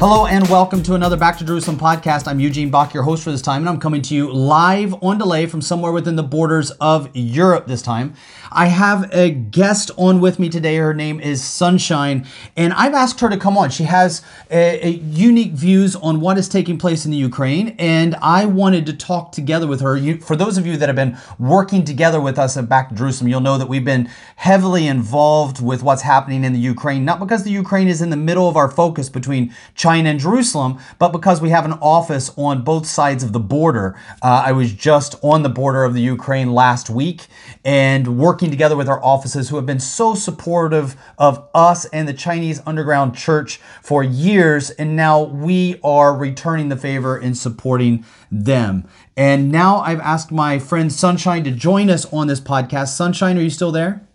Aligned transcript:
Hello 0.00 0.24
and 0.24 0.48
welcome 0.48 0.82
to 0.84 0.94
another 0.94 1.18
Back 1.18 1.36
to 1.36 1.44
Jerusalem 1.44 1.76
podcast. 1.76 2.26
I'm 2.26 2.40
Eugene 2.40 2.70
Bach, 2.70 2.94
your 2.94 3.02
host 3.02 3.22
for 3.22 3.30
this 3.30 3.42
time, 3.42 3.60
and 3.60 3.68
I'm 3.68 3.78
coming 3.78 4.00
to 4.00 4.14
you 4.14 4.32
live 4.32 4.94
on 5.02 5.18
delay 5.18 5.44
from 5.44 5.60
somewhere 5.60 5.92
within 5.92 6.16
the 6.16 6.22
borders 6.22 6.70
of 6.80 7.10
Europe 7.12 7.66
this 7.66 7.82
time. 7.82 8.14
I 8.52 8.66
have 8.66 9.08
a 9.14 9.30
guest 9.30 9.92
on 9.96 10.20
with 10.20 10.40
me 10.40 10.48
today. 10.48 10.76
Her 10.76 10.92
name 10.92 11.20
is 11.20 11.42
Sunshine, 11.42 12.26
and 12.56 12.72
I've 12.72 12.94
asked 12.94 13.20
her 13.20 13.28
to 13.28 13.36
come 13.36 13.56
on. 13.56 13.70
She 13.70 13.84
has 13.84 14.22
a, 14.50 14.88
a 14.88 14.90
unique 14.90 15.52
views 15.52 15.94
on 15.94 16.20
what 16.20 16.36
is 16.36 16.48
taking 16.48 16.76
place 16.76 17.04
in 17.04 17.12
the 17.12 17.16
Ukraine, 17.16 17.76
and 17.78 18.16
I 18.16 18.46
wanted 18.46 18.86
to 18.86 18.92
talk 18.92 19.30
together 19.30 19.68
with 19.68 19.80
her. 19.82 19.96
You, 19.96 20.18
for 20.18 20.34
those 20.34 20.58
of 20.58 20.66
you 20.66 20.76
that 20.78 20.88
have 20.88 20.96
been 20.96 21.16
working 21.38 21.84
together 21.84 22.20
with 22.20 22.40
us 22.40 22.56
at 22.56 22.68
Back 22.68 22.88
to 22.88 22.94
Jerusalem, 22.96 23.28
you'll 23.28 23.40
know 23.40 23.56
that 23.56 23.68
we've 23.68 23.84
been 23.84 24.10
heavily 24.34 24.88
involved 24.88 25.62
with 25.62 25.84
what's 25.84 26.02
happening 26.02 26.42
in 26.42 26.52
the 26.52 26.58
Ukraine, 26.58 27.04
not 27.04 27.20
because 27.20 27.44
the 27.44 27.50
Ukraine 27.50 27.86
is 27.86 28.02
in 28.02 28.10
the 28.10 28.16
middle 28.16 28.48
of 28.48 28.56
our 28.56 28.70
focus 28.70 29.08
between 29.08 29.54
China 29.76 30.10
and 30.10 30.18
Jerusalem, 30.18 30.78
but 30.98 31.12
because 31.12 31.40
we 31.40 31.50
have 31.50 31.64
an 31.64 31.74
office 31.74 32.32
on 32.36 32.62
both 32.62 32.86
sides 32.86 33.22
of 33.22 33.32
the 33.32 33.38
border. 33.40 33.96
Uh, 34.22 34.42
I 34.46 34.52
was 34.52 34.72
just 34.72 35.14
on 35.22 35.42
the 35.44 35.48
border 35.48 35.84
of 35.84 35.94
the 35.94 36.00
Ukraine 36.00 36.52
last 36.52 36.90
week 36.90 37.26
and 37.64 38.18
working 38.18 38.39
together 38.48 38.76
with 38.76 38.88
our 38.88 39.02
offices 39.04 39.48
who 39.48 39.56
have 39.56 39.66
been 39.66 39.80
so 39.80 40.14
supportive 40.14 40.96
of 41.18 41.48
us 41.52 41.84
and 41.86 42.06
the 42.06 42.14
Chinese 42.14 42.62
underground 42.64 43.16
church 43.16 43.60
for 43.82 44.04
years. 44.04 44.70
And 44.70 44.94
now 44.94 45.24
we 45.24 45.80
are 45.82 46.16
returning 46.16 46.68
the 46.68 46.76
favor 46.76 47.18
in 47.18 47.34
supporting 47.34 48.04
them. 48.30 48.88
And 49.16 49.50
now 49.50 49.80
I've 49.80 50.00
asked 50.00 50.30
my 50.30 50.58
friend 50.60 50.92
Sunshine 50.92 51.44
to 51.44 51.50
join 51.50 51.90
us 51.90 52.10
on 52.12 52.28
this 52.28 52.40
podcast. 52.40 52.96
Sunshine, 52.96 53.36
are 53.36 53.42
you 53.42 53.50
still 53.50 53.72
there? 53.72 54.06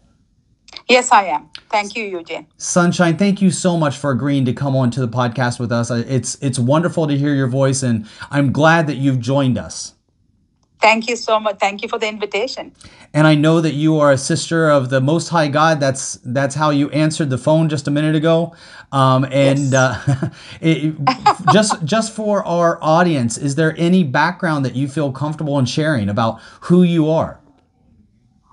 Yes, 0.88 1.12
I 1.12 1.26
am. 1.26 1.50
Thank 1.70 1.96
you, 1.96 2.06
Eugene. 2.06 2.48
Sunshine, 2.58 3.18
thank 3.18 3.42
you 3.42 3.50
so 3.50 3.76
much 3.76 3.98
for 3.98 4.12
agreeing 4.12 4.46
to 4.46 4.53
come 4.53 4.76
on 4.76 4.92
to 4.92 5.00
the 5.00 5.08
podcast 5.08 5.59
with 5.59 5.72
us. 5.72 5.90
It's 5.90 6.36
it's 6.42 6.59
wonderful 6.59 7.08
to 7.08 7.18
hear 7.18 7.34
your 7.34 7.48
voice, 7.48 7.81
and 7.81 8.08
I'm 8.30 8.52
glad 8.52 8.88
that 8.88 8.96
you've 8.96 9.20
joined 9.20 9.58
us. 9.58 9.95
Thank 10.81 11.08
you 11.08 11.16
so 11.16 11.40
much. 11.40 11.58
Thank 11.59 11.81
you 11.81 11.90
for 11.90 11.98
the 11.98 12.08
invitation. 12.08 12.73
And 13.14 13.26
I 13.26 13.36
know 13.36 13.62
that 13.62 13.73
you 13.73 14.00
are 14.00 14.12
a 14.12 14.18
sister 14.18 14.70
of 14.70 14.90
the 14.90 15.02
Most 15.02 15.30
High 15.30 15.48
God. 15.48 15.80
That's 15.80 16.20
that's 16.23 16.56
how 16.56 16.70
you 16.70 16.90
answered 16.90 17.30
the 17.30 17.38
phone 17.38 17.70
just 17.70 17.88
a 17.88 17.92
minute 17.92 18.16
ago. 18.16 18.54
Um, 18.92 19.26
and 19.31 19.73
uh, 19.73 19.98
it, 20.62 20.94
just 21.53 21.84
just 21.86 22.14
for 22.14 22.46
our 22.46 22.78
audience, 22.81 23.38
is 23.38 23.56
there 23.56 23.73
any 23.78 24.03
background 24.03 24.66
that 24.66 24.76
you 24.76 24.88
feel 24.88 25.12
comfortable 25.12 25.58
in 25.59 25.66
sharing 25.66 26.09
about 26.09 26.42
who 26.62 26.84
you 26.84 27.09
are? 27.09 27.40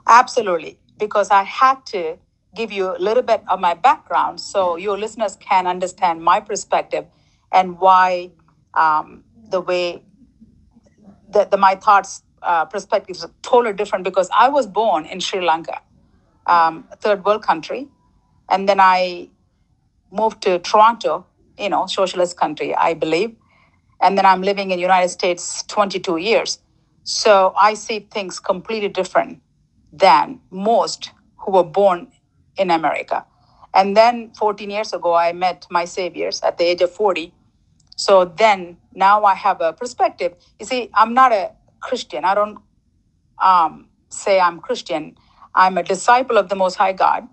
Absolutely. 0.06 0.78
Because 0.98 1.31
I 1.31 1.43
had 1.43 1.84
to 1.87 2.19
give 2.55 2.70
you 2.70 2.95
a 2.95 2.98
little 2.98 3.23
bit 3.23 3.43
of 3.48 3.61
my 3.61 3.75
background 3.75 4.41
so 4.41 4.77
your 4.77 4.98
listeners 4.98 5.37
can 5.37 5.67
understand 5.67 6.23
my 6.23 6.39
perspective 6.39 7.06
and 7.50 7.78
why 7.78 8.31
um, 8.75 9.25
the 9.48 9.61
way 9.61 10.03
that 11.33 11.50
the, 11.50 11.56
my 11.56 11.75
thoughts, 11.75 12.22
uh, 12.43 12.65
perspectives 12.65 13.25
are 13.25 13.31
totally 13.43 13.72
different 13.72 14.04
because 14.04 14.28
I 14.37 14.48
was 14.48 14.66
born 14.66 15.06
in 15.06 15.20
Sri 15.20 15.41
Lanka, 15.41 15.81
um, 16.47 16.84
third 17.00 17.25
world 17.25 17.43
country. 17.43 17.88
And 18.50 18.69
then 18.69 18.81
I 18.81 19.28
moved 20.10 20.42
to 20.42 20.59
Toronto, 20.59 21.26
you 21.59 21.69
know, 21.69 21.87
socialist 21.87 22.37
country, 22.37 22.75
I 22.75 22.94
believe. 22.94 23.34
And 24.00 24.19
then 24.19 24.26
I'm 24.26 24.42
living 24.42 24.71
in 24.72 24.78
United 24.78 25.09
States 25.09 25.62
22 25.69 26.16
years. 26.16 26.59
So 27.04 27.54
I 27.60 27.75
see 27.75 28.00
things 28.00 28.41
completely 28.41 28.88
different 28.88 29.41
than 29.92 30.41
most 30.50 31.10
who 31.37 31.53
were 31.53 31.65
born 31.65 32.09
in 32.56 32.71
America. 32.71 33.25
And 33.75 33.97
then 33.97 34.32
14 34.34 34.71
years 34.71 34.92
ago, 34.92 35.15
I 35.15 35.32
met 35.32 35.66
my 35.71 35.84
saviors 35.84 36.42
at 36.42 36.59
the 36.59 36.65
age 36.65 36.82
of 36.82 36.92
40. 36.92 37.32
So 37.97 38.25
then 38.26 38.78
now 38.94 39.25
I 39.25 39.34
have 39.34 39.60
a 39.60 39.72
perspective. 39.72 40.34
You 40.60 40.66
see, 40.66 40.91
I'm 40.94 41.14
not 41.14 41.32
a 41.32 41.53
Christian. 41.80 42.25
I 42.25 42.34
don't 42.34 42.58
um, 43.42 43.88
say 44.10 44.41
I'm 44.41 44.60
Christian. 44.60 45.16
I'm 45.54 45.78
a 45.78 45.82
disciple 45.84 46.38
of 46.38 46.48
the 46.48 46.56
Most 46.56 46.76
High 46.76 46.92
God. 46.94 47.28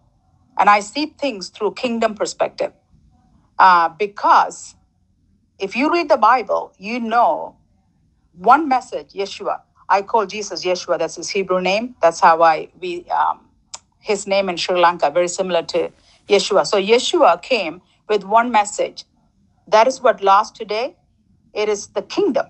And 0.59 0.69
I 0.69 0.81
see 0.81 1.07
things 1.07 1.49
through 1.49 1.73
kingdom 1.73 2.15
perspective. 2.15 2.73
Uh, 3.59 3.89
because 3.89 4.75
if 5.59 5.75
you 5.75 5.91
read 5.91 6.09
the 6.09 6.17
Bible, 6.17 6.73
you 6.77 6.99
know 6.99 7.57
one 8.33 8.67
message, 8.69 9.13
Yeshua. 9.13 9.61
I 9.89 10.01
call 10.03 10.25
Jesus 10.25 10.65
Yeshua. 10.65 10.99
That's 10.99 11.15
his 11.15 11.29
Hebrew 11.29 11.61
name. 11.61 11.95
That's 12.01 12.19
how 12.19 12.41
I 12.43 12.69
we 12.79 13.05
um, 13.09 13.41
his 13.99 14.27
name 14.27 14.49
in 14.49 14.57
Sri 14.57 14.79
Lanka, 14.79 15.11
very 15.11 15.27
similar 15.29 15.63
to 15.63 15.91
Yeshua. 16.29 16.67
So 16.67 16.81
Yeshua 16.81 17.41
came 17.41 17.81
with 18.09 18.23
one 18.25 18.51
message. 18.51 19.05
That 19.69 19.87
is 19.87 20.01
what 20.01 20.23
lost 20.23 20.55
today. 20.55 20.97
It 21.53 21.69
is 21.69 21.87
the 21.89 22.03
kingdom. 22.03 22.47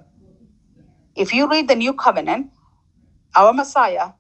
If 1.16 1.34
you 1.34 1.50
read 1.50 1.68
the 1.70 1.76
New 1.76 1.94
Covenant, 1.94 2.52
our 3.36 3.54
Messiah 3.54 4.12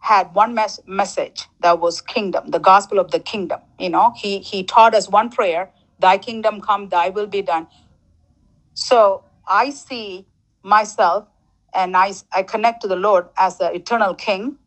had 0.00 0.34
one 0.34 0.54
mes- 0.54 0.80
message 0.86 1.46
that 1.60 1.80
was 1.80 2.00
kingdom, 2.00 2.50
the 2.50 2.60
gospel 2.60 2.98
of 2.98 3.10
the 3.12 3.20
kingdom. 3.20 3.60
You 3.78 3.90
know, 3.90 4.12
he 4.16 4.40
he 4.40 4.64
taught 4.64 4.94
us 4.94 5.08
one 5.08 5.30
prayer: 5.30 5.70
"Thy 6.00 6.18
kingdom 6.18 6.60
come, 6.60 6.88
Thy 6.90 7.10
will 7.10 7.28
be 7.28 7.42
done." 7.42 7.68
So 8.74 9.24
I 9.48 9.70
see 9.70 10.26
myself 10.62 11.28
and 11.74 11.96
I, 11.96 12.14
I 12.32 12.42
connect 12.44 12.82
to 12.82 12.88
the 12.88 12.96
Lord 12.96 13.28
as 13.38 13.58
the 13.58 13.72
eternal 13.74 14.14
King, 14.14 14.58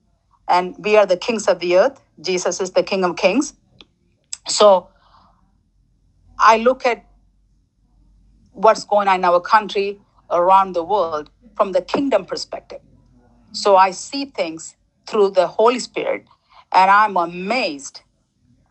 and 0.50 0.76
we 0.80 0.98
are 0.98 1.06
the 1.06 1.18
kings 1.18 1.48
of 1.48 1.60
the 1.60 1.78
earth. 1.78 2.02
Jesus 2.22 2.62
is 2.62 2.72
the 2.72 2.84
King 2.84 3.06
of 3.06 3.18
Kings. 3.18 3.54
So 4.48 4.90
I 6.40 6.58
look 6.58 6.86
at 6.86 7.06
what's 8.54 8.86
going 8.86 9.08
on 9.08 9.18
in 9.18 9.26
our 9.26 9.42
country, 9.42 10.00
around 10.32 10.74
the 10.74 10.84
world, 10.84 11.30
from 11.56 11.74
the 11.74 11.82
kingdom 11.82 12.26
perspective. 12.26 12.82
So 13.54 13.78
I 13.78 13.92
see 13.92 14.26
things 14.26 14.78
through 15.08 15.32
the 15.32 15.48
Holy 15.48 15.80
Spirit, 15.80 16.26
and 16.74 16.92
I'm 16.92 17.18
amazed 17.18 18.02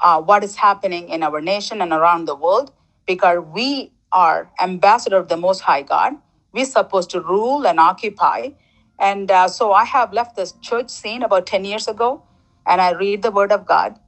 uh, 0.00 0.22
what 0.22 0.44
is 0.44 0.56
happening 0.56 1.10
in 1.10 1.22
our 1.24 1.42
nation 1.42 1.82
and 1.82 1.92
around 1.92 2.26
the 2.26 2.36
world 2.36 2.72
because 3.06 3.41
we 3.52 3.92
are 4.12 4.50
ambassador 4.60 5.18
of 5.18 5.28
the 5.28 5.38
Most 5.38 5.60
High 5.60 5.82
God. 5.82 6.14
We're 6.52 6.66
supposed 6.66 7.10
to 7.10 7.20
rule 7.22 7.66
and 7.66 7.80
occupy. 7.80 8.50
And 9.00 9.30
uh, 9.30 9.48
so 9.48 9.72
I 9.72 9.84
have 9.84 10.12
left 10.14 10.36
this 10.36 10.52
church 10.62 10.91
scene 10.91 11.22
about 11.24 11.47
10 11.47 11.66
years 11.66 11.88
ago, 11.88 12.24
and 12.66 12.80
I 12.82 12.92
read 12.92 13.22
the 13.22 13.32
Word 13.32 13.52
of 13.52 13.66
God, 13.66 14.00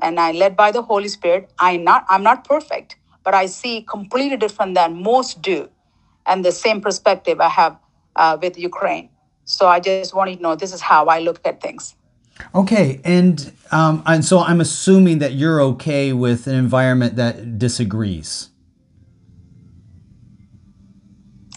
and 0.00 0.20
I 0.20 0.32
led 0.32 0.56
by 0.56 0.72
the 0.72 0.82
Holy 0.82 1.08
Spirit. 1.08 1.50
I'm 1.60 1.84
not, 1.84 2.06
I'm 2.10 2.24
not 2.24 2.44
perfect, 2.46 2.97
but 3.24 3.34
I 3.34 3.46
see 3.46 3.82
completely 3.82 4.36
different 4.36 4.74
than 4.74 5.02
most 5.02 5.42
do, 5.42 5.68
and 6.26 6.44
the 6.44 6.52
same 6.52 6.80
perspective 6.80 7.40
I 7.40 7.48
have 7.48 7.78
uh, 8.16 8.38
with 8.40 8.58
Ukraine. 8.58 9.10
So 9.44 9.66
I 9.66 9.80
just 9.80 10.14
wanted 10.14 10.36
to 10.36 10.42
know 10.42 10.54
this 10.56 10.72
is 10.72 10.80
how 10.80 11.06
I 11.06 11.20
look 11.20 11.40
at 11.44 11.60
things. 11.60 11.94
Okay, 12.54 13.00
and 13.04 13.52
um, 13.72 14.02
and 14.06 14.24
so 14.24 14.40
I'm 14.40 14.60
assuming 14.60 15.18
that 15.18 15.32
you're 15.32 15.60
okay 15.60 16.12
with 16.12 16.46
an 16.46 16.54
environment 16.54 17.16
that 17.16 17.58
disagrees. 17.58 18.50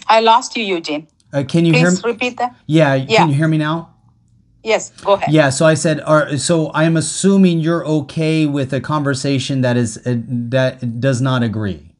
I 0.08 0.20
lost 0.20 0.58
you, 0.58 0.64
Eugene. 0.64 1.08
Uh, 1.32 1.44
can 1.48 1.66
you 1.66 1.74
hear 1.74 1.92
me? 1.92 1.98
repeat 2.04 2.38
that. 2.38 2.56
Yeah, 2.68 2.96
Yeah. 2.96 3.20
can 3.20 3.30
you 3.30 3.36
hear 3.36 3.48
me 3.48 3.58
now? 3.58 3.91
Yes, 4.64 4.92
go 5.04 5.14
ahead. 5.14 5.34
Yeah, 5.34 5.50
so 5.50 5.66
I 5.66 5.74
said, 5.74 6.02
are, 6.02 6.38
so 6.38 6.72
I'm 6.74 6.96
assuming 6.96 7.60
you're 7.60 7.86
okay 7.86 8.46
with 8.46 8.74
a 8.74 8.80
conversation 8.80 9.62
that 9.62 9.76
is 9.76 9.98
uh, 10.06 10.18
that 10.28 11.00
does 11.00 11.20
not 11.22 11.42
agree. 11.42 11.92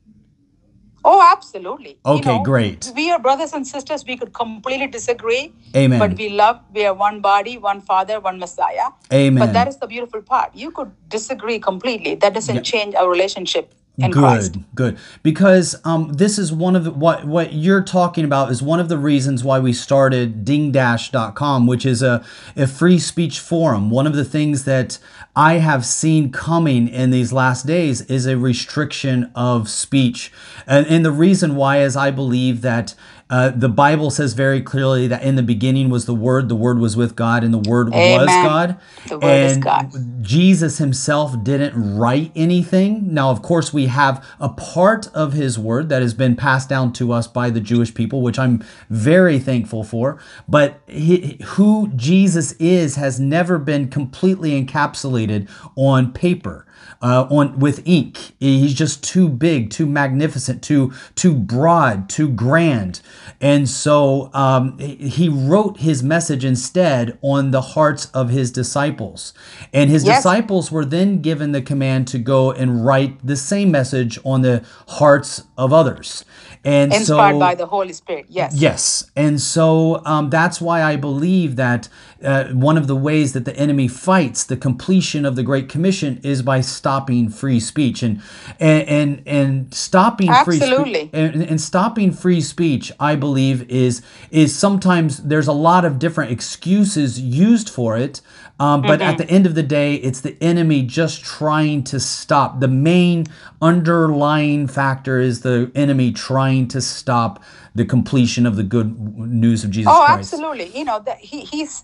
Oh, 1.04 1.28
absolutely. 1.32 1.98
You 2.06 2.14
Okay, 2.18 2.38
know, 2.38 2.44
great. 2.44 2.92
We 2.96 3.10
are 3.10 3.18
brothers 3.18 3.54
and 3.54 3.66
sisters. 3.66 4.06
We 4.06 4.18
could 4.18 4.34
completely 4.34 4.86
disagree. 4.86 5.52
Amen. 5.76 5.98
But 5.98 6.16
we 6.16 6.30
love, 6.30 6.60
we 6.74 6.86
are 6.86 6.94
one 6.94 7.22
body, 7.22 7.58
one 7.58 7.82
Father, 7.82 8.20
one 8.20 8.38
Messiah. 8.38 8.90
Amen. 9.12 9.40
But 9.40 9.54
that 9.54 9.68
is 9.68 9.78
the 9.78 9.88
beautiful 9.88 10.22
part. 10.22 10.56
You 10.56 10.70
could 10.70 10.92
disagree 11.10 11.58
completely. 11.58 12.14
That 12.16 12.36
doesn't 12.36 12.64
change 12.64 12.94
our 12.94 13.10
relationship 13.10 13.74
good, 14.10 14.14
Christ. 14.14 14.58
good. 14.76 14.98
Because 15.24 15.76
um, 15.86 16.14
this 16.14 16.38
is 16.38 16.52
one 16.52 16.76
of 16.76 16.84
the, 16.84 16.92
what 16.92 17.26
what 17.26 17.54
you're 17.54 17.84
talking 17.84 18.26
about 18.26 18.52
is 18.52 18.62
one 18.62 18.80
of 18.80 18.90
the 18.90 18.98
reasons 18.98 19.44
why 19.44 19.60
we 19.60 19.74
started 19.74 20.46
dingdash.com, 20.46 21.68
which 21.68 21.86
is 21.86 22.02
a, 22.02 22.24
a 22.56 22.68
free 22.68 23.00
speech 23.00 23.40
forum. 23.40 23.90
One 23.90 24.08
of 24.08 24.16
the 24.16 24.26
things 24.26 24.66
that 24.66 25.00
I 25.36 25.56
have 25.56 25.86
seen 25.86 26.32
coming 26.32 26.88
in 26.88 27.12
these 27.12 27.32
last 27.32 27.66
days 27.66 28.02
is 28.02 28.26
a 28.26 28.38
restriction 28.38 29.32
of 29.36 29.70
speech. 29.70 30.32
And, 30.68 30.86
and 30.88 31.06
the 31.06 31.12
reason 31.12 31.56
why 31.56 31.82
is 31.82 31.96
I 31.96 32.12
believe 32.12 32.62
that 32.62 32.96
uh, 33.32 33.50
the 33.50 33.70
Bible 33.70 34.10
says 34.10 34.34
very 34.34 34.62
clearly 34.62 35.08
that 35.08 35.24
in 35.24 35.38
the 35.38 35.44
beginning 35.44 35.90
was 35.90 36.06
the 36.06 36.14
Word, 36.14 36.50
the 36.50 36.56
Word 36.56 36.80
was 36.80 36.98
with 36.98 37.16
God, 37.16 37.46
and 37.46 37.54
the 37.54 37.70
Word 37.70 37.90
was 37.90 38.28
God. 38.28 38.78
The 39.08 39.18
Word 39.18 39.46
is 39.46 39.54
and 39.54 39.64
God. 39.64 40.22
Jesus 40.22 40.80
himself 40.80 41.42
didn't 41.42 41.98
write 41.98 42.34
anything. 42.36 43.14
Now, 43.14 43.32
of 43.32 43.42
course, 43.42 43.74
we 43.74 43.88
have 43.88 44.26
a 44.42 44.50
part 44.50 45.08
of 45.14 45.32
his 45.32 45.58
word 45.58 45.88
that 45.88 46.02
has 46.02 46.14
been 46.14 46.36
passed 46.36 46.68
down 46.68 46.92
to 46.94 47.14
us 47.14 47.26
by 47.26 47.50
the 47.50 47.62
Jewish 47.62 47.94
people, 47.94 48.22
which 48.22 48.38
I'm 48.38 48.64
very 48.90 49.40
thankful 49.40 49.86
for. 49.86 50.20
But 50.50 50.82
he, 50.88 51.40
who 51.42 51.90
Jesus 51.96 52.52
is 52.54 52.98
has 52.98 53.18
never 53.18 53.58
been 53.58 53.88
completely 53.88 54.62
encapsulated 54.62 55.50
on 55.78 56.12
paper. 56.12 56.66
Uh, 57.04 57.26
on 57.32 57.58
with 57.58 57.82
ink, 57.86 58.34
he's 58.40 58.74
just 58.76 59.04
too 59.04 59.28
big, 59.28 59.72
too 59.72 59.88
magnificent, 59.88 60.62
too 60.62 60.94
too 61.16 61.34
broad, 61.34 62.08
too 62.10 62.30
grand, 62.30 63.02
and 63.42 63.68
so 63.68 64.30
um, 64.36 64.78
he 64.78 65.28
wrote 65.28 65.80
his 65.80 66.04
message 66.04 66.46
instead 66.46 67.18
on 67.24 67.50
the 67.52 67.62
hearts 67.62 68.06
of 68.14 68.30
his 68.30 68.52
disciples, 68.52 69.34
and 69.74 69.90
his 69.90 70.04
Yes. 70.04 70.18
disciples 70.20 70.72
were 70.72 70.86
then 70.86 71.22
given 71.22 71.52
the 71.54 71.62
command 71.62 72.08
to 72.10 72.20
go 72.20 72.52
and 72.52 72.86
write 72.86 73.26
the 73.26 73.36
same 73.36 73.72
message 73.72 74.20
on 74.24 74.42
the 74.44 74.62
hearts 74.88 75.44
of 75.62 75.72
others, 75.72 76.26
and 76.64 76.92
Inspired 76.92 77.34
so 77.34 77.40
by 77.40 77.54
the 77.54 77.68
Holy 77.68 77.94
Spirit. 77.94 78.26
Yes. 78.30 78.56
Yes. 78.56 79.12
And 79.16 79.40
so 79.40 80.04
um, 80.06 80.32
that's 80.32 80.60
why 80.60 80.82
I 80.82 80.96
believe 80.96 81.56
that 81.56 81.88
uh, 82.24 82.46
one 82.50 82.78
of 82.78 82.88
the 82.88 82.96
ways 82.96 83.34
that 83.34 83.46
the 83.46 83.56
enemy 83.56 83.88
fights 83.88 84.44
the 84.44 84.58
completion 84.58 85.24
of 85.24 85.36
the 85.36 85.44
Great 85.44 85.70
Commission 85.70 86.20
is 86.24 86.42
by 86.42 86.62
stopping 86.62 87.30
free 87.30 87.60
speech 87.60 88.02
and 88.02 88.22
and 88.60 88.88
and, 88.88 89.24
and 89.28 89.74
stopping 89.74 90.32
free 90.44 90.62
Absolutely. 90.62 91.10
and, 91.14 91.44
and 91.44 91.62
stopping 91.62 92.12
free 92.12 92.42
speech 92.42 92.92
I 93.00 93.16
believe 93.16 93.70
is 93.70 94.02
is 94.32 94.56
sometimes 94.56 95.18
there's 95.18 95.48
a 95.48 95.54
lot 95.54 95.86
of 95.86 96.00
different 96.00 96.32
excuses 96.32 97.20
used 97.20 97.70
for 97.70 97.98
it 97.98 98.22
um, 98.62 98.82
but 98.82 99.02
at 99.02 99.18
the 99.18 99.30
end 99.30 99.46
of 99.46 99.56
the 99.56 99.64
day 99.64 99.96
it's 99.96 100.22
the 100.22 100.38
enemy 100.42 100.84
just 100.84 101.24
trying 101.24 101.84
to 101.84 102.00
stop 102.00 102.60
the 102.60 102.68
main 102.68 103.26
underlying 103.62 104.68
factor 104.68 105.20
is 105.20 105.42
the 105.42 105.72
enemy 105.76 106.12
trying 106.12 106.68
to 106.68 106.82
stop 106.82 107.44
the 107.76 107.86
completion 107.86 108.46
of 108.46 108.56
the 108.56 108.64
good 108.64 109.00
news 109.18 109.64
of 109.64 109.72
Jesus 109.72 109.88
Christ. 109.88 110.02
Oh, 110.02 110.06
Christ 110.06 110.34
absolutely. 110.34 110.78
You 110.78 110.86
know, 110.86 111.00
that 111.00 111.18
he, 111.20 111.42
he's, 111.42 111.84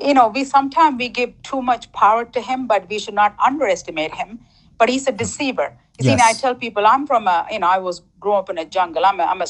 you 0.00 0.14
know, 0.14 0.28
we 0.28 0.44
sometimes 0.44 0.98
we 0.98 1.08
give 1.08 1.30
too 1.42 1.62
much 1.62 1.90
power 1.92 2.24
to 2.24 2.40
him, 2.40 2.66
but 2.66 2.88
we 2.88 2.98
should 2.98 3.14
not 3.14 3.34
underestimate 3.44 4.14
him. 4.14 4.40
But 4.78 4.88
he's 4.88 5.06
a 5.06 5.12
deceiver. 5.12 5.76
You 5.98 6.04
see, 6.04 6.16
I 6.20 6.32
tell 6.32 6.54
people 6.54 6.86
I'm 6.86 7.06
from 7.06 7.28
a, 7.28 7.46
you 7.50 7.60
know, 7.60 7.68
I 7.68 7.78
was 7.78 8.02
grew 8.18 8.32
up 8.32 8.50
in 8.50 8.58
a 8.58 8.64
jungle. 8.64 9.04
I'm 9.04 9.20
a, 9.20 9.24
I'm 9.24 9.40
a, 9.40 9.46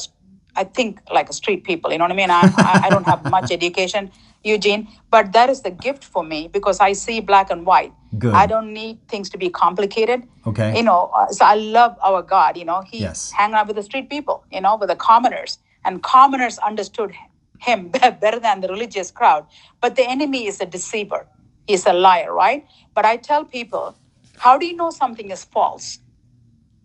I 0.55 0.63
think 0.63 0.99
like 1.11 1.29
a 1.29 1.33
street 1.33 1.63
people. 1.63 1.91
You 1.91 1.97
know 1.97 2.03
what 2.03 2.11
I 2.11 2.15
mean? 2.15 2.29
I, 2.29 2.41
I, 2.55 2.81
I 2.83 2.89
don't 2.89 3.05
have 3.05 3.25
much 3.25 3.51
education, 3.57 4.11
Eugene, 4.43 4.87
but 5.09 5.31
that 5.33 5.49
is 5.49 5.61
the 5.61 5.71
gift 5.71 6.03
for 6.03 6.23
me 6.23 6.47
because 6.47 6.79
I 6.79 6.93
see 6.93 7.19
black 7.21 7.49
and 7.49 7.65
white. 7.65 7.93
Good. 8.17 8.33
I 8.35 8.45
don't 8.45 8.73
need 8.73 8.99
things 9.07 9.29
to 9.31 9.37
be 9.37 9.49
complicated. 9.49 10.23
Okay. 10.45 10.75
You 10.75 10.83
know, 10.83 11.09
uh, 11.15 11.27
so 11.29 11.45
I 11.45 11.55
love 11.55 11.97
our 12.03 12.21
God. 12.21 12.57
You 12.57 12.65
know, 12.65 12.81
he 12.81 12.99
Yes. 12.99 13.31
hang 13.31 13.53
out 13.53 13.67
with 13.67 13.77
the 13.77 13.83
street 13.83 14.09
people. 14.09 14.43
You 14.51 14.61
know, 14.61 14.75
with 14.75 14.89
the 14.89 14.95
commoners, 14.95 15.57
and 15.85 16.03
commoners 16.03 16.57
understood 16.59 17.13
him 17.59 17.89
better 18.21 18.39
than 18.39 18.61
the 18.61 18.67
religious 18.67 19.11
crowd. 19.11 19.45
But 19.81 19.95
the 19.95 20.07
enemy 20.07 20.47
is 20.47 20.59
a 20.61 20.65
deceiver. 20.65 21.27
He's 21.67 21.85
a 21.85 21.93
liar, 21.93 22.33
right? 22.33 22.65
But 22.93 23.05
I 23.05 23.15
tell 23.17 23.45
people, 23.45 23.95
how 24.39 24.57
do 24.57 24.65
you 24.65 24.75
know 24.75 24.89
something 24.91 25.31
is 25.31 25.45
false? 25.45 25.99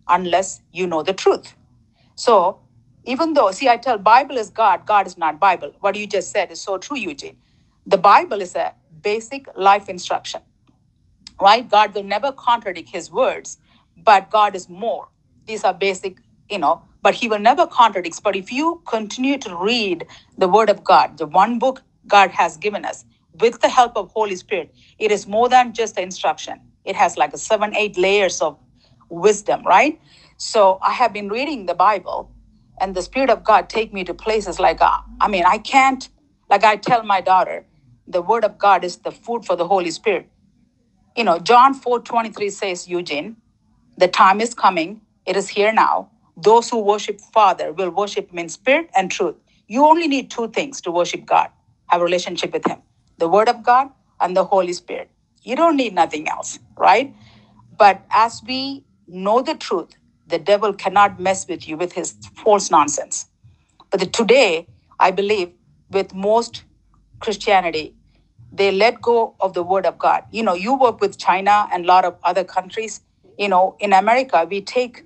Unless 0.07 0.61
you 0.71 0.87
know 0.87 1.03
the 1.03 1.13
truth. 1.13 1.55
So 2.15 2.59
even 3.03 3.33
though, 3.33 3.51
see, 3.51 3.67
I 3.69 3.77
tell 3.77 3.97
Bible 3.97 4.37
is 4.37 4.49
God, 4.49 4.85
God 4.85 5.07
is 5.07 5.17
not 5.17 5.39
Bible. 5.39 5.73
What 5.81 5.95
you 5.95 6.07
just 6.07 6.31
said 6.31 6.51
is 6.51 6.61
so 6.61 6.77
true, 6.77 6.97
Eugene. 6.97 7.37
The 7.89 7.97
Bible 7.99 8.41
is 8.41 8.55
a 8.55 8.75
basic 9.03 9.47
life 9.57 9.89
instruction, 9.89 10.41
right? 11.41 11.69
God 11.69 11.95
will 11.95 12.03
never 12.03 12.31
contradict 12.31 12.89
his 12.89 13.11
words, 13.11 13.59
but 13.97 14.31
God 14.31 14.55
is 14.55 14.69
more. 14.69 15.09
These 15.47 15.63
are 15.65 15.73
basic, 15.73 16.19
you 16.49 16.59
know, 16.59 16.83
but 17.03 17.15
he 17.15 17.27
will 17.29 17.39
never 17.39 17.67
contradict. 17.67 18.23
But 18.23 18.35
if 18.35 18.51
you 18.51 18.81
continue 18.87 19.37
to 19.39 19.55
read 19.55 20.07
the 20.37 20.47
word 20.49 20.69
of 20.69 20.83
God, 20.83 21.17
the 21.17 21.27
one 21.27 21.59
book 21.59 21.83
God 22.07 22.31
has 22.31 22.57
given 22.57 22.85
us, 22.85 23.05
with 23.41 23.61
the 23.61 23.69
help 23.69 23.97
of 23.97 24.11
Holy 24.11 24.35
Spirit, 24.37 24.75
it 24.99 25.11
is 25.11 25.27
more 25.27 25.49
than 25.49 25.73
just 25.73 25.95
the 25.95 26.03
instruction. 26.03 26.61
It 26.85 26.95
has 26.95 27.17
like 27.17 27.33
a 27.33 27.39
seven, 27.39 27.75
eight 27.75 27.97
layers 27.97 28.41
of 28.41 28.57
wisdom, 29.09 29.63
right? 29.65 30.01
So 30.37 30.79
I 30.81 30.93
have 30.93 31.13
been 31.13 31.29
reading 31.29 31.67
the 31.67 31.75
Bible, 31.75 32.31
and 32.79 32.95
the 32.95 33.03
Spirit 33.03 33.29
of 33.31 33.43
God 33.43 33.69
take 33.69 33.93
me 33.93 34.03
to 34.05 34.13
places 34.15 34.59
like, 34.59 34.81
uh, 34.81 34.99
I 35.21 35.29
mean, 35.29 35.45
I 35.47 35.59
can't, 35.59 36.09
like 36.49 36.63
I 36.65 36.77
tell 36.77 37.03
my 37.03 37.21
daughter, 37.21 37.65
the 38.09 38.23
Word 38.23 38.45
of 38.45 38.57
God 38.57 38.83
is 38.83 38.97
the 38.97 39.11
food 39.11 39.45
for 39.45 39.55
the 39.55 39.67
Holy 39.67 39.91
Spirit. 39.91 40.29
You 41.15 41.25
know, 41.25 41.39
John 41.39 41.73
4 41.75 42.01
23 42.01 42.49
says, 42.51 42.87
Eugene, 42.89 43.37
the 43.97 44.07
time 44.07 44.41
is 44.41 44.53
coming, 44.53 45.01
it 45.25 45.37
is 45.37 45.49
here 45.49 45.73
now. 45.73 46.09
Those 46.37 46.69
who 46.69 46.79
worship 46.79 47.21
Father 47.21 47.73
will 47.73 47.91
worship 47.91 48.31
Him 48.31 48.39
in 48.39 48.49
spirit 48.49 48.89
and 48.95 49.11
truth. 49.11 49.35
You 49.67 49.85
only 49.85 50.07
need 50.07 50.31
two 50.31 50.49
things 50.49 50.81
to 50.81 50.91
worship 50.91 51.25
God 51.25 51.49
have 51.87 52.01
a 52.01 52.05
relationship 52.05 52.53
with 52.53 52.65
Him 52.65 52.81
the 53.19 53.29
Word 53.29 53.49
of 53.49 53.63
God 53.63 53.89
and 54.21 54.35
the 54.37 54.45
Holy 54.45 54.73
Spirit. 54.73 55.09
You 55.43 55.55
don't 55.55 55.77
need 55.77 55.93
nothing 55.93 56.29
else, 56.29 56.59
right? 56.77 57.13
But 57.77 58.05
as 58.11 58.41
we 58.45 58.85
know 59.07 59.41
the 59.41 59.55
truth, 59.55 59.95
the 60.27 60.39
devil 60.39 60.73
cannot 60.73 61.19
mess 61.19 61.47
with 61.47 61.67
you 61.67 61.77
with 61.77 61.93
his 61.93 62.15
false 62.35 62.71
nonsense. 62.71 63.27
But 63.91 64.13
today, 64.13 64.67
I 64.99 65.11
believe, 65.11 65.51
with 65.91 66.13
most 66.13 66.63
Christianity, 67.19 67.95
they 68.51 68.71
let 68.71 69.01
go 69.01 69.35
of 69.39 69.53
the 69.53 69.63
word 69.63 69.85
of 69.85 69.97
God. 69.97 70.23
You 70.31 70.43
know, 70.43 70.53
you 70.53 70.73
work 70.75 71.01
with 71.01 71.17
China 71.17 71.67
and 71.71 71.85
a 71.85 71.87
lot 71.87 72.05
of 72.05 72.17
other 72.23 72.43
countries. 72.43 73.01
You 73.37 73.47
know, 73.47 73.75
in 73.79 73.93
America, 73.93 74.45
we 74.49 74.61
take 74.61 75.03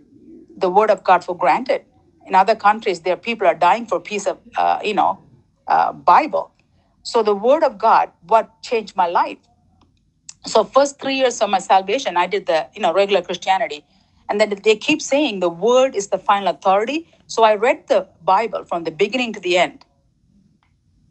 the 0.58 0.70
word 0.70 0.90
of 0.90 1.04
God 1.04 1.24
for 1.24 1.36
granted. 1.38 1.84
In 2.26 2.36
other 2.36 2.56
countries, 2.56 3.02
there 3.02 3.18
people 3.18 3.48
are 3.48 3.56
dying 3.56 3.86
for 3.86 3.98
a 3.98 4.02
piece 4.02 4.26
of, 4.26 4.40
uh, 4.58 4.80
you 4.84 4.94
know, 4.94 5.20
uh, 5.68 5.92
Bible. 5.92 6.52
So 7.04 7.22
the 7.22 7.36
word 7.36 7.64
of 7.64 7.78
God, 7.78 8.12
what 8.28 8.62
changed 8.62 8.96
my 8.96 9.08
life. 9.08 9.38
So 10.46 10.64
first 10.64 11.00
three 11.00 11.16
years 11.16 11.42
of 11.42 11.50
my 11.50 11.60
salvation, 11.60 12.18
I 12.18 12.28
did 12.28 12.46
the 12.46 12.68
you 12.76 12.82
know 12.82 12.94
regular 12.94 13.22
Christianity, 13.22 13.86
and 14.30 14.40
then 14.42 14.50
they 14.64 14.76
keep 14.76 15.02
saying 15.02 15.40
the 15.40 15.50
word 15.50 15.96
is 15.96 16.08
the 16.08 16.18
final 16.18 16.50
authority. 16.50 17.08
So 17.28 17.44
I 17.44 17.56
read 17.56 17.88
the 17.88 18.08
Bible 18.24 18.66
from 18.66 18.84
the 18.84 18.92
beginning 18.92 19.34
to 19.34 19.40
the 19.40 19.58
end. 19.58 19.86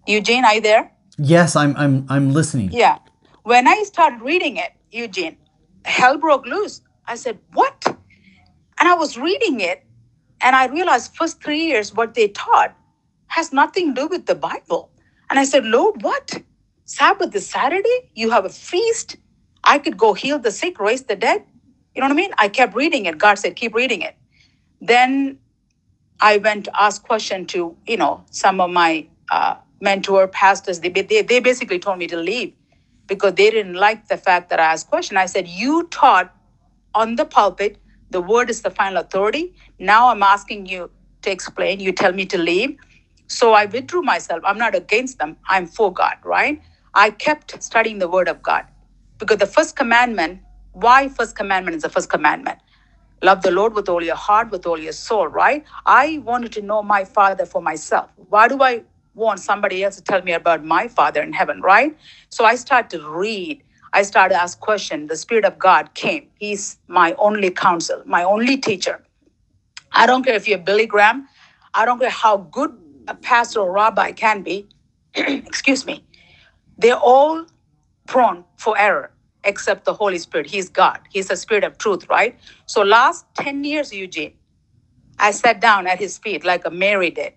Eugene, 0.06 0.44
are 0.44 0.54
you 0.54 0.60
there? 0.60 0.92
Yes, 1.18 1.56
I'm 1.56 1.76
I'm 1.76 2.06
I'm 2.08 2.32
listening. 2.32 2.70
Yeah. 2.72 2.98
When 3.42 3.66
I 3.66 3.82
started 3.82 4.20
reading 4.22 4.56
it, 4.56 4.72
Eugene, 4.90 5.36
hell 5.84 6.16
broke 6.18 6.46
loose. 6.46 6.80
I 7.06 7.16
said, 7.16 7.38
What? 7.52 7.84
And 8.78 8.88
I 8.88 8.94
was 8.94 9.18
reading 9.18 9.60
it, 9.60 9.84
and 10.40 10.56
I 10.56 10.66
realized 10.66 11.14
first 11.14 11.42
three 11.42 11.64
years 11.66 11.94
what 11.94 12.14
they 12.14 12.28
taught 12.28 12.74
has 13.28 13.52
nothing 13.52 13.94
to 13.94 14.02
do 14.02 14.06
with 14.08 14.26
the 14.26 14.34
Bible. 14.34 14.90
And 15.30 15.38
I 15.38 15.44
said, 15.44 15.64
Lord, 15.64 16.02
what? 16.02 16.42
Sabbath 16.84 17.34
is 17.34 17.48
Saturday? 17.48 18.10
You 18.14 18.30
have 18.30 18.44
a 18.44 18.50
feast? 18.50 19.16
I 19.64 19.78
could 19.78 19.96
go 19.96 20.12
heal 20.12 20.38
the 20.38 20.50
sick, 20.50 20.78
raise 20.78 21.04
the 21.04 21.16
dead. 21.16 21.42
You 21.94 22.00
know 22.00 22.08
what 22.08 22.12
I 22.12 22.16
mean? 22.16 22.32
I 22.36 22.48
kept 22.48 22.74
reading 22.74 23.06
it. 23.06 23.16
God 23.16 23.38
said, 23.38 23.56
keep 23.56 23.74
reading 23.74 24.02
it. 24.02 24.16
Then 24.80 25.38
I 26.20 26.36
went 26.38 26.66
to 26.66 26.82
ask 26.82 27.02
question 27.02 27.46
to, 27.46 27.76
you 27.86 27.96
know, 27.96 28.24
some 28.30 28.60
of 28.60 28.70
my 28.70 29.06
uh, 29.30 29.54
mentor 29.82 30.28
pastors. 30.28 30.80
They, 30.80 30.90
they, 30.90 31.22
they 31.22 31.40
basically 31.40 31.80
told 31.80 31.98
me 31.98 32.08
to 32.08 32.18
leave 32.18 32.54
because 33.08 33.34
they 33.34 33.50
didn't 33.50 33.74
like 33.76 34.08
the 34.08 34.18
fact 34.18 34.50
that 34.50 34.60
I 34.60 34.66
asked 34.74 34.88
question. 34.88 35.18
I 35.18 35.26
said, 35.26 35.48
you 35.48 35.88
taught 35.90 36.34
on 36.94 37.16
the 37.16 37.26
pulpit, 37.26 37.78
the 38.10 38.22
word 38.22 38.50
is 38.50 38.62
the 38.62 38.70
final 38.70 38.98
authority. 38.98 39.54
Now 39.80 40.10
I'm 40.10 40.24
asking 40.24 40.66
you 40.66 40.90
to 41.22 41.32
explain. 41.32 41.80
You 41.80 41.92
tell 41.92 42.14
me 42.14 42.26
to 42.26 42.38
leave. 42.38 42.78
So 43.28 43.54
I 43.54 43.66
withdrew 43.66 44.02
myself. 44.02 44.42
I'm 44.46 44.58
not 44.58 44.76
against 44.76 45.18
them. 45.20 45.38
I'm 45.48 45.66
for 45.66 45.92
God, 45.92 46.16
right? 46.24 46.62
I 46.94 47.10
kept 47.12 47.62
studying 47.62 48.00
the 48.00 48.08
word 48.08 48.28
of 48.28 48.42
God 48.42 48.66
because 49.18 49.38
the 49.38 49.46
first 49.46 49.76
commandment, 49.76 50.42
why 50.72 51.08
first 51.08 51.36
commandment 51.36 51.76
is 51.76 51.82
the 51.84 51.90
first 51.90 52.10
commandment? 52.10 52.60
Love 53.22 53.42
the 53.42 53.52
Lord 53.52 53.74
with 53.74 53.88
all 53.88 54.02
your 54.02 54.16
heart, 54.16 54.50
with 54.50 54.66
all 54.66 54.78
your 54.78 54.92
soul, 54.94 55.28
right? 55.28 55.64
I 55.86 56.18
wanted 56.24 56.52
to 56.54 56.62
know 56.62 56.82
my 56.82 57.04
father 57.04 57.46
for 57.46 57.62
myself. 57.62 58.10
Why 58.16 58.48
do 58.48 58.62
I 58.62 58.84
want 59.14 59.40
somebody 59.40 59.84
else 59.84 59.96
to 59.96 60.02
tell 60.02 60.22
me 60.22 60.32
about 60.32 60.64
my 60.64 60.88
father 60.88 61.22
in 61.22 61.32
heaven, 61.32 61.60
right? 61.60 61.96
So 62.30 62.44
I 62.44 62.54
started 62.56 62.98
to 62.98 63.08
read. 63.08 63.62
I 63.92 64.02
started 64.02 64.34
to 64.34 64.42
ask 64.42 64.58
questions. 64.60 65.08
The 65.08 65.16
Spirit 65.16 65.44
of 65.44 65.58
God 65.58 65.94
came. 65.94 66.28
He's 66.38 66.78
my 66.88 67.14
only 67.18 67.50
counsel, 67.50 68.02
my 68.06 68.24
only 68.24 68.56
teacher. 68.56 69.02
I 69.92 70.06
don't 70.06 70.24
care 70.24 70.34
if 70.34 70.48
you're 70.48 70.58
Billy 70.58 70.86
Graham. 70.86 71.28
I 71.74 71.84
don't 71.84 71.98
care 71.98 72.10
how 72.10 72.38
good 72.38 72.72
a 73.08 73.14
pastor 73.14 73.60
or 73.60 73.72
rabbi 73.72 74.12
can 74.12 74.42
be. 74.42 74.68
Excuse 75.14 75.84
me. 75.86 76.04
They're 76.78 76.96
all 76.96 77.46
prone 78.06 78.44
for 78.56 78.78
error 78.78 79.10
except 79.44 79.84
the 79.84 79.94
Holy 79.94 80.18
Spirit. 80.18 80.46
He's 80.48 80.68
God. 80.68 81.00
He's 81.10 81.28
the 81.28 81.36
Spirit 81.36 81.64
of 81.64 81.78
truth, 81.78 82.08
right? 82.08 82.38
So 82.66 82.82
last 82.82 83.26
10 83.36 83.64
years, 83.64 83.92
Eugene, 83.92 84.34
I 85.18 85.32
sat 85.32 85.60
down 85.60 85.86
at 85.86 85.98
his 85.98 86.18
feet 86.18 86.44
like 86.44 86.64
a 86.66 86.70
Mary 86.70 87.10
did, 87.10 87.34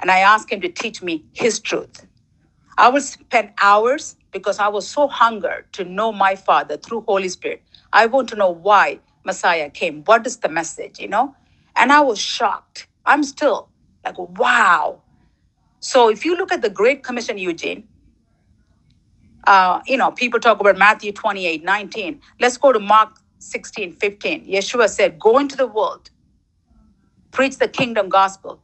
and 0.00 0.10
I 0.10 0.18
asked 0.20 0.50
him 0.50 0.60
to 0.60 0.68
teach 0.68 1.02
me 1.02 1.24
his 1.32 1.60
truth. 1.60 2.06
I 2.78 2.88
would 2.88 3.02
spend 3.02 3.50
hours 3.60 4.16
because 4.32 4.58
I 4.58 4.68
was 4.68 4.88
so 4.88 5.08
hungered 5.08 5.72
to 5.72 5.84
know 5.84 6.12
my 6.12 6.36
Father 6.36 6.76
through 6.76 7.02
Holy 7.02 7.28
Spirit. 7.28 7.62
I 7.92 8.06
want 8.06 8.28
to 8.30 8.36
know 8.36 8.50
why 8.50 9.00
Messiah 9.24 9.70
came. 9.70 10.04
What 10.04 10.26
is 10.26 10.38
the 10.38 10.48
message, 10.48 11.00
you 11.00 11.08
know? 11.08 11.34
And 11.76 11.92
I 11.92 12.00
was 12.00 12.18
shocked. 12.20 12.86
I'm 13.04 13.24
still 13.24 13.68
like, 14.04 14.18
wow. 14.18 15.02
So 15.80 16.08
if 16.08 16.24
you 16.24 16.36
look 16.36 16.52
at 16.52 16.62
the 16.62 16.70
Great 16.70 17.02
Commission, 17.02 17.38
Eugene, 17.38 17.88
uh, 19.46 19.80
you 19.86 19.96
know, 19.96 20.10
people 20.10 20.38
talk 20.40 20.60
about 20.60 20.76
Matthew 20.78 21.12
28, 21.12 21.64
19. 21.64 22.20
Let's 22.40 22.58
go 22.58 22.72
to 22.72 22.78
Mark 22.78 23.18
16, 23.38 23.92
15. 23.92 24.46
Yeshua 24.46 24.88
said, 24.88 25.18
Go 25.18 25.38
into 25.38 25.56
the 25.56 25.66
world, 25.66 26.10
preach 27.30 27.58
the 27.58 27.68
kingdom 27.68 28.08
gospel, 28.08 28.60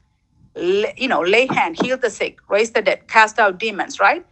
you 0.56 1.08
know, 1.08 1.22
lay 1.22 1.46
hand, 1.46 1.80
heal 1.82 1.96
the 1.98 2.10
sick, 2.10 2.38
raise 2.48 2.72
the 2.72 2.82
dead, 2.82 3.08
cast 3.08 3.38
out 3.38 3.58
demons, 3.58 4.00
right? 4.00 4.24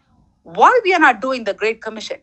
Why 0.44 0.80
we 0.84 0.94
are 0.94 1.00
not 1.00 1.20
doing 1.20 1.44
the 1.44 1.54
Great 1.54 1.82
Commission? 1.82 2.18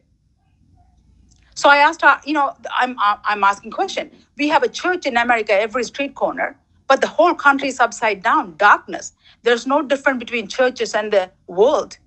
So 1.55 1.69
I 1.69 1.77
asked 1.77 2.01
her, 2.03 2.19
you 2.25 2.33
know, 2.33 2.53
I'm 2.77 2.97
uh, 2.99 3.17
I'm 3.25 3.43
asking 3.43 3.71
question. 3.71 4.11
We 4.37 4.49
have 4.49 4.63
a 4.63 4.69
church 4.69 5.05
in 5.05 5.17
America 5.17 5.53
every 5.53 5.83
street 5.83 6.15
corner, 6.15 6.57
but 6.87 7.01
the 7.01 7.07
whole 7.07 7.35
country 7.35 7.67
is 7.67 7.79
upside 7.81 8.23
down, 8.23 8.55
darkness. 8.57 9.13
There's 9.43 9.67
no 9.67 9.81
difference 9.81 10.19
between 10.19 10.47
churches 10.47 10.95
and 10.95 11.11
the 11.13 11.31
world. 11.47 11.97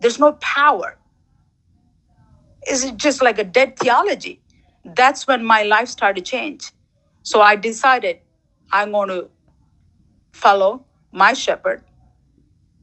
There's 0.00 0.18
no 0.20 0.34
power. 0.34 0.98
It's 2.62 2.90
just 2.92 3.22
like 3.22 3.38
a 3.38 3.44
dead 3.44 3.78
theology. 3.78 4.40
That's 4.84 5.26
when 5.26 5.44
my 5.44 5.64
life 5.64 5.88
started 5.88 6.24
to 6.24 6.30
change. 6.30 6.72
So 7.22 7.40
I 7.40 7.56
decided 7.56 8.20
I'm 8.72 8.92
going 8.92 9.08
to 9.08 9.30
follow 10.32 10.84
my 11.16 11.32
shepherd, 11.32 11.82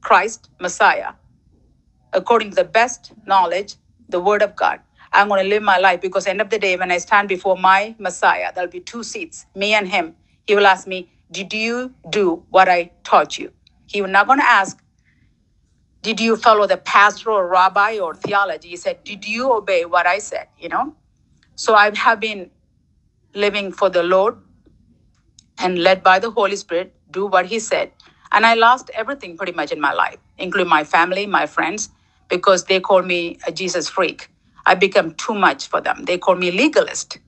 Christ, 0.00 0.50
Messiah, 0.60 1.12
according 2.12 2.50
to 2.50 2.56
the 2.56 2.64
best 2.64 3.12
knowledge, 3.26 3.76
the 4.08 4.20
word 4.20 4.42
of 4.42 4.56
God. 4.56 4.80
I'm 5.12 5.28
going 5.28 5.42
to 5.44 5.48
live 5.48 5.62
my 5.62 5.78
life 5.78 6.00
because 6.00 6.26
end 6.26 6.40
of 6.40 6.50
the 6.50 6.58
day, 6.58 6.76
when 6.76 6.90
I 6.90 6.98
stand 6.98 7.28
before 7.28 7.56
my 7.56 7.94
Messiah, 7.98 8.50
there'll 8.54 8.70
be 8.70 8.80
two 8.80 9.04
seats, 9.04 9.46
me 9.54 9.74
and 9.74 9.88
him. 9.88 10.16
He 10.46 10.56
will 10.56 10.66
ask 10.66 10.88
me, 10.88 11.10
did 11.30 11.54
you 11.54 11.94
do 12.10 12.44
what 12.50 12.68
I 12.68 12.90
taught 13.04 13.38
you? 13.38 13.52
He 13.86 14.02
will 14.02 14.10
not 14.10 14.26
going 14.26 14.40
to 14.40 14.44
ask, 14.46 14.82
did 16.02 16.20
you 16.20 16.36
follow 16.36 16.66
the 16.66 16.76
pastor 16.76 17.30
or 17.30 17.48
rabbi 17.48 17.98
or 17.98 18.14
theology? 18.14 18.70
He 18.70 18.76
said, 18.76 19.04
did 19.04 19.26
you 19.26 19.52
obey 19.52 19.84
what 19.84 20.06
I 20.06 20.18
said? 20.18 20.48
You 20.58 20.70
know? 20.70 20.96
So 21.56 21.74
I 21.74 21.94
have 21.96 22.20
been 22.20 22.50
living 23.34 23.72
for 23.72 23.90
the 23.90 24.02
Lord 24.02 24.36
and 25.58 25.78
led 25.78 26.02
by 26.02 26.18
the 26.18 26.30
Holy 26.30 26.56
Spirit, 26.56 26.94
do 27.10 27.26
what 27.26 27.46
he 27.46 27.58
said. 27.60 27.92
And 28.34 28.46
I 28.46 28.54
lost 28.54 28.90
everything 28.94 29.38
pretty 29.38 29.52
much 29.52 29.72
in 29.72 29.80
my 29.80 29.94
life, 29.94 30.18
including 30.38 30.70
my 30.70 30.84
family, 30.84 31.26
my 31.26 31.46
friends, 31.46 31.90
because 32.28 32.64
they 32.66 32.80
called 32.80 33.06
me 33.06 33.38
a 33.46 33.52
Jesus 33.52 33.88
freak. 33.88 34.28
I 34.66 34.76
became 34.76 35.12
too 35.14 35.34
much 35.34 35.68
for 35.68 35.80
them. 35.80 36.04
They 36.06 36.18
called 36.18 36.40
me 36.40 36.52
legalist. 36.52 37.18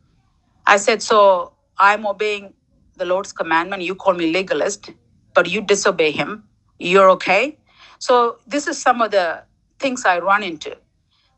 I 0.67 0.79
said, 0.79 1.03
So 1.03 1.55
I'm 1.79 2.07
obeying 2.07 2.55
the 2.97 3.07
Lord's 3.07 3.33
commandment. 3.33 3.83
You 3.83 3.95
call 3.97 4.15
me 4.15 4.33
legalist, 4.33 4.91
but 5.35 5.49
you 5.49 5.63
disobey 5.63 6.13
him. 6.13 6.45
You're 6.81 7.11
okay? 7.13 7.59
So 8.01 8.39
this 8.47 8.69
is 8.69 8.81
some 8.83 9.03
of 9.03 9.13
the 9.13 9.45
things 9.81 10.05
I 10.07 10.21
run 10.21 10.45
into. 10.45 10.77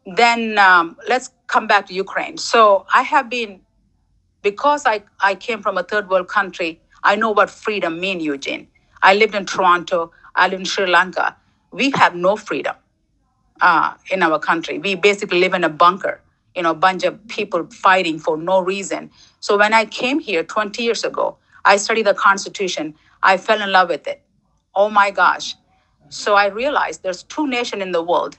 Then 0.06 0.58
um, 0.58 0.96
let's 1.08 1.30
come 1.48 1.66
back 1.68 1.86
to 1.88 1.94
Ukraine. 1.94 2.38
So 2.38 2.86
I 2.94 3.02
have 3.02 3.30
been, 3.30 3.60
because 4.42 4.86
I, 4.86 5.04
I 5.20 5.36
came 5.36 5.62
from 5.62 5.78
a 5.78 5.84
third 5.84 6.10
world 6.10 6.28
country, 6.28 6.80
I 7.04 7.16
know 7.16 7.30
what 7.32 7.50
freedom 7.50 8.00
means, 8.00 8.24
Eugene. 8.24 8.68
I 9.02 9.14
lived 9.14 9.34
in 9.34 9.46
Toronto. 9.46 10.12
I 10.34 10.48
live 10.48 10.60
in 10.60 10.66
Sri 10.66 10.86
Lanka. 10.86 11.36
We 11.72 11.90
have 11.90 12.14
no 12.14 12.36
freedom 12.36 12.76
uh, 13.60 13.94
in 14.10 14.22
our 14.22 14.38
country. 14.38 14.78
We 14.78 14.94
basically 14.94 15.40
live 15.40 15.54
in 15.54 15.64
a 15.64 15.68
bunker, 15.68 16.20
you 16.54 16.62
know, 16.62 16.70
a 16.70 16.74
bunch 16.74 17.04
of 17.04 17.26
people 17.28 17.66
fighting 17.66 18.18
for 18.18 18.36
no 18.36 18.60
reason. 18.60 19.10
So 19.40 19.58
when 19.58 19.72
I 19.74 19.84
came 19.84 20.20
here 20.20 20.42
20 20.44 20.82
years 20.82 21.04
ago, 21.04 21.36
I 21.64 21.76
studied 21.76 22.06
the 22.06 22.14
Constitution. 22.14 22.94
I 23.22 23.36
fell 23.36 23.60
in 23.60 23.72
love 23.72 23.88
with 23.88 24.06
it. 24.06 24.22
Oh 24.74 24.88
my 24.88 25.10
gosh. 25.10 25.56
So 26.08 26.34
I 26.34 26.46
realized 26.46 27.02
there's 27.02 27.22
two 27.24 27.46
nations 27.46 27.82
in 27.82 27.92
the 27.92 28.02
world 28.02 28.38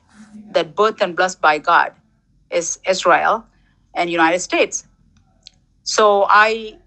that 0.52 0.76
birthed 0.76 1.02
and 1.02 1.16
blessed 1.16 1.42
by 1.42 1.60
God 1.60 1.94
is 2.50 2.80
Israel 2.88 3.46
and 3.94 4.10
United 4.10 4.40
States. 4.40 4.86
So 5.84 6.26
I 6.30 6.78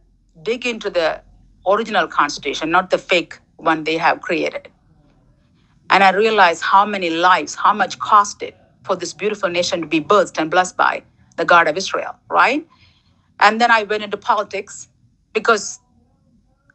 dig 0.43 0.67
into 0.67 0.91
the 0.91 1.23
original 1.67 2.09
Constitution, 2.09 2.71
not 2.71 2.91
the 2.91 2.99
fake 2.99 3.39
one 3.63 3.85
they 3.85 3.97
have 3.97 4.21
created. 4.21 4.69
And 5.91 6.03
I 6.03 6.11
realized 6.11 6.63
how 6.63 6.85
many 6.85 7.11
lives, 7.11 7.55
how 7.55 7.73
much 7.73 7.99
cost 7.99 8.43
it 8.43 8.57
for 8.85 8.97
this 8.97 9.13
beautiful 9.13 9.49
nation 9.49 9.81
to 9.81 9.87
be 9.87 10.01
birthed 10.01 10.39
and 10.39 10.51
blessed 10.51 10.77
by 10.77 11.03
the 11.37 11.45
God 11.45 11.69
of 11.69 11.77
Israel, 11.77 12.15
right? 12.29 12.67
And 13.41 13.61
then 13.61 13.71
I 13.71 13.83
went 13.85 14.03
into 14.03 14.17
politics 14.17 14.89
because 15.33 15.81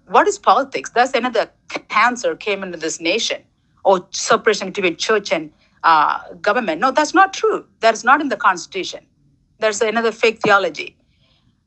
what 0.08 0.28
is 0.28 0.40
politics? 0.40 0.90
That's 0.90 1.14
another 1.14 1.50
cancer 1.90 2.36
came 2.36 2.64
into 2.64 2.78
this 2.78 3.00
nation 3.00 3.44
or 3.84 4.08
separation 4.12 4.72
between 4.72 4.96
church 4.96 5.32
and 5.32 5.52
uh, 5.84 6.34
government. 6.42 6.80
No, 6.82 6.92
that's 6.92 7.14
not 7.14 7.34
true. 7.34 7.66
That 7.82 7.94
is 7.94 8.04
not 8.04 8.22
in 8.22 8.30
the 8.30 8.38
Constitution. 8.38 9.06
There's 9.60 9.82
another 9.82 10.12
fake 10.12 10.40
theology. 10.42 10.96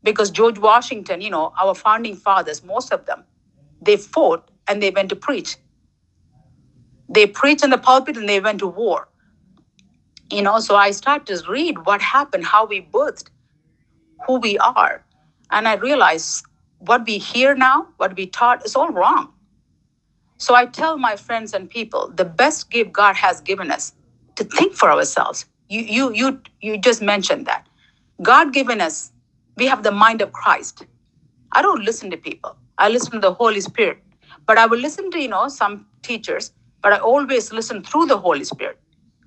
Because 0.03 0.31
George 0.31 0.59
Washington, 0.59 1.21
you 1.21 1.31
know, 1.31 1.53
our 1.61 1.75
founding 1.75 2.17
fathers, 2.17 2.65
most 2.65 2.93
of 2.93 3.05
them, 3.07 3.25
they 3.83 3.97
fought 3.97 4.50
and 4.71 4.83
they 4.83 4.91
went 4.91 5.09
to 5.11 5.17
preach. 5.17 5.57
They 7.09 7.27
preached 7.27 7.65
in 7.65 7.71
the 7.71 7.79
pulpit 7.79 8.17
and 8.17 8.29
they 8.29 8.41
went 8.41 8.61
to 8.61 8.69
war. 8.69 9.09
You 10.31 10.43
know, 10.43 10.61
so 10.61 10.77
I 10.77 10.93
started 10.93 11.27
to 11.27 11.51
read 11.51 11.85
what 11.87 12.01
happened, 12.01 12.45
how 12.45 12.65
we 12.67 12.83
birthed, 12.83 13.31
who 14.27 14.39
we 14.39 14.59
are. 14.59 15.05
And 15.51 15.67
I 15.67 15.75
realized 15.75 16.45
what 16.79 17.05
we 17.07 17.19
hear 17.19 17.55
now, 17.57 17.89
what 17.97 18.17
we 18.17 18.27
taught, 18.27 18.65
is 18.65 18.77
all 18.77 18.91
wrong. 18.91 19.33
So 20.39 20.55
I 20.55 20.67
tell 20.67 20.97
my 20.97 21.17
friends 21.17 21.53
and 21.53 21.69
people 21.69 22.13
the 22.15 22.25
best 22.25 22.71
gift 22.71 22.93
God 22.93 23.17
has 23.17 23.41
given 23.41 23.73
us 23.73 23.93
to 24.37 24.45
think 24.45 24.75
for 24.75 24.91
ourselves. 24.93 25.47
You 25.69 25.83
you 25.83 26.13
you 26.15 26.41
you 26.61 26.79
just 26.79 27.03
mentioned 27.03 27.47
that. 27.47 27.67
God 28.23 28.53
given 28.53 28.81
us, 28.81 29.13
we 29.57 29.67
have 29.67 29.83
the 29.83 29.93
mind 29.93 30.23
of 30.23 30.33
Christ. 30.33 30.87
I 31.53 31.63
don't 31.63 31.85
listen 31.85 32.11
to 32.11 32.17
people. 32.17 32.57
I 32.79 32.89
listen 32.89 33.13
to 33.13 33.19
the 33.19 33.35
Holy 33.35 33.61
Spirit. 33.61 33.99
But 34.51 34.59
I 34.59 34.67
will 34.67 34.81
listen 34.81 35.13
to, 35.13 35.21
you 35.21 35.29
know, 35.29 35.47
some 35.47 35.87
teachers, 36.03 36.53
but 36.83 36.93
I 36.93 36.99
always 36.99 37.53
listen 37.53 37.85
through 37.85 38.07
the 38.07 38.19
Holy 38.19 38.43
Spirit. 38.43 38.81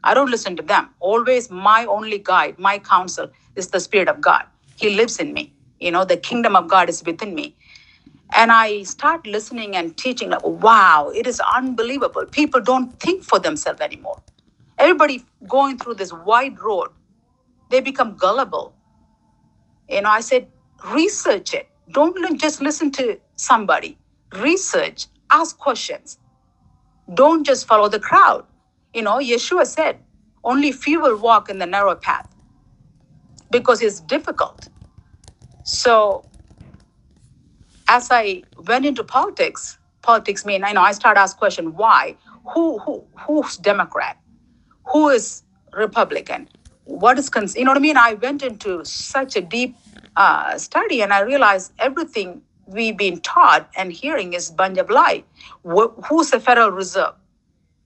I 0.03 0.13
don't 0.13 0.30
listen 0.30 0.58
to 0.58 0.63
them. 0.63 0.89
Always 1.00 1.50
my 1.50 1.86
only 1.86 2.20
guide, 2.20 2.60
my 2.60 2.77
counsel 2.80 3.30
is 3.56 3.70
the 3.70 3.80
Spirit 3.80 4.10
of 4.10 4.20
God. 4.20 4.44
He 4.75 4.89
lives 4.89 5.20
in 5.20 5.34
me. 5.34 5.53
You 5.80 5.92
know, 5.92 6.03
the 6.03 6.18
kingdom 6.18 6.58
of 6.58 6.68
God 6.68 6.89
is 6.89 7.06
within 7.06 7.34
me. 7.36 7.56
And 8.36 8.51
I 8.51 8.84
start 8.84 9.25
listening 9.25 9.77
and 9.77 9.96
teaching, 9.96 10.30
like, 10.32 10.46
wow, 10.46 11.10
it 11.15 11.25
is 11.25 11.42
unbelievable. 11.56 12.25
People 12.25 12.60
don't 12.60 13.00
think 13.00 13.24
for 13.24 13.39
themselves 13.39 13.80
anymore. 13.80 14.22
Everybody 14.77 15.24
going 15.48 15.77
through 15.77 15.96
this 15.96 16.12
wide 16.12 16.60
road, 16.60 16.89
they 17.72 17.80
become 17.80 18.18
gullible. 18.18 18.75
You 19.89 20.01
know, 20.01 20.10
I 20.10 20.22
said, 20.22 20.50
research 20.92 21.53
it. 21.53 21.70
Don't 21.94 22.39
just 22.42 22.62
listen 22.62 22.92
to 22.94 23.20
somebody 23.38 23.98
research, 24.34 25.08
ask 25.34 25.58
questions. 25.58 26.20
Don't 27.13 27.44
just 27.46 27.68
follow 27.68 27.90
the 27.90 28.00
crowd. 28.00 28.46
You 28.94 29.02
know, 29.02 29.18
Yeshua 29.18 29.66
said, 29.66 29.98
only 30.44 30.72
few 30.72 31.02
will 31.02 31.18
walk 31.18 31.50
in 31.50 31.60
the 31.60 31.66
narrow 31.66 31.96
path 31.96 32.28
because 33.52 33.82
it's 33.82 34.00
difficult. 34.00 34.70
So, 35.63 36.25
as 37.88 38.10
I 38.12 38.44
went 38.68 38.86
into 38.86 39.04
politics, 39.04 39.78
politics 40.02 40.46
mean, 40.46 40.63
I 40.63 40.72
know 40.74 40.82
I 40.82 40.92
start 40.92 41.18
ask 41.18 41.38
question, 41.38 41.75
why? 41.75 42.16
Who, 42.54 42.80
who, 42.80 43.04
who's 43.20 43.58
Democrat? 43.58 44.18
Who 44.92 45.10
is 45.10 45.44
Republican? 45.74 46.50
What 46.86 47.18
is, 47.18 47.30
cons- 47.30 47.56
you 47.56 47.63
know 47.63 47.72
what 47.72 47.78
I 47.78 47.82
mean? 47.82 47.98
I 47.98 48.16
went 48.16 48.44
into 48.44 48.84
such 48.86 49.36
a 49.38 49.42
deep 49.42 49.75
uh, 50.18 50.58
study 50.58 51.02
and 51.02 51.13
I 51.13 51.22
realized 51.22 51.72
everything 51.80 52.42
we've 52.65 52.98
been 52.98 53.20
taught 53.22 53.70
and 53.75 53.91
hearing 53.91 54.34
is 54.34 54.51
bunch 54.51 54.77
of 54.77 54.89
who's 56.08 56.32
the 56.32 56.39
Federal 56.39 56.72
Reserve? 56.72 57.15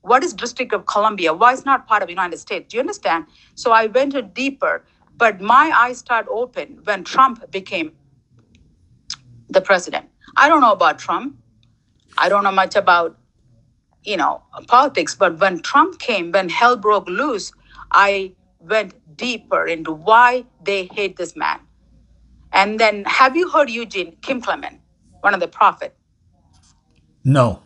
What 0.02 0.24
is 0.24 0.32
District 0.32 0.72
of 0.72 0.86
Columbia? 0.86 1.34
Why 1.34 1.52
is 1.52 1.64
not 1.64 1.86
part 1.86 2.02
of 2.02 2.08
United 2.08 2.38
States? 2.38 2.70
Do 2.70 2.76
you 2.76 2.80
understand? 2.80 3.26
So 3.54 3.72
I 3.72 3.86
went 3.86 4.14
deeper 4.34 4.84
But 5.18 5.40
my 5.40 5.72
eyes 5.74 5.98
start 5.98 6.26
open 6.30 6.80
when 6.84 7.04
Trump 7.04 7.50
became 7.50 7.92
the 9.48 9.60
president. 9.60 10.06
I 10.36 10.48
don't 10.48 10.60
know 10.60 10.72
about 10.72 10.98
Trump. 11.00 11.36
I 12.16 12.28
don't 12.28 12.44
know 12.44 12.52
much 12.52 12.76
about, 12.76 13.18
you 14.04 14.16
know, 14.16 14.42
politics. 14.68 15.16
But 15.16 15.40
when 15.40 15.60
Trump 15.60 15.98
came, 15.98 16.30
when 16.30 16.48
hell 16.48 16.76
broke 16.76 17.08
loose, 17.08 17.52
I 17.90 18.32
went 18.60 18.94
deeper 19.16 19.66
into 19.66 19.92
why 19.92 20.44
they 20.62 20.86
hate 20.86 21.16
this 21.16 21.36
man. 21.36 21.60
And 22.52 22.78
then, 22.78 23.04
have 23.04 23.36
you 23.36 23.50
heard 23.50 23.70
Eugene 23.70 24.16
Kim 24.22 24.40
Clement, 24.40 24.80
one 25.20 25.34
of 25.34 25.40
the 25.40 25.48
prophet? 25.48 25.94
No. 27.24 27.62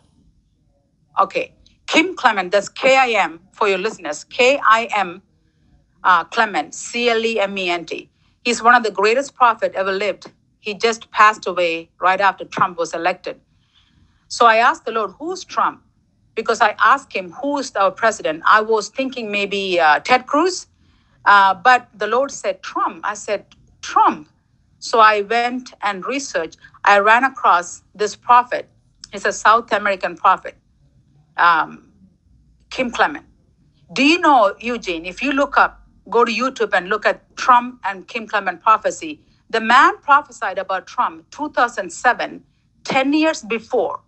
Okay, 1.19 1.53
Kim 1.87 2.15
Clement. 2.15 2.51
That's 2.51 2.69
K 2.69 2.97
I 2.97 3.09
M 3.09 3.39
for 3.51 3.67
your 3.67 3.77
listeners. 3.77 4.23
K 4.23 4.59
I 4.63 4.89
M 4.95 5.21
uh, 6.03 6.23
Clement, 6.25 6.73
C 6.73 7.09
L 7.09 7.23
E 7.23 7.39
M 7.39 7.57
E 7.57 7.69
N 7.69 7.85
T. 7.85 8.09
He's 8.43 8.61
one 8.61 8.75
of 8.75 8.83
the 8.83 8.91
greatest 8.91 9.35
prophet 9.35 9.73
ever 9.75 9.91
lived. 9.91 10.29
He 10.59 10.73
just 10.73 11.11
passed 11.11 11.47
away 11.47 11.89
right 11.99 12.19
after 12.19 12.45
Trump 12.45 12.77
was 12.77 12.93
elected. 12.93 13.39
So 14.27 14.45
I 14.45 14.57
asked 14.57 14.85
the 14.85 14.91
Lord, 14.91 15.11
who's 15.19 15.43
Trump? 15.43 15.83
Because 16.35 16.61
I 16.61 16.75
asked 16.83 17.13
him, 17.13 17.31
who's 17.31 17.75
our 17.75 17.91
president? 17.91 18.43
I 18.47 18.61
was 18.61 18.89
thinking 18.89 19.31
maybe 19.31 19.79
uh, 19.79 19.99
Ted 19.99 20.25
Cruz, 20.25 20.67
uh, 21.25 21.53
but 21.53 21.87
the 21.93 22.07
Lord 22.07 22.31
said 22.31 22.63
Trump. 22.63 23.01
I 23.05 23.13
said, 23.13 23.45
Trump. 23.81 24.29
So 24.83 24.99
I 24.99 25.21
went 25.21 25.73
and 25.81 26.05
researched. 26.05 26.57
I 26.83 26.99
ran 26.99 27.23
across 27.23 27.83
this 27.95 28.17
prophet. 28.17 28.67
He's 29.13 29.25
a 29.25 29.31
South 29.31 29.71
American 29.71 30.17
prophet, 30.17 30.57
um, 31.37 31.93
Kim 32.69 32.91
Clement. 32.91 33.25
Do 33.93 34.03
you 34.03 34.19
know, 34.19 34.53
Eugene, 34.59 35.05
if 35.05 35.23
you 35.23 35.31
look 35.31 35.57
up, 35.57 35.81
go 36.09 36.25
to 36.25 36.31
YouTube 36.31 36.73
and 36.73 36.89
look 36.89 37.05
at 37.05 37.33
Trump 37.37 37.79
and 37.85 38.05
Kim 38.09 38.27
Clement 38.27 38.61
prophecy, 38.61 39.21
the 39.49 39.61
man 39.61 39.99
prophesied 39.99 40.57
about 40.57 40.85
Trump 40.85 41.31
2007, 41.31 42.43
10 42.83 43.13
years 43.13 43.41
before. 43.41 44.01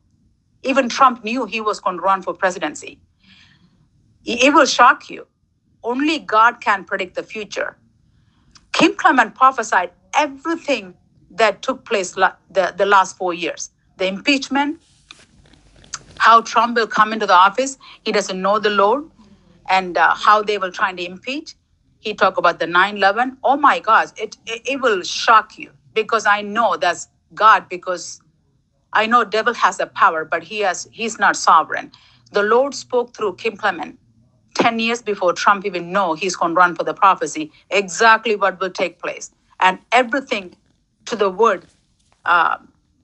Even 0.64 0.90
Trump 0.90 1.24
knew 1.24 1.46
he 1.46 1.62
was 1.62 1.80
going 1.80 1.96
to 1.96 2.02
run 2.02 2.22
for 2.22 2.34
presidency. 2.34 3.00
It 4.26 4.54
will 4.54 4.66
shock 4.66 5.10
you. 5.10 5.26
Only 5.84 6.20
God 6.20 6.60
can 6.60 6.84
predict 6.84 7.16
the 7.16 7.24
future. 7.24 7.78
Kim 8.74 8.94
Clement 8.96 9.36
prophesied 9.36 9.92
everything 10.16 10.96
that 11.32 11.62
took 11.62 11.86
place 11.86 12.18
la- 12.18 12.34
the, 12.50 12.74
the 12.78 12.86
last 12.86 13.18
four 13.18 13.34
years 13.34 13.72
the 13.98 14.08
impeachment, 14.08 14.80
how 16.18 16.42
Trump 16.42 16.78
will 16.78 16.88
come 16.88 17.14
into 17.14 17.26
the 17.26 17.34
office, 17.34 17.78
he 18.06 18.12
doesn't 18.12 18.42
know 18.42 18.60
the 18.60 18.70
Lord, 18.72 19.06
and 19.70 19.98
uh, 19.98 20.16
how 20.16 20.44
they 20.44 20.58
will 20.58 20.72
try 20.72 20.94
to 20.94 21.06
impeach. 21.06 21.56
He 22.00 22.14
talked 22.14 22.38
about 22.38 22.60
the 22.60 22.66
9-11. 22.68 23.38
Oh 23.44 23.58
my 23.58 23.80
gosh, 23.80 24.10
it, 24.18 24.38
it, 24.46 24.62
it 24.66 24.82
will 24.82 25.04
shock 25.04 25.58
you 25.58 25.72
because 25.94 26.26
I 26.26 26.42
know 26.42 26.78
that's 26.78 27.10
God 27.36 27.70
because 27.70 28.22
I 28.94 29.08
know 29.08 29.24
devil 29.26 29.54
has 29.56 29.78
the 29.78 29.88
power, 29.88 30.26
but 30.26 30.44
he 30.44 30.62
has 30.62 30.88
he's 30.92 31.20
not 31.20 31.36
sovereign. 31.38 31.92
The 32.34 32.44
Lord 32.44 32.76
spoke 32.76 33.16
through 33.16 33.36
Kim 33.36 33.58
Clement 33.58 34.00
10 34.56 34.80
years 34.80 35.02
before 35.02 35.34
Trump 35.34 35.66
even 35.66 35.92
know 35.92 36.14
he's 36.14 36.36
going 36.36 36.54
to 36.54 36.58
run 36.58 36.76
for 36.76 36.84
the 36.84 36.94
prophecy, 36.94 37.52
exactly 37.70 38.36
what 38.36 38.60
will 38.60 38.72
take 38.72 39.00
place. 39.02 39.32
And 39.66 39.80
everything 39.92 40.56
to 41.06 41.16
the 41.16 41.30
word 41.30 41.66
uh, 42.26 42.58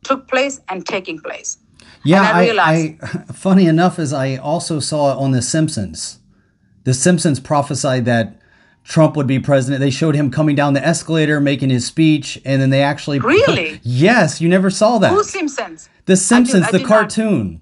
took 0.04 0.28
place 0.28 0.62
and 0.70 0.86
taking 0.86 1.20
place. 1.20 1.58
Yeah, 2.04 2.20
and 2.20 2.28
I 2.28 2.40
I, 2.40 2.44
realized, 2.46 3.04
I, 3.04 3.08
funny 3.34 3.66
enough, 3.66 3.98
is 3.98 4.14
I 4.14 4.36
also 4.38 4.80
saw 4.80 5.12
it 5.12 5.18
on 5.18 5.32
The 5.32 5.42
Simpsons. 5.42 6.20
The 6.84 6.94
Simpsons 6.94 7.40
prophesied 7.40 8.06
that 8.06 8.40
Trump 8.84 9.16
would 9.16 9.28
be 9.28 9.40
president. 9.40 9.80
They 9.80 9.90
showed 9.90 10.14
him 10.16 10.30
coming 10.30 10.56
down 10.56 10.74
the 10.74 10.86
escalator, 10.86 11.40
making 11.42 11.72
his 11.72 11.86
speech, 11.86 12.40
and 12.46 12.62
then 12.62 12.70
they 12.70 12.84
actually 12.84 13.20
Really? 13.36 13.80
yes, 13.84 14.40
you 14.40 14.48
never 14.48 14.70
saw 14.70 15.00
that. 15.00 15.12
who's 15.12 15.30
Simpsons? 15.32 15.90
the 16.06 16.16
Simpsons, 16.16 16.68
I 16.68 16.72
the 16.72 16.84
cartoon. 16.84 17.54
not- 17.54 17.62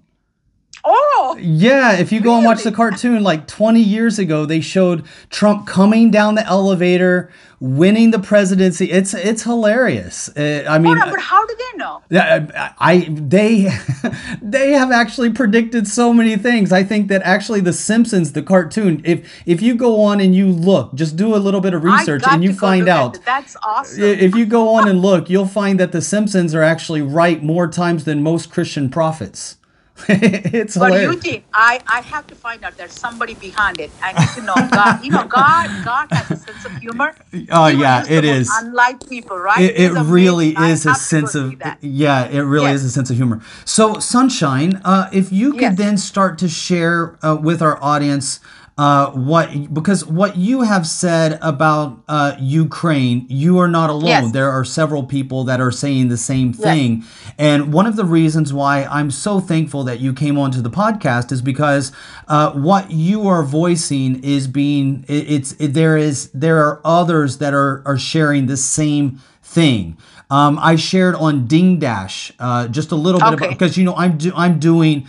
Yeah, 1.38 1.94
if 1.98 2.12
you 2.12 2.22
go 2.22 2.36
and 2.36 2.46
watch 2.46 2.64
the 2.64 2.72
cartoon, 2.72 3.24
like 3.24 3.48
20 3.48 3.82
years 3.82 4.20
ago, 4.20 4.46
they 4.46 4.62
showed 4.62 5.06
Trump 5.30 5.68
coming 5.68 6.12
down 6.12 6.36
the 6.36 6.46
elevator, 6.46 7.32
winning 7.60 8.12
the 8.12 8.20
presidency. 8.20 8.92
It's 8.92 9.14
it's 9.14 9.44
hilarious. 9.44 10.30
Uh, 10.30 10.66
I 10.68 10.80
mean, 10.80 10.98
oh 10.98 11.06
no, 11.06 11.12
but 11.12 11.20
how 11.20 11.46
do 11.46 11.56
they 11.56 11.78
know? 11.78 12.02
Yeah, 12.10 12.48
I, 12.56 12.92
I 12.92 13.08
they 13.10 13.70
they 14.42 14.72
have 14.72 14.92
actually 14.92 15.32
predicted 15.32 15.88
so 15.88 16.13
many 16.13 16.38
things. 16.38 16.72
I 16.72 16.84
think 16.84 17.08
that 17.10 17.22
actually 17.24 17.62
the 17.62 17.74
Simpsons, 17.74 18.34
the 18.34 18.44
cartoon, 18.44 19.02
if 19.04 19.30
if 19.46 19.62
you 19.62 19.76
go 19.76 20.02
on 20.02 20.20
and 20.20 20.36
you 20.36 20.48
look, 20.48 20.94
just 20.96 21.15
do 21.15 21.36
a 21.36 21.38
little 21.38 21.62
bit 21.62 21.74
of 21.74 21.84
research 21.84 22.24
and 22.28 22.44
you 22.44 22.54
find 22.54 22.88
out. 22.88 23.18
it. 23.18 23.26
That's 23.26 23.56
awesome. 23.63 24.04
If 24.04 24.36
you 24.36 24.46
go 24.46 24.70
on 24.70 24.88
and 24.88 25.02
look, 25.10 25.30
you'll 25.30 25.48
find 25.48 25.80
that 25.80 25.92
the 25.92 26.02
Simpsons 26.02 26.56
are 26.56 26.63
actually 26.63 27.02
right 27.02 27.44
more 27.44 27.68
times 27.68 28.06
than 28.06 28.24
most 28.24 28.52
Christian 28.52 28.89
prophets. 28.89 29.58
it's 30.10 30.78
But 30.78 30.94
hilarious. 30.94 31.02
Eugene, 31.02 31.46
I, 31.54 31.82
I 31.88 32.02
have 32.02 32.28
to 32.28 32.36
find 32.36 32.64
out 32.64 32.78
there's 32.78 32.94
somebody 33.00 33.36
behind 33.36 33.80
it. 33.80 33.96
I 34.02 34.14
need 34.14 34.34
to 34.34 34.42
know 34.42 34.70
God. 34.72 34.98
You 35.02 35.12
know, 35.12 35.26
God 35.26 35.82
God 35.82 36.10
has 36.12 36.32
a 36.32 36.38
sense 36.38 36.66
of 36.66 36.76
humor. 36.76 37.16
Oh, 37.52 37.68
will 37.68 37.70
yeah, 37.70 38.02
it 38.02 38.08
is. 38.08 38.10
the 38.10 38.16
it 38.18 38.24
most 38.24 38.42
is. 38.42 38.50
Unlike 38.50 39.08
people, 39.10 39.38
right? 39.40 39.72
It, 39.72 39.80
it 39.80 39.94
really 39.94 40.56
amazing. 40.56 40.72
Is 40.72 40.86
a 40.86 40.96
to 41.10 41.18
go 41.18 41.30
sense 41.30 41.36
of 41.36 41.56
yeah 41.82 42.26
it 42.28 42.42
really 42.42 42.72
Yes. 42.72 42.82
is 42.82 42.86
a 42.86 42.90
sense 42.92 43.10
of 43.12 43.18
humor 43.18 43.42
so 43.66 44.00
sunshine 44.00 44.82
uh, 44.86 45.10
if 45.14 45.32
you 45.32 45.54
could 45.54 45.62
Yes. 45.62 45.78
then 45.78 45.98
start 45.98 46.38
to 46.40 46.50
share 46.50 47.18
uh, 47.24 47.36
with 47.42 47.62
our 47.62 47.82
audience 47.84 48.40
uh, 48.80 49.12
what 49.12 49.74
because 49.74 50.06
what 50.06 50.38
you 50.38 50.62
have 50.62 50.88
said 50.88 51.38
about 51.42 52.02
uh, 52.08 52.36
Ukraine, 52.39 53.26
you 53.28 53.58
are 53.60 53.68
not 53.68 53.89
alone. 53.89 54.08
Yes. 54.08 54.32
There 54.32 54.50
are 54.50 54.63
several 54.63 55.04
people 55.04 55.44
that 55.50 55.60
are 55.60 55.72
saying 55.72 56.08
the 56.08 56.15
same 56.18 56.54
thing, 56.54 57.04
and 57.38 57.74
one 57.74 57.86
of 57.88 57.98
the 57.98 58.06
reasons 58.06 58.54
why 58.54 58.86
I'm 58.86 59.12
so 59.12 59.42
thankful 59.42 59.84
that 59.84 60.00
you 60.00 60.13
came 60.13 60.38
onto 60.38 60.62
the 60.62 60.70
podcast 60.70 61.34
is 61.34 61.42
because 61.42 61.92
uh, 62.30 62.52
what 62.54 62.89
you 62.92 63.28
are 63.28 63.44
voicing 63.44 64.24
is 64.24 64.48
being 64.48 65.04
it, 65.10 65.30
it's 65.36 65.52
it, 65.60 65.74
there 65.74 65.98
is 65.98 66.30
there 66.32 66.60
are 66.65 66.80
others 66.86 67.39
that 67.39 67.54
are 67.54 67.84
are 67.86 67.98
sharing 67.98 68.46
the 68.46 68.56
same 68.58 69.20
thing. 69.44 69.98
Um, 70.32 70.60
I 70.62 70.76
shared 70.78 71.15
on 71.15 71.48
Ding 71.48 71.80
Dash 71.80 72.32
uh, 72.39 72.68
just 72.68 72.92
a 72.92 72.96
little 72.96 73.20
bit 73.20 73.34
Okay. 73.34 73.46
about 73.48 73.50
because 73.50 73.78
you 73.78 73.84
know 73.84 73.96
I'm 73.96 74.18
do, 74.18 74.32
I'm 74.36 74.58
doing 74.60 75.06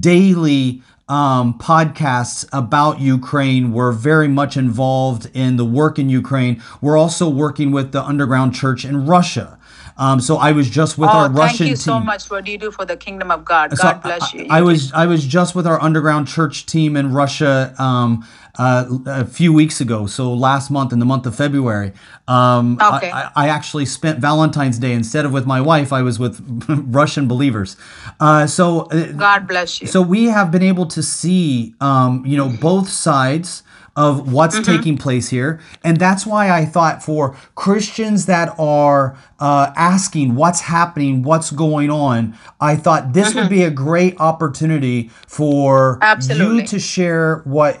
daily 0.00 0.82
um, 1.08 1.58
podcasts 1.58 2.46
about 2.52 3.00
Ukraine. 3.00 3.72
We're 3.72 3.92
very 3.92 4.28
much 4.28 4.56
involved 4.56 5.30
in 5.34 5.56
the 5.56 5.64
work 5.64 5.98
in 5.98 6.08
Ukraine. 6.08 6.62
We're 6.80 6.96
also 6.96 7.28
working 7.28 7.72
with 7.72 7.92
the 7.92 8.02
underground 8.02 8.54
church 8.54 8.84
in 8.84 9.06
Russia. 9.06 9.58
Um, 9.96 10.20
so 10.20 10.36
I 10.36 10.52
was 10.52 10.68
just 10.68 10.98
with 10.98 11.08
Oh, 11.10 11.12
our 11.12 11.28
Russian 11.30 11.38
team. 11.38 11.48
thank 11.48 11.60
you 11.60 11.66
team. 11.68 11.76
so 11.76 12.00
much. 12.00 12.28
What 12.30 12.44
do 12.44 12.50
you 12.52 12.58
do 12.58 12.70
for 12.70 12.84
the 12.84 12.96
kingdom 12.96 13.30
of 13.30 13.44
God? 13.44 13.76
So 13.76 13.84
God 13.84 14.02
bless 14.02 14.34
you. 14.34 14.46
I, 14.50 14.58
I 14.58 14.62
was 14.62 14.92
I 14.92 15.06
was 15.06 15.24
just 15.24 15.54
with 15.54 15.66
our 15.66 15.80
underground 15.80 16.26
church 16.28 16.66
team 16.66 16.96
in 16.96 17.12
Russia 17.12 17.74
um, 17.78 18.26
uh, 18.58 18.86
a 19.06 19.24
few 19.24 19.52
weeks 19.52 19.80
ago. 19.80 20.06
So 20.06 20.32
last 20.34 20.70
month, 20.70 20.92
in 20.92 20.98
the 20.98 21.04
month 21.06 21.26
of 21.26 21.34
February, 21.36 21.92
um, 22.26 22.76
I- 22.80 22.96
Okay. 22.96 23.10
I, 23.12 23.30
I 23.36 23.48
actually 23.48 23.86
spent 23.86 24.18
Valentine's 24.20 24.78
Day 24.78 24.92
instead 24.92 25.24
of 25.24 25.32
with 25.32 25.46
my 25.46 25.60
wife. 25.60 25.92
I 25.92 26.02
was 26.02 26.18
with 26.18 26.40
Russian 26.68 27.28
believers. 27.28 27.76
Uh, 28.20 28.46
so 28.46 28.82
uh, 28.90 29.12
God 29.12 29.46
bless 29.46 29.80
you. 29.80 29.86
so 29.86 30.02
we 30.02 30.24
have 30.26 30.50
been 30.50 30.62
able 30.62 30.86
to 30.86 31.02
see, 31.02 31.74
um, 31.80 32.24
you 32.26 32.36
know, 32.36 32.48
both 32.48 32.88
sides 32.88 33.62
of 33.96 34.32
what's 34.32 34.56
Mm-hmm. 34.56 34.72
taking 34.76 34.98
place 34.98 35.28
here, 35.28 35.60
and 35.84 35.98
that's 35.98 36.26
why 36.26 36.50
I 36.50 36.64
thought 36.64 37.00
for 37.00 37.36
Christians 37.54 38.26
that 38.26 38.52
are 38.58 39.16
uh, 39.40 39.72
asking 39.76 40.34
what's 40.36 40.60
happening, 40.60 41.22
what's 41.22 41.50
going 41.50 41.90
on, 41.90 42.36
I 42.60 42.76
thought 42.76 43.12
this 43.12 43.34
would 43.34 43.48
be 43.50 43.64
a 43.64 43.70
great 43.70 44.18
opportunity 44.20 45.10
for 45.26 45.94
Mm-hmm. 45.94 46.02
Absolutely. 46.04 46.60
you 46.62 46.66
to 46.68 46.78
share 46.78 47.42
what 47.44 47.80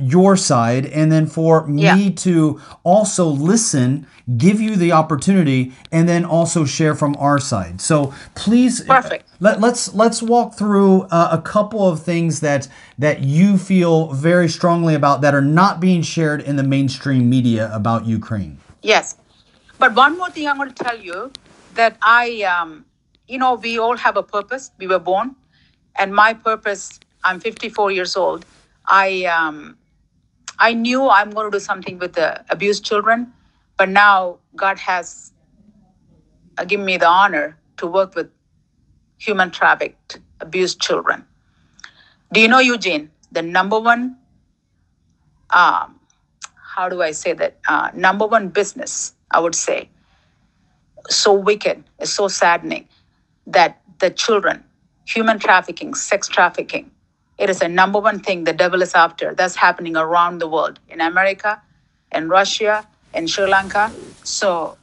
your 0.00 0.36
side, 0.36 0.86
and 0.86 1.10
then 1.12 1.26
for 1.26 1.66
Yeah. 1.70 1.94
me 1.94 2.10
to 2.12 2.60
also 2.84 3.26
listen, 3.26 4.06
give 4.38 4.60
you 4.60 4.76
the 4.76 4.92
opportunity, 4.92 5.72
and 5.92 6.08
then 6.08 6.24
also 6.24 6.64
share 6.64 6.94
from 6.94 7.14
our 7.18 7.38
side. 7.38 7.80
So 7.80 8.12
please, 8.34 8.82
Perfect. 8.82 9.28
let, 9.40 9.60
let's 9.60 9.94
let's 9.94 10.22
walk 10.22 10.54
through 10.54 11.02
uh, 11.10 11.28
a 11.32 11.40
couple 11.42 11.86
of 11.88 12.02
things 12.02 12.40
that 12.40 12.68
that 12.98 13.20
you 13.22 13.58
feel 13.58 14.12
very 14.12 14.48
strongly 14.48 14.94
about 14.94 15.20
that 15.20 15.34
are 15.34 15.42
not 15.42 15.78
being 15.80 16.02
shared 16.02 16.40
in 16.42 16.56
the 16.56 16.62
mainstream 16.62 17.28
media 17.28 17.70
about 17.72 18.06
Ukraine. 18.06 18.58
Yes. 18.82 19.16
But 19.78 19.94
one 19.94 20.16
more 20.18 20.30
thing 20.30 20.48
I'm 20.48 20.56
going 20.56 20.72
to 20.72 20.84
tell 20.84 20.98
you 20.98 21.32
that 21.74 21.96
I, 22.02 22.42
um, 22.42 22.86
you 23.28 23.38
know, 23.38 23.54
we 23.54 23.78
all 23.78 23.96
have 23.96 24.16
a 24.16 24.22
purpose. 24.22 24.70
We 24.78 24.86
were 24.86 24.98
born. 24.98 25.36
And 25.96 26.14
my 26.14 26.34
purpose, 26.34 27.00
I'm 27.24 27.40
54 27.40 27.90
years 27.90 28.16
old. 28.16 28.44
I, 28.86 29.24
um, 29.24 29.76
I 30.58 30.74
knew 30.74 31.08
I'm 31.08 31.30
going 31.30 31.50
to 31.50 31.58
do 31.58 31.60
something 31.60 31.98
with 31.98 32.14
the 32.14 32.44
abused 32.50 32.84
children. 32.84 33.32
But 33.76 33.90
now 33.90 34.38
God 34.54 34.78
has 34.78 35.32
uh, 36.58 36.64
given 36.64 36.86
me 36.86 36.96
the 36.96 37.08
honor 37.08 37.58
to 37.78 37.86
work 37.86 38.14
with 38.14 38.30
human 39.18 39.50
trafficked, 39.50 40.20
abused 40.40 40.80
children. 40.80 41.24
Do 42.32 42.40
you 42.40 42.48
know, 42.48 42.58
Eugene, 42.58 43.10
the 43.32 43.42
number 43.42 43.78
one 43.78 44.16
um, 45.50 46.00
how 46.76 46.88
do 46.88 47.02
I 47.02 47.12
say 47.12 47.32
that? 47.34 47.58
Uh, 47.68 47.90
number 47.94 48.26
one 48.26 48.48
business, 48.48 49.14
I 49.30 49.40
would 49.40 49.54
say. 49.54 49.88
So 51.08 51.32
wicked, 51.32 51.84
it's 51.98 52.12
so 52.12 52.28
saddening 52.28 52.88
that 53.46 53.80
the 53.98 54.10
children, 54.10 54.64
human 55.06 55.38
trafficking, 55.38 55.94
sex 55.94 56.28
trafficking, 56.28 56.90
it 57.38 57.50
is 57.50 57.60
a 57.60 57.68
number 57.68 57.98
one 57.98 58.20
thing 58.20 58.44
the 58.44 58.52
devil 58.52 58.82
is 58.82 58.94
after. 58.94 59.34
That's 59.34 59.56
happening 59.56 59.96
around 59.96 60.38
the 60.38 60.48
world 60.48 60.80
in 60.88 61.00
America, 61.00 61.62
in 62.12 62.28
Russia, 62.28 62.86
in 63.14 63.26
Sri 63.26 63.46
Lanka. 63.46 63.92
So 64.24 64.78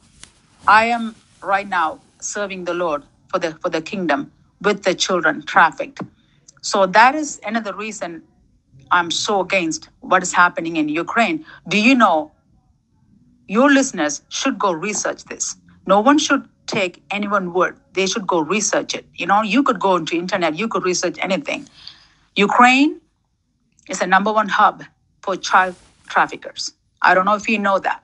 I 0.66 0.86
am 0.86 1.16
right 1.42 1.68
now 1.68 2.00
serving 2.20 2.64
the 2.64 2.74
Lord 2.74 3.02
for 3.28 3.38
the 3.38 3.52
for 3.56 3.68
the 3.68 3.82
kingdom 3.82 4.32
with 4.62 4.84
the 4.84 4.94
children 4.94 5.42
trafficked. 5.42 6.00
So 6.62 6.86
that 6.86 7.14
is 7.14 7.40
another 7.44 7.74
reason 7.74 8.22
I'm 8.90 9.10
so 9.10 9.40
against 9.40 9.88
what 10.00 10.22
is 10.22 10.32
happening 10.32 10.76
in 10.76 10.88
Ukraine. 10.88 11.44
Do 11.68 11.78
you 11.78 11.94
know 11.94 12.32
your 13.46 13.70
listeners 13.70 14.22
should 14.28 14.58
go 14.58 14.72
research 14.72 15.24
this? 15.24 15.56
No 15.86 16.00
one 16.00 16.18
should 16.18 16.48
take 16.66 17.02
anyone 17.10 17.52
word. 17.52 17.78
They 17.92 18.06
should 18.06 18.26
go 18.26 18.40
research 18.40 18.94
it. 18.94 19.06
You 19.14 19.26
know, 19.26 19.42
you 19.42 19.62
could 19.62 19.78
go 19.78 19.96
into 19.96 20.16
internet, 20.16 20.56
you 20.56 20.68
could 20.68 20.84
research 20.84 21.18
anything. 21.20 21.68
Ukraine 22.36 23.00
is 23.88 23.98
the 23.98 24.06
number 24.06 24.32
one 24.32 24.48
hub 24.48 24.84
for 25.22 25.36
child 25.36 25.74
traffickers. 26.08 26.72
I 27.02 27.14
don't 27.14 27.24
know 27.24 27.34
if 27.34 27.48
you 27.48 27.58
know 27.58 27.78
that. 27.78 28.02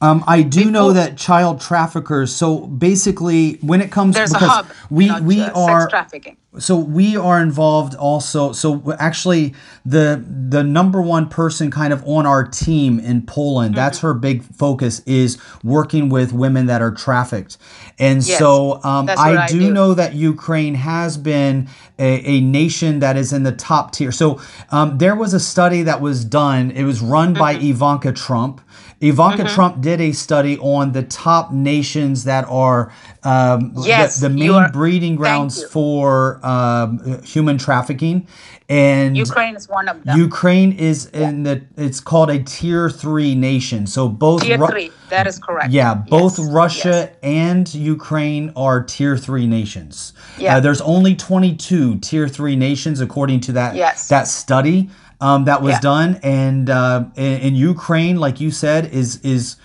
Um, 0.00 0.24
I 0.26 0.42
do 0.42 0.70
know 0.70 0.92
that 0.92 1.16
child 1.16 1.60
traffickers. 1.60 2.34
So 2.34 2.66
basically, 2.66 3.54
when 3.62 3.80
it 3.80 3.90
comes 3.90 4.16
There's 4.16 4.32
a 4.32 4.34
because 4.34 4.50
hub, 4.50 4.66
we 4.90 5.06
not 5.06 5.22
we 5.22 5.40
are 5.40 5.82
sex 5.82 5.90
trafficking. 5.90 6.36
So 6.58 6.76
we 6.76 7.16
are 7.16 7.40
involved 7.40 7.94
also. 7.94 8.52
So 8.52 8.92
actually, 8.98 9.54
the 9.84 10.24
the 10.48 10.62
number 10.62 11.00
one 11.02 11.28
person 11.28 11.70
kind 11.70 11.92
of 11.92 12.04
on 12.06 12.26
our 12.26 12.46
team 12.46 13.00
in 13.00 13.22
Poland. 13.26 13.74
That's 13.74 13.98
Mm-hmm. 13.98 14.06
her 14.06 14.14
big 14.14 14.42
focus 14.44 15.00
is 15.06 15.38
working 15.62 16.08
with 16.08 16.32
women 16.32 16.66
that 16.66 16.80
are 16.82 16.90
trafficked, 16.92 17.58
and 17.98 18.22
Yes, 18.26 18.38
so 18.38 18.82
um, 18.84 19.08
I 19.08 19.36
I 19.36 19.46
do 19.48 19.58
do. 19.60 19.72
know 19.72 19.94
that 19.94 20.14
Ukraine 20.14 20.74
has 20.74 21.16
been 21.16 21.68
a, 21.98 22.20
a 22.24 22.40
nation 22.40 23.00
that 23.00 23.16
is 23.16 23.32
in 23.32 23.42
the 23.42 23.52
top 23.52 23.92
tier. 23.92 24.12
So 24.12 24.40
um, 24.70 24.98
there 24.98 25.14
was 25.16 25.34
a 25.34 25.40
study 25.40 25.82
that 25.82 26.00
was 26.00 26.24
done. 26.24 26.70
It 26.70 26.84
was 26.84 27.00
run 27.00 27.34
by 27.34 27.54
Mm-hmm. 27.54 27.70
Ivanka 27.70 28.12
Trump. 28.12 28.60
Ivanka 29.00 29.44
Trump 29.44 29.82
did 29.82 30.00
a 30.00 30.12
study 30.12 30.56
on 30.58 30.92
the 30.92 31.02
top 31.02 31.52
nations 31.52 32.24
that 32.24 32.46
are 32.48 32.90
um, 33.24 33.72
Yes, 33.82 34.20
the, 34.20 34.28
the 34.28 34.34
main 34.34 34.50
are- 34.50 34.70
breeding 34.70 35.16
grounds 35.16 35.62
for 35.64 36.44
um, 36.46 37.22
human 37.22 37.56
trafficking, 37.58 38.26
and 38.68 39.16
Ukraine 39.16 39.56
is 39.56 39.68
one 39.68 39.88
of 39.88 40.02
them. 40.04 40.18
Ukraine 40.18 40.72
is 40.72 41.06
in 41.06 41.42
the. 41.42 41.62
It's 41.76 42.00
called 42.00 42.30
a 42.30 42.42
tier 42.42 42.88
three 42.90 43.34
nation. 43.34 43.86
So 43.86 44.08
both 44.08 44.42
Tier 44.42 44.58
Ru- 44.58 44.66
three, 44.68 44.90
that 45.10 45.26
is 45.26 45.38
correct. 45.38 45.70
yeah, 45.72 45.94
both 45.94 46.38
Yes, 46.38 46.48
Russia 46.50 46.88
yes. 46.88 47.16
and 47.22 47.74
Ukraine 47.74 48.52
are 48.56 48.82
tier 48.82 49.16
three 49.16 49.46
nations. 49.46 50.12
Yeah. 50.38 50.56
Uh, 50.56 50.60
there's 50.60 50.80
only 50.80 51.14
22 51.14 51.98
tier 52.00 52.26
three 52.28 52.56
nations 52.56 53.00
according 53.00 53.40
to 53.40 53.52
that 53.52 53.74
Yes. 53.74 54.08
that 54.08 54.26
study 54.28 54.88
um, 55.20 55.44
that 55.44 55.62
was 55.62 55.72
Yeah. 55.74 55.80
done, 55.80 56.20
and 56.22 56.68
uh, 56.70 57.04
in, 57.16 57.40
in 57.40 57.54
Ukraine, 57.54 58.16
like 58.16 58.40
you 58.40 58.50
said, 58.50 58.86
is 58.86 59.16
is 59.22 59.56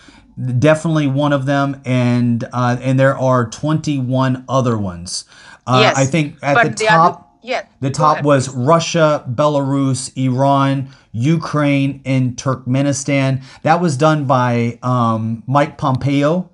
definitely 0.60 1.08
one 1.08 1.34
of 1.34 1.46
them, 1.46 1.82
and 1.86 2.44
uh, 2.54 2.78
and 2.82 3.00
there 3.00 3.18
are 3.18 3.50
21 3.50 4.46
other 4.48 4.78
ones. 4.78 5.26
Uh, 5.68 5.80
Yes, 5.82 5.98
I 5.98 6.06
think 6.06 6.38
at 6.42 6.56
the 6.64 6.70
the 6.70 6.88
other- 6.92 6.98
top. 7.14 7.36
yeah, 7.42 7.62
The 7.82 7.92
top 7.92 8.24
was. 8.24 8.50
Russia, 8.50 9.24
Belarus, 9.30 10.12
Iran, 10.18 10.90
Ukraine, 11.12 12.02
and 12.06 12.36
Turkmenistan. 12.38 13.44
That 13.64 13.82
was 13.82 13.98
done 13.98 14.26
by 14.26 14.80
um, 14.82 15.44
Mike 15.48 15.78
Pompeo. 15.78 16.50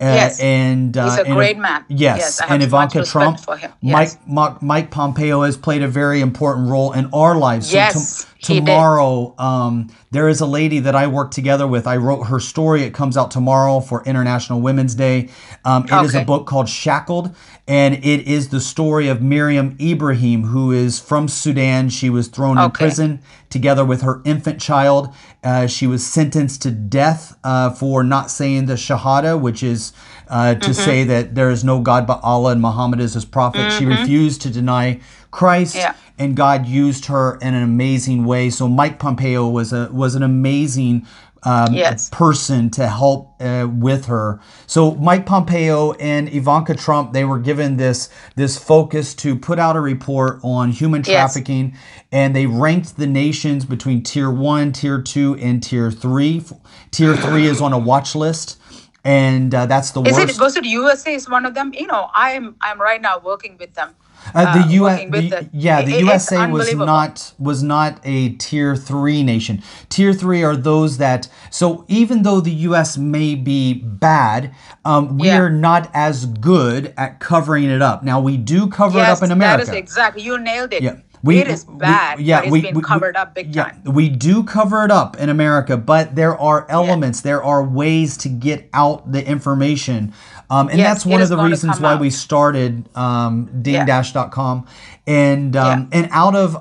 Uh, 0.00 0.04
Yes. 0.04 0.40
and 0.40 0.96
uh, 0.98 1.04
He's 1.10 1.18
a 1.18 1.24
and- 1.26 1.34
great 1.34 1.58
man. 1.58 1.84
Yes, 1.88 2.18
Yes, 2.18 2.40
and 2.48 2.60
Ivanka 2.62 3.04
Trump. 3.04 3.38
for 3.38 3.56
him. 3.56 3.70
Mike, 3.82 4.08
Yes. 4.08 4.18
Mike 4.26 4.60
Mike 4.62 4.90
Pompeo 4.90 5.42
has 5.42 5.56
played 5.56 5.82
a 5.82 5.88
very 5.88 6.20
important 6.20 6.68
role 6.68 6.92
in 6.92 7.08
our 7.12 7.36
lives. 7.36 7.70
So 7.70 7.76
Yes, 7.76 8.24
did. 8.24 8.31
Tomorrow, 8.42 9.34
um, 9.38 9.88
there 10.10 10.28
is 10.28 10.40
a 10.40 10.46
lady 10.46 10.78
that 10.80 10.94
I 10.94 11.06
work 11.06 11.30
together 11.30 11.66
with. 11.66 11.86
I 11.86 11.96
wrote 11.96 12.24
her 12.24 12.40
story. 12.40 12.82
It 12.82 12.92
comes 12.92 13.16
out 13.16 13.30
tomorrow 13.30 13.80
for 13.80 14.02
International 14.04 14.60
Women's 14.60 14.94
Day. 14.94 15.28
Um, 15.64 15.84
it 15.84 15.92
is 16.04 16.14
a 16.14 16.24
book 16.24 16.46
called 16.46 16.68
Shackled, 16.68 17.34
and 17.68 17.94
it 17.94 18.26
is 18.26 18.48
the 18.48 18.60
story 18.60 19.08
of 19.08 19.22
Miriam 19.22 19.76
Ibrahim, 19.80 20.44
who 20.44 20.72
is 20.72 20.98
from 20.98 21.28
Sudan. 21.28 21.88
She 21.88 22.10
was 22.10 22.28
thrown 22.28 22.58
in 22.58 22.70
prison 22.72 23.20
together 23.48 23.84
with 23.84 24.02
her 24.02 24.20
infant 24.24 24.60
child. 24.60 25.14
Uh, 25.44 25.66
she 25.66 25.86
was 25.86 26.04
sentenced 26.06 26.62
to 26.62 26.70
death 26.70 27.36
uh, 27.44 27.70
for 27.70 28.02
not 28.02 28.30
saying 28.30 28.66
the 28.66 28.74
Shahada, 28.74 29.40
which 29.40 29.62
is 29.62 29.92
uh, 30.28 30.54
to 30.54 30.60
Mm-hmm. 30.60 30.72
say 30.72 31.04
that 31.04 31.34
there 31.34 31.50
is 31.50 31.62
no 31.64 31.80
God 31.80 32.06
but 32.06 32.20
Allah 32.22 32.52
and 32.52 32.60
Muhammad 32.60 33.00
is 33.00 33.14
his 33.14 33.24
prophet. 33.24 33.70
She 33.72 33.84
refused 33.84 34.40
to 34.42 34.50
deny 34.50 35.00
Christ, 35.30 35.74
Yeah. 35.76 35.94
And 36.22 36.36
God 36.36 36.66
used 36.66 37.06
her 37.06 37.36
in 37.42 37.54
an 37.54 37.62
amazing 37.62 38.24
way. 38.24 38.50
So 38.50 38.68
Mike 38.68 38.98
Pompeo 38.98 39.48
was 39.48 39.72
a 39.72 39.88
was 39.92 40.14
an 40.14 40.22
amazing. 40.22 41.06
Um, 41.44 41.74
Yes. 41.74 42.08
person 42.10 42.70
to 42.70 42.86
help 42.86 43.34
uh, 43.40 43.66
with 43.68 44.06
her. 44.06 44.38
So 44.68 44.94
Mike 44.94 45.26
Pompeo 45.26 45.90
and 45.94 46.32
Ivanka 46.32 46.74
Trump, 46.76 47.12
they 47.12 47.24
were 47.24 47.40
given 47.40 47.78
this 47.78 48.10
this 48.36 48.56
focus 48.56 49.12
to 49.16 49.34
put 49.34 49.58
out 49.58 49.74
a 49.74 49.80
report 49.80 50.38
on 50.44 50.70
human 50.70 51.00
Yes. 51.04 51.34
trafficking, 51.34 51.76
and 52.12 52.36
they 52.36 52.46
ranked 52.46 52.96
the 52.96 53.08
nations 53.08 53.64
between 53.64 54.04
tier 54.04 54.30
one, 54.30 54.70
tier 54.70 55.02
two, 55.02 55.34
and 55.42 55.60
tier 55.60 55.90
three. 55.90 56.44
Tier 56.92 57.16
three 57.16 57.46
is 57.48 57.60
on 57.60 57.72
a 57.72 57.78
watch 57.78 58.14
list, 58.14 58.56
and 59.04 59.52
uh, 59.52 59.66
that's 59.66 59.90
the 59.90 60.00
Is 60.02 60.12
worst. 60.16 60.36
it 60.36 60.38
goes 60.38 60.54
to 60.54 60.64
USA 60.64 61.12
is 61.12 61.28
one 61.28 61.44
of 61.44 61.54
them? 61.54 61.74
You 61.74 61.88
know, 61.88 62.08
I 62.14 62.30
am 62.38 62.54
I'm 62.60 62.80
right 62.80 63.02
now 63.02 63.18
working 63.18 63.56
with 63.58 63.74
them. 63.74 63.96
Uh, 64.34 64.54
the 64.58 64.64
uh, 64.64 64.68
U.S. 64.68 65.10
the- 65.10 65.28
the- 65.28 65.48
yeah, 65.52 65.82
the 65.82 65.94
it- 65.96 66.00
USA 66.00 66.46
was 66.50 66.72
not 66.74 67.32
was 67.38 67.62
not 67.62 67.98
a 68.04 68.30
tier 68.30 68.76
three 68.76 69.22
nation. 69.22 69.62
Tier 69.88 70.12
three 70.12 70.42
are 70.42 70.56
those 70.56 70.98
that. 70.98 71.28
So 71.50 71.84
even 71.88 72.22
though 72.22 72.40
the 72.40 72.52
U.S. 72.70 72.96
may 72.98 73.34
be 73.34 73.74
bad, 73.74 74.54
um, 74.84 75.18
we 75.18 75.28
Yeah. 75.28 75.38
are 75.40 75.50
not 75.50 75.90
as 75.94 76.26
good 76.26 76.94
at 76.96 77.20
covering 77.20 77.64
it 77.70 77.82
up. 77.82 78.02
Now 78.02 78.20
we 78.20 78.36
do 78.36 78.68
cover 78.68 78.98
it 78.98 79.04
up 79.04 79.22
in 79.22 79.30
America. 79.32 79.66
that 79.66 79.72
is 79.72 79.78
exactly 79.78 80.22
you 80.22 80.38
nailed 80.38 80.72
it. 80.72 80.82
Yeah. 80.82 80.96
We, 81.24 81.38
it 81.38 81.46
is 81.46 81.64
we- 81.68 81.76
bad, 81.76 82.18
yeah, 82.18 82.50
we- 82.50 82.62
been 82.62 82.74
we- 82.74 82.82
covered 82.82 83.14
up 83.16 83.32
big 83.32 83.54
yeah, 83.54 83.64
time. 83.66 83.82
we 83.84 84.08
do 84.08 84.42
cover 84.42 84.84
it 84.84 84.90
up 84.90 85.16
in 85.18 85.28
America, 85.28 85.76
but 85.76 86.16
there 86.16 86.36
are 86.36 86.66
elements, 86.68 87.20
there 87.20 87.40
are 87.44 87.62
ways 87.62 88.16
to 88.18 88.28
get 88.28 88.68
out 88.74 89.12
the 89.12 89.24
information. 89.24 90.12
Um, 90.52 90.68
and 90.68 90.78
Yes, 90.78 90.88
that's 90.88 91.06
one 91.06 91.22
of 91.22 91.28
the 91.30 91.38
reasons 91.38 91.80
why 91.80 91.94
out. 91.94 92.00
we 92.00 92.10
started 92.10 92.84
um, 92.94 93.48
dingdash.com. 93.62 94.66
And, 95.06 95.56
um, 95.56 95.88
Yeah. 95.92 95.98
and 96.00 96.08
out 96.12 96.34
of 96.36 96.54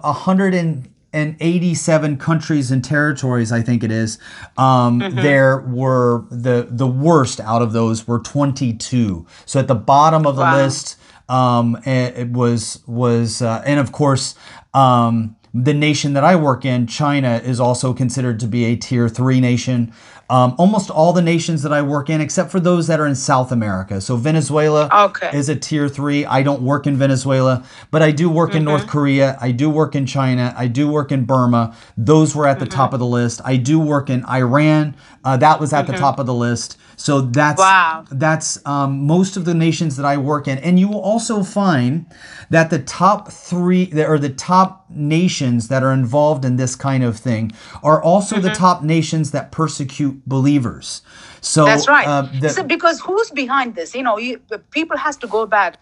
187 1.13 2.17
countries 2.17 2.71
and 2.71 2.83
territories, 2.83 3.51
I 3.51 3.61
think 3.61 3.83
it 3.83 3.91
is, 3.91 4.17
um, 4.57 5.01
Mm-hmm. 5.01 5.21
there 5.21 5.59
were 5.67 6.23
the, 6.31 6.67
the 6.69 6.87
worst 6.87 7.39
out 7.41 7.61
of 7.61 7.73
those 7.73 8.07
were 8.07 8.19
22. 8.19 9.25
So 9.45 9.59
at 9.59 9.67
the 9.67 9.75
bottom 9.75 10.25
of 10.25 10.35
the 10.37 10.41
Wow. 10.43 10.55
list, 10.57 10.95
um, 11.29 11.75
it, 11.85 12.17
it 12.17 12.29
was 12.31 12.79
was 12.87 13.41
uh, 13.41 13.61
and 13.65 13.79
of 13.79 13.91
course 13.93 14.35
um, 14.73 15.35
the 15.53 15.73
nation 15.73 16.13
that 16.13 16.23
I 16.25 16.35
work 16.35 16.65
in, 16.65 16.87
China, 16.87 17.41
is 17.43 17.59
also 17.59 17.93
considered 17.93 18.39
to 18.41 18.47
be 18.47 18.65
a 18.65 18.75
tier 18.75 19.07
three 19.09 19.39
nation. 19.41 19.93
Um, 20.31 20.55
almost 20.57 20.89
all 20.89 21.11
the 21.11 21.21
nations 21.21 21.61
that 21.63 21.73
I 21.73 21.81
work 21.81 22.09
in, 22.09 22.21
except 22.21 22.51
for 22.51 22.61
those 22.61 22.87
that 22.87 23.01
are 23.01 23.05
in 23.05 23.15
South 23.15 23.51
America. 23.51 23.99
So 23.99 24.15
Venezuela 24.15 24.87
Okay. 25.09 25.29
is 25.37 25.49
a 25.49 25.57
tier 25.57 25.89
three. 25.89 26.25
I 26.25 26.41
don't 26.41 26.61
work 26.61 26.87
in 26.87 26.95
Venezuela, 26.95 27.65
but 27.91 28.01
I 28.01 28.11
do 28.11 28.29
work 28.29 28.55
in 28.55 28.63
North 28.63 28.87
Korea. 28.87 29.37
I 29.41 29.51
do 29.51 29.69
work 29.69 29.93
in 29.93 30.05
China. 30.05 30.53
I 30.57 30.67
do 30.67 30.87
work 30.89 31.11
in 31.11 31.25
Burma. 31.25 31.75
Those 31.97 32.33
were 32.33 32.47
at 32.47 32.59
the 32.59 32.65
top 32.65 32.93
of 32.93 32.99
the 32.99 33.05
list. 33.05 33.41
I 33.43 33.57
do 33.57 33.77
work 33.77 34.09
in 34.09 34.23
Iran. 34.25 34.95
Uh, 35.25 35.35
that 35.35 35.59
was 35.59 35.73
at 35.73 35.85
the 35.85 35.93
top 35.93 36.17
of 36.17 36.25
the 36.27 36.33
list. 36.33 36.77
So 36.95 37.19
that's 37.21 37.59
Wow. 37.59 38.03
that's 38.11 38.63
um, 38.65 39.07
most 39.07 39.35
of 39.35 39.43
the 39.45 39.55
nations 39.55 39.97
that 39.97 40.05
I 40.05 40.17
work 40.17 40.47
in, 40.47 40.59
and 40.59 40.79
you 40.79 40.87
will 40.87 41.01
also 41.01 41.43
find 41.43 42.05
that 42.51 42.69
the 42.69 42.77
top 42.79 43.31
three 43.31 43.91
or 43.97 44.19
the 44.19 44.29
top 44.29 44.85
nations 44.89 45.67
that 45.69 45.81
are 45.83 45.93
involved 45.93 46.45
in 46.45 46.57
this 46.57 46.75
kind 46.75 47.03
of 47.03 47.17
thing 47.17 47.51
are 47.81 48.01
also 48.03 48.39
the 48.39 48.51
top 48.51 48.83
nations 48.83 49.31
that 49.31 49.51
persecute 49.51 50.20
believers. 50.27 51.01
So 51.41 51.65
That's 51.65 51.87
right. 51.87 52.07
uh, 52.07 52.27
the- 52.39 52.49
so 52.49 52.63
because 52.63 53.01
who's 53.01 53.31
behind 53.31 53.75
this? 53.75 53.95
You 53.95 54.03
know, 54.03 54.17
you, 54.17 54.39
people 54.71 54.97
has 54.97 55.17
to 55.17 55.27
go 55.27 55.45
back. 55.45 55.77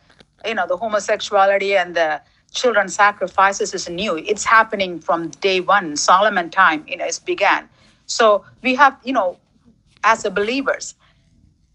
You 0.45 0.55
know, 0.55 0.67
the 0.67 0.77
homosexuality 0.77 1.75
and 1.75 1.95
the 1.95 2.21
children 2.51 2.87
sacrifices 2.89 3.73
is 3.73 3.89
new. 3.89 4.15
It's 4.17 4.45
happening 4.45 4.99
from 4.99 5.29
day 5.29 5.59
one, 5.59 5.95
Solomon 5.97 6.49
time. 6.49 6.85
You 6.87 6.97
know, 6.97 7.05
it's 7.05 7.19
began. 7.19 7.69
So 8.05 8.45
we 8.63 8.75
have, 8.75 8.97
you 9.03 9.13
know, 9.13 9.37
as 10.03 10.25
a 10.25 10.31
believers, 10.31 10.95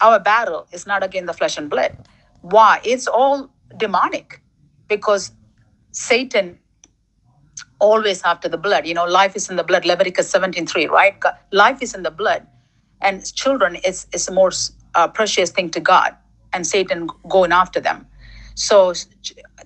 our 0.00 0.18
battle 0.18 0.66
is 0.72 0.87
not 0.87 1.03
against 1.05 1.27
the 1.27 1.33
flesh 1.33 1.57
and 1.59 1.70
blood. 1.70 1.96
Why? 2.42 2.81
It's 2.85 3.07
all 3.07 3.50
demonic, 3.77 4.40
because 4.88 5.33
Satan 5.92 6.59
always 7.79 8.22
after 8.22 8.48
the 8.48 8.59
blood. 8.59 8.87
You 8.87 8.94
know, 8.94 9.05
life 9.07 9.37
is 9.37 9.48
in 9.50 9.57
the 9.57 9.64
blood. 9.64 9.85
Leviticus 9.85 10.31
17:3, 10.31 10.88
right? 10.90 11.14
Life 11.53 11.83
is 11.83 11.94
in 11.94 12.03
the 12.03 12.11
blood, 12.11 12.46
and 13.05 13.33
children 13.35 13.77
is 13.77 14.07
is 14.12 14.27
the 14.27 14.33
most 14.33 14.75
uh, 14.97 15.09
precious 15.09 15.51
thing 15.51 15.71
to 15.71 15.81
God, 15.81 16.17
and 16.53 16.67
Satan 16.67 17.09
going 17.29 17.53
after 17.53 17.81
them. 17.81 18.07
So 18.57 18.95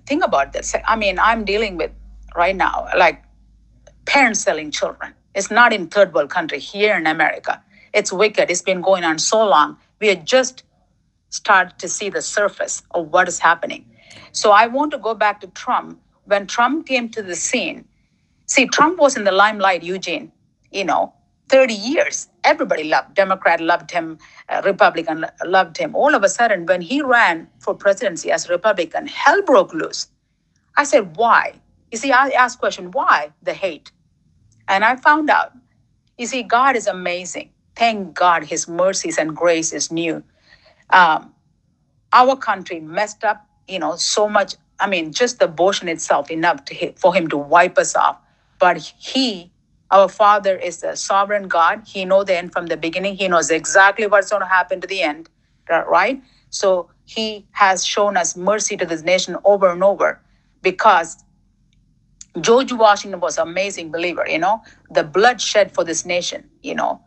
think 0.07 0.24
about 0.24 0.53
this. 0.53 0.74
I 0.87 0.96
mean, 0.96 1.18
I'm 1.18 1.44
dealing 1.44 1.77
with 1.77 1.92
right 2.37 2.57
now 2.57 2.88
like 2.96 3.22
parents 4.07 4.40
selling 4.40 4.70
children. 4.70 5.14
It's 5.35 5.51
not 5.51 5.72
in 5.72 5.88
third 5.88 6.14
world 6.14 6.31
country 6.31 6.59
here 6.59 6.96
in 6.96 7.07
America. 7.07 7.62
It's 7.94 8.12
wicked. 8.12 8.51
It's 8.51 8.62
been 8.62 8.81
going 8.81 9.05
on 9.05 9.18
so 9.18 9.46
long. 9.46 9.77
We 10.01 10.11
are 10.11 10.16
just 10.16 10.64
started 11.31 11.79
to 11.79 11.88
see 11.88 12.11
the 12.11 12.22
surface 12.22 12.83
of 12.92 13.09
what 13.12 13.29
is 13.29 13.38
happening. 13.38 13.85
So 14.33 14.53
I 14.53 14.66
want 14.66 14.92
to 14.92 14.98
go 14.98 15.14
back 15.14 15.40
to 15.42 15.46
Trump. 15.48 16.01
When 16.24 16.46
Trump 16.46 16.87
came 16.87 17.09
to 17.11 17.22
the 17.22 17.37
scene, 17.37 17.85
see, 18.46 18.66
Trump 18.66 18.98
was 18.98 19.16
in 19.16 19.24
the 19.24 19.33
limelight, 19.33 19.83
Eugene, 19.83 20.33
you 20.70 20.85
know, 20.85 21.14
30 21.48 21.74
years. 21.74 22.28
Everybody 22.44 22.84
loved, 22.84 23.14
Democrat 23.14 23.61
loved 23.61 23.90
him, 23.90 24.18
uh, 24.48 24.62
Republican 24.64 25.26
loved 25.44 25.76
him. 25.76 25.94
All 25.94 26.14
of 26.14 26.22
a 26.22 26.28
sudden, 26.28 26.66
when 26.66 26.80
he 26.80 27.02
ran 27.02 27.48
for 27.61 27.74
presidency 27.74 28.30
as 28.30 28.46
a 28.46 28.52
Republican, 28.52 29.06
hell 29.06 29.42
broke 29.42 29.72
loose. 29.74 30.08
I 30.76 30.84
said, 30.84 31.16
why? 31.16 31.54
You 31.90 31.98
see, 31.98 32.12
I 32.12 32.28
asked 32.28 32.58
question, 32.58 32.90
why 32.92 33.32
the 33.42 33.54
hate? 33.54 33.90
And 34.68 34.84
I 34.84 34.96
found 34.96 35.30
out, 35.30 35.52
you 36.18 36.26
see, 36.26 36.42
God 36.42 36.76
is 36.76 36.87
amazing. 36.87 37.50
Thank 37.76 38.14
God 38.14 38.44
his 38.44 38.68
mercies 38.68 39.18
and 39.18 39.37
grace 39.37 39.72
is 39.72 39.90
new 39.90 40.22
um, 40.90 41.34
our 42.12 42.37
country 42.37 42.80
messed 42.80 43.24
up, 43.24 43.46
you 43.66 43.78
know, 43.78 43.96
so 43.96 44.28
much. 44.28 44.54
I 44.80 44.88
mean, 44.88 45.12
just 45.12 45.38
the 45.38 45.46
abortion 45.46 45.88
itself 45.88 46.30
enough 46.30 46.64
to 46.66 46.74
hit, 46.74 46.98
for 46.98 47.14
him 47.14 47.28
to 47.28 47.37
wipe 47.37 47.78
us 47.78 47.96
off. 47.96 48.18
But 48.58 48.78
he, 48.78 49.50
our 49.90 50.09
Father, 50.09 50.57
is 50.57 50.81
the 50.81 50.96
sovereign 50.96 51.48
God. 51.48 51.83
He 51.87 52.05
knows 52.05 52.27
the 52.27 52.37
end 52.37 52.53
from 52.53 52.66
the 52.66 52.77
beginning. 52.77 53.16
He 53.16 53.29
knows 53.29 53.51
exactly 53.51 54.07
what's 54.07 54.31
going 54.31 54.42
to 54.42 54.48
happen 54.48 54.81
to 54.81 54.87
the 54.87 55.03
end, 55.03 55.31
right? 55.68 56.22
So 56.51 56.90
he 57.05 57.46
has 57.53 57.87
shown 57.87 58.16
us 58.16 58.37
mercy 58.37 58.77
to 58.77 58.85
this 58.85 59.03
nation 59.03 59.37
over 59.44 59.70
and 59.70 59.83
over 59.83 60.20
because 60.62 61.16
George 62.40 62.72
Washington 62.72 63.20
was 63.20 63.38
an 63.38 63.48
amazing 63.48 63.90
believer, 63.90 64.24
you 64.29 64.38
know, 64.38 64.61
the 64.90 65.03
blood 65.05 65.40
shed 65.40 65.72
for 65.72 65.85
this 65.85 66.05
nation, 66.05 66.48
you 66.62 66.74
know. 66.74 67.01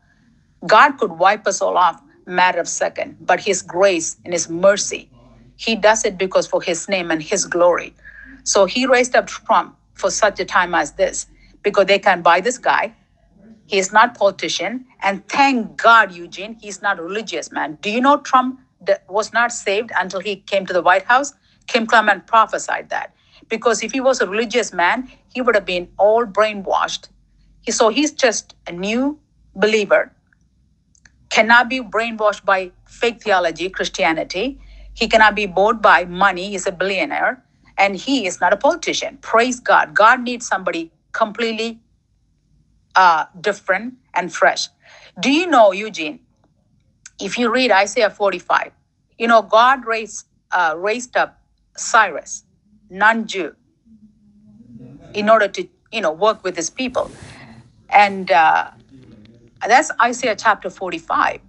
God 0.67 0.98
could 0.98 1.12
wipe 1.12 1.48
us 1.48 1.62
all 1.62 1.78
off 1.78 2.02
matter 2.26 2.60
of 2.60 2.67
second, 2.67 3.17
but 3.22 3.39
his 3.39 3.62
grace 3.62 4.17
and 4.26 4.34
his 4.34 4.50
mercy, 4.50 5.10
he 5.56 5.76
does 5.76 6.06
it 6.06 6.17
because 6.17 6.48
for 6.48 6.62
his 6.62 6.89
name 6.89 7.12
and 7.12 7.22
his 7.22 7.46
glory. 7.46 7.94
So 8.44 8.65
he 8.65 8.86
raised 8.86 9.15
up 9.15 9.28
Trump 9.28 9.76
for 9.94 10.10
such 10.10 10.39
a 10.39 10.46
time 10.46 10.74
as 10.76 10.94
this 10.94 11.28
because 11.63 11.88
they 11.88 12.00
can 12.00 12.21
buy 12.21 12.41
this 12.41 12.58
guy. 12.58 12.95
He 13.67 13.80
is 13.80 13.93
not 13.93 14.17
politician, 14.17 14.86
and 15.02 15.28
thank 15.30 15.78
God, 15.78 16.13
Eugene, 16.13 16.58
he's 16.62 16.82
not 16.82 17.02
religious 17.02 17.52
man. 17.52 17.78
Do 17.82 17.91
you 17.91 18.02
know 18.02 18.17
Trump 18.17 18.60
was 19.10 19.34
not 19.34 19.52
saved 19.52 19.91
until 20.00 20.21
he 20.21 20.38
came 20.38 20.65
to 20.67 20.74
the 20.74 20.82
White 20.84 21.06
House? 21.06 21.34
Kim 21.67 21.88
Clement 21.88 22.28
prophesied 22.28 22.89
that 22.89 23.13
because 23.50 23.84
if 23.84 23.91
he 23.91 24.02
was 24.02 24.21
a 24.21 24.28
religious 24.28 24.74
man, 24.74 25.10
he 25.34 25.41
would 25.41 25.56
have 25.56 25.65
been 25.65 25.89
all 26.00 26.26
brainwashed. 26.26 27.10
He, 27.62 27.71
so 27.71 27.89
he's 27.89 28.13
just 28.13 28.56
a 28.67 28.71
new 28.74 29.19
believer 29.56 30.12
cannot 31.30 31.69
be 31.69 31.82
brainwashed 31.82 32.45
by 32.45 32.71
fake 32.88 33.24
theology, 33.24 33.69
Christianity. 33.69 34.60
He 34.93 35.08
cannot 35.10 35.36
be 35.36 35.45
bought 35.45 35.82
by 35.82 36.06
money. 36.06 36.52
He's 36.52 36.67
a 36.67 36.71
billionaire. 36.71 37.43
And 37.78 37.95
he 37.95 38.28
is 38.28 38.41
not 38.41 38.54
a 38.54 38.58
politician. 38.58 39.19
Praise 39.21 39.60
God. 39.60 39.95
God 39.95 40.21
needs 40.24 40.47
somebody 40.47 40.91
completely 41.12 41.80
uh, 42.95 43.26
different 43.39 43.95
and 44.13 44.34
fresh. 44.34 44.67
Do 45.19 45.32
you 45.32 45.47
know, 45.47 45.71
Eugene, 45.71 46.19
if 47.19 47.38
you 47.38 47.52
read 47.52 47.71
Isaiah 47.71 48.10
45, 48.10 48.71
you 49.17 49.28
know, 49.28 49.41
God 49.41 49.86
raised, 49.86 50.26
uh, 50.52 50.76
raised 50.78 51.15
up 51.17 51.39
Cyrus, 51.78 52.43
non 52.89 53.28
Jew, 53.28 53.56
in 55.13 55.30
order 55.30 55.47
to, 55.47 55.67
you 55.91 56.02
know, 56.02 56.12
work 56.12 56.43
with 56.43 56.56
his 56.56 56.69
people. 56.69 57.12
And 57.89 58.32
uh, 58.32 58.71
that's 59.67 59.91
Isaiah 60.02 60.36
chapter 60.36 60.69
45. 60.69 61.41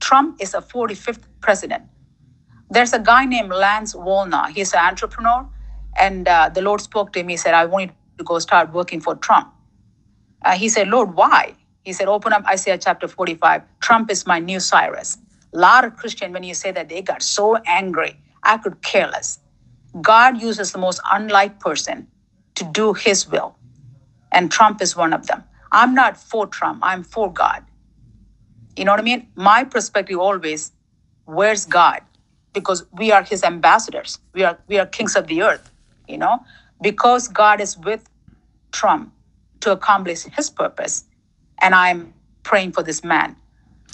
Trump 0.00 0.40
is 0.40 0.54
a 0.54 0.60
45th 0.60 1.24
president. 1.40 1.84
There's 2.70 2.92
a 2.92 2.98
guy 2.98 3.24
named 3.24 3.50
Lance 3.50 3.94
Wallnau. 3.94 4.48
He's 4.48 4.72
an 4.72 4.80
entrepreneur. 4.80 5.46
And 5.98 6.28
uh, 6.28 6.50
the 6.50 6.60
Lord 6.60 6.80
spoke 6.80 7.12
to 7.14 7.20
him. 7.20 7.28
He 7.28 7.36
said, 7.36 7.54
I 7.54 7.64
want 7.64 7.90
you 7.90 7.96
to 8.18 8.24
go 8.24 8.38
start 8.38 8.72
working 8.72 9.00
for 9.00 9.14
Trump. 9.16 9.52
Uh, 10.44 10.52
he 10.52 10.68
said, 10.68 10.88
Lord, 10.88 11.14
why? 11.14 11.54
He 11.82 11.92
said, 11.92 12.08
open 12.08 12.32
up 12.32 12.44
Isaiah 12.46 12.78
chapter 12.78 13.08
45. 13.08 13.62
Trump 13.80 14.10
is 14.10 14.26
my 14.26 14.38
new 14.38 14.60
Cyrus. 14.60 15.18
A 15.54 15.58
lot 15.58 15.84
of 15.84 15.96
Christians, 15.96 16.32
when 16.32 16.42
you 16.42 16.54
say 16.54 16.72
that, 16.72 16.88
they 16.88 17.02
got 17.02 17.22
so 17.22 17.56
angry. 17.66 18.18
I 18.42 18.58
could 18.58 18.82
care 18.82 19.08
less. 19.08 19.40
God 20.00 20.40
uses 20.40 20.72
the 20.72 20.78
most 20.78 21.00
unlike 21.12 21.60
person 21.60 22.08
to 22.56 22.64
do 22.64 22.92
his 22.92 23.28
will. 23.28 23.56
And 24.32 24.50
Trump 24.50 24.82
is 24.82 24.96
one 24.96 25.12
of 25.12 25.26
them. 25.26 25.44
I'm 25.72 25.94
not 25.94 26.16
for 26.16 26.46
Trump, 26.46 26.80
I'm 26.82 27.02
for 27.02 27.32
God. 27.32 27.64
You 28.76 28.84
know 28.84 28.92
what 28.92 29.00
I 29.00 29.04
mean? 29.04 29.28
My 29.34 29.64
perspective 29.64 30.18
always, 30.18 30.72
where's 31.24 31.66
God? 31.66 32.02
Because 32.52 32.84
we 32.92 33.12
are 33.12 33.22
his 33.22 33.42
ambassadors. 33.42 34.18
We 34.34 34.44
are 34.44 34.58
we 34.68 34.78
are 34.78 34.86
kings 34.86 35.16
of 35.16 35.26
the 35.26 35.42
earth, 35.42 35.70
you 36.08 36.18
know? 36.18 36.40
Because 36.80 37.28
God 37.28 37.60
is 37.60 37.76
with 37.78 38.08
Trump 38.72 39.12
to 39.60 39.72
accomplish 39.72 40.24
his 40.24 40.50
purpose. 40.50 41.04
And 41.60 41.74
I'm 41.74 42.12
praying 42.42 42.72
for 42.72 42.82
this 42.82 43.02
man 43.02 43.36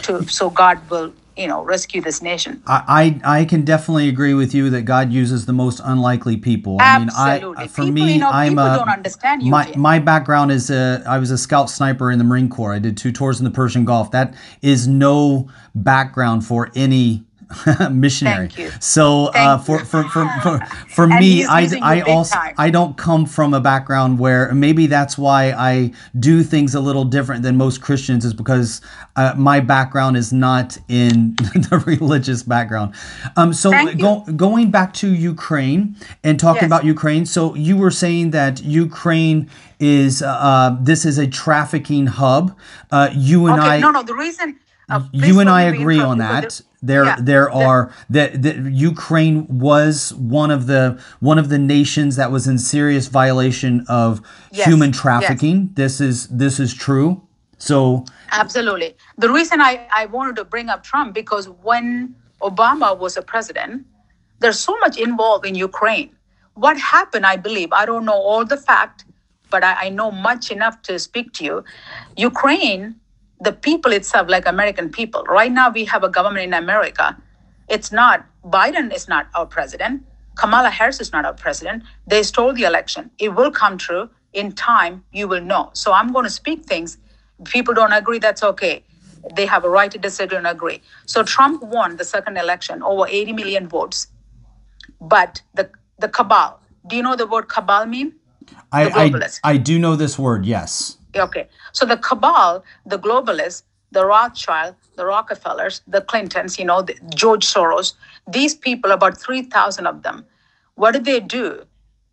to 0.02 0.26
so 0.28 0.50
God 0.50 0.78
will, 0.90 1.12
you 1.36 1.46
know, 1.46 1.62
rescue 1.62 2.02
this 2.02 2.20
nation. 2.20 2.62
I, 2.66 3.20
I 3.24 3.38
I 3.38 3.44
can 3.44 3.64
definitely 3.64 4.08
agree 4.08 4.34
with 4.34 4.54
you 4.54 4.68
that 4.70 4.82
God 4.82 5.12
uses 5.12 5.46
the 5.46 5.52
most 5.52 5.80
unlikely 5.84 6.36
people. 6.36 6.78
I 6.80 6.98
mean, 6.98 7.08
Absolutely. 7.08 7.64
I 7.64 7.68
for 7.68 7.82
People, 7.82 7.92
me, 7.92 8.14
you 8.14 8.20
know, 8.20 8.30
I'm 8.30 8.50
people 8.50 8.64
a, 8.66 8.76
don't 8.76 8.88
understand 8.88 9.42
you, 9.42 9.50
My 9.50 9.72
my 9.76 9.98
background 9.98 10.50
is 10.50 10.70
a, 10.70 11.02
I 11.06 11.18
was 11.18 11.30
a 11.30 11.38
scout 11.38 11.70
sniper 11.70 12.10
in 12.10 12.18
the 12.18 12.24
Marine 12.24 12.48
Corps. 12.48 12.74
I 12.74 12.78
did 12.78 12.96
two 12.96 13.12
tours 13.12 13.38
in 13.40 13.44
the 13.44 13.50
Persian 13.50 13.84
Gulf. 13.84 14.10
That 14.10 14.34
is 14.60 14.88
no 14.88 15.48
background 15.74 16.44
for 16.44 16.70
any 16.74 17.24
missionary. 17.90 18.48
Thank 18.48 18.58
you. 18.58 18.70
So 18.80 19.26
uh, 19.34 19.58
for, 19.58 19.78
for 19.80 20.04
for 20.04 20.28
for 20.42 20.60
for 20.88 21.06
me, 21.06 21.44
I 21.44 21.68
I 21.82 22.00
also 22.02 22.34
time. 22.36 22.54
I 22.58 22.70
don't 22.70 22.96
come 22.96 23.26
from 23.26 23.54
a 23.54 23.60
background 23.60 24.18
where 24.18 24.52
maybe 24.54 24.86
that's 24.86 25.16
why 25.18 25.52
I 25.52 25.92
do 26.18 26.42
things 26.42 26.74
a 26.74 26.80
little 26.80 27.04
different 27.04 27.42
than 27.42 27.56
most 27.56 27.80
Christians 27.80 28.24
is 28.24 28.34
because 28.34 28.80
uh, 29.16 29.34
my 29.36 29.60
background 29.60 30.16
is 30.16 30.32
not 30.32 30.78
in 30.88 31.34
the 31.54 31.82
religious 31.86 32.42
background. 32.42 32.94
Um, 33.36 33.52
so 33.52 33.70
go, 33.96 34.24
going 34.36 34.70
back 34.70 34.92
to 34.94 35.12
Ukraine 35.12 35.96
and 36.24 36.38
talking 36.38 36.62
Yes. 36.62 36.68
about 36.68 36.84
Ukraine. 36.84 37.26
So 37.26 37.54
you 37.54 37.76
were 37.76 37.90
saying 37.90 38.30
that 38.32 38.62
Ukraine 38.62 39.48
is 39.80 40.22
uh, 40.22 40.76
this 40.80 41.04
is 41.04 41.18
a 41.18 41.26
trafficking 41.26 42.06
hub. 42.06 42.56
Uh, 42.90 43.10
you 43.12 43.46
and 43.46 43.58
Okay, 43.58 43.68
I 43.68 43.80
no, 43.80 43.90
no, 43.90 44.02
the 44.02 44.14
reason 44.14 44.58
uh, 44.92 45.02
you 45.12 45.40
and 45.40 45.48
I 45.48 45.62
agree 45.62 46.00
on 46.00 46.18
that. 46.18 46.44
the- 46.50 46.62
There, 46.84 47.04
yeah, 47.04 47.16
there 47.30 47.44
the- 47.46 47.64
are 47.68 47.82
that 48.16 48.42
that 48.44 48.56
Ukraine 48.92 49.38
was 49.70 50.12
one 50.14 50.50
of 50.56 50.62
the 50.72 50.84
one 51.30 51.38
of 51.42 51.46
the 51.54 51.58
nations 51.76 52.16
that 52.20 52.30
was 52.36 52.44
in 52.50 52.56
serious 52.58 53.06
violation 53.20 53.74
of 53.88 54.10
Yes, 54.50 54.66
human 54.68 54.90
yes. 54.92 55.00
trafficking. 55.02 55.56
This 55.80 55.94
is 56.08 56.16
this 56.42 56.54
is 56.64 56.70
true. 56.86 57.08
So 57.68 58.04
Absolutely. 58.42 58.90
The 59.24 59.30
reason 59.38 59.56
I, 59.60 59.72
I 60.00 60.06
wanted 60.16 60.34
to 60.40 60.44
bring 60.54 60.68
up 60.74 60.80
Trump 60.90 61.08
because 61.22 61.44
when 61.68 61.86
Obama 62.50 62.88
was 63.04 63.12
a 63.16 63.22
president, 63.32 63.74
there's 64.40 64.58
so 64.68 64.74
much 64.84 64.96
involved 65.08 65.44
in 65.50 65.54
Ukraine. 65.54 66.10
What 66.64 66.76
happened, 66.96 67.24
I 67.34 67.36
believe, 67.46 67.70
I 67.72 67.84
don't 67.90 68.04
know 68.10 68.20
all 68.30 68.44
the 68.54 68.56
fact, 68.70 69.04
but 69.52 69.62
I, 69.62 69.72
I 69.84 69.88
know 69.98 70.10
much 70.10 70.44
enough 70.56 70.76
to 70.88 70.98
speak 70.98 71.26
to 71.34 71.44
you. 71.48 71.56
Ukraine, 72.16 72.82
the 73.42 73.52
people 73.52 73.92
itself, 73.92 74.28
like 74.28 74.46
American 74.46 74.88
people, 74.88 75.24
right 75.24 75.50
now 75.50 75.68
we 75.68 75.84
have 75.84 76.04
a 76.04 76.08
government 76.08 76.44
in 76.44 76.54
America. 76.54 77.16
It's 77.68 77.90
not, 77.90 78.24
Biden 78.44 78.94
is 78.94 79.08
not 79.08 79.26
our 79.34 79.46
president. 79.46 80.04
Kamala 80.36 80.70
Harris 80.70 81.00
is 81.00 81.12
not 81.12 81.24
our 81.24 81.34
president. 81.34 81.82
They 82.06 82.22
stole 82.22 82.52
the 82.52 82.62
election. 82.62 83.10
It 83.18 83.30
will 83.34 83.50
come 83.50 83.78
true. 83.78 84.08
In 84.32 84.52
time, 84.52 85.04
you 85.12 85.28
will 85.28 85.42
know. 85.42 85.70
So 85.74 85.92
I'm 85.92 86.12
going 86.12 86.24
to 86.24 86.30
speak 86.30 86.64
things. 86.64 86.98
People 87.44 87.74
don't 87.74 87.92
agree, 87.92 88.18
that's 88.18 88.42
okay. 88.42 88.84
They 89.36 89.44
have 89.46 89.64
a 89.64 89.68
right 89.68 89.90
to 89.90 89.98
disagree 89.98 90.38
and 90.38 90.46
agree. 90.46 90.80
So 91.06 91.22
Trump 91.22 91.62
won 91.62 91.96
the 91.96 92.04
second 92.04 92.38
election, 92.38 92.82
over 92.82 93.06
80 93.08 93.32
million 93.32 93.68
votes. 93.68 94.06
But 95.00 95.42
the, 95.52 95.68
the 95.98 96.08
cabal, 96.08 96.60
do 96.86 96.96
you 96.96 97.02
know 97.02 97.16
the 97.16 97.26
word 97.26 97.48
cabal 97.48 97.86
mean? 97.86 98.14
I, 98.70 98.88
I. 98.88 99.30
I 99.44 99.56
do 99.56 99.78
know 99.78 99.96
this 99.96 100.18
word. 100.18 100.46
Yes. 100.46 100.96
Okay. 101.16 101.48
So 101.72 101.84
the 101.86 101.96
cabal, 101.96 102.64
the 102.86 102.98
globalists, 102.98 103.62
the 103.90 104.06
Rothschild, 104.06 104.74
the 104.96 105.04
Rockefellers, 105.04 105.82
the 105.86 106.00
Clintons, 106.00 106.58
you 106.58 106.64
know, 106.64 106.82
the, 106.82 106.94
George 107.14 107.46
Soros, 107.46 107.94
these 108.26 108.54
people, 108.54 108.90
about 108.90 109.18
3,000 109.18 109.86
of 109.86 110.02
them, 110.02 110.24
what 110.76 110.92
do 110.92 110.98
they 110.98 111.20
do? 111.20 111.64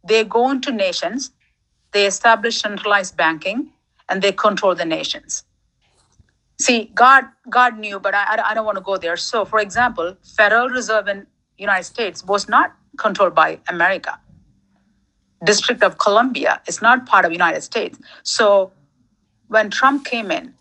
They 0.04 0.24
go 0.24 0.50
into 0.50 0.72
nations 0.72 1.32
they 1.92 2.06
establish 2.06 2.62
centralized 2.62 3.18
banking, 3.18 3.72
and 4.08 4.22
they 4.22 4.32
control 4.32 4.76
the 4.76 4.86
nations. 4.86 5.44
See, 6.60 6.92
God, 6.94 7.26
God 7.50 7.80
knew, 7.80 8.00
but 8.00 8.14
I, 8.14 8.42
I 8.46 8.54
don't 8.54 8.66
want 8.66 8.78
to 8.78 8.84
go 8.84 8.98
there. 8.98 9.16
So, 9.18 9.46
for 9.46 9.60
example, 9.60 10.16
Federal 10.24 10.70
Reserve 10.70 11.08
in 11.08 11.26
United 11.58 11.86
States 11.86 12.24
was 12.24 12.50
not 12.50 12.76
controlled 12.98 13.34
by 13.34 13.60
America. 13.68 14.20
District 15.46 15.82
of 15.84 15.98
Columbia 15.98 16.62
is 16.68 16.82
not 16.82 17.06
part 17.06 17.24
of 17.24 17.32
United 17.32 17.62
States. 17.62 17.98
So, 18.24 18.72
when 19.50 19.70
Trump 19.70 20.06
came 20.06 20.32
in, 20.32 20.54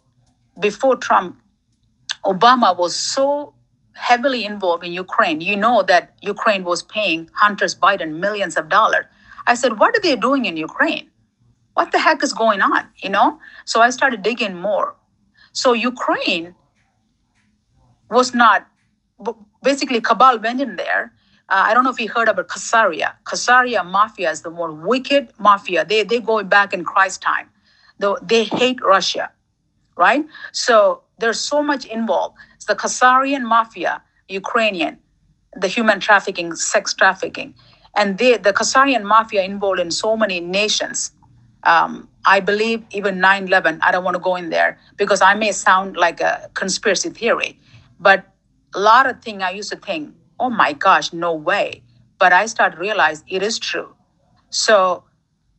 before 0.59 0.97
Trump, 0.97 1.41
Obama 2.25 2.77
was 2.77 2.97
so 2.97 3.55
heavily 3.93 4.45
involved 4.45 4.85
in 4.85 4.93
Ukraine. 4.93 5.41
You 5.41 5.57
know 5.57 5.83
that 5.83 6.15
Ukraine 6.21 6.65
was 6.65 6.83
paying 6.83 7.31
Hunter's 7.35 7.75
Biden 7.75 8.19
millions 8.19 8.57
of 8.57 8.69
dollars. 8.69 9.05
I 9.47 9.55
said, 9.55 9.79
what 9.79 9.97
are 9.97 10.01
they 10.01 10.17
doing 10.17 10.45
in 10.47 10.57
Ukraine? 10.57 11.09
What 11.75 11.93
the 11.93 11.99
heck 11.99 12.23
is 12.23 12.33
going 12.33 12.61
on? 12.61 12.89
You 12.97 13.11
know? 13.11 13.39
So 13.65 13.81
I 13.81 13.91
started 13.91 14.23
digging 14.23 14.57
more. 14.57 14.97
So 15.53 15.73
Ukraine 15.73 16.55
was 18.11 18.35
not 18.35 18.67
basically 19.63 20.01
Cabal 20.01 20.39
went 20.39 20.61
in 20.61 20.77
there. 20.77 21.13
Uh, 21.51 21.65
I 21.67 21.75
don't 21.75 21.85
know 21.85 21.91
if 21.91 22.01
you 22.01 22.09
heard 22.09 22.29
about 22.29 22.49
Khazaria. 22.49 23.13
Khazaria 23.25 23.85
mafia 23.85 24.31
is 24.31 24.43
the 24.43 24.51
more 24.51 24.73
wicked 24.73 25.33
mafia. 25.39 25.85
They 25.85 26.03
they 26.03 26.21
go 26.21 26.43
back 26.43 26.73
in 26.73 26.85
Christ 26.85 27.23
time. 27.23 27.49
Though 27.99 28.19
they 28.23 28.45
hate 28.45 28.81
Russia, 28.83 29.31
right? 29.97 30.25
So 30.53 31.03
there's 31.19 31.41
so 31.41 31.63
much 31.63 31.85
involved. 31.87 32.37
It's 32.55 32.67
the 32.67 32.77
Khazarian 32.77 33.43
mafia, 33.43 34.03
Ukrainian, 34.29 34.99
the 35.55 35.69
human 35.69 36.01
trafficking, 36.01 36.55
sex 36.55 36.95
trafficking, 36.95 37.55
and 37.97 38.19
they, 38.19 38.37
the 38.37 38.53
Khazarian 38.53 39.03
mafia 39.03 39.43
involved 39.43 39.81
in 39.81 39.91
so 39.91 40.17
many 40.17 40.41
nations. 40.41 41.11
Um, 41.65 42.09
I 42.25 42.41
believe 42.41 42.85
even 42.91 43.19
9/11. 43.19 43.81
I 43.83 43.91
don't 43.91 44.05
want 44.05 44.15
to 44.15 44.21
go 44.21 44.37
in 44.37 44.51
there 44.51 44.79
because 44.97 45.21
I 45.21 45.35
may 45.35 45.53
sound 45.53 45.97
like 45.97 46.21
a 46.21 46.51
conspiracy 46.55 47.11
theory, 47.11 47.59
but 47.99 48.25
a 48.75 48.81
lot 48.81 49.09
of 49.09 49.23
things 49.23 49.43
I 49.43 49.51
used 49.51 49.71
to 49.71 49.77
think, 49.77 50.15
oh 50.39 50.51
my 50.51 50.73
gosh, 50.73 51.13
no 51.13 51.35
way. 51.35 51.83
But 52.19 52.33
I 52.33 52.47
started 52.47 52.79
realize 52.79 53.25
it 53.29 53.43
is 53.43 53.59
true. 53.59 53.95
So 54.51 55.05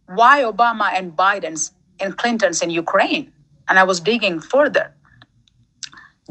why 0.08 0.42
Obama 0.42 0.92
and 0.94 1.16
Biden's 1.16 1.72
and 2.02 2.18
Clinton's 2.18 2.62
in 2.62 2.70
Ukraine? 2.70 3.32
And 3.68 3.78
I 3.78 3.84
was 3.84 4.00
digging 4.00 4.40
further. 4.40 4.94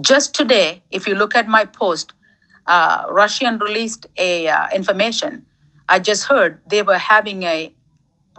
Just 0.01 0.35
today, 0.35 0.83
if 0.91 1.07
you 1.07 1.15
look 1.15 1.35
at 1.35 1.49
my 1.49 1.65
post, 1.65 2.13
uh, 2.67 3.05
Russian 3.11 3.59
released 3.59 4.07
a 4.17 4.49
uh, 4.49 4.69
information. 4.75 5.45
I 5.89 5.99
just 5.99 6.25
heard 6.25 6.61
they 6.69 6.83
were 6.83 6.99
having 6.99 7.43
a 7.43 7.73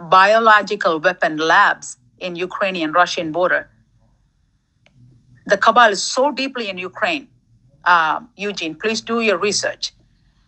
biological 0.08 1.00
weapon 1.00 1.36
labs 1.36 1.96
in 2.18 2.36
Ukrainian 2.36 2.92
Russian 2.92 3.32
border. 3.32 3.68
The 5.46 5.58
cabal 5.58 5.90
is 5.90 6.02
so 6.02 6.30
deeply 6.30 6.68
in 6.68 6.78
Ukraine. 6.78 7.28
Uh, 7.84 8.20
Eugene, 8.36 8.74
please 8.74 9.00
do 9.00 9.20
your 9.20 9.38
research. 9.38 9.92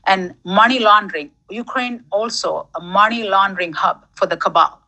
And 0.06 0.34
money 0.44 0.78
laundering. 0.78 1.30
Ukraine 1.50 2.04
also 2.10 2.68
a 2.74 2.80
money 2.80 3.24
laundering 3.24 3.72
hub 3.72 4.06
for 4.14 4.26
the 4.26 4.36
cabal. 4.36 4.81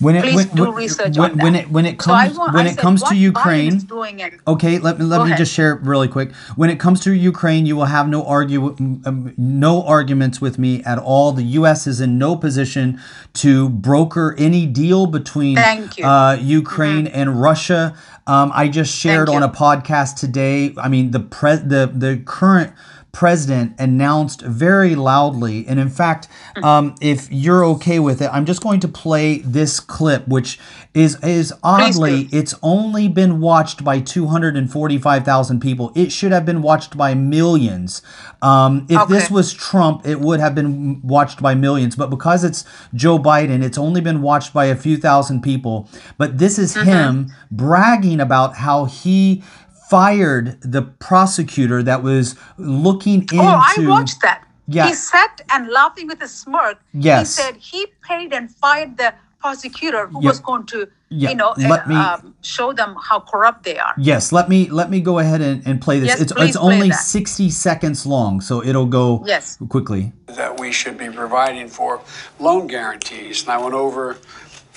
When 0.00 0.16
it 0.16 0.22
Please 0.22 0.34
when, 0.36 0.48
do 0.56 0.62
when- 0.64 0.74
research 0.74 1.16
when, 1.18 1.32
on 1.32 1.38
when 1.38 1.52
that. 1.52 1.64
it 1.64 1.70
when 1.70 1.84
it 1.84 2.00
So 2.00 2.12
I 2.12 2.26
comes 2.26 2.38
want- 2.38 2.54
when 2.54 2.66
I 2.66 2.70
it 2.70 2.74
said, 2.76 2.80
comes 2.82 3.02
to 3.04 3.14
Ukraine, 3.14 3.74
is 3.76 3.84
doing 3.84 4.20
it. 4.20 4.32
okay, 4.48 4.78
let 4.78 4.98
me 4.98 5.04
let 5.04 5.18
Go 5.18 5.24
me 5.24 5.30
ahead. 5.30 5.38
just 5.38 5.52
share 5.52 5.72
it 5.74 5.82
really 5.82 6.08
quick. 6.08 6.34
When 6.56 6.70
it 6.70 6.80
comes 6.80 7.00
to 7.00 7.12
Ukraine, 7.12 7.66
you 7.66 7.76
will 7.76 7.84
have 7.98 8.08
no 8.08 8.24
argue 8.24 8.74
um, 9.04 9.34
no 9.36 9.82
arguments 9.82 10.40
with 10.40 10.58
me 10.58 10.82
at 10.84 10.98
all. 10.98 11.32
The 11.32 11.42
U.S. 11.60 11.86
is 11.86 12.00
in 12.00 12.16
no 12.16 12.34
position 12.34 12.98
to 13.34 13.68
broker 13.68 14.34
any 14.38 14.64
deal 14.66 15.06
between. 15.06 15.58
Uh, 15.58 16.38
Ukraine 16.40 17.06
and 17.06 17.40
Russia. 17.40 17.94
Um, 18.26 18.52
I 18.54 18.68
just 18.68 18.94
shared 18.96 19.28
on 19.28 19.42
a 19.42 19.48
podcast 19.48 20.16
today. 20.16 20.74
I 20.78 20.88
mean, 20.88 21.10
the 21.10 21.20
pre- 21.20 21.56
the 21.56 21.90
the 21.92 22.22
current 22.24 22.72
president 23.12 23.74
announced 23.78 24.40
very 24.42 24.94
loudly, 24.94 25.66
and 25.66 25.78
in 25.80 25.88
fact, 25.90 26.28
um, 26.62 26.94
if 27.00 27.30
you're 27.30 27.64
okay 27.64 27.98
with 27.98 28.22
it, 28.22 28.30
I'm 28.32 28.46
just 28.46 28.62
going 28.62 28.80
to 28.80 28.88
play 28.88 29.38
this 29.38 29.80
clip, 29.80 30.26
which 30.28 30.58
is 30.94 31.22
is 31.22 31.52
oddly, 31.62 32.28
it's 32.32 32.54
only 32.62 33.08
been 33.08 33.40
watched 33.40 33.84
by 33.84 34.00
245,000 34.00 35.60
people. 35.60 35.92
It 35.94 36.10
should 36.12 36.32
have 36.32 36.44
been 36.44 36.62
watched 36.62 36.96
by 36.96 37.14
millions. 37.14 38.02
Um, 38.42 38.86
if 38.88 38.96
this 39.08 39.30
was 39.30 39.52
Trump, 39.52 40.06
it 40.06 40.20
would 40.20 40.40
have 40.40 40.54
been 40.54 41.00
watched 41.02 41.42
by 41.42 41.54
millions, 41.54 41.96
but 41.96 42.10
because 42.10 42.42
it's 42.44 42.64
Joe 42.94 43.18
Biden, 43.18 43.62
it's 43.62 43.78
only 43.78 44.00
been 44.00 44.22
watched 44.22 44.52
by 44.52 44.66
a 44.66 44.76
few 44.76 44.96
thousand 44.96 45.42
people. 45.42 45.88
But 46.18 46.38
this 46.38 46.58
is 46.58 46.70
Mm-hmm. 46.70 46.88
him 46.88 47.32
bragging 47.50 48.20
about 48.20 48.56
how 48.56 48.84
he 48.84 49.42
fired 49.90 50.60
the 50.62 50.82
prosecutor 50.82 51.82
that 51.82 52.02
was 52.02 52.36
looking 52.56 53.22
into. 53.22 53.38
Oh, 53.38 53.60
I 53.60 53.74
watched 53.94 54.22
that. 54.22 54.44
Yeah. 54.68 54.86
He 54.86 54.94
sat 54.94 55.40
and 55.50 55.68
laughing 55.68 56.06
with 56.06 56.22
a 56.22 56.28
smirk. 56.28 56.78
Yes. 56.94 57.36
He 57.36 57.42
said 57.42 57.56
he 57.56 57.86
paid 58.08 58.32
and 58.32 58.48
fired 58.62 58.96
the 58.96 59.12
prosecutor 59.40 60.06
who 60.06 60.20
Yeah. 60.22 60.28
was 60.28 60.38
going 60.38 60.64
to, 60.66 60.86
Yeah, 61.08 61.30
you 61.30 61.34
know, 61.34 61.54
let 61.56 61.86
uh, 61.86 61.88
me- 61.88 61.96
um, 61.96 62.34
show 62.42 62.72
them 62.72 62.94
how 63.08 63.18
corrupt 63.18 63.64
they 63.64 63.78
are. 63.78 63.94
Yes, 63.98 64.30
let 64.30 64.48
me 64.48 64.68
let 64.80 64.88
me 64.94 65.00
go 65.00 65.18
ahead 65.18 65.40
and, 65.40 65.58
and 65.66 65.80
play 65.86 65.98
this. 65.98 66.08
Yes, 66.10 66.20
it's 66.20 66.32
please 66.32 66.50
it's 66.50 66.58
play 66.58 66.74
only 66.74 66.90
that. 66.90 67.00
60 67.02 67.50
seconds 67.50 68.06
long, 68.06 68.40
so 68.40 68.62
it'll 68.62 68.86
go 69.00 69.24
Yes. 69.26 69.58
quickly. 69.74 70.12
that 70.40 70.60
we 70.60 70.70
should 70.70 70.96
be 71.04 71.08
providing 71.22 71.68
for 71.68 72.00
loan 72.38 72.68
guarantees. 72.68 73.42
And 73.42 73.50
I 73.50 73.58
went 73.58 73.74
over, 73.74 74.04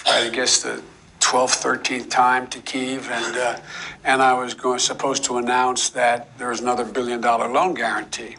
I 0.07 0.29
guess, 0.29 0.63
the 0.63 0.81
12th, 1.33 1.63
13th 1.63 2.11
time 2.11 2.45
to 2.45 2.59
Kiev, 2.59 3.09
and 3.09 3.35
uh, 3.35 3.57
and 4.03 4.21
I 4.21 4.35
was 4.35 4.53
going 4.53 4.77
supposed 4.77 5.23
to 5.23 5.37
announce 5.37 5.89
that 5.89 6.37
there 6.37 6.49
was 6.49 6.59
another 6.61 6.85
billion 6.85 7.21
dollar 7.21 7.51
loan 7.51 7.73
guarantee. 7.73 8.37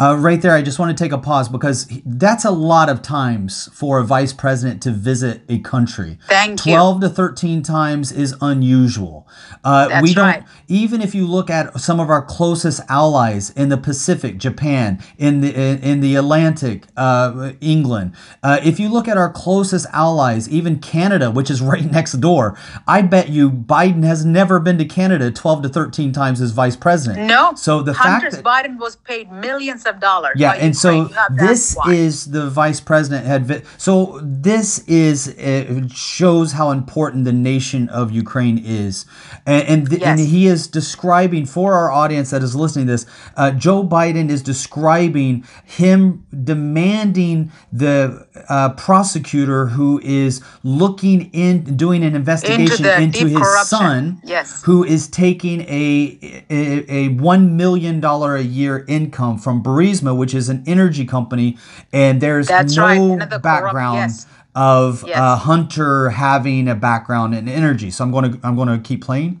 Uh, 0.00 0.16
right 0.16 0.40
there, 0.40 0.52
I 0.52 0.62
just 0.62 0.78
want 0.78 0.96
to 0.96 1.04
take 1.04 1.12
a 1.12 1.18
pause 1.18 1.48
because 1.48 1.86
that's 2.06 2.46
a 2.46 2.50
lot 2.50 2.88
of 2.88 3.02
times 3.02 3.68
for 3.74 3.98
a 3.98 4.04
vice 4.04 4.32
president 4.32 4.82
to 4.82 4.92
visit 4.92 5.42
a 5.48 5.58
country. 5.58 6.18
Thank 6.26 6.64
you. 6.64 6.72
12 6.72 7.02
to 7.02 7.08
13 7.10 7.62
times 7.62 8.10
is 8.10 8.34
unusual. 8.40 9.28
Uh, 9.62 9.88
That's 9.88 10.02
we 10.02 10.14
don't, 10.14 10.24
right. 10.24 10.44
even 10.68 11.02
if 11.02 11.14
you 11.14 11.26
look 11.26 11.50
at 11.50 11.78
some 11.78 12.00
of 12.00 12.08
our 12.08 12.22
closest 12.22 12.80
allies 12.88 13.50
in 13.50 13.68
the 13.68 13.76
Pacific, 13.76 14.38
Japan, 14.38 15.02
in 15.18 15.42
the 15.42 15.52
in, 15.54 15.78
in 15.78 16.00
the 16.00 16.16
Atlantic, 16.16 16.86
uh, 16.96 17.52
England. 17.60 18.14
Uh, 18.42 18.58
if 18.64 18.80
you 18.80 18.88
look 18.88 19.06
at 19.06 19.18
our 19.18 19.30
closest 19.30 19.86
allies, 19.92 20.48
even 20.48 20.78
Canada, 20.78 21.30
which 21.30 21.50
is 21.50 21.60
right 21.70 21.84
next 21.84 22.12
door, 22.12 22.56
I 22.86 23.02
bet 23.02 23.28
you 23.28 23.50
Biden 23.50 24.04
has 24.04 24.24
never 24.24 24.58
been 24.60 24.78
to 24.78 24.84
Canada 24.86 25.30
12 25.30 25.62
to 25.64 25.68
13 25.68 26.12
times 26.12 26.40
as 26.40 26.52
vice 26.52 26.76
president. 26.76 27.26
No. 27.26 27.52
So 27.54 27.82
the 27.82 27.92
Hunter's 27.92 28.36
fact 28.36 28.44
that 28.44 28.68
Biden 28.70 28.78
was 28.78 28.96
paid 28.96 29.30
millions 29.30 29.84
of 29.84 29.89
dollars. 29.98 30.34
yeah, 30.36 30.52
and 30.52 30.76
so 30.76 30.90
Ukraine. 31.08 31.16
That's 31.30 31.48
this 31.48 31.74
why. 31.74 31.92
is 31.94 32.30
the 32.30 32.48
vice 32.48 32.80
president 32.80 33.26
had. 33.26 33.46
Vi- 33.46 33.62
so 33.78 34.20
this 34.22 34.80
is 34.86 35.28
it 35.38 35.90
shows 35.90 36.52
how 36.52 36.70
important 36.70 37.24
the 37.24 37.32
nation 37.32 37.88
of 37.88 38.12
Ukraine 38.12 38.58
is, 38.64 39.06
and 39.46 39.66
and, 39.66 39.90
th- 39.90 40.02
and 40.02 40.20
he 40.20 40.46
is 40.46 40.68
describing 40.68 41.46
for 41.46 41.74
our 41.74 41.90
audience 41.90 42.30
that 42.30 42.42
is 42.42 42.54
listening 42.54 42.86
to 42.86 42.92
this. 42.92 43.06
Uh, 43.36 43.50
Joe 43.50 43.82
Biden 43.82 44.30
is 44.30 44.42
describing 44.42 45.44
him 45.64 46.26
demanding 46.44 47.50
the 47.72 48.26
uh, 48.48 48.70
prosecutor 48.70 49.66
who 49.66 50.00
is 50.02 50.40
looking 50.62 51.30
in 51.32 51.76
doing 51.76 52.02
an 52.04 52.14
investigation 52.14 52.82
the 52.84 53.00
into, 53.00 53.26
his 53.26 53.36
corruption. 53.36 53.64
son, 53.78 54.20
Yes. 54.24 54.62
who 54.62 54.84
is 54.84 55.08
taking 55.08 55.60
a, 55.62 56.44
a 56.50 56.92
a 56.92 57.08
one 57.14 57.56
million 57.56 58.00
dollar 58.00 58.36
a 58.36 58.42
year 58.42 58.84
income 58.88 59.38
from 59.38 59.62
Burisma, 59.62 60.16
which 60.16 60.34
is 60.34 60.48
an 60.48 60.62
energy 60.66 61.04
company, 61.04 61.58
and 61.92 62.20
there's 62.20 62.48
That's 62.48 62.76
no 62.76 62.82
right, 62.84 62.96
another 63.00 63.38
corrupt- 63.38 63.42
background 63.42 63.96
yes. 63.96 64.26
of 64.54 65.04
Yes. 65.06 65.18
uh, 65.18 65.36
Hunter 65.36 66.10
having 66.10 66.68
a 66.68 66.74
background 66.74 67.34
in 67.34 67.48
energy. 67.48 67.90
So 67.90 68.04
I'm 68.04 68.10
going 68.10 68.32
to 68.32 68.40
I'm 68.42 68.56
going 68.56 68.68
to 68.68 68.78
keep 68.78 69.04
playing. 69.04 69.40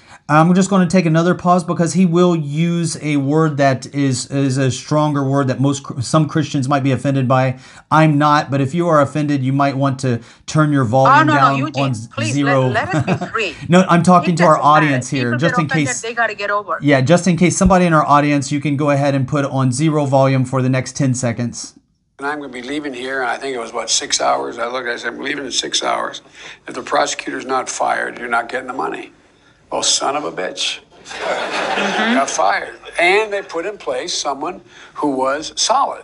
I'm 0.31 0.55
just 0.55 0.69
going 0.69 0.87
to 0.87 0.89
take 0.89 1.05
another 1.05 1.35
pause 1.35 1.61
because 1.65 1.91
he 1.91 2.05
will 2.05 2.37
use 2.37 2.97
a 3.01 3.17
word 3.17 3.57
that 3.57 3.93
is 3.93 4.31
is 4.31 4.57
a 4.57 4.71
stronger 4.71 5.25
word 5.29 5.49
that 5.49 5.59
most 5.59 5.83
some 6.01 6.25
Christians 6.29 6.69
might 6.69 6.83
be 6.83 6.93
offended 6.93 7.27
by. 7.27 7.59
I'm 7.91 8.17
not, 8.17 8.49
but 8.49 8.61
if 8.61 8.73
you 8.73 8.87
are 8.87 9.01
offended, 9.01 9.43
you 9.43 9.51
might 9.51 9.75
want 9.75 9.99
to 9.99 10.21
turn 10.45 10.71
your 10.71 10.83
oh, 10.83 10.87
volume 10.87 11.19
Oh, 11.19 11.23
no, 11.23 11.33
no, 11.33 11.39
down 11.39 11.57
Eugene, 11.57 11.83
on 11.83 11.93
please, 12.13 12.33
zero. 12.33 12.67
let- 12.69 12.93
let 12.93 13.09
us 13.09 13.19
be 13.19 13.27
free. 13.27 13.55
no, 13.67 13.83
I'm 13.89 14.03
talking 14.03 14.35
It 14.35 14.37
to 14.37 14.43
our 14.43 14.55
doesn't 14.55 14.63
matter. 14.63 14.85
audience 14.85 15.09
here, 15.09 15.31
People 15.31 15.39
just 15.39 15.59
in 15.59 15.67
case. 15.67 16.01
they 16.01 16.13
got 16.13 16.27
to 16.27 16.35
get 16.35 16.49
over. 16.49 16.79
Yeah, 16.81 17.01
just 17.01 17.27
in 17.27 17.35
case 17.35 17.57
somebody 17.57 17.85
in 17.85 17.91
our 17.93 18.05
audience, 18.05 18.53
you 18.53 18.61
can 18.61 18.77
go 18.77 18.91
ahead 18.91 19.13
and 19.15 19.27
put 19.27 19.43
on 19.43 19.73
zero 19.73 20.05
volume 20.05 20.45
for 20.45 20.61
the 20.61 20.69
next 20.69 20.95
10 20.95 21.13
seconds. 21.13 21.77
And 22.19 22.27
I'm 22.27 22.37
going 22.39 22.51
to 22.51 22.61
be 22.61 22.65
leaving 22.65 22.93
here, 22.93 23.21
and 23.21 23.29
I 23.29 23.37
think 23.37 23.53
it 23.53 23.59
was, 23.59 23.71
about 23.71 23.89
six 23.89 24.21
hours? 24.21 24.57
I 24.59 24.67
looked, 24.67 24.87
I 24.87 24.95
said, 24.95 25.13
I'm 25.13 25.19
leaving 25.19 25.43
in 25.43 25.51
six 25.51 25.83
hours. 25.83 26.21
If 26.67 26.75
the 26.75 26.83
prosecutor's 26.83 27.45
not 27.45 27.67
fired, 27.67 28.17
you're 28.17 28.29
not 28.29 28.47
getting 28.47 28.67
the 28.67 28.73
money. 28.73 29.11
Well, 29.71 29.83
son 29.83 30.15
of 30.15 30.25
a 30.25 30.31
bitch. 30.31 30.81
Mm-hmm. 31.05 32.13
Got 32.15 32.29
fired. 32.29 32.77
And 32.99 33.31
they 33.31 33.41
put 33.41 33.65
in 33.65 33.77
place 33.77 34.13
someone 34.13 34.61
who 34.95 35.11
was 35.11 35.53
solid. 35.55 36.03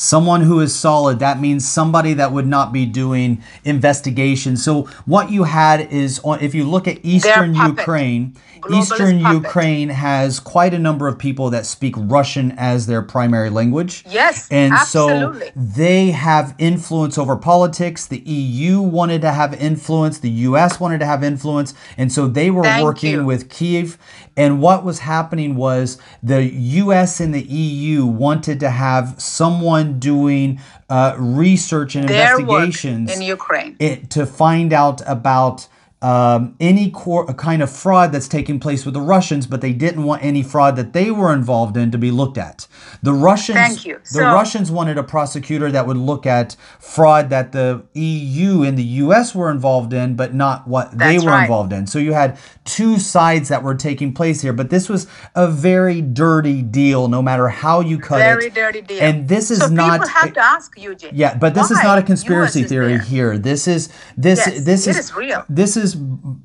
Someone 0.00 0.42
who 0.42 0.60
is 0.60 0.72
solid, 0.72 1.18
that 1.18 1.40
means 1.40 1.66
somebody 1.68 2.14
that 2.14 2.30
would 2.30 2.46
not 2.46 2.72
be 2.72 2.86
doing 2.86 3.42
investigation. 3.64 4.56
So 4.56 4.84
what 5.06 5.32
you 5.32 5.42
had 5.42 5.80
is 5.92 6.20
on 6.22 6.38
if 6.40 6.54
you 6.54 6.62
look 6.62 6.86
at 6.86 7.04
Eastern. 7.04 7.52
Ukraine, 7.56 8.36
Globalist 8.60 8.78
Eastern 8.92 9.22
puppet. 9.22 9.42
Ukraine 9.44 9.88
has 9.88 10.40
quite 10.40 10.74
a 10.74 10.78
number 10.78 11.08
of 11.08 11.18
people 11.18 11.50
that 11.50 11.66
speak 11.66 11.94
Russian 11.96 12.52
as 12.52 12.86
their 12.86 13.02
primary 13.02 13.50
language. 13.50 14.04
Yes, 14.08 14.48
And 14.50 14.72
absolutely. 14.72 15.46
so 15.46 15.52
they 15.56 16.10
have 16.12 16.54
influence 16.58 17.18
over 17.18 17.36
politics. 17.36 18.06
The 18.06 18.18
EU 18.18 18.80
wanted 18.80 19.20
to 19.22 19.32
have 19.32 19.54
influence, 19.54 20.18
the 20.18 20.30
US 20.30 20.80
wanted 20.80 20.98
to 21.00 21.06
have 21.06 21.22
influence, 21.24 21.74
and 21.96 22.12
so 22.12 22.26
they 22.28 22.50
were 22.50 22.62
Thank 22.62 22.84
working 22.84 23.12
you. 23.12 23.24
with 23.24 23.48
Kiev. 23.50 23.98
And 24.36 24.60
what 24.60 24.84
was 24.84 25.00
happening 25.00 25.56
was 25.56 25.98
the 26.22 26.44
US 26.44 27.18
and 27.20 27.34
the 27.34 27.42
EU 27.42 28.06
wanted 28.06 28.60
to 28.60 28.70
have 28.70 29.14
someone 29.20 29.87
doing 29.88 30.60
uh, 30.88 31.14
research 31.18 31.96
and 31.96 32.08
Their 32.08 32.38
investigations 32.38 33.14
in 33.14 33.22
Ukraine. 33.22 33.76
it, 33.78 34.10
to 34.10 34.26
find 34.26 34.72
out 34.72 35.00
about 35.06 35.68
um, 36.00 36.54
any 36.60 36.90
cor- 36.90 37.26
kind 37.34 37.60
of 37.60 37.70
fraud 37.70 38.12
that's 38.12 38.28
taking 38.28 38.60
place 38.60 38.84
with 38.84 38.94
the 38.94 39.00
Russians, 39.00 39.48
but 39.48 39.60
they 39.60 39.72
didn't 39.72 40.04
want 40.04 40.22
any 40.22 40.44
fraud 40.44 40.76
that 40.76 40.92
they 40.92 41.10
were 41.10 41.32
involved 41.32 41.76
in 41.76 41.90
to 41.90 41.98
be 41.98 42.12
looked 42.12 42.38
at. 42.38 42.68
The 43.02 43.12
Russians, 43.12 43.82
the 43.82 43.98
So- 44.04 44.22
Russians 44.22 44.70
wanted 44.70 44.96
a 44.96 45.02
prosecutor 45.02 45.72
that 45.72 45.86
would 45.88 45.96
look 45.96 46.24
at 46.24 46.54
fraud 46.78 47.30
that 47.30 47.50
the 47.50 47.82
EU 47.94 48.62
and 48.62 48.78
the 48.78 48.84
US 48.84 49.34
were 49.34 49.50
involved 49.50 49.92
in, 49.92 50.14
but 50.14 50.34
not 50.34 50.68
what 50.68 50.96
they 50.96 51.18
were 51.18 51.26
right. 51.26 51.42
involved 51.42 51.72
in. 51.72 51.88
So 51.88 51.98
you 51.98 52.12
had 52.12 52.38
two 52.64 52.98
sides 52.98 53.48
that 53.48 53.64
were 53.64 53.74
taking 53.74 54.12
place 54.12 54.40
here, 54.40 54.52
but 54.52 54.70
this 54.70 54.88
was 54.88 55.08
a 55.34 55.48
very 55.48 56.00
dirty 56.00 56.62
deal, 56.62 57.08
no 57.08 57.22
matter 57.22 57.48
how 57.48 57.80
you 57.80 57.98
cut 57.98 58.20
it. 58.20 58.24
Very 58.24 58.50
dirty 58.50 58.82
deal. 58.82 59.02
And 59.02 59.26
this 59.26 59.50
is 59.50 59.58
so 59.58 59.68
not. 59.68 60.00
people 60.00 60.08
have 60.08 60.32
to 60.32 60.40
ask 60.40 60.78
Eugene. 60.78 61.10
Yeah, 61.12 61.36
but 61.36 61.54
this 61.54 61.72
is 61.72 61.82
not 61.82 61.98
a 61.98 62.02
conspiracy 62.02 62.62
theory 62.62 62.98
there? 62.98 63.02
here. 63.02 63.38
This 63.38 63.66
is 63.66 63.88
this 64.16 64.38
Yes, 64.46 64.64
this 64.64 64.86
is, 64.86 64.96
is 64.96 65.14
real. 65.14 65.44
This 65.48 65.76
is 65.76 65.87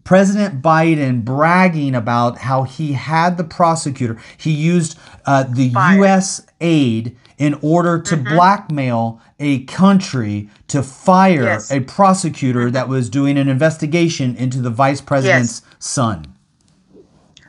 President 0.03 0.61
Biden 0.61 1.23
bragging 1.23 1.95
about 1.95 2.39
how 2.39 2.63
he 2.63 2.93
had 2.93 3.37
the 3.37 3.43
prosecutor. 3.43 4.17
He 4.37 4.51
used 4.51 4.97
uh, 5.25 5.43
the 5.43 5.69
Fired. 5.71 5.97
U.S. 5.97 6.45
aid 6.61 7.17
in 7.37 7.53
order 7.61 7.99
to 8.01 8.15
Mm-hmm. 8.15 8.35
blackmail 8.35 9.21
a 9.39 9.63
country 9.65 10.49
to 10.67 10.83
fire 10.83 11.43
Yes. 11.43 11.71
a 11.71 11.79
prosecutor 11.81 12.69
that 12.71 12.87
was 12.87 13.09
doing 13.09 13.37
an 13.37 13.49
investigation 13.49 14.35
into 14.35 14.61
the 14.61 14.69
vice 14.69 15.01
president's 15.01 15.61
son. 15.79 16.35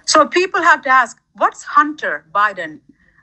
So 0.07 0.27
people 0.27 0.63
have 0.63 0.83
to 0.83 0.89
ask, 0.89 1.21
what's 1.35 1.63
Hunter 1.63 2.25
Biden 2.35 2.81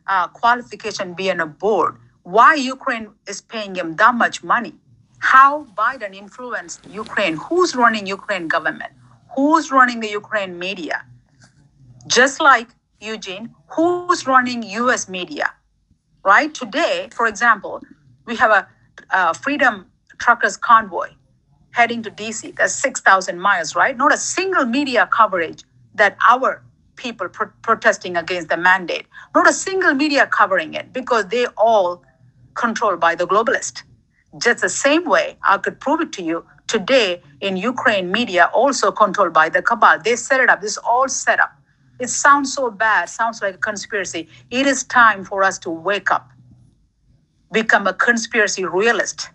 uh, 0.08 0.28
qualification 0.30 1.14
being 1.14 1.32
on 1.32 1.40
a 1.42 1.46
board? 1.48 1.98
Why 2.24 2.56
Ukraine 2.56 3.10
is 3.28 3.42
paying 3.42 3.76
him 3.76 3.96
that 3.96 4.14
much 4.16 4.44
money? 4.44 4.76
How 5.22 5.66
Biden 5.78 6.16
influenced 6.16 6.86
Ukraine? 6.90 7.38
Who's 7.38 7.76
running 7.76 8.08
Ukraine 8.08 8.48
government? 8.48 8.92
Who's 9.36 9.72
running 9.72 10.00
the 10.00 10.10
Ukraine 10.10 10.58
media? 10.58 11.06
Just 12.08 12.42
like 12.42 12.68
Eugene, 13.00 13.54
who's 13.68 14.26
running 14.26 14.64
U.S. 14.64 15.08
media? 15.08 15.54
Right 16.26 16.54
today, 16.54 17.10
for 17.14 17.28
example, 17.28 17.82
we 18.26 18.36
have 18.36 18.52
a, 18.52 18.68
a 19.12 19.34
Freedom 19.36 19.86
Truckers 20.18 20.58
convoy 20.58 21.10
heading 21.70 22.02
to 22.04 22.12
DC. 22.12 22.56
That's 22.58 22.74
6,000 22.74 23.40
miles, 23.40 23.76
right? 23.76 23.96
Not 23.96 24.14
a 24.14 24.18
single 24.18 24.66
media 24.66 25.08
coverage 25.12 25.64
that 25.96 26.18
our 26.28 26.64
people 26.96 27.30
pro- 27.30 27.52
protesting 27.62 28.18
against 28.18 28.50
the 28.50 28.58
mandate. 28.58 29.06
Not 29.36 29.48
a 29.48 29.54
single 29.54 29.94
media 29.94 30.26
covering 30.26 30.74
it 30.74 30.92
because 30.92 31.28
they 31.28 31.46
all 31.58 32.04
controlled 32.56 33.00
by 33.00 33.16
the 33.16 33.28
globalist. 33.28 33.84
Just 34.38 34.62
the 34.62 34.70
same 34.70 35.06
way, 35.06 35.38
I 35.44 35.58
could 35.58 35.80
prove 35.80 36.02
it 36.02 36.14
to 36.14 36.24
you 36.24 36.46
today 36.68 37.22
in 37.42 37.58
Ukraine 37.58 38.12
media, 38.12 38.50
also 38.54 38.92
controlled 38.92 39.34
by 39.34 39.50
the 39.50 39.62
cabal. 39.62 40.00
They 40.04 40.16
set 40.16 40.40
it 40.40 40.50
up. 40.50 40.62
This 40.62 40.74
is 40.74 40.78
all 40.78 41.10
set 41.10 41.40
up. 41.40 41.52
It 42.00 42.10
sounds 42.10 42.54
so 42.54 42.72
bad, 42.72 43.10
sounds 43.10 43.42
like 43.42 43.56
a 43.56 43.58
conspiracy. 43.58 44.28
It 44.50 44.66
is 44.66 44.84
time 44.86 45.24
for 45.26 45.44
us 45.44 45.60
to 45.60 45.70
wake 45.70 46.12
up, 46.12 46.30
become 47.52 47.88
a 47.88 47.94
conspiracy 47.94 48.66
realist 48.66 49.30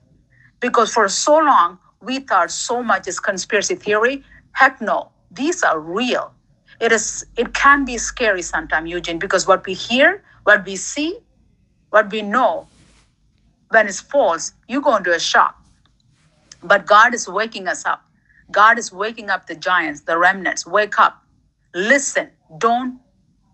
because 0.61 0.93
for 0.93 1.09
so 1.09 1.39
long 1.39 1.79
we 2.01 2.21
thought 2.21 2.51
so 2.51 2.83
much 2.83 3.07
is 3.09 3.21
conspiracy 3.21 3.75
theory 3.75 4.23
heck 4.53 4.81
no 4.81 5.11
these 5.31 5.63
are 5.63 5.79
real 5.81 6.33
it 6.81 6.93
is 6.93 7.27
it 7.37 7.53
can 7.55 7.85
be 7.85 7.99
scary 7.99 8.43
sometimes 8.43 8.91
eugene 8.91 9.19
because 9.19 9.47
what 9.47 9.65
we 9.67 9.75
hear 9.75 10.23
what 10.45 10.65
we 10.65 10.77
see 10.77 11.19
what 11.91 12.11
we 12.11 12.23
know 12.23 12.67
when 13.71 13.87
it's 13.89 14.01
false 14.01 14.53
you 14.69 14.81
go 14.81 14.97
into 14.97 15.13
a 15.15 15.21
shock. 15.21 15.57
But 16.63 16.87
god 16.87 17.15
is 17.15 17.29
waking 17.29 17.69
us 17.69 17.85
up. 17.87 18.03
God 18.51 18.79
is 18.79 18.93
waking 18.93 19.31
up 19.31 19.47
the 19.47 19.55
giants 19.57 20.03
the 20.03 20.19
remnants. 20.19 20.67
Wake 20.67 20.99
up. 20.99 21.23
Listen. 21.75 22.31
Don't 22.59 23.01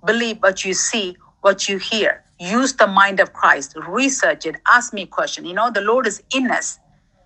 believe 0.07 0.39
what 0.39 0.65
you 0.65 0.75
see 0.75 1.17
what 1.43 1.69
you 1.69 1.79
hear. 1.79 2.25
Use 2.41 2.75
the 2.75 2.87
mind 2.87 3.21
of 3.21 3.33
christ. 3.33 3.75
Research 3.89 4.47
it. 4.47 4.57
Ask 4.69 4.93
me 4.95 5.03
a 5.03 5.07
question. 5.07 5.45
You 5.45 5.55
know 5.55 5.71
the 5.71 5.83
lord 5.83 6.07
is 6.07 6.23
in 6.35 6.51
us. 6.51 6.79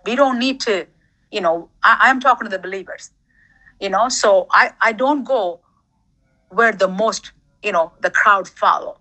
We 0.06 0.16
don't 0.16 0.38
need 0.38 0.60
to 0.62 0.86
you 1.32 1.40
know 1.40 1.70
I, 1.84 1.98
i'm 2.02 2.20
talking 2.20 2.46
to 2.48 2.50
the 2.56 2.62
believers. 2.62 3.10
You 3.80 3.90
know 3.90 4.08
so 4.08 4.46
i 4.52 4.72
i 4.80 4.92
don't 4.92 5.24
go 5.24 5.60
where 6.50 6.72
the 6.72 6.88
most 6.88 7.32
you 7.62 7.72
know 7.72 7.92
the 8.00 8.10
crowd 8.10 8.48
follow 8.48 8.98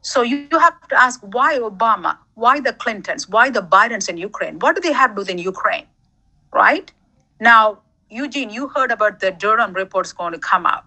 so 0.00 0.22
you, 0.22 0.46
you 0.50 0.58
have 0.58 0.88
to 0.88 1.00
ask 1.00 1.20
why 1.20 1.58
obama 1.58 2.16
why 2.34 2.60
the 2.60 2.72
clintons 2.72 3.28
why 3.28 3.50
the 3.50 3.60
bidens 3.60 4.08
in 4.08 4.16
ukraine 4.16 4.58
what 4.60 4.74
do 4.76 4.80
they 4.80 4.92
have 4.92 5.14
to 5.14 5.24
do 5.24 5.32
in 5.32 5.38
ukraine 5.38 5.86
right 6.52 6.92
now 7.40 7.78
eugene 8.10 8.50
you 8.50 8.68
heard 8.68 8.90
about 8.90 9.20
the 9.20 9.30
durham 9.30 9.72
reports 9.72 10.12
going 10.12 10.32
to 10.32 10.38
come 10.38 10.66
out 10.66 10.84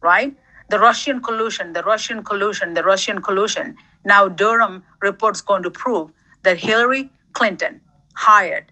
right 0.00 0.36
the 0.70 0.78
russian 0.78 1.20
collusion 1.20 1.72
the 1.72 1.82
russian 1.82 2.22
collusion 2.22 2.74
the 2.74 2.82
russian 2.82 3.20
collusion 3.20 3.76
now 4.04 4.28
durham 4.28 4.82
reports 5.00 5.40
going 5.40 5.62
to 5.62 5.70
prove 5.70 6.10
that 6.42 6.58
hillary 6.58 7.10
clinton 7.32 7.80
hired 8.14 8.70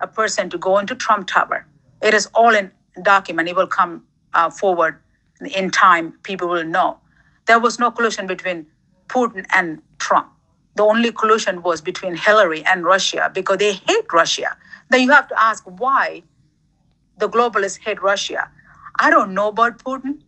a 0.00 0.06
person 0.06 0.48
to 0.50 0.58
go 0.58 0.78
into 0.78 0.94
Trump 0.94 1.26
Tower. 1.26 1.66
It 2.02 2.14
is 2.14 2.26
all 2.34 2.54
in 2.54 2.70
document. 3.02 3.48
It 3.48 3.56
will 3.56 3.66
come 3.66 4.04
uh, 4.34 4.50
forward 4.50 4.98
in 5.54 5.70
time. 5.70 6.12
People 6.22 6.48
will 6.48 6.64
know. 6.64 6.98
There 7.46 7.58
was 7.58 7.78
no 7.78 7.90
collusion 7.90 8.26
between 8.26 8.66
Putin 9.08 9.44
and 9.54 9.82
Trump. 9.98 10.30
The 10.76 10.84
only 10.84 11.10
collusion 11.12 11.62
was 11.62 11.80
between 11.80 12.14
Hillary 12.14 12.64
and 12.64 12.84
Russia 12.84 13.30
because 13.34 13.58
they 13.58 13.72
hate 13.72 14.12
Russia. 14.12 14.56
Then 14.90 15.02
you 15.02 15.10
have 15.10 15.28
to 15.28 15.40
ask 15.40 15.64
why 15.64 16.22
the 17.18 17.28
globalists 17.28 17.78
hate 17.80 18.00
Russia. 18.00 18.50
I 18.98 19.10
don't 19.10 19.34
know 19.34 19.48
about 19.48 19.82
Putin. 19.82 20.20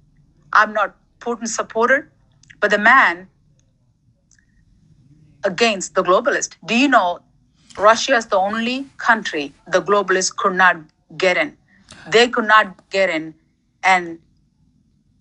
I'm 0.53 0.73
not 0.73 0.97
Putin 1.21 1.47
supporter, 1.47 2.11
but 2.59 2.71
the 2.71 2.79
man 2.79 3.29
against 5.45 5.95
the 5.95 6.03
globalist. 6.03 6.57
Do 6.65 6.77
you 6.77 6.89
know 6.89 7.21
Russia 7.79 8.17
is 8.17 8.27
the 8.27 8.37
only 8.37 8.87
country 8.97 9.55
the 9.67 9.81
globalists 9.81 10.35
could 10.35 10.55
not 10.55 10.77
get 11.17 11.37
in. 11.37 11.57
They 12.09 12.29
could 12.29 12.47
not 12.47 12.91
get 12.91 13.11
in 13.11 13.35
and 13.83 14.19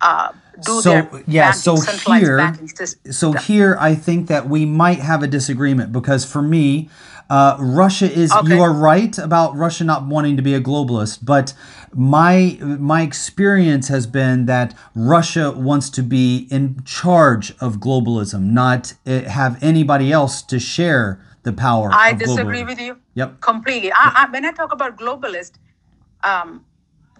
uh, 0.01 0.32
do 0.66 0.82
so 0.82 0.91
their 0.91 1.24
yeah 1.28 1.51
banking, 1.51 1.62
so 1.62 1.82
here 2.16 2.38
banking 2.38 2.68
so 3.12 3.34
here 3.34 3.78
i 3.80 3.95
think 3.95 4.28
that 4.28 4.49
we 4.49 4.66
might 4.66 4.99
have 4.99 5.24
a 5.24 5.28
disagreement 5.28 5.91
because 5.91 6.26
for 6.26 6.41
me 6.41 6.89
uh, 7.30 7.55
russia 7.60 8.12
is 8.12 8.32
Okay. 8.34 8.55
you 8.55 8.62
are 8.62 8.74
right 8.74 9.18
about 9.18 9.55
russia 9.55 9.84
not 9.84 10.05
wanting 10.05 10.36
to 10.38 10.41
be 10.43 10.53
a 10.53 10.62
globalist 10.62 11.20
but 11.24 11.53
my 11.93 12.57
my 12.62 13.01
experience 13.03 13.88
has 13.89 14.07
been 14.07 14.45
that 14.47 14.76
russia 14.95 15.51
wants 15.51 15.89
to 15.91 16.03
be 16.03 16.47
in 16.51 16.82
charge 16.86 17.51
of 17.60 17.78
globalism 17.78 18.41
not 18.51 18.93
uh, 19.05 19.22
have 19.24 19.62
anybody 19.64 20.12
else 20.12 20.41
to 20.41 20.60
share 20.60 21.22
the 21.43 21.53
power 21.53 21.89
I 21.93 22.14
disagree 22.14 22.62
globalism. 22.64 22.68
with 22.68 22.80
you 22.80 22.97
Yep. 23.16 23.41
completely. 23.41 23.91
I, 23.91 24.26
I, 24.28 24.32
when 24.32 24.45
I 24.45 24.51
talk 24.51 24.72
about 24.72 24.97
globalist, 24.97 25.53
um, 26.24 26.66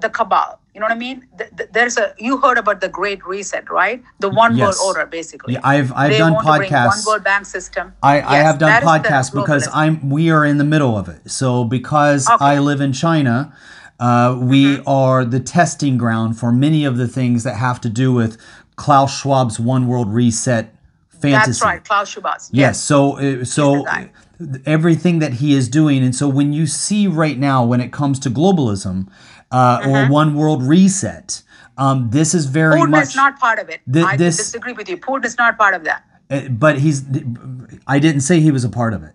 the 0.01 0.09
cabal. 0.09 0.59
You 0.80 0.84
know 0.88 0.88
what 0.88 0.95
I 0.95 0.99
mean? 0.99 1.27
Th- 1.38 1.49
th- 1.57 1.69
There's 1.73 1.97
a 1.97 2.13
you 2.17 2.38
heard 2.38 2.57
about 2.57 2.80
the 2.80 2.88
Great 2.88 3.25
Reset, 3.27 3.69
right? 3.69 4.01
The 4.21 4.30
one 4.30 4.55
Yes. 4.55 4.80
world 4.80 4.95
order, 4.95 5.05
basically. 5.05 5.55
Yeah, 5.55 5.59
I've- 5.61 5.91
I've 5.93 6.09
They 6.11 6.17
done 6.19 6.32
want 6.36 6.47
to 6.47 6.53
bring 6.55 6.71
podcasts. 6.71 6.88
One 6.88 7.03
world 7.05 7.23
bank 7.25 7.45
system. 7.45 7.91
I, 8.01 8.21
I 8.21 8.38
have 8.38 8.59
done 8.59 8.69
that 8.69 8.84
is 8.84 8.88
the 8.88 9.09
podcasts 9.09 9.34
because. 9.34 9.67
I'm 9.73 10.09
we 10.09 10.32
are 10.32 10.45
in 10.45 10.57
the 10.57 10.63
middle 10.63 10.97
of 10.97 11.09
it. 11.09 11.30
So 11.30 11.65
because 11.65 12.30
Okay. 12.30 12.45
I 12.45 12.59
live 12.59 12.80
in 12.80 12.93
China, 12.93 13.51
uh, 13.99 14.38
we 14.39 14.77
Mm-hmm. 14.77 14.88
are 14.89 15.25
the 15.25 15.41
testing 15.41 15.97
ground 15.97 16.39
for 16.39 16.49
many 16.53 16.86
of 16.86 16.95
the 16.95 17.09
things 17.09 17.43
that 17.43 17.55
have 17.57 17.82
to 17.82 17.89
do 17.89 18.13
with 18.13 18.38
Klaus 18.77 19.11
Schwab's 19.21 19.59
one 19.59 19.86
world 19.86 20.13
reset 20.13 20.73
fantasy. 21.09 21.49
That's 21.51 21.61
right, 21.61 21.84
Klaus 21.84 22.07
Schwab. 22.09 22.39
Yes. 22.51 22.80
So 22.80 23.17
uh, 23.19 23.43
so 23.43 23.86
everything 24.65 25.19
that 25.19 25.34
he 25.34 25.53
is 25.53 25.67
doing, 25.67 26.01
and 26.05 26.15
so 26.15 26.30
when 26.30 26.53
you 26.53 26.65
see 26.67 27.05
right 27.05 27.38
now 27.38 27.65
when 27.65 27.82
it 27.82 27.91
comes 27.91 28.17
to 28.19 28.30
globalism 28.30 29.07
uh, 29.51 29.81
or 29.87 30.07
one 30.07 30.35
world 30.35 30.63
reset, 30.63 31.41
um, 31.77 32.09
this 32.11 32.33
is 32.33 32.45
very. 32.45 32.79
Putin 32.79 32.89
much. 32.89 33.03
is 33.09 33.15
not 33.15 33.39
part 33.39 33.59
of 33.59 33.69
it. 33.69 33.81
Th- 33.91 34.05
I 34.05 34.17
this- 34.17 34.37
disagree 34.37 34.73
with 34.73 34.89
you. 34.89 34.97
Putin 34.97 35.25
is 35.25 35.37
not 35.37 35.57
part 35.57 35.73
of 35.73 35.83
that. 35.85 36.03
uh, 36.29 36.47
but 36.49 36.79
he's. 36.79 37.03
I 37.87 37.99
didn't 37.99 38.21
say 38.21 38.39
he 38.39 38.51
was 38.51 38.63
a 38.63 38.69
part 38.69 38.93
of 38.93 39.03
it. 39.03 39.13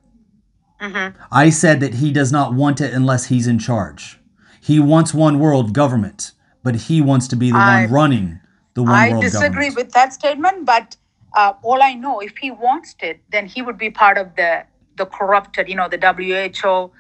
Mm-hmm. 0.81 1.17
I 1.31 1.51
said 1.51 1.81
that 1.81 1.95
he 1.95 2.13
does 2.13 2.33
not 2.33 2.53
want 2.55 2.81
it 2.81 2.93
unless 2.93 3.27
he's 3.27 3.47
in 3.47 3.59
charge. 3.59 4.19
He 4.61 4.81
wants 4.81 5.15
one 5.15 5.39
world 5.39 5.73
government, 5.73 6.33
but 6.63 6.75
he 6.75 7.01
wants 7.01 7.29
to 7.29 7.37
be 7.37 7.51
the 7.51 7.57
I- 7.57 7.83
one 7.85 7.93
running 7.93 8.41
the 8.75 8.83
one 8.83 8.91
world 8.91 8.99
government. 8.99 9.09
I 9.09 9.13
world 9.13 9.23
disagree 9.23 9.49
government. 9.69 9.77
with 9.77 9.93
that 9.93 10.13
statement, 10.13 10.67
but 10.67 10.97
uh, 11.37 11.53
all 11.63 11.83
I 11.83 11.95
know, 11.95 12.21
if 12.21 12.37
he 12.37 12.51
wants 12.51 12.95
it, 13.01 13.21
then 13.31 13.47
he 13.47 13.63
would 13.63 13.79
be 13.79 13.91
part 13.91 14.19
of 14.19 14.35
the 14.37 14.65
the 14.97 15.07
corrupted, 15.07 15.69
you 15.69 15.75
know, 15.75 15.89
the 15.89 15.99
WHO, 15.99 16.91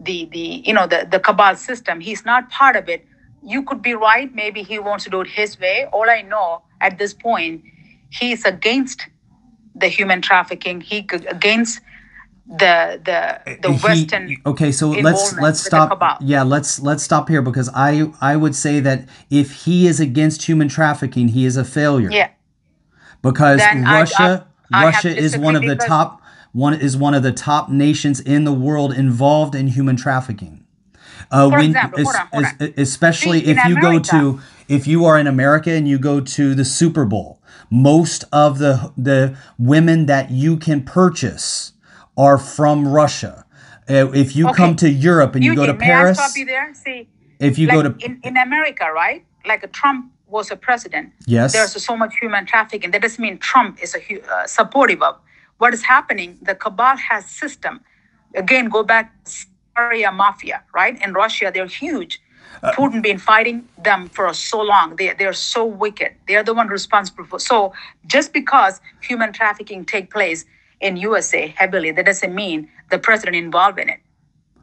the 0.00 0.28
the 0.32 0.62
you 0.66 0.72
know 0.72 0.86
the 0.86 1.06
the 1.10 1.18
cabal 1.20 1.56
system. 1.56 2.00
He's 2.00 2.24
not 2.24 2.50
part 2.50 2.76
of 2.76 2.88
it. 2.88 3.06
You 3.42 3.62
could 3.62 3.82
be 3.82 3.94
right. 3.94 4.32
Maybe 4.34 4.62
he 4.62 4.78
wants 4.78 5.04
to 5.04 5.10
do 5.10 5.20
it 5.20 5.28
his 5.28 5.58
way. 5.58 5.86
All 5.92 6.08
I 6.08 6.22
know 6.22 6.62
at 6.80 6.98
this 6.98 7.14
point, 7.14 7.62
he's 8.10 8.44
against 8.44 9.06
the 9.74 9.88
human 9.88 10.20
trafficking. 10.22 10.80
He 10.80 10.98
against 11.28 11.80
the 12.46 13.00
the 13.04 13.18
uh, 13.18 13.56
the 13.62 13.72
He- 13.72 13.86
Western. 13.86 14.36
okay, 14.46 14.72
so 14.72 14.90
let's 14.90 15.34
let's 15.38 15.60
stop. 15.60 16.18
Yeah, 16.20 16.42
let's 16.42 16.80
let's 16.80 17.02
stop 17.02 17.28
here 17.28 17.42
because 17.42 17.68
I 17.74 18.10
I 18.20 18.36
would 18.36 18.54
say 18.54 18.80
that 18.80 19.08
if 19.30 19.64
he 19.64 19.86
is 19.86 20.00
against 20.00 20.42
human 20.48 20.68
trafficking, 20.68 21.28
he 21.28 21.44
is 21.44 21.56
a 21.56 21.64
failure. 21.64 22.10
Yeah. 22.10 22.30
because 23.22 23.58
Then 23.58 23.84
Russia 23.84 24.46
I- 24.72 24.78
I 24.78 24.84
have 24.90 24.94
Russia 25.04 25.16
is 25.16 25.36
one 25.36 25.56
of 25.56 25.62
the 25.62 25.76
top 25.76 26.20
one 26.58 26.74
is 26.74 26.96
one 26.96 27.14
of 27.14 27.22
the 27.22 27.30
top 27.30 27.68
nations 27.68 28.18
in 28.20 28.42
the 28.42 28.52
world 28.52 28.92
involved 28.92 29.54
in 29.54 29.68
human 29.68 29.96
trafficking. 29.96 30.64
Uh, 31.30 31.50
For 31.50 31.58
example, 31.60 32.02
hold 32.02 32.16
on, 32.16 32.28
hold 32.32 32.44
on. 32.60 32.74
especially 32.76 33.40
See, 33.44 33.50
if 33.52 33.64
in 33.64 33.70
you 33.70 33.80
go 33.80 33.98
to 34.00 34.40
if 34.66 34.86
you 34.86 35.04
are 35.04 35.18
in 35.18 35.26
America 35.26 35.70
and 35.70 35.86
you 35.86 35.98
go 35.98 36.20
to 36.20 36.54
the 36.54 36.64
Super 36.64 37.04
Bowl, 37.04 37.40
most 37.70 38.24
of 38.32 38.58
the 38.58 38.92
the 38.96 39.36
women 39.56 40.06
that 40.06 40.30
you 40.30 40.56
can 40.56 40.82
purchase 40.82 41.74
are 42.16 42.38
from 42.38 42.88
Russia. 42.88 43.44
Uh, 43.88 44.10
if 44.12 44.34
you 44.34 44.52
come 44.52 44.74
to 44.76 44.90
Europe 44.90 45.34
and 45.34 45.44
you 45.44 45.54
go 45.54 45.64
to 45.64 45.72
Eugene, 45.72 45.88
Paris, 45.88 46.18
I 46.18 46.26
stop 46.26 46.36
you 46.36 46.44
there? 46.44 46.74
See, 46.74 47.08
if 47.38 47.58
you 47.58 47.68
like 47.68 47.76
go 47.76 47.82
to 47.88 48.04
in, 48.04 48.20
in 48.24 48.36
America, 48.36 48.86
right? 48.92 49.24
Like 49.46 49.70
Trump 49.72 50.12
was 50.26 50.50
a 50.50 50.56
president. 50.56 51.12
Yes. 51.26 51.52
There's 51.52 51.82
so 51.82 51.96
much 51.96 52.16
human 52.20 52.44
trafficking. 52.46 52.90
That 52.90 53.02
doesn't 53.02 53.22
mean 53.22 53.38
Trump 53.38 53.82
is 53.82 53.94
a 53.94 54.00
uh, 54.00 54.46
supportive 54.46 55.02
of 55.02 55.18
what 55.58 55.74
is 55.74 55.82
happening. 55.82 56.38
The 56.42 56.54
cabal 56.54 56.96
has 56.96 57.26
system. 57.26 57.80
Again, 58.34 58.68
go 58.68 58.82
back 58.82 59.14
Syria 59.76 60.10
mafia, 60.12 60.62
right? 60.74 61.00
In 61.02 61.12
Russia, 61.12 61.50
they're 61.52 61.66
huge. 61.66 62.20
Uh, 62.62 62.72
Putin 62.72 63.02
been 63.02 63.18
fighting 63.18 63.68
them 63.82 64.08
for 64.08 64.32
so 64.34 64.60
long. 64.60 64.96
They 64.96 65.12
they're 65.18 65.32
so 65.32 65.64
wicked. 65.64 66.12
They're 66.26 66.42
the 66.42 66.54
one 66.54 66.68
responsible 66.68 67.24
for. 67.24 67.38
So 67.38 67.72
just 68.06 68.32
because 68.32 68.80
human 69.00 69.32
trafficking 69.32 69.84
take 69.84 70.10
place 70.10 70.44
in 70.80 70.96
USA 70.96 71.48
heavily, 71.56 71.90
that 71.92 72.06
doesn't 72.06 72.34
mean 72.34 72.68
the 72.90 72.98
president 72.98 73.36
involved 73.36 73.78
in 73.78 73.88
it. 73.88 74.00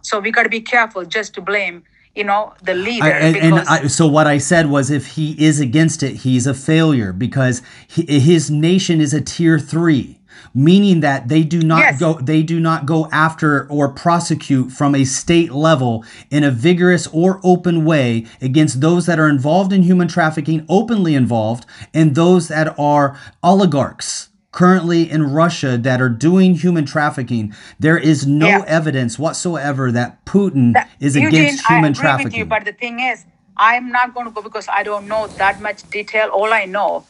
So 0.01 0.19
we 0.19 0.31
got 0.31 0.43
to 0.43 0.49
be 0.49 0.61
careful 0.61 1.03
just 1.05 1.33
to 1.35 1.41
blame, 1.41 1.83
you 2.15 2.23
know, 2.23 2.53
the 2.63 2.75
leader. 2.75 3.05
I, 3.05 3.09
and, 3.09 3.35
and 3.37 3.59
I, 3.67 3.87
so 3.87 4.07
what 4.07 4.27
I 4.27 4.37
said 4.37 4.69
was, 4.69 4.91
if 4.91 5.07
he 5.07 5.31
is 5.43 5.59
against 5.59 6.03
it, 6.03 6.17
he's 6.17 6.45
a 6.45 6.53
failure 6.53 7.11
because 7.11 7.61
he, 7.87 8.19
his 8.19 8.51
nation 8.51 9.01
is 9.01 9.13
a 9.13 9.21
tier 9.21 9.57
three, 9.57 10.19
meaning 10.55 11.01
that 11.01 11.27
they 11.27 11.43
do 11.43 11.61
not 11.61 11.79
Yes. 11.79 11.99
go 11.99 12.13
they 12.13 12.41
do 12.41 12.59
not 12.61 12.85
go 12.85 13.09
after 13.11 13.67
or 13.69 13.89
prosecute 13.89 14.71
from 14.71 14.95
a 14.95 15.03
state 15.03 15.51
level 15.51 16.03
in 16.31 16.43
a 16.45 16.49
vigorous 16.49 17.07
or 17.11 17.39
open 17.43 17.83
way 17.83 18.25
against 18.41 18.79
those 18.79 19.05
that 19.05 19.19
are 19.19 19.27
involved 19.29 19.73
in 19.73 19.83
human 19.83 20.07
trafficking, 20.07 20.65
openly 20.69 21.13
involved, 21.13 21.65
and 21.93 22.15
those 22.15 22.47
that 22.47 22.73
are 22.79 23.17
oligarchs. 23.43 24.29
Currently 24.53 25.11
in 25.11 25.33
Russia, 25.33 25.77
that 25.77 26.01
are 26.01 26.07
doing 26.07 26.55
human 26.55 26.85
trafficking, 26.85 27.53
there 27.77 27.97
is 27.97 28.25
no 28.25 28.47
Yeah. 28.47 28.63
evidence 28.65 29.19
whatsoever 29.19 29.91
that 29.91 30.23
Putin 30.25 30.71
That- 30.73 30.87
is 31.01 31.17
Eugene, 31.17 31.27
against 31.27 31.67
human 31.67 31.83
I 31.83 31.87
agree 31.89 32.01
trafficking. 32.01 32.25
With 32.27 32.35
you, 32.37 32.45
but 32.45 32.63
the 32.63 32.71
thing 32.71 33.01
is, 33.01 33.25
I'm 33.57 33.91
not 33.91 34.13
going 34.13 34.25
to 34.27 34.31
go 34.31 34.41
because 34.41 34.67
I 34.71 34.83
don't 34.83 35.07
know 35.09 35.27
that 35.37 35.61
much 35.61 35.89
detail. 35.89 36.29
All 36.29 36.53
I 36.53 36.63
know, 36.65 37.03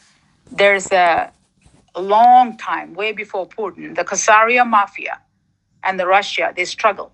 there's 0.52 0.92
a 0.92 1.30
long 2.02 2.58
time, 2.58 2.94
way 2.94 3.12
before 3.12 3.48
Putin, 3.48 3.96
the 3.96 4.04
Khazaria 4.04 4.68
mafia 4.68 5.22
and 5.84 6.00
the 6.00 6.08
Russia, 6.08 6.54
they 6.56 6.66
struggle 6.66 7.12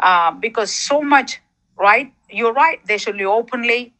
uh, 0.00 0.32
because 0.32 0.72
so 0.72 1.02
much, 1.02 1.40
right? 1.78 2.12
You're 2.30 2.52
right. 2.52 2.84
They 2.86 2.98
should 2.98 3.20
openly 3.22 3.94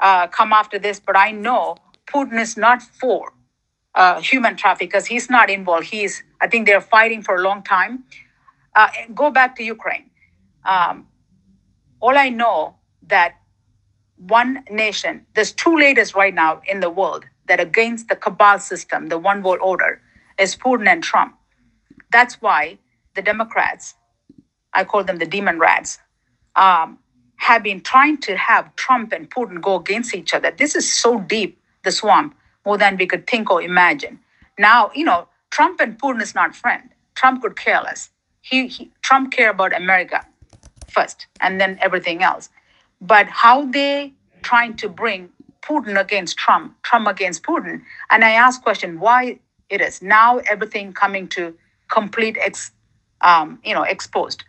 uh, 0.00 0.28
come 0.28 0.52
after 0.52 0.78
this, 0.78 1.00
but 1.00 1.16
I 1.16 1.32
know 1.32 1.76
Putin 2.06 2.40
is 2.40 2.56
not 2.56 2.82
for 2.82 3.32
uh, 3.94 4.20
human 4.20 4.56
traffic 4.56 4.90
because 4.90 5.06
he's 5.06 5.30
not 5.30 5.50
involved. 5.50 5.86
He's, 5.86 6.22
I 6.40 6.48
think 6.48 6.66
they're 6.66 6.80
fighting 6.80 7.22
for 7.22 7.36
a 7.36 7.42
long 7.42 7.62
time. 7.62 8.04
Uh, 8.74 8.88
go 9.14 9.30
back 9.30 9.56
to 9.56 9.64
Ukraine. 9.64 10.10
Um, 10.64 11.08
all 12.00 12.16
I 12.18 12.28
know 12.28 12.76
that 13.06 13.36
one 14.16 14.64
nation, 14.70 15.26
there's 15.34 15.52
two 15.52 15.74
leaders 15.76 16.14
right 16.14 16.34
now 16.34 16.60
in 16.66 16.80
the 16.80 16.90
world 16.90 17.24
that 17.48 17.60
against 17.60 18.08
the 18.08 18.16
cabal 18.16 18.58
system, 18.58 19.08
the 19.08 19.18
one 19.18 19.42
world 19.42 19.60
order, 19.62 20.00
is 20.38 20.56
Putin 20.56 20.86
and 20.88 21.02
Trump. 21.02 21.36
That's 22.12 22.40
why 22.40 22.78
the 23.14 23.22
Democrats, 23.22 23.94
I 24.72 24.84
call 24.84 25.04
them 25.04 25.18
the 25.18 25.26
demon 25.26 25.58
rats, 25.58 25.98
um, 26.54 26.98
have 27.36 27.62
been 27.62 27.80
trying 27.80 28.18
to 28.18 28.36
have 28.36 28.74
Trump 28.76 29.12
and 29.12 29.30
Putin 29.30 29.60
go 29.60 29.76
against 29.76 30.14
each 30.14 30.34
other. 30.34 30.50
This 30.50 30.74
is 30.74 30.92
so 30.92 31.20
deep, 31.20 31.60
the 31.84 31.92
swamp, 31.92 32.34
more 32.64 32.78
than 32.78 32.96
we 32.96 33.06
could 33.06 33.26
think 33.26 33.50
or 33.50 33.62
imagine. 33.62 34.18
Now, 34.58 34.90
you 34.94 35.04
know, 35.04 35.28
Trump 35.50 35.80
and 35.80 35.98
Putin 35.98 36.22
is 36.22 36.34
not 36.34 36.56
friend. 36.56 36.90
Trump 37.14 37.42
could 37.42 37.56
care 37.56 37.80
less. 37.82 38.10
He, 38.40 38.68
he 38.68 38.90
Trump 39.02 39.32
care 39.32 39.50
about 39.50 39.74
America 39.74 40.26
first, 40.88 41.26
and 41.40 41.60
then 41.60 41.78
everything 41.80 42.22
else. 42.22 42.48
But 43.00 43.26
how 43.28 43.66
they 43.66 44.14
trying 44.42 44.76
to 44.76 44.88
bring 44.88 45.30
Putin 45.66 45.98
against 46.00 46.36
Trump, 46.36 46.80
Trump 46.82 47.08
against 47.08 47.42
Putin, 47.42 47.82
and 48.10 48.24
I 48.24 48.32
ask 48.32 48.62
question 48.62 49.00
why 49.00 49.38
it 49.68 49.80
is 49.80 50.02
now 50.02 50.38
everything 50.38 50.92
coming 50.92 51.28
to 51.28 51.54
complete 51.88 52.36
ex, 52.40 52.70
um, 53.20 53.58
you 53.64 53.74
know, 53.74 53.82
exposed. 53.82 54.44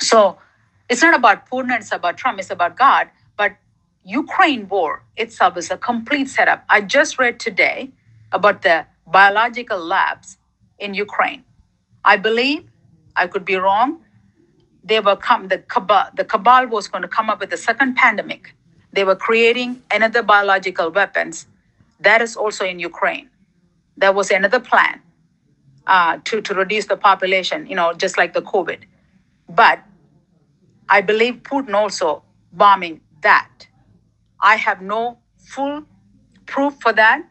So 0.00 0.38
it's 0.88 1.02
not 1.02 1.14
about 1.14 1.48
Putin, 1.48 1.76
it's 1.76 1.92
about 1.92 2.16
Trump, 2.16 2.38
it's 2.38 2.50
about 2.50 2.76
God. 2.76 3.08
But 3.36 3.56
Ukraine 4.04 4.68
war 4.68 5.02
itself 5.16 5.56
is 5.56 5.70
a 5.70 5.76
complete 5.76 6.28
setup. 6.28 6.64
I 6.68 6.80
just 6.80 7.18
read 7.18 7.40
today 7.40 7.90
about 8.32 8.62
the 8.62 8.86
biological 9.06 9.78
labs 9.78 10.38
in 10.78 10.94
Ukraine. 10.94 11.44
I 12.04 12.16
believe, 12.16 12.64
I 13.16 13.26
could 13.26 13.44
be 13.44 13.56
wrong, 13.56 14.02
they 14.84 15.00
were 15.00 15.16
come 15.16 15.48
the 15.48 15.58
cabal 15.58 16.10
the 16.16 16.24
cabal 16.24 16.66
was 16.66 16.88
going 16.88 17.02
to 17.02 17.08
come 17.08 17.30
up 17.30 17.40
with 17.40 17.52
a 17.52 17.56
second 17.56 17.94
pandemic. 17.94 18.54
They 18.92 19.04
were 19.04 19.16
creating 19.16 19.82
another 19.90 20.22
biological 20.22 20.90
weapons. 20.90 21.46
That 22.00 22.20
is 22.20 22.36
also 22.36 22.64
in 22.64 22.78
Ukraine. 22.78 23.28
There 23.96 24.12
was 24.12 24.30
another 24.30 24.60
plan 24.60 25.00
uh, 25.86 26.18
to, 26.24 26.40
to 26.42 26.54
reduce 26.54 26.86
the 26.86 26.96
population, 26.96 27.66
you 27.66 27.76
know, 27.76 27.92
just 27.92 28.18
like 28.18 28.34
the 28.34 28.42
COVID. 28.42 28.80
But 29.48 29.80
I 30.88 31.00
believe 31.00 31.42
Putin 31.42 31.74
also 31.74 32.22
bombing 32.52 33.00
that. 33.22 33.66
I 34.40 34.56
have 34.56 34.82
no 34.82 35.18
full 35.38 35.84
proof 36.46 36.74
for 36.80 36.92
that, 36.92 37.22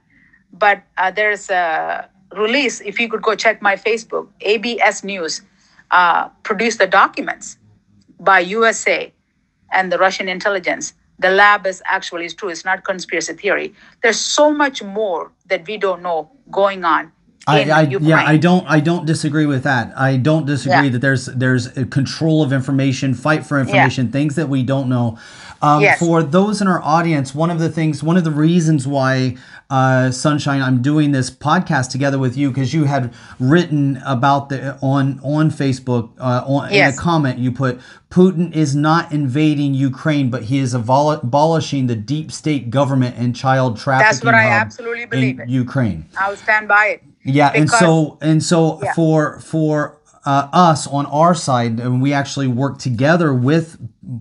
but 0.53 0.83
uh, 0.97 1.11
there's 1.11 1.49
a 1.49 2.09
release. 2.35 2.81
If 2.81 2.99
you 2.99 3.09
could 3.09 3.21
go 3.21 3.35
check 3.35 3.61
my 3.61 3.75
Facebook, 3.75 4.27
ABS 4.41 5.03
News 5.03 5.41
uh, 5.91 6.29
produced 6.43 6.79
the 6.79 6.87
documents 6.87 7.57
by 8.19 8.39
USA 8.39 9.13
and 9.71 9.91
the 9.91 9.97
Russian 9.97 10.29
intelligence. 10.29 10.93
The 11.21 11.29
lab 11.29 11.67
is 11.67 11.81
actually 11.85 12.25
is 12.25 12.33
true. 12.33 12.49
It's 12.49 12.65
not 12.65 12.83
conspiracy 12.83 13.33
theory. 13.33 13.73
There's 14.01 14.19
so 14.19 14.51
much 14.51 14.83
more 14.83 15.31
that 15.47 15.67
we 15.67 15.77
don't 15.77 16.01
know 16.01 16.31
going 16.51 16.83
on 16.83 17.11
I, 17.47 17.63
I 17.63 17.81
yeah, 17.81 18.23
I 18.23 18.37
don't 18.37 18.65
I 18.69 18.79
don't 18.79 19.05
disagree 19.05 19.47
with 19.47 19.63
that. 19.63 19.97
I 19.97 20.17
don't 20.17 20.45
disagree 20.45 20.85
Yeah. 20.85 20.89
that 20.91 21.01
there's 21.01 21.25
there's 21.25 21.75
a 21.75 21.85
control 21.85 22.43
of 22.43 22.53
information, 22.53 23.15
fight 23.15 23.45
for 23.45 23.59
information, 23.59 24.11
things 24.11 24.35
that 24.35 24.47
we 24.47 24.61
don't 24.61 24.87
know. 24.89 25.17
Um, 25.61 25.81
Yes. 25.81 25.99
For 25.99 26.21
those 26.23 26.61
in 26.61 26.67
our 26.67 26.81
audience, 26.83 27.33
one 27.33 27.49
of 27.49 27.59
the 27.59 27.69
things, 27.69 28.03
one 28.03 28.17
of 28.17 28.23
the 28.23 28.31
reasons 28.31 28.87
why 28.87 29.37
uh, 29.71 30.11
Sunshine, 30.11 30.61
I'm 30.61 30.81
doing 30.81 31.11
this 31.13 31.31
podcast 31.31 31.89
together 31.91 32.19
with 32.19 32.35
you 32.35 32.49
because 32.49 32.73
you 32.73 32.83
had 32.83 33.13
written 33.39 34.01
about 34.05 34.49
the 34.49 34.77
on 34.81 35.19
on 35.23 35.49
Facebook 35.49 36.11
uh, 36.19 36.43
on, 36.45 36.71
in 36.71 36.83
a 36.89 36.93
comment 36.93 37.39
you 37.39 37.51
put 37.53 37.79
Putin 38.09 38.53
is 38.53 38.75
not 38.75 39.11
invading 39.13 39.73
Ukraine, 39.73 40.29
but 40.29 40.43
he 40.43 40.57
is 40.59 40.73
abol- 40.75 41.23
abolishing 41.23 41.87
the 41.87 41.95
deep 41.95 42.31
state 42.33 42.69
government 42.69 43.15
and 43.17 43.33
child 43.33 43.77
trafficking 43.77 44.11
That's 44.11 44.25
what 44.25 44.35
I 44.35 44.47
absolutely 44.49 45.05
believe 45.05 45.39
in 45.39 45.47
it. 45.47 45.49
Ukraine. 45.49 46.05
I'll 46.17 46.35
stand 46.35 46.67
by 46.67 46.87
it. 46.87 47.03
Yeah, 47.23 47.51
and 47.55 47.69
so 47.69 48.17
and 48.21 48.43
so 48.43 48.81
Yeah. 48.83 48.93
for 48.93 49.39
for 49.39 49.99
uh, 50.25 50.49
us 50.51 50.85
on 50.85 51.05
our 51.07 51.33
side, 51.33 51.79
and 51.79 52.01
we 52.01 52.11
actually 52.13 52.47
work 52.47 52.77
together 52.77 53.33
with 53.33 53.77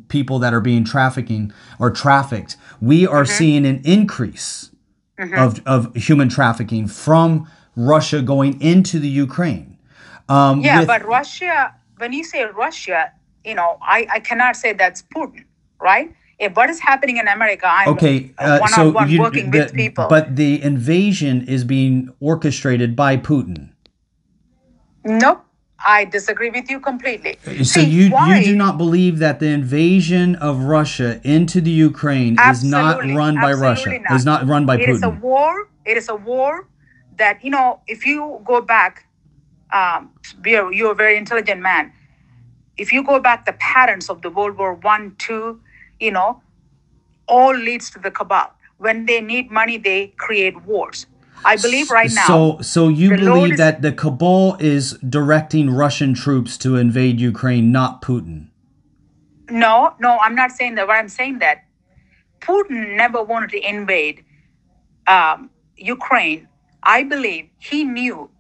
people 0.09 0.38
that 0.38 0.55
are 0.55 0.61
being 0.61 0.84
trafficking 0.84 1.53
or 1.80 1.90
trafficked. 1.90 2.57
We 2.80 3.07
are 3.07 3.24
Mm-hmm. 3.24 3.32
seeing 3.38 3.66
an 3.66 3.80
increase 3.84 4.70
of 5.21 5.61
of 5.66 5.95
human 5.95 6.29
trafficking 6.29 6.87
from 6.87 7.49
Russia 7.77 8.23
going 8.23 8.61
into 8.61 8.99
the 8.99 9.09
Ukraine. 9.09 9.77
Um, 10.29 10.61
Yeah, 10.61 10.81
with- 10.81 10.89
but 10.89 11.05
Russia, 11.05 11.75
when 11.99 12.12
you 12.12 12.25
say 12.25 12.45
Russia, 12.45 13.12
you 13.45 13.55
know, 13.55 13.79
I, 13.83 14.07
I 14.11 14.21
cannot 14.21 14.57
say 14.57 14.73
that's 14.73 15.03
Putin, 15.03 15.45
right? 15.81 16.14
If 16.39 16.57
what 16.57 16.71
is 16.71 16.81
happening 16.81 17.18
in 17.18 17.29
America, 17.29 17.66
I'm 17.68 17.89
okay, 17.91 18.33
uh, 18.39 18.66
so 18.68 18.99
you, 19.05 19.21
working 19.21 19.51
with 19.51 19.75
people. 19.75 20.07
but 20.09 20.37
the 20.37 20.62
invasion 20.62 21.45
is 21.47 21.64
being 21.64 22.09
orchestrated 22.21 22.97
by 22.97 23.18
Putin. 23.18 23.71
nope, 25.05 25.45
I 25.85 26.05
disagree 26.05 26.51
with 26.51 26.70
you 26.70 26.81
completely. 26.81 27.39
So 27.45 27.62
See, 27.62 27.85
you 27.85 28.11
why- 28.11 28.39
you 28.39 28.45
do 28.45 28.57
not 28.57 28.76
believe 28.78 29.18
that 29.18 29.41
the 29.41 29.49
invasion 29.49 30.37
of 30.37 30.64
Russia 30.64 31.20
into 31.24 31.61
the 31.61 31.70
Ukraine 31.70 32.39
is 32.39 32.62
not 32.64 33.05
run 33.05 33.35
by 33.37 33.53
Russia. 33.53 33.99
not. 33.99 34.16
Is 34.16 34.24
not 34.24 34.47
run 34.47 34.66
by 34.66 34.76
Putin. 34.76 34.89
It 34.89 34.91
is 34.91 35.03
a 35.03 35.11
war. 35.11 35.68
It 35.85 35.97
is 35.97 36.09
a 36.09 36.14
war 36.14 36.68
that 37.16 37.43
you 37.45 37.51
know. 37.51 37.81
If 37.87 38.07
you 38.07 38.41
go 38.45 38.61
back, 38.61 39.07
um, 39.72 40.11
you're, 40.45 40.72
you're 40.72 40.93
a 40.93 40.95
very 40.95 41.16
intelligent 41.16 41.61
man. 41.61 41.93
If 42.76 42.93
you 42.93 43.03
go 43.03 43.20
back, 43.20 43.47
the 43.47 43.55
patterns 43.55 44.09
of 44.09 44.22
the 44.22 44.31
World 44.31 44.57
War 44.59 44.74
One, 44.74 45.14
Two, 45.18 45.61
you 45.99 46.11
know, 46.11 46.43
all 47.26 47.55
leads 47.55 47.91
to 47.91 47.99
the 47.99 48.11
cabal. 48.11 48.53
When 48.78 49.07
they 49.07 49.20
need 49.20 49.51
money, 49.51 49.76
they 49.76 50.14
create 50.16 50.62
wars. 50.64 51.07
I 51.45 51.57
believe 51.57 51.91
right 51.91 52.11
now. 52.12 52.26
So 52.26 52.59
so 52.61 52.88
you 52.88 53.11
Lord 53.11 53.20
believe 53.20 53.57
that 53.57 53.82
the 53.82 53.93
cabal 53.93 54.57
is 54.61 54.93
directing 55.09 55.70
Russian 55.70 56.14
troops 56.14 56.59
to 56.59 56.76
invade 56.76 57.20
Ukraine, 57.20 57.72
not 57.72 58.03
Putin. 58.03 58.49
No, 59.51 59.95
no, 59.99 60.18
I'm 60.18 60.34
not 60.34 60.53
saying 60.53 60.76
that. 60.76 60.86
What 60.86 60.97
I'm 60.97 61.09
saying 61.09 61.38
that 61.41 61.64
Putin 62.41 62.97
never 62.97 63.22
wanted 63.22 63.51
to 63.51 63.68
invade 63.68 64.24
um, 65.07 65.51
Ukraine. 65.76 66.49
I 66.82 67.03
believe 67.03 67.49
he 67.59 67.84
knew 67.84 68.30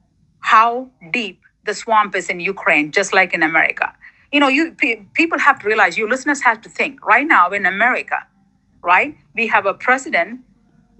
how 0.40 0.90
deep 1.10 1.42
the 1.64 1.74
swamp 1.74 2.14
is 2.14 2.28
in 2.28 2.40
Ukraine, 2.40 2.90
just 2.92 3.12
like 3.12 3.34
in 3.34 3.42
America. 3.42 3.94
You 4.32 4.40
know, 4.40 4.48
you 4.48 4.72
pe- 4.72 5.02
people 5.14 5.38
have 5.38 5.58
to 5.60 5.66
realize. 5.66 5.98
You 5.98 6.08
listeners 6.08 6.42
have 6.42 6.60
to 6.62 6.68
think. 6.68 7.04
Right 7.04 7.26
now 7.26 7.50
in 7.50 7.66
America, 7.66 8.26
right, 8.82 9.16
we 9.34 9.46
have 9.48 9.66
a 9.66 9.74
president 9.74 10.40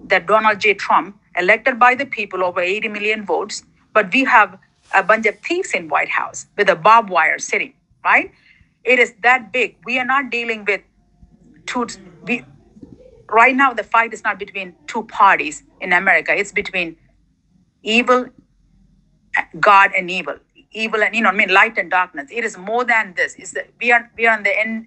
that 0.04 0.26
Donald 0.26 0.58
J. 0.60 0.74
Trump 0.74 1.19
elected 1.36 1.78
by 1.78 1.94
the 1.94 2.06
people 2.06 2.44
over 2.44 2.60
80 2.60 2.88
million 2.88 3.24
votes, 3.24 3.64
but 3.92 4.12
we 4.12 4.24
have 4.24 4.58
a 4.94 5.02
bunch 5.02 5.26
of 5.26 5.38
thieves 5.40 5.72
in 5.72 5.88
White 5.88 6.08
House 6.08 6.46
with 6.56 6.68
a 6.68 6.76
barbed 6.76 7.10
wire 7.10 7.38
sitting, 7.38 7.74
right? 8.04 8.32
It 8.84 8.98
is 8.98 9.14
that 9.22 9.52
big. 9.52 9.76
We 9.84 9.98
are 9.98 10.04
not 10.04 10.30
dealing 10.30 10.64
with 10.64 10.80
two. 11.66 11.86
We, 12.24 12.44
right 13.30 13.54
now, 13.54 13.72
the 13.72 13.84
fight 13.84 14.12
is 14.12 14.24
not 14.24 14.38
between 14.38 14.74
two 14.86 15.04
parties 15.04 15.62
in 15.80 15.92
America. 15.92 16.34
It's 16.36 16.52
between 16.52 16.96
evil, 17.82 18.28
God 19.60 19.92
and 19.96 20.10
evil, 20.10 20.36
evil 20.72 21.02
and 21.02 21.14
you 21.14 21.22
know, 21.22 21.28
I 21.28 21.32
mean, 21.32 21.50
light 21.50 21.78
and 21.78 21.90
darkness. 21.90 22.28
It 22.30 22.44
is 22.44 22.58
more 22.58 22.84
than 22.84 23.14
this. 23.14 23.34
It's 23.36 23.52
that 23.52 23.68
we 23.80 23.92
are 23.92 24.10
we 24.16 24.26
are 24.26 24.36
on 24.36 24.42
the 24.42 24.58
end. 24.58 24.86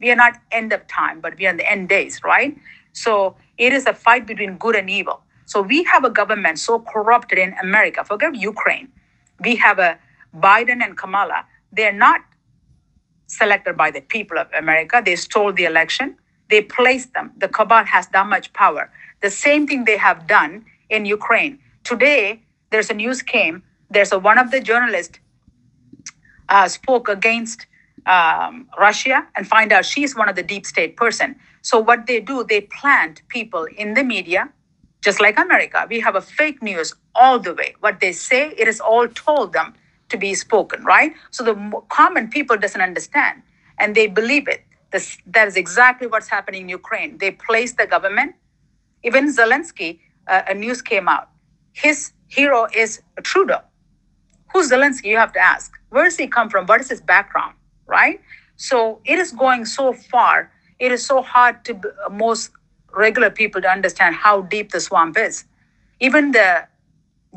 We 0.00 0.10
are 0.10 0.16
not 0.16 0.40
end 0.50 0.72
of 0.72 0.86
time, 0.88 1.20
but 1.20 1.38
we 1.38 1.46
are 1.46 1.50
in 1.50 1.58
the 1.58 1.70
end 1.70 1.88
days, 1.90 2.22
right? 2.24 2.56
So 2.92 3.36
it 3.58 3.72
is 3.72 3.86
a 3.86 3.92
fight 3.92 4.26
between 4.26 4.56
good 4.56 4.74
and 4.74 4.88
evil. 4.88 5.22
So 5.50 5.62
we 5.62 5.82
have 5.82 6.04
a 6.04 6.10
government 6.10 6.60
so 6.60 6.78
corrupted 6.78 7.36
in 7.36 7.56
America. 7.60 8.04
Forget 8.04 8.36
Ukraine. 8.36 8.86
We 9.40 9.56
have 9.56 9.80
a 9.80 9.98
Biden 10.46 10.78
and 10.86 10.96
Kamala. 10.96 11.44
They're 11.72 12.00
not 12.08 12.20
selected 13.26 13.76
by 13.76 13.90
the 13.90 14.00
people 14.00 14.38
of 14.38 14.46
America. 14.56 15.02
They 15.04 15.16
stole 15.16 15.52
the 15.52 15.64
election. 15.64 16.16
They 16.50 16.62
placed 16.62 17.14
them. 17.14 17.32
The 17.36 17.48
cabal 17.48 17.84
has 17.84 18.06
that 18.14 18.28
much 18.28 18.52
power. 18.52 18.92
The 19.22 19.30
same 19.46 19.66
thing 19.66 19.80
they 19.86 19.96
have 19.96 20.28
done 20.28 20.52
in 20.88 21.04
Ukraine. 21.04 21.58
Today, 21.82 22.40
there's 22.70 22.88
a 22.88 22.94
news 22.94 23.20
came. 23.20 23.64
There's 23.90 24.12
a 24.12 24.20
one 24.20 24.38
of 24.38 24.52
the 24.52 24.60
journalists 24.60 25.18
uh, 26.48 26.68
spoke 26.68 27.08
against 27.08 27.66
um, 28.06 28.68
Russia 28.78 29.26
and 29.34 29.48
find 29.48 29.72
out 29.72 29.84
she's 29.84 30.14
one 30.14 30.28
of 30.28 30.36
the 30.36 30.44
deep 30.44 30.64
state 30.64 30.96
person. 30.96 31.34
So 31.62 31.80
what 31.80 32.06
they 32.06 32.20
do, 32.20 32.44
they 32.48 32.60
plant 32.60 33.22
people 33.26 33.66
in 33.76 33.94
the 33.94 34.04
media, 34.04 34.52
just 35.02 35.20
like 35.20 35.38
America. 35.38 35.86
We 35.88 36.00
have 36.00 36.16
a 36.16 36.20
fake 36.20 36.62
news 36.62 36.94
all 37.14 37.38
the 37.38 37.54
way. 37.54 37.74
What 37.80 38.00
they 38.00 38.12
say, 38.12 38.54
it 38.56 38.68
is 38.68 38.80
all 38.80 39.08
told 39.08 39.52
them 39.52 39.74
to 40.10 40.16
be 40.16 40.34
spoken, 40.34 40.84
right? 40.84 41.12
So 41.30 41.44
the 41.44 41.82
common 41.88 42.28
people 42.28 42.56
doesn't 42.56 42.80
understand, 42.80 43.42
and 43.78 43.94
they 43.94 44.06
believe 44.06 44.48
it. 44.48 44.64
This, 44.90 45.18
that 45.26 45.46
is 45.46 45.56
exactly 45.56 46.06
what's 46.06 46.28
happening 46.28 46.62
in 46.62 46.68
Ukraine. 46.68 47.18
They 47.18 47.30
place 47.30 47.72
the 47.74 47.86
government. 47.86 48.34
Even 49.04 49.28
Zelensky, 49.28 50.00
uh, 50.26 50.42
a 50.48 50.54
news 50.54 50.82
came 50.82 51.08
out. 51.08 51.28
His 51.72 52.12
hero 52.26 52.66
is 52.74 53.00
Trudeau. 53.22 53.60
Who's 54.52 54.70
Zelensky? 54.70 55.06
You 55.06 55.16
have 55.16 55.32
to 55.34 55.40
ask. 55.40 55.72
Where 55.90 56.04
does 56.04 56.16
he 56.16 56.26
come 56.26 56.50
from? 56.50 56.66
What 56.66 56.80
is 56.80 56.88
his 56.88 57.00
background? 57.00 57.54
Right? 57.86 58.20
So 58.56 59.00
it 59.04 59.18
is 59.18 59.32
going 59.32 59.64
so 59.64 59.92
far. 59.92 60.50
It 60.80 60.92
is 60.92 61.06
so 61.06 61.22
hard 61.22 61.64
to 61.66 61.80
most 62.10 62.50
regular 62.94 63.30
people 63.30 63.60
to 63.60 63.68
understand 63.68 64.14
how 64.14 64.42
deep 64.42 64.72
the 64.72 64.80
swamp 64.80 65.16
is. 65.16 65.44
Even 66.00 66.32
the 66.32 66.66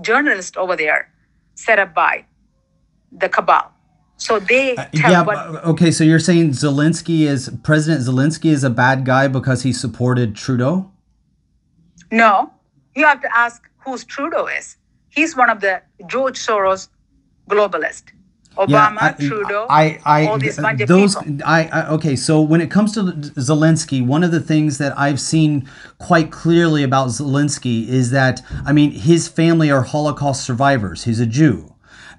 journalist 0.01 0.57
over 0.57 0.75
there, 0.75 1.11
set 1.55 1.79
up 1.79 1.93
by 1.93 2.25
the 3.11 3.29
cabal. 3.29 3.71
So 4.17 4.39
they 4.39 4.75
uh, 4.75 4.85
tell 4.95 5.11
yeah. 5.11 5.21
what 5.23 5.37
Okay. 5.65 5.91
So 5.91 6.03
you're 6.03 6.19
saying 6.19 6.51
Zelensky 6.51 7.21
is 7.21 7.49
President 7.63 8.05
Zelensky 8.05 8.51
is 8.51 8.63
a 8.63 8.69
bad 8.69 9.05
guy 9.05 9.27
because 9.27 9.63
he 9.63 9.73
supported 9.73 10.35
Trudeau? 10.35 10.91
No, 12.11 12.53
you 12.95 13.05
have 13.05 13.21
to 13.21 13.37
ask 13.37 13.69
who's 13.83 14.03
Trudeau 14.03 14.47
is. 14.47 14.77
He's 15.09 15.35
one 15.35 15.49
of 15.49 15.59
the 15.61 15.81
George 16.07 16.39
Soros 16.39 16.87
globalist. 17.49 18.03
Obama, 18.57 18.97
I- 19.01 19.11
Trudeau, 19.13 19.65
I, 19.69 19.99
I, 20.05 20.27
all 20.27 20.37
these 20.37 20.57
bunch 20.57 20.81
of 20.81 20.87
those, 20.87 21.15
people. 21.15 21.39
I, 21.45 21.65
I, 21.65 21.87
okay. 21.89 22.15
So 22.15 22.41
when 22.41 22.61
it 22.61 22.69
comes 22.69 22.93
to 22.93 23.01
Zelensky, 23.01 24.05
one 24.05 24.23
of 24.23 24.31
the 24.31 24.39
things 24.39 24.77
that 24.77 24.97
I've 24.97 25.19
seen 25.19 25.67
quite 25.99 26.31
clearly 26.31 26.83
about 26.83 27.07
Zelensky 27.09 27.87
is 27.87 28.11
that, 28.11 28.41
I 28.65 28.73
mean, 28.73 28.91
his 28.91 29.27
family 29.27 29.71
are 29.71 29.81
Holocaust 29.81 30.43
survivors. 30.43 31.03
He's 31.03 31.19
a 31.19 31.25
Jew. 31.25 31.69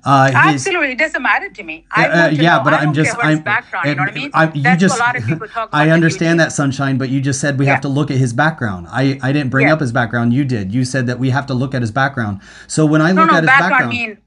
Uh, 0.07 0.31
Absolutely, 0.35 0.93
it 0.93 0.99
doesn't 0.99 1.23
matter 1.23 1.49
to 1.49 1.63
me. 1.63 1.87
I 1.91 2.07
Uh, 2.07 2.17
want 2.25 2.37
to 2.37 2.43
yeah, 2.43 2.59
know. 2.59 2.65
but 2.65 2.75
I 2.75 2.77
I'm 2.79 2.85
don't 2.87 2.95
just 2.95 3.13
care 3.13 3.17
what 3.21 3.27
his 3.31 3.39
I'm 3.39 3.43
background. 3.45 3.89
You 3.89 3.95
know 3.95 4.03
what 4.03 4.11
I 4.11 4.15
mean? 4.15 4.31
I- 4.35 4.53
you 4.53 4.63
That's 4.63 4.79
just 4.81 4.99
what 4.99 5.01
a 5.01 5.07
lot 5.07 5.17
of 5.17 5.25
people 5.25 5.49
talk 5.49 5.69
about. 5.71 5.79
I 5.81 5.89
understand 5.91 6.41
that 6.41 6.53
sunshine, 6.53 6.99
but 6.99 7.09
you 7.09 7.23
just 7.23 7.41
said 7.41 7.59
we 7.59 7.65
Yeah. 7.65 7.73
have 7.73 7.81
to 7.83 7.89
look 7.89 8.11
at 8.11 8.19
his 8.19 8.35
background. 8.35 8.87
I 8.91 9.19
I 9.23 9.33
didn't 9.33 9.49
bring 9.49 9.69
Yeah. 9.69 9.73
up 9.73 9.81
his 9.81 9.93
background. 9.93 10.35
You 10.35 10.45
did. 10.45 10.75
You 10.75 10.85
said 10.85 11.07
that 11.07 11.19
we 11.19 11.31
have 11.31 11.47
to 11.47 11.55
look 11.55 11.75
at 11.75 11.81
his 11.81 11.91
background. 11.91 12.41
So 12.67 12.85
when 12.85 13.01
I 13.01 13.13
No, 13.13 13.23
look 13.23 13.31
no, 13.31 13.37
at 13.39 13.45
his 13.45 13.49
background, 13.49 13.71
background, 13.71 13.91
mean 13.93 14.19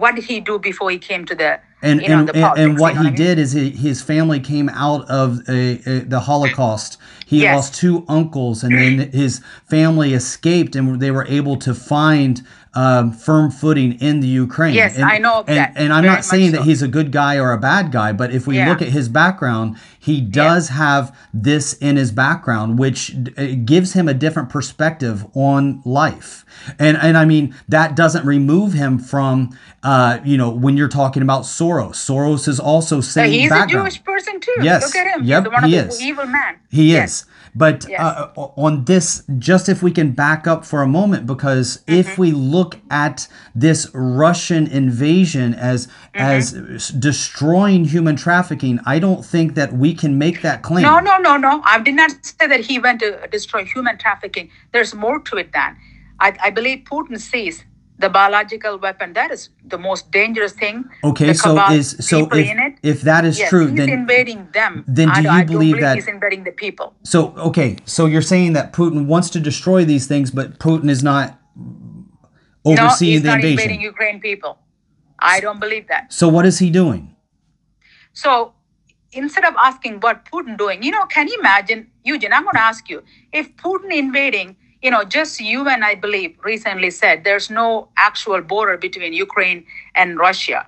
what 0.00 0.14
did 0.16 0.24
he 0.24 0.40
do 0.40 0.58
before 0.58 0.90
he 0.90 0.98
came 0.98 1.24
to 1.26 1.34
the 1.34 1.60
and 1.82 2.02
you 2.02 2.08
know, 2.08 2.18
and, 2.20 2.28
the 2.28 2.34
and, 2.34 2.42
politics, 2.42 2.64
and 2.70 2.78
what 2.78 2.90
you 2.90 2.94
know 2.96 3.02
he 3.02 3.08
I 3.08 3.10
mean? 3.12 3.16
did 3.16 3.38
is 3.38 3.52
he, 3.52 3.70
his 3.70 4.02
family 4.02 4.40
came 4.40 4.68
out 4.70 5.08
of 5.08 5.48
a, 5.48 5.80
a, 5.86 6.00
the 6.00 6.20
Holocaust. 6.20 6.98
He 7.26 7.40
Yes. 7.40 7.54
lost 7.54 7.74
two 7.76 8.04
uncles, 8.08 8.62
and 8.64 8.76
then 8.76 9.10
his 9.12 9.40
family 9.66 10.12
escaped, 10.14 10.76
and 10.76 11.00
they 11.00 11.10
were 11.10 11.26
able 11.26 11.56
to 11.58 11.74
find 11.74 12.42
um, 12.74 13.12
firm 13.12 13.50
footing 13.50 13.94
in 14.00 14.20
the 14.20 14.28
Ukraine. 14.28 14.74
Yes, 14.74 14.94
and, 14.96 15.04
I 15.04 15.18
know 15.18 15.44
and, 15.48 15.56
that, 15.56 15.72
And 15.74 15.92
I'm 15.92 16.02
very 16.04 16.14
not 16.14 16.24
saying 16.24 16.52
much 16.52 16.60
that 16.60 16.64
he's 16.66 16.82
a 16.82 16.88
good 16.88 17.10
guy 17.10 17.36
or 17.36 17.52
a 17.52 17.58
bad 17.58 17.90
guy, 17.90 18.12
but 18.12 18.32
if 18.32 18.46
we 18.46 18.56
Yeah. 18.58 18.68
look 18.68 18.80
at 18.80 18.88
his 18.88 19.08
background, 19.08 19.76
he 19.98 20.20
does 20.20 20.68
have 20.68 21.14
this 21.34 21.72
in 21.74 21.96
his 21.96 22.12
background, 22.12 22.78
which 22.78 23.16
uh, 23.36 23.46
gives 23.64 23.94
him 23.94 24.08
a 24.08 24.14
different 24.14 24.48
perspective 24.50 25.26
on 25.34 25.82
life. 25.84 26.44
And 26.78 26.96
and 26.96 27.16
I 27.18 27.24
mean 27.24 27.54
that 27.68 27.96
doesn't 27.96 28.24
remove 28.24 28.72
him 28.72 28.98
from 28.98 29.50
uh, 29.82 30.18
you 30.24 30.36
know 30.38 30.50
when 30.50 30.76
you're 30.76 30.88
talking 30.88 31.22
about 31.22 31.42
Soros. 31.42 31.94
Soros 31.94 32.46
is 32.46 32.60
also 32.60 33.00
same 33.00 33.30
he's 33.32 33.50
background. 33.50 33.70
a 33.70 33.90
Jewish 33.90 34.04
person 34.04 34.38
too. 34.40 34.54
Yes. 34.62 34.82
Look 34.84 34.94
at 34.96 35.16
him. 35.16 35.24
Yep, 35.24 35.44
He's 35.44 35.52
one 35.52 35.64
he 35.64 35.76
of 35.76 35.88
is. 35.88 35.98
the 35.98 36.04
evil 36.04 36.26
man. 36.26 36.56
He 36.70 36.92
Yes. 36.92 37.22
is. 37.22 37.26
But 37.54 37.86
Yes. 37.88 38.00
uh, 38.00 38.28
on 38.56 38.84
this, 38.84 39.22
just 39.38 39.68
if 39.68 39.82
we 39.82 39.90
can 39.90 40.12
back 40.12 40.46
up 40.46 40.64
for 40.64 40.82
a 40.82 40.86
moment, 40.86 41.26
because 41.26 41.78
Mm-hmm. 41.78 42.00
if 42.00 42.18
we 42.18 42.32
look 42.32 42.78
at 42.90 43.28
this 43.54 43.88
Russian 43.94 44.66
invasion 44.66 45.54
as 45.54 45.88
as 46.14 46.52
destroying 46.90 47.84
human 47.84 48.16
trafficking, 48.16 48.78
I 48.86 48.98
don't 48.98 49.24
think 49.24 49.54
that 49.54 49.72
we 49.72 49.94
can 49.94 50.18
make 50.18 50.42
that 50.42 50.62
claim. 50.62 50.82
No, 50.82 50.98
no, 51.00 51.16
no, 51.18 51.36
no. 51.36 51.62
I 51.64 51.78
did 51.80 51.94
not 51.94 52.10
say 52.24 52.46
that 52.46 52.60
he 52.60 52.78
went 52.78 53.00
to 53.00 53.26
destroy 53.30 53.64
human 53.64 53.98
trafficking. 53.98 54.50
There's 54.72 54.94
more 54.94 55.20
to 55.20 55.36
it 55.36 55.52
than. 55.52 55.76
I, 56.20 56.36
I 56.42 56.50
believe 56.50 56.84
Putin 56.84 57.18
sees 57.18 57.64
the 58.00 58.08
biological 58.08 58.78
weapon. 58.78 59.12
That 59.12 59.30
is 59.30 59.50
the 59.64 59.78
most 59.78 60.10
dangerous 60.10 60.52
thing. 60.52 60.84
Okay, 61.04 61.26
The 61.26 61.34
so 61.34 61.70
is 61.70 61.90
so 62.10 62.26
if, 62.32 62.50
in 62.52 62.58
it. 62.66 62.74
if 62.82 63.02
that 63.02 63.24
is 63.24 63.38
yes, 63.38 63.50
true, 63.50 63.66
he's 63.68 63.76
then 63.76 63.88
invading 63.90 64.48
them. 64.52 64.84
then 64.88 65.08
do 65.14 65.22
you 65.22 65.28
I 65.28 65.38
don't 65.44 65.46
believe 65.54 65.80
that- 65.80 65.96
he's 65.96 66.08
invading 66.08 66.44
the 66.44 66.52
people? 66.64 66.94
so 67.14 67.34
okay, 67.50 67.76
so 67.84 68.06
you're 68.06 68.28
saying 68.34 68.54
that 68.54 68.72
Putin 68.72 69.06
wants 69.06 69.28
to 69.30 69.40
destroy 69.40 69.84
these 69.84 70.06
things, 70.12 70.30
but 70.30 70.58
Putin 70.58 70.88
is 70.96 71.02
not 71.02 71.38
no, 71.56 72.72
overseeing 72.72 73.12
he's 73.12 73.22
the 73.22 73.28
not 73.28 73.36
invasion. 73.36 73.58
invading 73.58 73.80
Ukraine 73.92 74.20
people. 74.20 74.58
I 75.18 75.40
don't 75.40 75.60
believe 75.60 75.86
that. 75.88 76.12
So 76.20 76.28
what 76.28 76.46
is 76.46 76.58
he 76.58 76.70
doing? 76.70 77.14
So 78.12 78.54
instead 79.12 79.44
of 79.44 79.54
asking 79.68 80.00
what 80.00 80.24
Putin 80.32 80.56
doing, 80.56 80.82
you 80.82 80.90
know, 80.90 81.04
can 81.06 81.28
you 81.28 81.36
imagine, 81.38 81.90
Eugene? 82.04 82.32
I'm 82.32 82.44
going 82.44 82.54
to 82.54 82.66
ask 82.72 82.88
you 82.88 83.02
if 83.32 83.54
Putin 83.56 83.92
invading, 83.92 84.56
you 84.82 84.90
know, 84.90 85.04
just 85.04 85.40
you 85.40 85.68
and 85.68 85.84
I 85.84 85.94
believe 85.94 86.36
recently 86.44 86.90
said 86.90 87.24
there's 87.24 87.50
no 87.50 87.88
actual 87.96 88.40
border 88.40 88.76
between 88.76 89.12
Ukraine 89.12 89.66
and 89.94 90.18
Russia. 90.18 90.66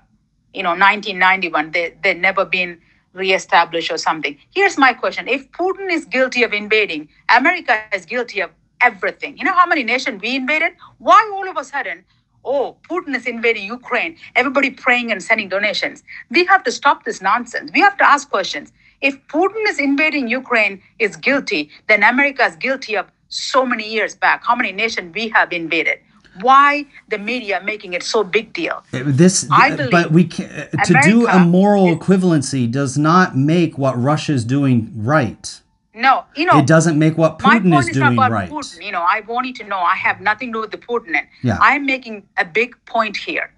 You 0.52 0.62
know, 0.62 0.70
1991, 0.70 1.70
they 1.70 1.94
they 2.02 2.14
never 2.14 2.44
been 2.44 2.78
reestablished 3.14 3.90
or 3.90 3.98
something. 3.98 4.36
Here's 4.54 4.76
my 4.76 4.92
question: 4.92 5.28
If 5.28 5.50
Putin 5.52 5.90
is 5.90 6.04
guilty 6.04 6.42
of 6.42 6.52
invading, 6.52 7.08
America 7.34 7.82
is 7.94 8.04
guilty 8.04 8.40
of 8.40 8.50
everything. 8.80 9.38
You 9.38 9.44
know 9.44 9.54
how 9.54 9.66
many 9.66 9.82
nations 9.82 10.20
we 10.20 10.36
invaded? 10.36 10.72
Why 10.98 11.30
all 11.34 11.48
of 11.48 11.56
a 11.56 11.64
sudden? 11.64 12.04
Oh, 12.44 12.76
Putin 12.90 13.14
is 13.14 13.26
invading 13.26 13.64
Ukraine. 13.66 14.16
Everybody 14.34 14.70
praying 14.70 15.12
and 15.12 15.22
sending 15.22 15.48
donations. 15.48 16.02
We 16.28 16.44
have 16.46 16.64
to 16.64 16.72
stop 16.72 17.04
this 17.04 17.22
nonsense. 17.22 17.70
We 17.72 17.80
have 17.80 17.96
to 17.98 18.04
ask 18.04 18.28
questions. 18.28 18.72
If 19.00 19.14
Putin 19.28 19.68
is 19.68 19.78
invading 19.78 20.28
Ukraine 20.28 20.82
is 20.98 21.16
guilty, 21.16 21.70
then 21.88 22.02
America 22.02 22.44
is 22.44 22.56
guilty 22.56 22.96
of 22.96 23.06
so 23.33 23.64
many 23.64 23.89
years 23.91 24.14
back. 24.14 24.45
How 24.45 24.55
many 24.55 24.72
nations 24.72 25.14
we 25.14 25.28
have 25.30 25.53
invaded? 25.53 25.99
Why 26.41 26.87
the 27.09 27.18
media 27.18 27.61
making 27.64 27.93
it 27.95 28.03
so 28.03 28.22
big 28.24 28.53
deal? 28.53 28.83
Uh, 28.93 29.01
This, 29.05 29.47
I 29.51 29.70
believe 29.76 29.91
but 29.91 30.12
we 30.12 30.24
can, 30.24 30.68
to 30.85 31.01
do 31.03 31.26
a 31.26 31.39
moral 31.39 31.89
is- 31.89 31.97
equivalency 31.97 32.70
does 32.70 32.97
not 32.97 33.37
make 33.37 33.76
what 33.76 34.01
Russia's 34.01 34.45
doing 34.45 34.93
right. 34.97 35.61
No, 35.95 36.24
you 36.35 36.47
know, 36.47 36.59
It 36.59 36.66
doesn't 36.66 36.99
make 36.99 37.18
what 37.18 37.39
Putin 37.39 37.78
is 37.78 37.89
is 37.89 37.95
doing 37.95 38.14
about 38.14 38.30
right. 38.30 38.49
Putin. 38.51 38.83
You 38.83 38.93
know, 38.93 39.05
I 39.07 39.20
want 39.20 39.47
you 39.47 39.53
to 39.55 39.64
know 39.64 39.78
I 39.78 39.95
have 39.97 40.22
nothing 40.22 40.49
to 40.51 40.55
do 40.57 40.61
with 40.62 40.70
the 40.70 40.78
Putin. 40.78 41.20
Yeah. 41.43 41.59
I'm 41.61 41.85
making 41.85 42.26
a 42.39 42.47
big 42.47 42.74
point 42.87 43.16
here. 43.18 43.53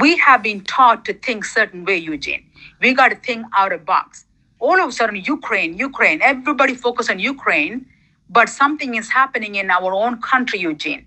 We 0.00 0.16
have 0.18 0.42
been 0.44 0.60
taught 0.62 1.04
to 1.06 1.12
think 1.12 1.44
certain 1.44 1.84
way, 1.84 1.96
Eugene. 1.96 2.44
We 2.80 2.94
got 2.94 3.08
to 3.08 3.16
think 3.16 3.44
out 3.56 3.72
of 3.72 3.84
box. 3.84 4.24
All 4.60 4.80
of 4.80 4.88
a 4.88 4.92
sudden, 4.92 5.16
Ukraine, 5.16 5.76
Ukraine, 5.76 6.22
everybody 6.22 6.74
focus 6.76 7.10
on 7.10 7.18
Ukraine, 7.18 7.84
but 8.32 8.48
something 8.48 8.96
is 8.96 9.10
happening 9.10 9.56
in 9.56 9.70
our 9.70 9.94
own 9.94 10.20
country, 10.22 10.60
Eugene. 10.60 11.06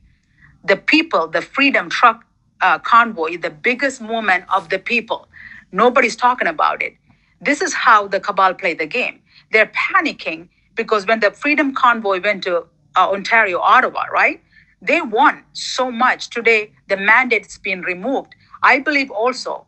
The 0.63 0.78
people, 0.78 1.28
the 1.28 1.41
Freedom 1.41 1.89
Truck 1.89 2.26
uh, 2.61 2.80
convoy, 2.80 3.38
the 3.38 3.49
biggest 3.49 4.01
movement 4.01 4.45
of 4.55 4.69
the 4.69 4.80
people. 4.80 5.28
Nobody's 5.71 6.15
talking 6.15 6.47
about 6.47 6.84
it. 6.84 6.95
This 7.41 7.61
is 7.61 7.73
how 7.73 8.07
the 8.07 8.19
cabal 8.19 8.53
play 8.53 8.76
the 8.76 8.88
game. 8.88 9.21
They're 9.51 9.71
panicking 9.73 10.49
because 10.76 11.07
when 11.07 11.19
the 11.21 11.32
Freedom 11.32 11.73
Convoy 11.73 12.21
went 12.21 12.43
to 12.45 12.65
uh, 12.97 13.11
Ontario, 13.11 13.59
Ottawa, 13.59 14.05
right? 14.05 14.41
They 14.82 15.01
won 15.01 15.43
so 15.53 15.91
much. 15.91 16.30
Today, 16.30 16.71
the 16.89 16.97
mandate's 16.97 17.57
been 17.57 17.82
removed. 17.82 18.36
I 18.63 18.80
believe 18.80 19.11
also 19.11 19.67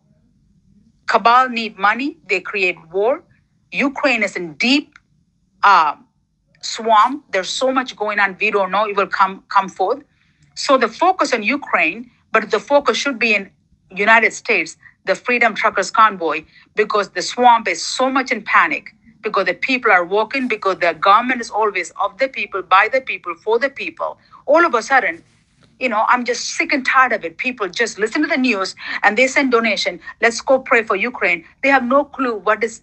cabal 1.08 1.50
need 1.50 1.78
money. 1.80 2.18
They 2.30 2.42
create 2.42 2.78
war. 2.92 3.24
Ukraine 3.72 4.24
is 4.24 4.36
in 4.36 4.56
deep 4.56 4.94
um, 5.64 6.07
swamp. 6.62 7.24
There's 7.32 7.50
so 7.50 7.72
much 7.72 7.96
going 7.96 8.20
on. 8.20 8.38
We 8.40 8.52
don't 8.52 8.72
know. 8.72 8.88
It 8.88 8.96
will 8.96 9.08
come 9.08 9.44
come 9.50 9.70
forth. 9.70 10.04
So 10.56 10.78
the 10.78 10.88
focus 10.88 11.34
on 11.34 11.44
Ukraine, 11.44 12.12
but 12.32 12.52
the 12.52 12.60
focus 12.60 12.98
should 12.98 13.20
be 13.20 13.36
in 13.36 13.52
United 13.92 14.34
States, 14.34 14.78
the 15.06 15.16
Freedom 15.16 15.54
Truckers 15.56 15.92
Convoy, 15.92 16.46
because 16.76 17.10
the 17.10 17.22
swamp 17.22 17.68
is 17.68 17.84
so 17.84 18.10
much 18.10 18.32
in 18.32 18.42
panic. 18.44 18.94
Because 19.22 19.46
the 19.46 19.54
people 19.54 19.92
are 19.92 20.06
walking, 20.06 20.48
because 20.48 20.78
the 20.80 20.94
government 20.94 21.42
is 21.42 21.50
always 21.50 21.92
of 22.02 22.18
the 22.18 22.28
people, 22.28 22.62
by 22.62 22.88
the 22.92 23.02
people, 23.02 23.36
for 23.36 23.60
the 23.60 23.70
people. 23.70 24.18
All 24.46 24.66
of 24.66 24.74
a 24.74 24.82
sudden, 24.82 25.24
you 25.80 25.90
know, 25.90 26.06
I'm 26.08 26.26
just 26.26 26.46
sick 26.56 26.74
and 26.74 26.86
tired 26.86 27.14
of 27.14 27.24
it. 27.26 27.38
People 27.38 27.68
just 27.68 28.00
listen 28.00 28.22
to 28.22 28.28
the 28.28 28.38
news 28.38 28.76
and 29.04 29.18
they 29.18 29.28
send 29.28 29.52
donation. 29.52 30.00
Let's 30.22 30.42
go 30.42 30.60
pray 30.60 30.84
for 30.84 30.96
Ukraine. 30.96 31.46
They 31.62 31.70
have 31.70 31.84
no 31.84 32.06
clue 32.06 32.36
what 32.38 32.64
is 32.64 32.82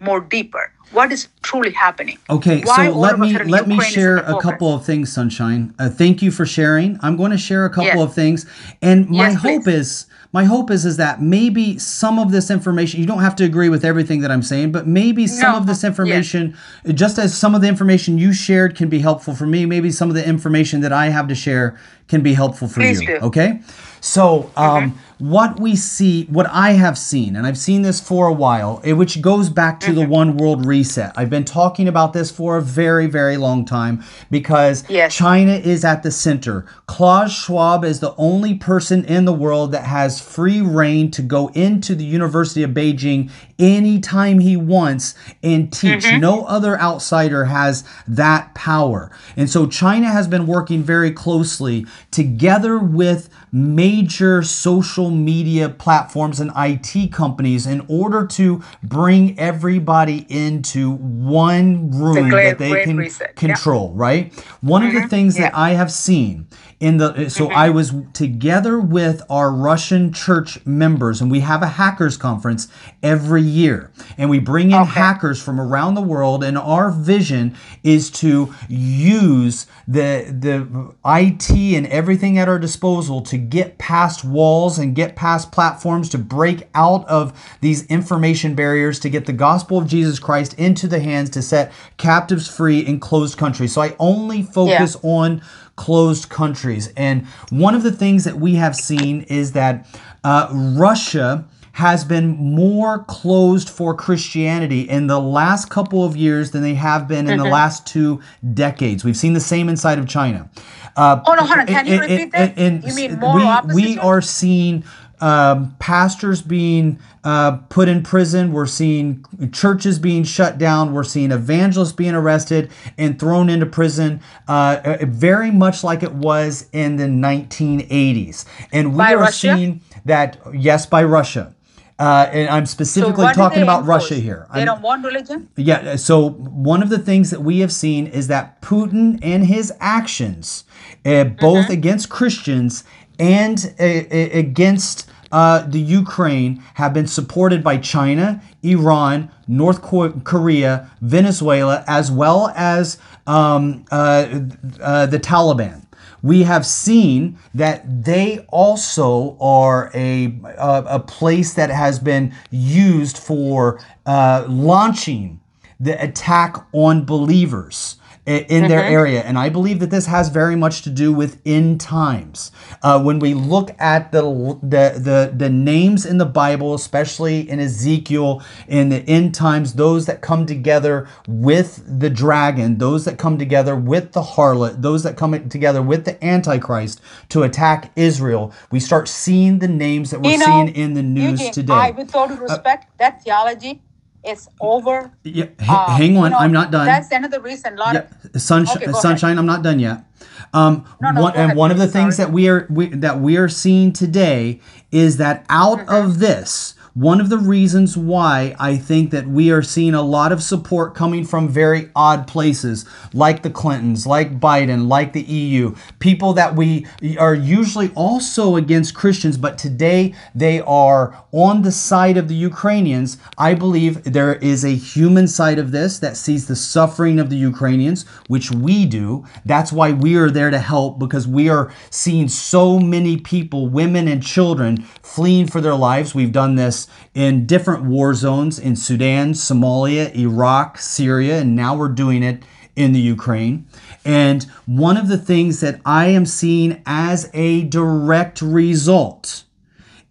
more 0.00 0.20
deeper. 0.20 0.72
What 0.90 1.12
is 1.12 1.28
truly 1.42 1.72
happening? 1.72 2.16
Okay, 2.30 2.62
Why 2.62 2.86
so 2.86 2.92
let 2.92 3.18
me 3.18 3.36
let 3.36 3.68
me 3.68 3.74
Ukraine 3.74 3.88
in 3.88 3.94
share 3.94 4.16
a 4.18 4.40
couple 4.40 4.74
of 4.74 4.86
things, 4.86 5.12
Sunshine. 5.12 5.74
Uh, 5.78 5.90
thank 5.90 6.22
you 6.22 6.30
for 6.30 6.46
sharing. 6.46 6.98
I'm 7.02 7.16
going 7.16 7.30
to 7.30 7.36
share 7.38 7.66
a 7.66 7.70
couple 7.70 7.84
Yes. 7.84 8.00
of 8.00 8.14
things, 8.14 8.46
and 8.80 9.10
my 9.10 9.28
Yes, 9.28 9.34
hope 9.42 9.64
please. 9.64 9.74
is 9.74 10.06
my 10.32 10.44
hope 10.44 10.70
is 10.70 10.86
is 10.86 10.96
that 10.96 11.20
maybe 11.20 11.78
some 11.78 12.18
of 12.18 12.30
this 12.32 12.50
information 12.50 13.00
you 13.00 13.06
don't 13.06 13.20
have 13.20 13.36
to 13.36 13.44
agree 13.44 13.68
with 13.68 13.84
everything 13.84 14.20
that 14.22 14.30
I'm 14.30 14.42
saying, 14.42 14.72
but 14.72 14.86
maybe 14.86 15.26
some 15.26 15.52
No, 15.52 15.58
of 15.58 15.66
this 15.66 15.82
yes. 15.82 15.90
information, 15.90 16.54
just 16.94 17.18
as 17.18 17.36
some 17.36 17.54
of 17.54 17.60
the 17.60 17.68
information 17.68 18.16
you 18.16 18.32
shared 18.32 18.74
can 18.74 18.88
be 18.88 19.00
helpful 19.00 19.34
for 19.34 19.46
me, 19.46 19.66
maybe 19.66 19.90
some 19.90 20.08
of 20.08 20.14
the 20.14 20.26
information 20.26 20.80
that 20.80 20.92
I 20.92 21.10
have 21.10 21.28
to 21.28 21.34
share 21.34 21.76
can 22.08 22.22
be 22.22 22.32
helpful 22.32 22.66
for 22.66 22.80
Please 22.80 23.02
you. 23.02 23.08
do. 23.08 23.12
Mm-hmm. 23.16 23.24
Okay, 23.26 23.60
so 24.00 24.50
um, 24.56 24.98
what 25.18 25.58
we 25.58 25.74
see, 25.74 26.24
what 26.26 26.46
I 26.50 26.72
have 26.72 26.96
seen, 26.96 27.34
and 27.34 27.46
I've 27.46 27.58
seen 27.58 27.82
this 27.82 28.00
for 28.00 28.28
a 28.28 28.32
while, 28.32 28.80
eh, 28.84 28.92
which 28.92 29.20
goes 29.20 29.48
back 29.50 29.80
to 29.80 29.92
the 29.92 30.02
Mm-hmm. 30.02 30.10
one 30.10 30.36
world 30.36 30.64
reset. 30.64 31.12
I've 31.16 31.28
been 31.30 31.44
talking 31.44 31.88
about 31.88 32.12
this 32.12 32.30
for 32.30 32.56
a 32.56 32.62
very, 32.62 33.06
very 33.06 33.36
long 33.36 33.64
time 33.64 34.04
because 34.30 34.84
Yes. 34.88 35.14
China 35.16 35.52
is 35.54 35.84
at 35.84 36.02
the 36.04 36.10
center. 36.12 36.64
Klaus 36.86 37.32
Schwab 37.32 37.84
is 37.84 37.98
the 38.00 38.14
only 38.16 38.54
person 38.54 39.04
in 39.04 39.24
the 39.24 39.32
world 39.32 39.72
that 39.72 39.84
has 39.84 40.20
free 40.20 40.60
reign 40.60 41.10
to 41.10 41.22
go 41.22 41.48
into 41.48 41.94
the 41.96 42.04
University 42.04 42.62
of 42.62 42.70
Beijing 42.70 43.30
anytime 43.58 44.38
he 44.38 44.56
wants 44.56 45.14
and 45.42 45.72
teach. 45.72 46.06
No 46.18 46.44
other 46.44 46.80
outsider 46.80 47.46
has 47.46 47.82
that 48.06 48.54
power. 48.54 49.10
And 49.36 49.50
so 49.50 49.66
China 49.66 50.06
has 50.06 50.28
been 50.28 50.46
working 50.46 50.82
very 50.82 51.10
closely 51.10 51.86
together 52.12 52.78
with 52.78 53.28
major 53.52 54.42
social 54.42 55.10
media 55.10 55.68
platforms 55.68 56.40
and 56.40 56.50
IT 56.56 57.12
companies 57.12 57.66
in 57.66 57.84
order 57.88 58.26
to 58.26 58.62
bring 58.82 59.38
everybody 59.38 60.26
into 60.28 60.92
one 60.92 61.90
room 61.90 62.30
great- 62.30 62.50
that 62.50 62.58
they 62.58 62.84
can 62.84 62.96
reset. 62.96 63.28
Yeah. 63.28 63.32
control, 63.34 63.92
right? 63.94 64.32
One 64.60 64.84
of 64.84 64.92
the 64.92 65.00
mm-hmm. 65.00 65.08
things 65.08 65.36
that 65.36 65.54
I 65.54 65.70
have 65.70 65.92
seen 65.92 66.46
in 66.80 66.98
the 66.98 67.26
uh, 67.26 67.28
so 67.28 67.50
I 67.50 67.68
mm-hmm. 67.68 67.74
was 67.74 67.94
together 68.12 68.78
with 68.78 69.22
our 69.28 69.50
Russian 69.50 70.12
church 70.12 70.64
members 70.64 71.20
and 71.20 71.28
we 71.28 71.40
have 71.40 71.60
a 71.62 71.66
hackers 71.66 72.16
conference 72.16 72.68
every 73.02 73.42
year. 73.42 73.90
And 74.16 74.30
we 74.30 74.38
bring 74.38 74.70
in 74.70 74.84
hackers 74.84 75.42
from 75.42 75.60
around 75.60 75.94
the 75.94 76.02
world 76.02 76.44
and 76.44 76.56
our 76.56 76.92
vision 76.92 77.56
is 77.82 78.10
to 78.10 78.54
use 78.68 79.66
the 79.88 80.26
the 80.38 80.94
IT 81.04 81.50
and 81.50 81.86
everything 81.88 82.38
at 82.38 82.48
our 82.48 82.60
disposal 82.60 83.22
to 83.22 83.38
get 83.38 83.78
past 83.78 84.24
walls 84.24 84.78
and 84.78 84.94
get 84.94 85.16
past 85.16 85.50
platforms 85.50 86.08
to 86.10 86.18
break 86.18 86.68
out 86.74 87.06
of 87.08 87.56
these 87.60 87.86
information 87.86 88.54
barriers 88.54 89.00
to 89.00 89.10
get 89.10 89.26
the 89.26 89.32
gospel 89.32 89.78
of 89.78 89.88
Jesus 89.88 90.20
Christ 90.20 90.54
into 90.54 90.86
the 90.86 91.00
hands 91.00 91.30
to 91.30 91.42
set 91.42 91.72
captives 91.96 92.48
free 92.48 92.78
in 92.78 93.00
closed 93.00 93.36
countries. 93.36 93.72
So 93.72 93.80
I 93.80 93.96
only 93.98 94.42
focus 94.42 94.96
on 95.02 95.42
closed 95.78 96.28
countries. 96.28 96.92
And 96.96 97.24
one 97.50 97.74
of 97.74 97.82
the 97.82 97.92
things 97.92 98.24
that 98.24 98.36
we 98.36 98.56
have 98.56 98.76
seen 98.76 99.22
is 99.22 99.52
that 99.52 99.86
uh, 100.24 100.48
Russia 100.52 101.46
has 101.72 102.04
been 102.04 102.30
more 102.30 103.04
closed 103.04 103.70
for 103.70 103.94
Christianity 103.94 104.80
in 104.80 105.06
the 105.06 105.20
last 105.20 105.70
couple 105.70 106.04
of 106.04 106.16
years 106.16 106.50
than 106.50 106.62
they 106.62 106.74
have 106.74 107.06
been 107.06 107.30
in 107.30 107.38
the 107.38 107.44
last 107.44 107.86
two 107.86 108.20
decades. 108.52 109.04
We've 109.04 109.16
seen 109.16 109.32
the 109.32 109.40
same 109.40 109.68
inside 109.68 110.00
of 110.00 110.08
China. 110.08 110.50
Uh, 110.96 111.20
Hold 111.24 111.38
on, 111.38 111.46
hold 111.46 111.60
on. 111.60 111.66
Can 111.68 111.86
you 111.86 112.00
repeat 112.00 112.32
that? 112.32 112.58
You 112.58 112.94
mean 112.94 113.20
moral 113.20 113.60
we, 113.72 113.74
we 113.74 113.98
are 113.98 114.20
seeing 114.20 114.82
um, 115.20 115.74
pastors 115.78 116.42
being 116.42 116.98
uh, 117.24 117.58
put 117.68 117.88
in 117.88 118.02
prison. 118.02 118.52
We're 118.52 118.66
seeing 118.66 119.24
churches 119.52 119.98
being 119.98 120.24
shut 120.24 120.58
down. 120.58 120.92
We're 120.92 121.04
seeing 121.04 121.32
evangelists 121.32 121.92
being 121.92 122.14
arrested 122.14 122.70
and 122.96 123.18
thrown 123.18 123.48
into 123.50 123.66
prison, 123.66 124.20
uh, 124.48 124.80
uh, 124.84 124.98
very 125.06 125.50
much 125.50 125.82
like 125.84 126.02
it 126.02 126.12
was 126.12 126.68
in 126.72 126.96
the 126.96 127.06
1980s. 127.06 128.44
And 128.72 128.92
we 128.92 128.98
By 128.98 129.14
are 129.14 129.18
Russia? 129.20 129.54
seeing 129.56 129.80
that, 130.04 130.38
yes, 130.52 130.86
by 130.86 131.04
Russia. 131.04 131.54
Uh, 131.98 132.28
and 132.32 132.48
I'm 132.48 132.64
specifically 132.64 133.26
do 133.26 133.32
talking 133.32 133.62
about 133.62 133.80
enforce? 133.80 134.04
Russia 134.04 134.14
here. 134.14 134.46
They 134.54 134.60
I'm- 134.60 134.66
don't 134.66 134.82
want 134.82 135.04
religion. 135.04 135.48
yeah, 135.56 135.96
so 135.96 136.28
one 136.30 136.80
of 136.80 136.90
the 136.90 136.98
things 136.98 137.30
that 137.30 137.42
we 137.42 137.58
have 137.58 137.72
seen 137.72 138.06
is 138.06 138.28
that 138.28 138.62
Putin 138.62 139.18
and 139.20 139.44
his 139.46 139.72
actions, 139.80 140.62
uh, 141.04 141.24
both 141.24 141.64
Mm-hmm. 141.64 141.72
against 141.72 142.08
Christians 142.08 142.84
and 143.18 143.74
uh, 143.78 143.84
uh, 143.84 144.28
against 144.32 145.10
uh, 145.30 145.60
the 145.66 145.80
Ukraine, 145.80 146.62
have 146.74 146.94
been 146.94 147.06
supported 147.06 147.62
by 147.62 147.76
China, 147.76 148.42
Iran, 148.62 149.30
North 149.46 149.82
Korea, 149.82 150.90
Venezuela, 151.02 151.84
as 151.86 152.10
well 152.10 152.50
as 152.56 152.98
um, 153.26 153.84
uh, 153.90 154.40
uh, 154.80 155.06
the 155.06 155.18
Taliban. 155.18 155.84
We 156.22 156.44
have 156.44 156.66
seen 156.66 157.38
that 157.54 158.04
they 158.04 158.44
also 158.48 159.36
are 159.40 159.90
a, 159.94 160.34
a, 160.56 160.84
a 160.88 161.00
place 161.00 161.54
that 161.54 161.70
has 161.70 161.98
been 161.98 162.34
used 162.50 163.18
for 163.18 163.80
uh, 164.06 164.44
launching 164.48 165.40
the 165.78 166.02
attack 166.02 166.56
on 166.72 167.04
believers 167.04 167.97
in 168.28 168.68
their 168.68 168.82
area. 168.82 169.22
And 169.22 169.38
I 169.38 169.48
believe 169.48 169.80
that 169.80 169.90
this 169.90 170.06
has 170.06 170.28
very 170.28 170.56
much 170.56 170.82
to 170.82 170.90
do 170.90 171.12
with 171.12 171.40
end 171.46 171.80
times. 171.80 172.52
Uh, 172.82 173.00
when 173.02 173.18
we 173.18 173.34
look 173.34 173.74
at 173.78 174.12
the, 174.12 174.22
the, 174.62 175.00
the, 175.00 175.32
the 175.34 175.48
names 175.48 176.04
in 176.04 176.18
the 176.18 176.26
Bible, 176.26 176.74
especially 176.74 177.48
in 177.48 177.58
Ezekiel, 177.58 178.42
in 178.66 178.90
the 178.90 178.98
end 179.08 179.34
times, 179.34 179.74
those 179.74 180.06
that 180.06 180.20
come 180.20 180.46
together 180.46 181.08
with 181.26 181.82
the 181.86 182.10
dragon, 182.10 182.78
those 182.78 183.04
that 183.06 183.18
come 183.18 183.38
together 183.38 183.74
with 183.74 184.12
the 184.12 184.22
harlot, 184.22 184.82
those 184.82 185.02
that 185.02 185.16
come 185.16 185.48
together 185.48 185.80
with 185.80 186.04
the 186.04 186.22
Antichrist 186.24 187.00
to 187.30 187.42
attack 187.42 187.90
Israel, 187.96 188.52
we 188.70 188.80
start 188.80 189.08
seeing 189.08 189.58
the 189.58 189.68
names 189.68 190.10
that 190.10 190.20
we're 190.20 190.32
you 190.32 190.38
know, 190.38 190.44
seeing 190.44 190.68
in 190.74 190.94
the 190.94 191.02
news 191.02 191.40
Eugene, 191.40 191.52
today. 191.52 191.72
I, 191.72 191.90
with 191.92 192.14
all 192.14 192.28
due 192.28 192.36
respect, 192.36 192.98
that 192.98 193.22
theology 193.22 193.82
is 194.24 194.48
over. 194.60 195.10
Yeah, 195.24 195.46
uh, 195.68 195.96
hang 195.96 196.14
you 196.14 196.18
on, 196.20 196.30
know, 196.32 196.38
I'm 196.38 196.52
not 196.52 196.70
done. 196.70 196.86
That's 196.86 197.10
another 197.12 197.40
reason. 197.40 197.74
A 197.74 197.76
lot 197.76 197.94
Yeah, 197.94 198.06
of 198.34 198.40
sunshine, 198.42 198.76
Okay, 198.76 198.84
go 198.86 198.90
ahead. 198.92 199.02
sunshine. 199.02 199.38
I'm 199.38 199.46
not 199.46 199.62
done 199.62 199.78
yet. 199.78 200.04
Um, 200.52 200.84
No, 201.00 201.10
no, 201.10 201.22
one, 201.22 201.32
and 201.34 201.44
ahead, 201.46 201.56
one 201.56 201.70
of 201.70 201.78
the 201.78 201.86
things 201.86 202.16
sorry. 202.16 202.26
that 202.26 202.32
we 202.32 202.48
are 202.48 202.66
we, 202.70 202.86
that 202.88 203.20
we 203.20 203.36
are 203.36 203.48
seeing 203.48 203.92
today 203.92 204.60
is 204.90 205.16
that 205.18 205.44
out 205.48 205.78
Mm-hmm. 205.78 205.94
of 205.94 206.18
this, 206.18 206.74
one 206.98 207.20
of 207.20 207.28
the 207.28 207.38
reasons 207.38 207.96
why 207.96 208.56
I 208.58 208.76
think 208.76 209.12
that 209.12 209.28
we 209.28 209.52
are 209.52 209.62
seeing 209.62 209.94
a 209.94 210.02
lot 210.02 210.32
of 210.32 210.42
support 210.42 210.96
coming 210.96 211.24
from 211.24 211.48
very 211.48 211.90
odd 211.94 212.26
places, 212.26 212.84
like 213.14 213.44
the 213.44 213.50
Clintons, 213.50 214.04
like 214.04 214.40
Biden, 214.40 214.88
like 214.88 215.12
the 215.12 215.22
EU, 215.22 215.76
people 216.00 216.32
that 216.32 216.56
we 216.56 216.88
are 217.16 217.36
usually 217.36 217.92
also 217.94 218.56
against 218.56 218.96
Christians, 218.96 219.38
but 219.38 219.58
today 219.58 220.12
they 220.34 220.60
are 220.62 221.24
on 221.30 221.62
the 221.62 221.70
side 221.70 222.16
of 222.16 222.26
the 222.26 222.34
Ukrainians. 222.34 223.16
I 223.36 223.54
believe 223.54 224.02
there 224.02 224.34
is 224.34 224.64
a 224.64 224.74
human 224.74 225.28
side 225.28 225.60
of 225.60 225.70
this 225.70 226.00
that 226.00 226.16
sees 226.16 226.48
the 226.48 226.56
suffering 226.56 227.20
of 227.20 227.30
the 227.30 227.36
Ukrainians, 227.36 228.08
which 228.26 228.50
we 228.50 228.86
do. 228.86 229.24
That's 229.44 229.72
why 229.72 229.92
we 229.92 230.16
are 230.16 230.30
there 230.30 230.50
to 230.50 230.58
help 230.58 230.98
because 230.98 231.28
we 231.28 231.48
are 231.48 231.72
seeing 231.90 232.26
so 232.26 232.80
many 232.80 233.18
people, 233.18 233.68
women 233.68 234.08
and 234.08 234.20
children, 234.20 234.78
fleeing 235.00 235.46
for 235.46 235.60
their 235.60 235.76
lives. 235.76 236.12
We've 236.12 236.32
done 236.32 236.56
this 236.56 236.87
in 237.14 237.46
different 237.46 237.84
war 237.84 238.14
zones 238.14 238.58
in 238.58 238.76
Sudan, 238.76 239.32
Somalia, 239.32 240.14
Iraq, 240.14 240.78
Syria, 240.78 241.40
and 241.40 241.56
now 241.56 241.76
we're 241.76 241.88
doing 241.88 242.22
it 242.22 242.42
in 242.76 242.92
the 242.92 243.00
Ukraine. 243.00 243.66
And 244.04 244.44
one 244.66 244.96
of 244.96 245.08
the 245.08 245.18
things 245.18 245.60
that 245.60 245.80
I 245.84 246.06
am 246.06 246.24
seeing 246.24 246.80
as 246.86 247.28
a 247.34 247.64
direct 247.64 248.40
result 248.40 249.44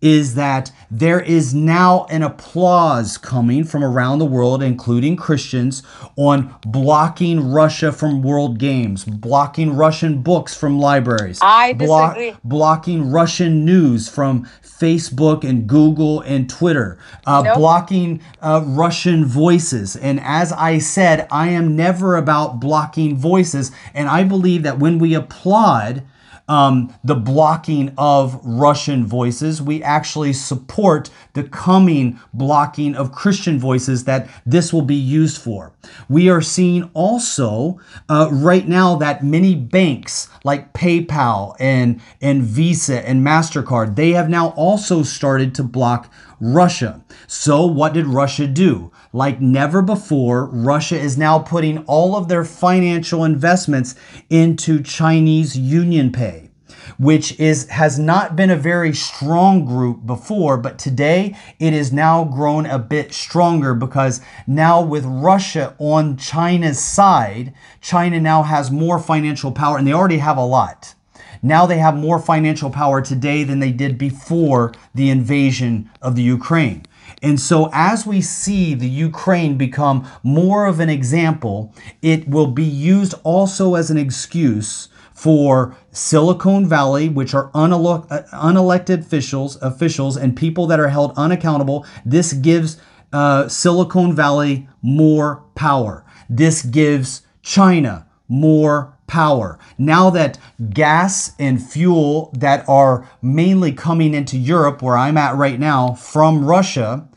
is 0.01 0.35
that 0.35 0.71
there 0.91 1.19
is 1.19 1.53
now 1.53 2.05
an 2.09 2.21
applause 2.21 3.17
coming 3.17 3.63
from 3.63 3.83
around 3.83 4.19
the 4.19 4.25
world, 4.25 4.61
including 4.61 5.15
Christians, 5.15 5.81
on 6.15 6.53
blocking 6.65 7.51
Russia 7.51 7.91
from 7.91 8.21
world 8.21 8.59
games, 8.59 9.03
blocking 9.03 9.73
Russian 9.75 10.21
books 10.21 10.55
from 10.55 10.77
libraries, 10.77 11.39
I 11.41 11.73
disagree. 11.73 12.35
blocking 12.43 13.09
Russian 13.11 13.65
news 13.65 14.07
from 14.07 14.47
Facebook 14.61 15.43
and 15.43 15.67
Google 15.67 16.21
and 16.21 16.47
Twitter, 16.47 16.99
uh, 17.25 17.41
Nope. 17.41 17.55
blocking 17.57 18.21
uh, 18.41 18.61
Russian 18.65 19.25
voices. 19.25 19.95
And 19.95 20.19
as 20.19 20.51
I 20.53 20.77
said, 20.77 21.27
I 21.31 21.47
am 21.49 21.75
never 21.75 22.15
about 22.15 22.59
blocking 22.59 23.17
voices. 23.17 23.71
And 23.95 24.07
I 24.07 24.23
believe 24.23 24.61
that 24.63 24.77
when 24.77 24.99
we 24.99 25.15
applaud, 25.15 26.03
um, 26.47 26.93
the 27.03 27.15
blocking 27.15 27.93
of 27.97 28.39
Russian 28.43 29.05
voices. 29.05 29.61
We 29.61 29.83
actually 29.83 30.33
support 30.33 31.09
the 31.33 31.43
coming 31.43 32.19
blocking 32.33 32.95
of 32.95 33.11
Christian 33.11 33.59
voices 33.59 34.05
that 34.05 34.29
this 34.45 34.71
will 34.71 34.81
be 34.81 34.95
used 34.95 35.41
for. 35.41 35.73
We 36.09 36.29
are 36.29 36.41
seeing 36.41 36.89
also 36.93 37.79
uh, 38.09 38.29
right 38.31 38.67
now 38.67 38.95
that 38.97 39.23
many 39.23 39.55
banks 39.55 40.29
like 40.43 40.73
PayPal 40.73 41.55
and, 41.59 42.01
and 42.21 42.43
Visa 42.43 43.07
and 43.07 43.25
MasterCard, 43.25 43.95
they 43.95 44.11
have 44.11 44.29
now 44.29 44.49
also 44.49 45.03
started 45.03 45.53
to 45.55 45.63
block 45.63 46.11
Russia. 46.39 47.03
So, 47.27 47.65
what 47.65 47.93
did 47.93 48.05
Russia 48.05 48.47
do? 48.47 48.91
Like 49.17 49.41
never 49.41 49.81
before, 49.81 50.45
Russia 50.45 50.95
is 50.95 51.17
now 51.17 51.39
putting 51.39 51.79
all 51.85 52.15
of 52.15 52.27
their 52.27 52.45
financial 52.45 53.23
investments 53.23 53.95
into 54.29 54.83
Chinese 54.83 55.57
Union 55.57 56.11
Pay, 56.11 56.51
which 56.99 57.39
is 57.39 57.67
has 57.69 57.97
not 57.97 58.35
been 58.35 58.51
a 58.51 58.55
very 58.55 58.93
strong 58.93 59.65
group 59.65 60.05
before, 60.05 60.55
but 60.55 60.77
today 60.77 61.35
it 61.59 61.73
is 61.73 61.91
now 61.91 62.25
grown 62.25 62.67
a 62.67 62.77
bit 62.77 63.11
stronger 63.11 63.73
because 63.73 64.21
now 64.45 64.83
with 64.83 65.03
Russia 65.03 65.73
on 65.79 66.17
China's 66.17 66.77
side, 66.77 67.55
China 67.81 68.19
now 68.19 68.43
has 68.43 68.69
more 68.69 68.99
financial 68.99 69.51
power 69.51 69.79
and 69.79 69.87
they 69.87 69.93
already 69.93 70.19
have 70.19 70.37
a 70.37 70.45
lot. 70.45 70.93
Now 71.41 71.65
they 71.65 71.79
have 71.79 71.95
more 71.95 72.19
financial 72.19 72.69
power 72.69 73.01
today 73.01 73.43
than 73.43 73.61
they 73.61 73.71
did 73.71 73.97
before 73.97 74.73
the 74.93 75.09
invasion 75.09 75.89
of 76.03 76.15
the 76.15 76.21
Ukraine. 76.21 76.85
And 77.21 77.39
so, 77.39 77.69
as 77.73 78.05
we 78.05 78.21
see 78.21 78.75
the 78.75 78.89
Ukraine 78.89 79.57
become 79.57 80.07
more 80.21 80.67
of 80.67 80.79
an 80.79 80.89
example, 80.89 81.73
it 82.01 82.27
will 82.27 82.47
be 82.47 82.63
used 82.63 83.15
also 83.23 83.75
as 83.75 83.89
an 83.89 83.97
excuse 83.97 84.89
for 85.13 85.75
Silicon 85.91 86.67
Valley, 86.67 87.09
which 87.09 87.33
are 87.33 87.49
unele- 87.53 88.05
uh, 88.11 88.21
unelected 88.33 88.99
officials, 88.99 89.59
officials 89.63 90.15
and 90.15 90.37
people 90.37 90.67
that 90.67 90.79
are 90.79 90.89
held 90.89 91.11
unaccountable. 91.17 91.87
This 92.05 92.33
gives 92.33 92.79
uh, 93.11 93.47
Silicon 93.47 94.13
Valley 94.13 94.69
more 94.83 95.43
power. 95.55 96.05
This 96.29 96.61
gives 96.61 97.23
China 97.41 98.05
more 98.27 98.96
power. 99.07 99.57
Now 99.77 100.09
that 100.11 100.37
gas 100.73 101.33
and 101.39 101.63
fuel 101.63 102.31
that 102.37 102.67
are 102.67 103.09
mainly 103.21 103.71
coming 103.71 104.13
into 104.13 104.37
Europe, 104.37 104.81
where 104.81 104.97
I'm 104.97 105.17
at 105.17 105.35
right 105.35 105.59
now, 105.59 105.93
from 105.93 106.45
Russia, 106.45 107.07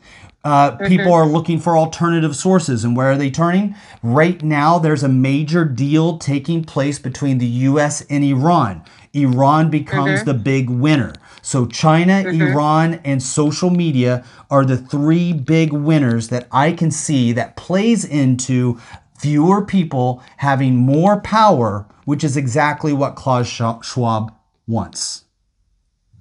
uh, 0.43 0.71
mm-hmm. 0.71 0.87
people 0.87 1.13
are 1.13 1.27
looking 1.27 1.59
for 1.59 1.77
alternative 1.77 2.35
sources. 2.35 2.83
And 2.83 2.95
where 2.95 3.11
are 3.11 3.17
they 3.17 3.29
turning? 3.29 3.75
Right 4.01 4.41
now, 4.41 4.79
there's 4.79 5.03
a 5.03 5.09
major 5.09 5.65
deal 5.65 6.17
taking 6.17 6.63
place 6.63 6.97
between 6.97 7.37
the 7.37 7.45
US 7.45 8.01
and 8.09 8.23
Iran. 8.23 8.83
Iran 9.13 9.69
becomes 9.69 10.21
mm-hmm. 10.21 10.25
the 10.25 10.33
big 10.33 10.69
winner. 10.69 11.13
So, 11.41 11.65
China, 11.65 12.23
mm-hmm. 12.23 12.41
Iran, 12.41 12.93
and 13.03 13.21
social 13.21 13.69
media 13.69 14.23
are 14.49 14.63
the 14.63 14.77
three 14.77 15.33
big 15.33 15.73
winners 15.73 16.29
that 16.29 16.47
I 16.51 16.71
can 16.71 16.91
see 16.91 17.31
that 17.33 17.55
plays 17.55 18.05
into 18.05 18.79
fewer 19.21 19.63
people 19.63 20.23
having 20.37 20.75
more 20.75 21.21
power, 21.21 21.85
which 22.05 22.23
is 22.23 22.35
exactly 22.35 22.91
what 22.91 23.15
Klaus 23.15 23.47
Schwab 23.47 24.33
wants. 24.67 25.25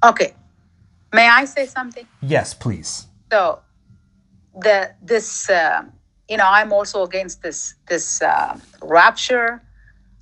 Okay. 0.05 0.35
May 1.13 1.27
I 1.27 1.47
say 1.47 1.67
something? 1.67 2.07
Yes, 2.21 2.53
please. 2.55 3.07
So, 3.33 3.61
the 4.55 4.93
this 5.03 5.49
uh, 5.49 5.83
you 6.29 6.37
know 6.37 6.47
I'm 6.47 6.73
also 6.73 7.03
against 7.03 7.43
this 7.43 7.75
this 7.89 8.21
uh, 8.23 8.59
rapture 8.83 9.63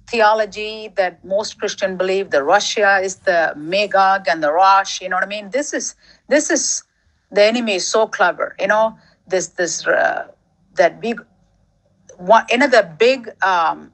theology 0.08 0.88
that 0.96 1.22
most 1.24 1.58
Christian 1.58 1.96
believe 1.96 2.30
that 2.30 2.42
Russia 2.42 3.00
is 3.02 3.16
the 3.16 3.52
Magog 3.56 4.26
and 4.28 4.42
the 4.42 4.52
Rosh. 4.52 5.00
You 5.02 5.08
know 5.08 5.16
what 5.16 5.24
I 5.24 5.28
mean? 5.28 5.50
This 5.50 5.74
is 5.74 5.94
this 6.28 6.50
is 6.50 6.82
the 7.30 7.44
enemy 7.44 7.74
is 7.74 7.86
so 7.86 8.06
clever. 8.06 8.54
You 8.58 8.68
know 8.68 8.96
this 9.26 9.48
this 9.48 9.86
uh, 9.86 10.28
that 10.76 11.00
big 11.00 11.20
one 12.18 12.44
another 12.50 12.82
big 12.98 13.30
um, 13.42 13.92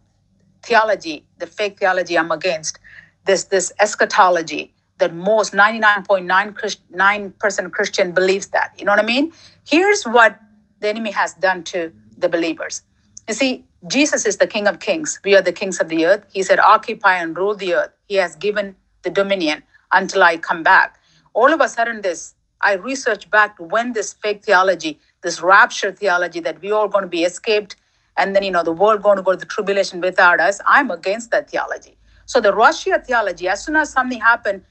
theology, 0.63 1.25
the 1.39 1.47
fake 1.47 1.79
theology 1.79 2.19
I'm 2.19 2.33
against. 2.33 2.79
This 3.27 3.45
this 3.45 3.73
eschatology 3.81 4.75
that 4.99 5.15
most 5.15 5.53
99.9 5.53 7.39
percent 7.39 7.73
Christian 7.73 8.13
believes 8.13 8.49
that. 8.49 8.73
You 8.79 8.85
know 8.85 8.93
what 8.93 9.01
I 9.01 9.07
mean? 9.07 9.33
Here's 9.67 10.05
what 10.05 10.39
the 10.81 10.89
enemy 10.89 11.11
has 11.11 11.35
done 11.35 11.63
to 11.65 11.93
the 12.19 12.29
believers. 12.29 12.83
You 13.29 13.35
see, 13.35 13.65
Jesus 13.87 14.27
is 14.27 14.39
the 14.39 14.47
King 14.47 14.67
of 14.67 14.81
Kings. 14.81 15.21
We 15.25 15.35
are 15.37 15.43
the 15.43 15.53
kings 15.53 15.81
of 15.81 15.89
the 15.89 16.07
earth. 16.07 16.25
He 16.33 16.43
said, 16.43 16.59
"Occupy 16.59 17.17
and 17.17 17.37
rule 17.37 17.55
the 17.55 17.75
earth." 17.75 17.93
He 18.07 18.17
has 18.17 18.37
given 18.37 18.77
the 19.03 19.11
dominion 19.11 19.63
until 19.93 20.23
I 20.23 20.39
come 20.39 20.63
back. 20.63 20.99
All 21.35 21.53
of 21.53 21.61
a 21.61 21.69
sudden, 21.69 22.01
this 22.01 22.35
I 22.63 22.75
researched 22.75 23.31
back 23.31 23.57
when 23.59 23.93
this 23.93 24.15
fake 24.15 24.43
theology, 24.45 24.99
this 25.23 25.43
rapture 25.43 25.93
theology 25.93 26.41
that 26.41 26.61
we 26.63 26.71
all 26.71 26.89
going 26.89 27.03
to 27.03 27.09
be 27.09 27.25
escaped, 27.25 27.77
and 28.17 28.35
then 28.35 28.43
you 28.43 28.51
know 28.51 28.63
the 28.63 28.73
world 28.73 29.03
going 29.03 29.17
to 29.17 29.23
go 29.23 29.33
to 29.33 29.37
the 29.37 29.47
tribulation 29.47 30.01
without 30.01 30.41
us. 30.41 30.61
I'm 30.67 30.91
against 30.91 31.31
that 31.31 31.51
theology. 31.51 31.97
So 32.27 32.41
the 32.41 32.55
Russia 32.55 33.03
theology, 33.05 33.49
as 33.49 33.65
soon 33.65 33.77
as 33.77 33.91
something 33.91 34.21
happened, 34.21 34.63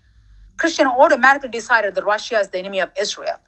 Christian 0.58 0.88
automatically 0.88 1.50
decided 1.50 1.96
that 1.96 2.06
Russia 2.06 2.40
is 2.40 2.50
the 2.50 2.60
enemy 2.60 2.80
of 2.80 2.92
Israel. 3.00 3.40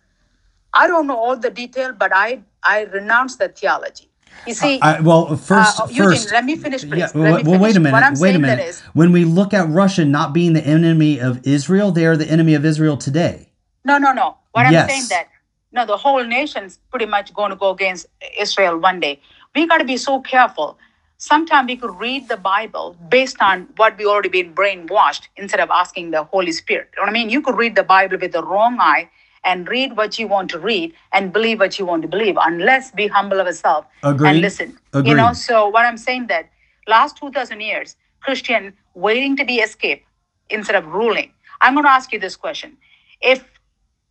I 0.73 0.87
don't 0.87 1.07
know 1.07 1.17
all 1.17 1.37
the 1.37 1.49
detail, 1.49 1.93
but 1.93 2.11
I 2.13 2.41
I 2.63 2.83
renounce 2.83 3.37
that 3.37 3.57
theology. 3.57 4.09
You 4.45 4.53
see, 4.53 4.79
I, 4.79 4.99
well, 4.99 5.35
first, 5.37 5.79
uh, 5.79 5.87
Eugene, 5.89 6.09
first, 6.09 6.31
let 6.31 6.45
me 6.45 6.55
finish, 6.55 6.81
please. 6.81 6.99
Yeah, 6.99 7.11
well, 7.15 7.41
well, 7.43 7.59
wait 7.59 7.75
a 7.75 7.79
minute. 7.79 8.19
Wait 8.19 8.35
a 8.35 8.39
minute. 8.39 8.67
is- 8.67 8.81
when 8.93 9.11
we 9.11 9.25
look 9.25 9.53
at 9.55 9.67
Russia 9.69 10.05
not 10.05 10.33
being 10.33 10.53
the 10.53 10.61
enemy 10.61 11.19
of 11.19 11.45
Israel, 11.47 11.91
they 11.91 12.05
are 12.05 12.15
the 12.15 12.27
enemy 12.27 12.53
of 12.53 12.63
Israel 12.63 12.97
today. 12.97 13.49
No, 13.83 13.97
no, 13.97 14.11
no. 14.11 14.37
What 14.51 14.67
Yes. 14.69 14.83
I'm 14.83 14.89
saying 14.89 15.07
that 15.09 15.29
no, 15.71 15.85
the 15.85 15.97
whole 15.97 16.23
nation's 16.23 16.79
pretty 16.89 17.05
much 17.05 17.33
going 17.33 17.49
to 17.49 17.55
go 17.55 17.69
against 17.71 18.05
Israel 18.39 18.77
one 18.77 18.99
day. 18.99 19.19
We 19.55 19.65
got 19.67 19.77
to 19.77 19.85
be 19.85 19.97
so 19.97 20.21
careful. 20.21 20.77
Sometimes 21.17 21.67
we 21.67 21.77
could 21.77 21.97
read 21.97 22.27
the 22.27 22.35
Bible 22.35 22.97
based 23.09 23.41
on 23.41 23.67
what 23.77 23.97
we 23.97 24.05
already 24.05 24.29
been 24.29 24.53
brainwashed 24.53 25.27
instead 25.37 25.61
of 25.61 25.69
asking 25.69 26.11
the 26.11 26.25
Holy 26.25 26.51
Spirit. 26.51 26.89
You 26.93 27.01
know 27.01 27.03
what 27.03 27.09
I 27.09 27.13
mean? 27.13 27.29
You 27.29 27.41
could 27.41 27.55
read 27.55 27.75
the 27.75 27.83
Bible 27.83 28.17
with 28.19 28.33
the 28.33 28.43
wrong 28.43 28.77
eye 28.79 29.09
and 29.45 29.67
read 29.69 29.95
what 29.95 30.19
you 30.19 30.27
want 30.27 30.49
to 30.49 30.59
read 30.59 30.93
and 31.13 31.31
believe 31.31 31.59
what 31.59 31.79
you 31.79 31.85
want 31.85 32.01
to 32.01 32.07
believe, 32.07 32.35
unless 32.41 32.93
we 32.95 33.07
humble 33.07 33.39
ourselves 33.39 33.87
Agreed. 34.03 34.29
and 34.29 34.41
listen. 34.41 34.77
You 34.93 35.13
know, 35.15 35.31
so 35.33 35.69
what 35.69 35.85
I'm 35.85 35.97
saying 35.97 36.27
that 36.27 36.49
last 36.87 37.17
2,000 37.17 37.61
years, 37.61 37.95
Christian 38.21 38.73
waiting 38.93 39.37
to 39.37 39.45
be 39.45 39.57
escaped 39.57 40.05
instead 40.49 40.75
of 40.75 40.85
ruling. 40.87 41.31
I'm 41.61 41.75
going 41.75 41.85
to 41.85 41.91
ask 41.91 42.11
you 42.11 42.19
this 42.19 42.35
question. 42.35 42.75
If 43.21 43.45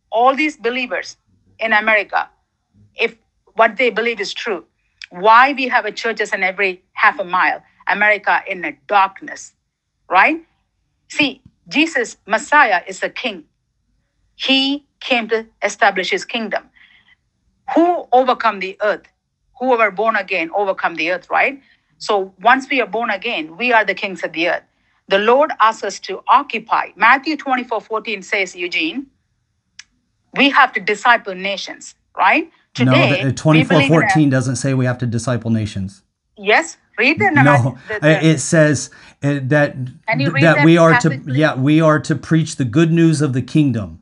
all 0.09 0.35
these 0.35 0.57
believers 0.57 1.17
in 1.59 1.73
America, 1.73 2.29
if 2.95 3.15
what 3.55 3.77
they 3.77 3.89
believe 3.89 4.19
is 4.19 4.33
true, 4.33 4.65
why 5.15 5.53
we 5.53 5.67
have 5.69 5.85
a 5.85 5.91
churches 5.91 6.33
in 6.33 6.43
every 6.43 6.83
half 6.93 7.19
a 7.19 7.23
mile, 7.23 7.63
America 7.87 8.41
in 8.47 8.65
a 8.65 8.77
darkness, 8.87 9.53
right? 10.09 10.45
See, 11.09 11.41
Jesus, 11.69 12.17
Messiah, 12.27 12.81
is 12.87 13.01
a 13.03 13.09
king. 13.09 13.45
He 14.35 14.85
came 14.99 15.29
to 15.29 15.47
establish 15.63 16.11
his 16.11 16.25
kingdom. 16.25 16.69
Who 17.75 18.07
overcome 18.11 18.59
the 18.59 18.77
earth? 18.81 19.07
Whoever 19.59 19.91
born 19.91 20.15
again 20.17 20.51
overcome 20.55 20.95
the 20.95 21.11
earth, 21.11 21.29
right? 21.29 21.61
So 21.97 22.33
once 22.41 22.67
we 22.69 22.81
are 22.81 22.87
born 22.87 23.09
again, 23.09 23.57
we 23.57 23.73
are 23.73 23.85
the 23.85 23.93
kings 23.95 24.23
of 24.23 24.33
the 24.33 24.49
earth. 24.49 24.63
The 25.07 25.19
Lord 25.19 25.51
asks 25.61 25.83
us 25.83 25.99
to 26.01 26.21
occupy. 26.27 26.89
Matthew 26.95 27.37
24 27.37 27.81
14 27.81 28.21
says, 28.21 28.55
Eugene, 28.55 29.07
we 30.35 30.49
have 30.49 30.73
to 30.73 30.79
disciple 30.81 31.35
nations, 31.35 31.95
right? 32.17 32.51
Today, 32.75 33.21
no, 33.21 33.27
we 33.27 33.33
twenty 33.33 33.63
four 33.63 33.77
believe 33.79 33.91
in 33.91 33.97
a- 33.97 34.01
fourteen 34.01 34.29
doesn't 34.29 34.57
say 34.57 34.73
we 34.73 34.85
have 34.85 34.97
to 34.99 35.05
disciple 35.05 35.49
nations. 35.49 36.03
yes, 36.37 36.77
read 36.99 37.17
the, 37.19 37.31
No, 37.31 37.77
the, 37.87 37.95
uh, 37.95 37.99
the- 37.99 38.25
it 38.25 38.39
says 38.39 38.89
uh, 39.23 39.39
that 39.43 39.75
Can 40.07 40.17
that 40.41 40.63
we 40.65 40.77
are 40.77 40.99
to 40.99 41.09
please? 41.09 41.37
yeah 41.37 41.55
we 41.55 41.79
are 41.81 41.99
to 42.01 42.15
preach 42.15 42.57
the 42.57 42.65
good 42.65 42.91
news 42.91 43.21
of 43.21 43.31
the 43.33 43.41
kingdom. 43.41 44.01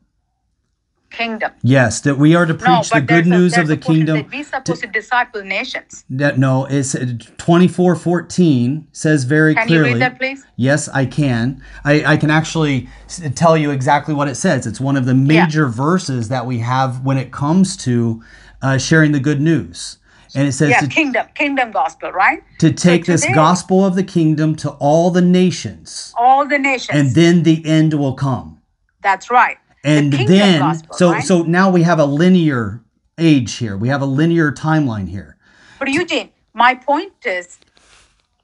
kingdom. 1.10 1.52
Yes, 1.62 2.00
that 2.00 2.18
we 2.18 2.34
are 2.34 2.44
to 2.46 2.54
preach 2.54 2.66
No, 2.66 2.82
the 2.94 3.00
good 3.00 3.26
a- 3.26 3.28
news 3.28 3.56
of 3.56 3.68
the 3.68 3.76
kingdom. 3.76 4.26
We're 4.32 4.42
supposed 4.42 4.80
to 4.82 4.88
disciple 4.88 5.42
nations. 5.44 6.04
That 6.10 6.38
no, 6.40 6.64
it's 6.68 6.96
twenty 7.36 7.68
four 7.68 7.94
fourteen 7.94 8.88
says 8.90 9.22
very 9.22 9.54
clearly. 9.54 9.68
Can 9.68 9.76
you 9.76 9.92
read 9.94 10.02
that, 10.02 10.18
please? 10.18 10.44
Yes, 10.56 10.88
I 10.88 11.06
can. 11.06 11.62
I, 11.84 12.04
I 12.14 12.16
can 12.16 12.30
actually 12.32 12.88
tell 13.36 13.56
you 13.56 13.70
exactly 13.70 14.12
what 14.14 14.26
it 14.26 14.34
says. 14.34 14.66
It's 14.66 14.80
one 14.80 14.96
of 14.96 15.04
the 15.06 15.14
major 15.14 15.68
verses 15.68 16.28
that 16.30 16.46
we 16.46 16.58
have 16.58 17.04
when 17.04 17.16
it 17.18 17.30
comes 17.30 17.76
to 17.78 18.20
uh, 18.64 18.78
sharing 18.78 19.12
the 19.12 19.20
good 19.20 19.40
news, 19.40 19.98
and 20.34 20.48
it 20.48 20.52
says 20.52 20.70
Yeah, 20.70 20.80
to, 20.80 20.86
kingdom, 20.88 21.26
kingdom 21.34 21.70
gospel, 21.70 22.10
right? 22.10 22.42
to 22.58 22.68
So 22.68 22.74
take 22.74 23.04
this 23.04 23.26
gospel 23.26 23.84
of 23.84 23.94
the 23.94 24.02
kingdom 24.02 24.56
to 24.56 24.70
all 24.70 25.10
the 25.10 25.20
nations, 25.20 26.14
all 26.18 26.46
the 26.48 26.58
nations. 26.58 26.98
and 26.98 27.10
then 27.14 27.42
the 27.42 27.64
end 27.66 27.92
will 27.94 28.14
come. 28.14 28.62
That's 29.02 29.30
right. 29.30 29.58
And 29.84 30.10
the 30.12 30.24
then, 30.24 30.60
gospel, 30.60 30.96
so 30.96 31.12
right? 31.12 31.24
so 31.24 31.42
now 31.42 31.70
we 31.70 31.82
have 31.82 31.98
a 31.98 32.06
linear 32.06 32.82
age 33.18 33.56
here. 33.56 33.76
We 33.76 33.88
have 33.88 34.00
a 34.00 34.06
linear 34.06 34.50
timeline 34.50 35.08
here. 35.08 35.36
But 35.78 35.88
Eugene, 35.88 36.30
my 36.54 36.74
point 36.74 37.12
is, 37.26 37.58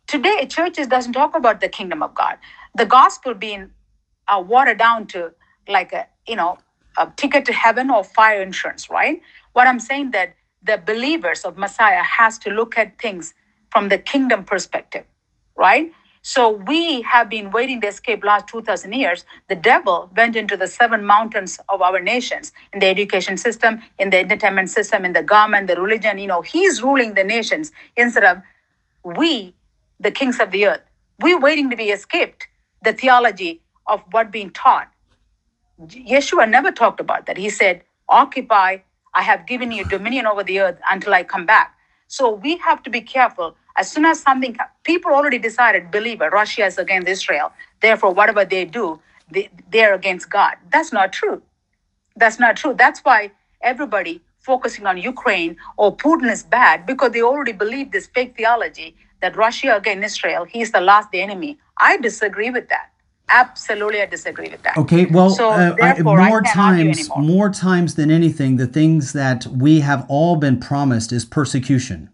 today 0.07 0.47
churches 0.47 0.87
doesn't 0.87 1.15
talk 1.15 1.35
about 1.35 1.63
the 1.63 1.69
kingdom 1.69 2.03
of 2.03 2.15
God. 2.15 2.37
The 2.75 2.85
gospel 2.85 3.33
being 3.33 3.71
uh, 4.29 4.43
watered 4.47 4.79
down 4.79 5.07
to 5.09 5.33
like 5.67 5.95
a 5.95 6.07
you 6.27 6.37
know 6.37 6.59
a 6.99 7.11
ticket 7.17 7.47
to 7.47 7.53
heaven 7.53 7.91
or 7.91 8.05
fire 8.05 8.43
insurance, 8.43 8.91
right? 8.91 9.23
What 9.53 9.67
I'm 9.67 9.81
saying 9.81 10.13
that 10.13 10.35
the 10.63 10.79
believers 10.79 11.45
of 11.45 11.57
Messiah 11.57 12.03
has 12.03 12.39
to 12.39 12.51
look 12.51 12.77
at 12.79 12.99
things 13.01 13.35
from 13.71 13.89
the 13.89 13.99
kingdom 13.99 14.45
perspective, 14.45 15.05
right? 15.57 15.93
So 16.23 16.51
we 16.51 17.03
have 17.03 17.31
been 17.31 17.51
waiting 17.51 17.81
to 17.81 17.89
escape 17.89 18.23
last 18.25 18.47
2000 18.49 18.93
years. 18.93 19.25
The 19.49 19.57
devil 19.57 20.11
went 20.17 20.37
into 20.37 20.57
the 20.57 20.67
seven 20.67 21.05
mountains 21.05 21.59
of 21.71 21.81
our 21.81 21.99
nations 22.01 22.53
in 22.75 22.81
the 22.81 22.87
education 22.87 23.39
system, 23.39 23.81
in 23.99 24.11
the 24.11 24.19
entertainment 24.19 24.69
system, 24.69 25.05
in 25.05 25.15
the 25.15 25.23
government, 25.23 25.67
the 25.69 25.81
religion. 25.81 26.19
You 26.19 26.27
know, 26.27 26.43
he's 26.43 26.83
ruling 26.83 27.15
the 27.15 27.25
nations 27.25 27.73
instead 27.97 28.25
of 28.25 28.43
we, 29.03 29.55
the 29.99 30.11
kings 30.11 30.41
of 30.41 30.51
the 30.51 30.67
earth. 30.67 30.83
We're 31.21 31.41
waiting 31.41 31.71
to 31.71 31.77
be 31.77 31.85
escaped 31.85 32.49
the 32.83 32.93
theology 32.93 33.63
of 33.87 34.03
what 34.11 34.31
being 34.31 34.51
taught. 34.51 34.89
Yeshua 35.81 36.49
never 36.49 36.71
talked 36.71 37.01
about 37.01 37.27
that. 37.27 37.39
He 37.39 37.49
said, 37.49 37.83
Occupy, 38.09 38.79
I 39.15 39.23
have 39.23 39.47
given 39.47 39.73
you 39.73 39.85
dominion 39.85 40.27
over 40.27 40.45
the 40.45 40.61
earth 40.61 40.81
until 40.91 41.15
I 41.15 41.25
come 41.25 41.47
back. 41.47 41.75
So 42.09 42.31
we 42.31 42.57
have 42.59 42.83
to 42.85 42.91
be 42.91 43.01
careful. 43.03 43.57
As 43.77 43.91
soon 43.91 44.05
as 44.05 44.21
something, 44.21 44.57
people 44.85 45.13
already 45.13 45.39
decided, 45.39 45.91
believer, 45.91 46.31
Russia 46.31 46.67
is 46.67 46.79
against 46.79 47.09
Israel. 47.09 47.53
Therefore, 47.81 48.13
whatever 48.15 48.45
they 48.45 48.65
do, 48.67 49.01
they, 49.31 49.51
they're 49.71 49.95
against 49.95 50.31
God. 50.31 50.57
That's 50.73 50.93
not 50.93 51.13
true. 51.13 51.43
That's 52.17 52.41
not 52.41 52.57
true. 52.57 52.75
That's 52.75 53.01
why 53.01 53.33
everybody 53.63 54.23
focusing 54.41 54.87
on 54.87 54.99
Ukraine 54.99 55.57
or 55.79 55.97
Putin 55.97 56.31
is 56.33 56.45
bad 56.45 56.87
because 56.87 57.13
they 57.13 57.23
already 57.23 57.53
believe 57.53 57.93
this 57.93 58.09
fake 58.09 58.37
theology 58.37 58.97
that 59.23 59.37
Russia 59.37 59.77
against 59.77 60.05
Israel, 60.07 60.45
he's 60.47 60.73
the 60.73 60.83
last 60.83 61.11
enemy. 61.15 61.59
I 61.79 61.99
disagree 61.99 62.51
with 62.51 62.69
that. 62.71 62.90
Absolutely, 63.33 64.03
I 64.03 64.07
disagree 64.07 64.49
with 64.49 64.63
that. 64.63 64.77
Okay, 64.77 65.07
well, 65.07 65.31
so 65.31 65.51
uh, 65.51 65.77
I, 65.81 65.93
therefore, 65.95 66.21
I 66.21 66.29
more 66.29 66.43
times, 66.43 67.09
more 67.17 67.51
times 67.51 67.95
than 67.95 68.11
anything, 68.11 68.57
the 68.57 68.67
things 68.67 69.13
that 69.13 69.47
we 69.47 69.81
have 69.81 70.05
all 70.09 70.37
been 70.37 70.59
promised 70.59 71.13
is 71.13 71.25
persecution. 71.25 72.11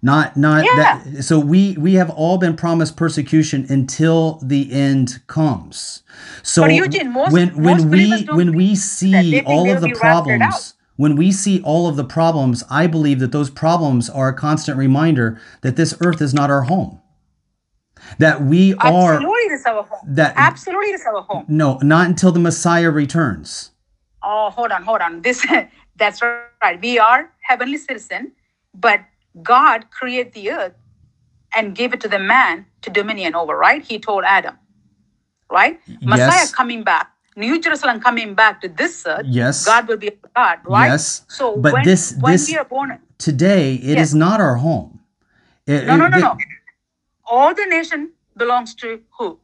Not, 0.00 0.36
not 0.36 0.64
Yeah. 0.64 1.00
that. 1.04 1.24
So 1.24 1.40
we 1.40 1.76
we 1.76 1.94
have 1.94 2.08
all 2.10 2.38
been 2.38 2.54
promised 2.54 2.96
persecution 2.96 3.66
until 3.68 4.38
the 4.42 4.72
end 4.72 5.20
comes. 5.26 6.02
So 6.42 6.62
But 6.62 6.72
Eugene, 6.74 7.12
most- 7.12 7.32
when 7.32 7.48
when 7.60 7.78
most 7.78 7.86
we 7.86 8.26
when 8.32 8.54
we 8.54 8.74
see 8.76 9.40
all 9.42 9.68
of 9.70 9.80
the 9.80 9.88
be 9.88 9.94
raptured 9.94 10.02
out. 10.04 10.24
problems, 10.24 10.74
when 10.96 11.16
we 11.16 11.32
see 11.32 11.60
all 11.62 11.88
of 11.88 11.96
the 11.96 12.04
problems, 12.04 12.62
I 12.70 12.86
believe 12.86 13.18
that 13.18 13.32
those 13.32 13.50
problems 13.50 14.08
are 14.08 14.28
a 14.28 14.34
constant 14.34 14.78
reminder 14.78 15.40
that 15.62 15.74
this 15.74 15.94
earth 16.00 16.20
is 16.22 16.32
not 16.32 16.48
our 16.48 16.62
home. 16.62 17.00
That 18.18 18.42
we 18.42 18.74
are 18.74 19.14
Absolutely, 19.14 19.42
it 19.48 19.52
is 19.52 19.66
our 19.66 19.82
home. 19.82 20.14
that- 20.14 20.34
Absolutely, 20.36 20.90
it 20.90 20.94
is 21.00 21.06
our 21.06 21.22
home. 21.22 21.44
no, 21.48 21.78
not 21.82 22.06
until 22.06 22.32
the 22.32 22.40
Messiah 22.40 22.90
returns. 22.90 23.70
Oh, 24.22 24.50
hold 24.50 24.72
on, 24.72 24.82
hold 24.82 25.00
on. 25.00 25.22
This, 25.22 25.46
that's 25.96 26.20
right. 26.62 26.80
We 26.82 26.98
are 26.98 27.30
heavenly 27.40 27.76
citizen, 27.78 28.32
but 28.74 29.00
God 29.42 29.90
created 29.90 30.32
the 30.32 30.50
earth 30.50 30.74
and 31.56 31.74
gave 31.74 31.92
it 31.94 32.00
to 32.00 32.08
the 32.08 32.18
man 32.18 32.66
to 32.82 32.90
dominion 32.90 33.34
over. 33.34 33.56
Right? 33.56 33.82
He 33.84 33.98
told 33.98 34.24
Adam. 34.24 34.56
Right? 35.50 35.80
Messiah 36.02 36.46
coming 36.52 36.82
back, 36.82 37.10
New 37.36 37.58
Jerusalem 37.60 38.00
coming 38.00 38.34
back 38.34 38.60
to 38.60 38.68
this 38.68 39.04
earth. 39.06 39.24
Yes. 39.24 39.64
God 39.64 39.88
will 39.88 39.96
be 39.96 40.10
God. 40.36 40.58
Right? 40.66 40.88
Yes, 40.88 41.24
So 41.28 41.56
but 41.56 41.72
when, 41.72 41.84
this- 41.84 42.14
when 42.20 42.32
this- 42.32 42.48
we 42.50 42.56
are 42.58 42.64
born, 42.64 42.98
Today, 43.18 43.74
it 43.74 43.98
is 43.98 44.12
Yes. 44.12 44.14
not 44.14 44.40
our 44.40 44.56
home. 44.56 45.00
It- 45.66 45.86
no, 45.86 45.96
no, 45.96 46.06
it- 46.06 46.10
no, 46.10 46.18
no. 46.18 46.36
All 47.30 47.54
the 47.54 47.66
nation 47.66 48.12
belongs 48.36 48.74
to 48.76 49.02
who? 49.18 49.38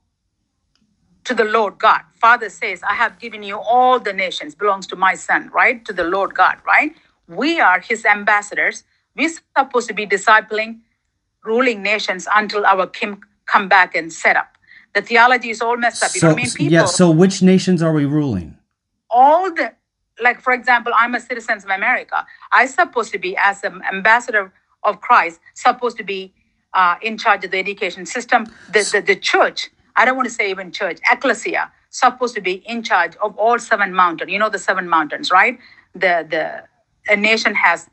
To 1.25 1.35
the 1.35 1.45
Lord 1.45 1.79
God. 1.79 2.03
Father 2.15 2.51
says, 2.51 2.83
I 2.83 2.95
have 2.95 3.19
given 3.19 3.43
you 3.43 3.59
all 3.59 4.01
the 4.01 4.13
nations, 4.13 4.55
belongs 4.55 4.87
to 4.89 4.97
my 4.97 5.15
son, 5.15 5.51
right? 5.55 5.85
To 5.87 5.93
the 5.93 6.05
Lord 6.05 6.35
God, 6.35 6.59
right? 6.67 6.95
We 7.29 7.61
are 7.61 7.81
his 7.81 8.05
ambassadors. 8.05 8.85
We're 9.17 9.31
supposed 9.57 9.89
to 9.89 9.95
be 9.95 10.07
discipling, 10.07 10.81
ruling 11.45 11.83
nations 11.83 12.29
until 12.35 12.67
our 12.67 12.87
king 12.87 13.23
come 13.47 13.69
back 13.69 13.95
and 13.97 14.13
set 14.13 14.37
up. 14.37 14.57
The 14.95 15.03
theology 15.03 15.51
is 15.51 15.61
all 15.63 15.77
messed 15.77 16.03
up. 16.03 16.15
You 16.15 16.23
know 16.23 16.29
So, 16.29 16.33
I 16.33 16.37
mean? 16.37 16.51
People, 16.51 16.73
yeah. 16.73 16.85
So, 16.87 17.11
which 17.11 17.43
nations 17.43 17.83
are 17.83 17.93
we 17.93 18.05
ruling? 18.07 18.57
all 19.11 19.53
the 19.55 19.73
like 20.23 20.41
for 20.41 20.53
example 20.53 20.93
i'm 20.97 21.15
a 21.15 21.21
citizen 21.21 21.59
of 21.59 21.65
america 21.67 22.27
I'm 22.53 22.69
supposed 22.69 23.13
to 23.13 23.19
be 23.19 23.37
as 23.37 23.65
an 23.65 23.83
ambassador 23.93 24.53
of 24.85 25.01
christ 25.01 25.41
supposed 25.55 25.97
to 25.99 26.05
be 26.05 26.35
uh, 26.75 26.97
in 27.03 27.17
charge 27.19 27.45
of 27.45 27.51
the 27.51 27.59
education 27.59 28.05
system 28.07 28.47
the, 28.73 28.89
the, 28.93 29.01
the 29.01 29.17
church 29.17 29.71
I 29.97 30.05
don't 30.05 30.17
want 30.17 30.29
to 30.29 30.35
say 30.35 30.51
even 30.51 30.73
church, 30.73 30.99
ecclesia, 31.11 31.71
supposed 31.91 32.35
to 32.35 32.41
be 32.41 32.63
in 32.67 32.83
charge 32.83 33.17
of 33.23 33.37
all 33.37 33.59
seven 33.59 33.95
mountains. 33.95 34.31
You 34.31 34.39
know 34.39 34.51
the 34.51 34.59
seven 34.59 34.89
mountains, 34.89 35.31
right? 35.31 35.59
The 35.95 36.27
the 36.29 36.65
a 37.13 37.17
nation 37.17 37.55
has 37.55 37.89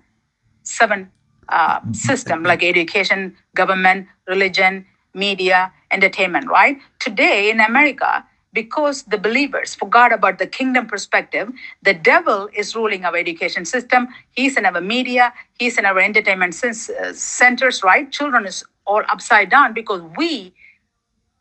seven 0.63 1.11
uh, 1.49 1.79
system 1.91 2.43
like 2.51 2.63
education, 2.63 3.35
government, 3.55 4.07
religion, 4.27 4.85
media, 5.13 5.71
entertainment, 5.91 6.49
right? 6.49 6.77
Today 6.99 7.51
in 7.51 7.59
America, 7.59 8.25
because 8.53 9.03
the 9.03 9.17
believers 9.17 9.75
forgot 9.75 10.11
about 10.13 10.37
the 10.39 10.47
kingdom 10.47 10.87
perspective, 10.87 11.51
the 11.81 11.93
devil 11.93 12.49
is 12.53 12.75
ruling 12.75 13.05
our 13.05 13.15
education 13.15 13.65
system. 13.65 14.07
He's 14.31 14.57
in 14.57 14.65
our 14.65 14.81
media. 14.81 15.33
He's 15.57 15.77
in 15.77 15.85
our 15.85 15.99
entertainment 15.99 16.55
uh, 16.63 17.13
centers, 17.13 17.83
right? 17.83 18.11
Children 18.11 18.45
is 18.45 18.63
all 18.85 19.03
upside 19.09 19.49
down 19.49 19.73
because 19.73 20.01
we 20.17 20.53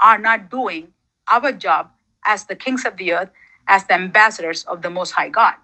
are 0.00 0.18
not 0.18 0.50
doing 0.50 0.88
our 1.28 1.52
job 1.52 1.90
as 2.24 2.44
the 2.44 2.56
kings 2.56 2.84
of 2.84 2.96
the 2.96 3.12
earth, 3.12 3.30
as 3.66 3.84
the 3.86 3.94
ambassadors 3.94 4.64
of 4.64 4.82
the 4.82 4.90
Most 4.90 5.12
High 5.12 5.28
God. 5.28 5.54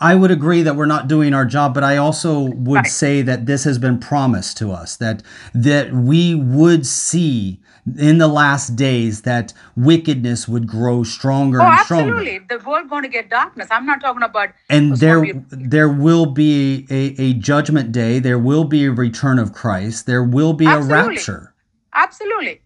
I 0.00 0.14
would 0.16 0.30
agree 0.32 0.62
that 0.62 0.74
we're 0.74 0.86
not 0.86 1.06
doing 1.06 1.32
our 1.34 1.44
job, 1.44 1.72
but 1.72 1.84
I 1.84 1.96
also 1.96 2.40
would 2.40 2.76
Right. 2.76 2.86
say 2.86 3.22
that 3.22 3.46
this 3.46 3.62
has 3.64 3.78
been 3.78 3.98
promised 3.98 4.56
to 4.58 4.72
us 4.72 4.96
that 4.96 5.22
that 5.54 5.92
we 5.92 6.34
would 6.34 6.84
see 6.84 7.60
in 7.96 8.18
the 8.18 8.28
last 8.28 8.76
days 8.76 9.22
that 9.22 9.54
wickedness 9.76 10.46
would 10.48 10.66
grow 10.66 11.04
stronger 11.04 11.62
Oh, 11.62 11.66
and 11.68 11.78
stronger. 11.80 12.12
absolutely. 12.12 12.38
The 12.48 12.58
world 12.68 12.90
going 12.90 13.02
to 13.04 13.08
get 13.08 13.30
darkness. 13.30 13.68
I'm 13.70 13.86
not 13.86 14.00
talking 14.00 14.22
about 14.22 14.50
And 14.68 14.96
there 14.96 15.24
there 15.50 15.88
will 15.88 16.26
be 16.26 16.86
a, 16.90 17.14
a 17.20 17.34
judgment 17.34 17.92
day, 17.92 18.18
there 18.18 18.38
will 18.38 18.64
be 18.64 18.86
a 18.86 18.90
return 18.92 19.38
of 19.38 19.52
Christ, 19.52 20.06
there 20.06 20.24
will 20.24 20.52
be 20.54 20.66
a 20.66 20.80
rapture. 20.80 21.54
Absolutely. 21.94 22.60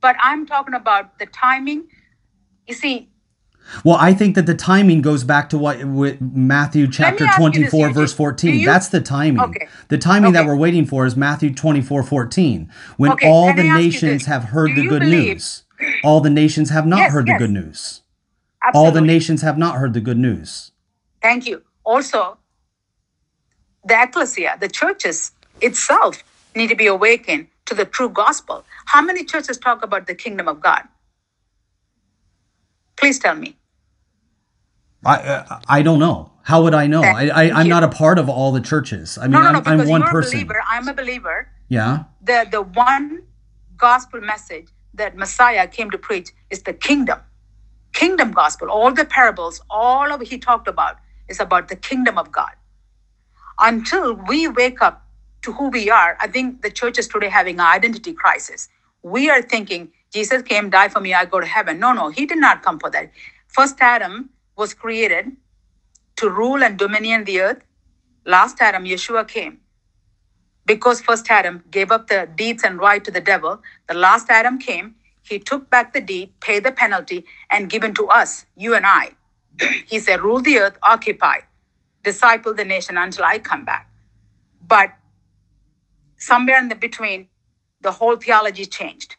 But 0.00 0.16
I'm 0.20 0.46
talking 0.46 0.74
about 0.74 1.18
the 1.18 1.26
timing. 1.26 1.88
You 2.66 2.74
see, 2.74 3.11
Well, 3.84 3.96
I 3.98 4.12
think 4.12 4.34
that 4.34 4.46
the 4.46 4.54
timing 4.54 5.00
goes 5.02 5.24
back 5.24 5.48
to 5.50 5.58
what 5.58 5.82
with 5.84 6.20
Matthew 6.20 6.86
chapter 6.90 7.24
ask 7.24 7.38
you 7.40 7.48
this, 7.50 7.70
24 7.70 7.90
verse 7.90 8.12
14. 8.12 8.58
you- 8.60 8.66
That's 8.66 8.88
the 8.88 9.00
timing. 9.00 9.40
Okay. 9.40 9.68
The 9.88 9.98
timing 9.98 10.32
that 10.32 10.46
we're 10.46 10.56
waiting 10.56 10.84
for 10.84 11.06
is 11.06 11.16
Matthew 11.16 11.52
24 11.54 12.02
14. 12.02 12.70
When 12.96 13.12
Okay, 13.12 13.28
all 13.28 13.46
can 13.52 13.56
the 13.56 13.70
I 13.70 13.78
nations 13.78 14.26
have 14.26 14.44
heard 14.44 14.74
Do 14.74 14.82
the 14.82 14.88
good 14.88 15.00
believe- 15.00 15.28
news. 15.36 15.64
All 16.04 16.20
the 16.20 16.30
nations 16.30 16.70
have 16.70 16.86
not 16.86 16.98
Yes, 16.98 17.12
heard 17.12 17.26
yes. 17.26 17.34
the 17.40 17.46
good 17.46 17.52
news. 17.52 18.02
absolutely. 18.62 18.86
All 18.86 18.92
the 18.92 19.00
nations 19.00 19.42
have 19.42 19.58
not 19.58 19.76
heard 19.76 19.94
the 19.94 20.00
good 20.00 20.18
news. 20.18 20.70
Thank 21.20 21.46
you. 21.46 21.62
Also, 21.84 22.38
the 23.84 24.00
ecclesia, 24.00 24.56
the 24.60 24.68
churches 24.68 25.32
itself, 25.60 26.22
need 26.54 26.68
to 26.68 26.76
be 26.76 26.86
awakened 26.86 27.48
to 27.66 27.74
the 27.74 27.84
true 27.84 28.08
gospel. 28.08 28.64
How 28.86 29.00
many 29.02 29.24
churches 29.24 29.56
talk 29.58 29.82
about 29.82 30.06
the 30.06 30.14
kingdom 30.14 30.46
of 30.46 30.60
God? 30.60 30.82
Please 32.96 33.18
tell 33.18 33.34
me. 33.34 33.56
I 35.04 35.16
uh, 35.16 35.60
I 35.68 35.82
don't 35.82 35.98
know. 35.98 36.32
How 36.44 36.62
would 36.62 36.74
I 36.74 36.86
know? 36.86 37.02
I, 37.02 37.28
I 37.28 37.50
I'm 37.52 37.66
you. 37.66 37.70
not 37.70 37.84
a 37.84 37.88
part 37.88 38.18
of 38.18 38.28
all 38.28 38.52
the 38.52 38.60
churches. 38.60 39.18
I 39.18 39.22
mean, 39.22 39.32
No, 39.32 39.42
no, 39.42 39.52
no, 39.52 39.58
I'm, 39.66 39.80
I'm 39.80 39.88
one 39.88 40.00
you're 40.02 40.10
person. 40.10 40.38
a 40.38 40.42
believer. 40.44 40.62
I'm 40.68 40.88
a 40.88 40.94
believer. 40.94 41.48
Yeah. 41.68 42.04
The 42.22 42.46
the 42.50 42.62
one 42.62 43.22
gospel 43.76 44.20
message 44.20 44.68
that 44.94 45.16
Messiah 45.16 45.66
came 45.68 45.90
to 45.90 45.98
preach 45.98 46.30
is 46.50 46.62
the 46.62 46.72
kingdom. 46.72 47.20
Kingdom 47.92 48.32
gospel. 48.32 48.70
All 48.70 48.92
the 48.92 49.04
parables, 49.04 49.60
all 49.70 50.12
of 50.12 50.20
he 50.22 50.38
talked 50.38 50.68
about 50.68 50.98
is 51.28 51.40
about 51.40 51.68
the 51.68 51.76
kingdom 51.76 52.18
of 52.18 52.32
God. 52.32 52.52
Until 53.58 54.14
we 54.14 54.48
wake 54.48 54.82
up 54.82 55.06
to 55.42 55.52
who 55.52 55.68
we 55.68 55.90
are, 55.90 56.16
I 56.20 56.28
think 56.28 56.62
the 56.62 56.70
church 56.70 56.98
is 56.98 57.08
today 57.08 57.28
having 57.28 57.56
an 57.56 57.66
identity 57.66 58.12
crisis. 58.12 58.68
We 59.02 59.30
are 59.30 59.42
thinking 59.42 59.92
Jesus 60.12 60.42
came, 60.42 60.70
died 60.70 60.92
for 60.92 61.00
me, 61.00 61.14
I 61.14 61.24
go 61.24 61.40
to 61.40 61.46
heaven. 61.46 61.78
No, 61.78 61.92
no, 61.92 62.10
he 62.10 62.26
did 62.26 62.38
not 62.38 62.62
come 62.62 62.78
for 62.78 62.90
that. 62.90 63.10
First 63.48 63.76
Adam 63.80 64.30
was 64.56 64.74
created 64.74 65.32
to 66.16 66.30
rule 66.30 66.62
and 66.62 66.78
dominion 66.78 67.24
the 67.24 67.40
earth. 67.40 67.64
Last 68.26 68.60
Adam, 68.60 68.84
Yeshua 68.84 69.26
came 69.28 69.60
because 70.66 71.00
first 71.00 71.30
Adam 71.30 71.64
gave 71.70 71.90
up 71.90 72.08
the 72.08 72.28
deeds 72.36 72.62
and 72.64 72.78
right 72.78 73.04
to 73.04 73.10
the 73.10 73.20
devil, 73.20 73.60
the 73.88 73.94
last 73.94 74.30
Adam 74.30 74.58
came, 74.58 74.94
he 75.22 75.38
took 75.38 75.70
back 75.70 75.92
the 75.92 76.00
deed, 76.00 76.38
paid 76.40 76.64
the 76.64 76.72
penalty, 76.72 77.24
and 77.50 77.70
given 77.70 77.94
to 77.94 78.06
us, 78.08 78.46
you 78.56 78.74
and 78.74 78.86
I. 78.86 79.12
he 79.86 79.98
said, 79.98 80.22
rule 80.22 80.40
the 80.40 80.58
earth, 80.58 80.78
occupy, 80.82 81.40
disciple 82.04 82.54
the 82.54 82.64
nation 82.64 82.96
until 82.98 83.24
I 83.24 83.38
come 83.38 83.64
back. 83.64 83.90
But 84.66 84.92
somewhere 86.18 86.58
in 86.58 86.68
the 86.68 86.74
between, 86.74 87.28
the 87.80 87.92
whole 87.92 88.16
theology 88.16 88.66
changed. 88.66 89.16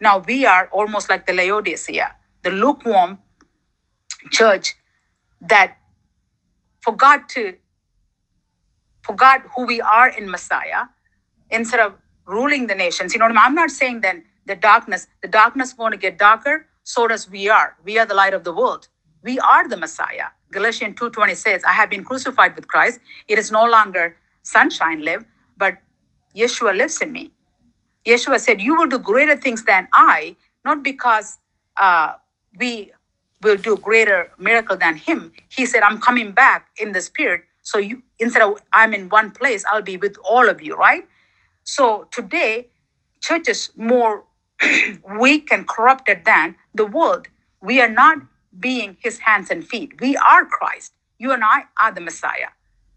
Now 0.00 0.18
we 0.18 0.46
are 0.46 0.68
almost 0.72 1.08
like 1.08 1.26
the 1.26 1.32
Laodicea, 1.32 2.14
the 2.42 2.50
lukewarm 2.50 3.18
church 4.30 4.74
that 5.40 5.76
forgot 6.80 7.28
to 7.30 7.54
forgot 9.02 9.42
who 9.54 9.66
we 9.66 9.80
are 9.80 10.08
in 10.08 10.30
Messiah 10.30 10.84
instead 11.50 11.80
of 11.80 11.94
ruling 12.26 12.66
the 12.66 12.74
nations. 12.74 13.12
You 13.12 13.20
know 13.20 13.26
what 13.26 13.32
I 13.32 13.34
mean? 13.34 13.44
I'm 13.46 13.54
not 13.54 13.70
saying 13.70 14.00
then 14.00 14.24
the 14.46 14.56
darkness, 14.56 15.06
the 15.22 15.28
darkness 15.28 15.72
going 15.72 15.92
to 15.92 15.98
get 15.98 16.18
darker, 16.18 16.66
so 16.82 17.06
does 17.08 17.30
we 17.30 17.48
are. 17.48 17.76
We 17.84 17.98
are 17.98 18.06
the 18.06 18.14
light 18.14 18.34
of 18.34 18.44
the 18.44 18.52
world. 18.52 18.88
We 19.22 19.38
are 19.38 19.68
the 19.68 19.76
Messiah. 19.76 20.26
Galatians 20.52 20.96
2.20 20.98 21.36
says, 21.36 21.64
I 21.64 21.72
have 21.72 21.90
been 21.90 22.04
crucified 22.04 22.54
with 22.56 22.68
Christ. 22.68 23.00
It 23.28 23.38
is 23.38 23.50
no 23.50 23.64
longer 23.64 24.16
sunshine 24.42 25.02
live, 25.04 25.24
but 25.56 25.78
Yeshua 26.34 26.76
lives 26.76 27.00
in 27.00 27.12
me. 27.12 27.32
Yeshua 28.06 28.40
said, 28.40 28.62
You 28.62 28.76
will 28.76 28.86
do 28.86 28.98
greater 28.98 29.36
things 29.36 29.64
than 29.64 29.88
I, 29.92 30.36
not 30.64 30.82
because 30.82 31.38
uh, 31.76 32.14
we 32.58 32.92
will 33.42 33.56
do 33.56 33.76
greater 33.76 34.30
miracle 34.38 34.76
than 34.76 34.96
him. 34.96 35.32
He 35.48 35.66
said, 35.66 35.82
I'm 35.82 36.00
coming 36.00 36.32
back 36.32 36.68
in 36.78 36.92
the 36.92 37.02
spirit. 37.02 37.42
So 37.62 37.78
you 37.78 38.02
instead 38.18 38.42
of 38.42 38.62
I'm 38.72 38.94
in 38.94 39.08
one 39.08 39.30
place, 39.32 39.64
I'll 39.70 39.82
be 39.82 39.96
with 39.96 40.16
all 40.24 40.48
of 40.48 40.62
you, 40.62 40.76
right? 40.76 41.06
So 41.64 42.08
today, 42.12 42.68
church 43.20 43.48
is 43.48 43.70
more 43.76 44.24
weak 45.20 45.52
and 45.52 45.68
corrupted 45.68 46.24
than 46.24 46.56
the 46.74 46.86
world. 46.86 47.28
We 47.60 47.80
are 47.80 47.88
not 47.90 48.18
being 48.58 48.96
his 49.00 49.18
hands 49.20 49.50
and 49.50 49.66
feet. 49.66 50.00
We 50.00 50.16
are 50.16 50.44
Christ. 50.44 50.92
You 51.18 51.32
and 51.32 51.42
I 51.44 51.64
are 51.82 51.92
the 51.92 52.00
Messiah. 52.00 52.50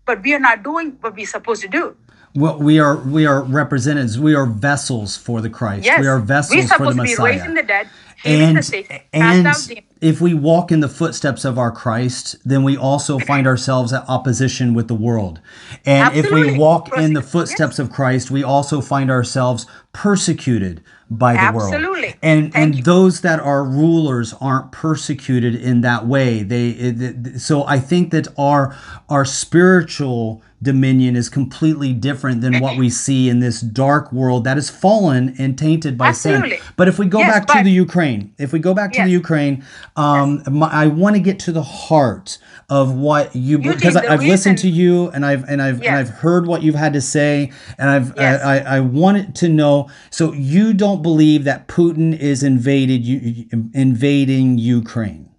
But 0.05 0.23
we 0.23 0.33
are 0.33 0.39
not 0.39 0.63
doing 0.63 0.97
what 1.01 1.15
we're 1.15 1.25
supposed 1.27 1.61
to 1.63 1.67
do. 1.67 1.97
Well, 2.35 2.59
we 2.59 2.79
are 2.79 2.97
we 2.97 3.25
are 3.25 3.41
representatives. 3.43 4.19
We 4.19 4.35
are 4.35 4.45
vessels 4.45 5.17
for 5.17 5.41
the 5.41 5.49
Christ. 5.49 5.85
Yes. 5.85 5.99
We 5.99 6.07
are 6.07 6.19
vessels 6.19 6.63
for 6.71 6.85
the 6.85 6.91
supposed 6.93 6.97
to 6.97 7.03
be 7.03 7.09
Messiah. 7.11 7.25
raising 7.25 7.53
the 7.55 7.63
dead, 7.63 7.87
healing 8.23 8.39
the 8.39 8.45
and 8.47 8.55
cast 8.57 8.73
and 9.13 9.47
out 9.47 9.65
demons. 9.67 9.85
if 10.01 10.21
we 10.21 10.33
walk 10.35 10.71
in 10.71 10.79
the 10.79 10.87
footsteps 10.87 11.43
of 11.43 11.57
our 11.57 11.71
Christ, 11.71 12.35
then 12.45 12.63
we 12.63 12.77
also 12.77 13.17
find 13.17 13.47
ourselves 13.47 13.91
at 13.93 14.07
opposition 14.07 14.73
with 14.75 14.87
the 14.87 14.93
world. 14.95 15.41
And 15.85 16.15
if 16.15 16.25
we 16.31 16.41
Absolutely. 16.41 16.57
walk 16.59 16.97
in 16.97 17.13
the 17.13 17.21
Yes. 17.21 17.31
footsteps 17.31 17.79
of 17.79 17.91
Christ, 17.91 18.29
we 18.29 18.43
also 18.43 18.79
find 18.79 19.09
ourselves 19.09 19.65
persecuted 19.91 20.81
by 21.09 21.33
the 21.33 21.51
world. 21.57 21.73
Absolutely. 21.73 22.15
And 22.21 22.53
Thank 22.53 22.55
and 22.55 22.75
you. 22.75 22.83
those 22.83 23.21
that 23.21 23.39
are 23.39 23.63
rulers 23.63 24.35
aren't 24.39 24.71
persecuted 24.71 25.55
in 25.55 25.81
that 25.81 26.05
way. 26.05 26.43
They 26.43 26.69
it, 26.69 27.01
it- 27.01 27.41
so 27.41 27.65
I 27.65 27.79
think 27.79 28.11
that 28.11 28.27
our 28.37 28.75
our 29.09 29.25
spiritual 29.25 30.43
dominion 30.61 31.15
is 31.15 31.29
completely 31.29 31.93
different 31.93 32.41
than 32.41 32.59
what 32.59 32.77
we 32.77 32.89
see 32.89 33.29
in 33.29 33.39
this 33.39 33.61
dark 33.61 34.11
world 34.11 34.43
that 34.43 34.57
is 34.57 34.69
fallen 34.69 35.33
and 35.39 35.57
tainted 35.57 35.97
by 35.97 36.09
Absolutely. 36.09 36.57
sin. 36.57 36.59
But 36.75 36.87
if 36.87 36.99
we 36.99 37.05
go 37.05 37.19
Yes, 37.19 37.31
back 37.31 37.47
to 37.57 37.63
the 37.63 37.71
Ukraine, 37.71 38.33
if 38.37 38.51
we 38.51 38.59
go 38.59 38.73
back 38.73 38.91
to 38.93 39.03
the 39.03 39.09
Ukraine, 39.09 39.63
um, 39.95 40.43
my, 40.49 40.69
I 40.71 40.87
want 40.87 41.15
to 41.15 41.21
get 41.21 41.39
to 41.41 41.51
the 41.51 41.63
heart 41.63 42.37
of 42.69 42.93
what 42.93 43.35
you 43.35 43.57
because 43.57 43.95
I've 43.95 44.21
listened 44.23 44.57
to 44.59 44.69
you 44.69 45.09
and 45.09 45.25
I've 45.25 45.43
and 45.49 45.61
I've 45.61 45.81
and 45.81 45.95
I've 45.95 46.09
heard 46.09 46.45
what 46.45 46.61
you've 46.61 46.75
had 46.75 46.93
to 46.93 47.01
say 47.01 47.51
and 47.77 47.89
I've 47.89 48.13
Yes. 48.15 48.41
I, 48.43 48.57
I 48.57 48.77
I 48.77 48.79
wanted 48.81 49.35
to 49.35 49.49
know. 49.49 49.89
So 50.09 50.33
you 50.33 50.73
don't 50.73 51.01
believe 51.01 51.43
that 51.45 51.67
Putin 51.67 52.17
is 52.17 52.43
invaded 52.43 53.05
you 53.05 53.47
invading 53.73 54.57
Ukraine? 54.57 55.29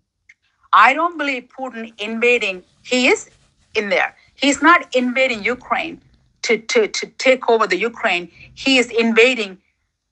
I 0.72 0.94
don't 0.94 1.18
believe 1.18 1.48
Putin 1.56 1.92
invading. 2.00 2.62
He 2.82 3.08
is 3.08 3.28
in 3.74 3.88
there. 3.88 4.14
He's 4.40 4.62
not 4.62 4.94
invading 4.94 5.44
Ukraine 5.44 6.00
to, 6.42 6.58
to, 6.58 6.88
to 6.88 7.06
take 7.18 7.48
over 7.50 7.66
the 7.66 7.76
Ukraine. 7.76 8.30
He 8.54 8.78
is 8.78 8.90
invading 8.90 9.58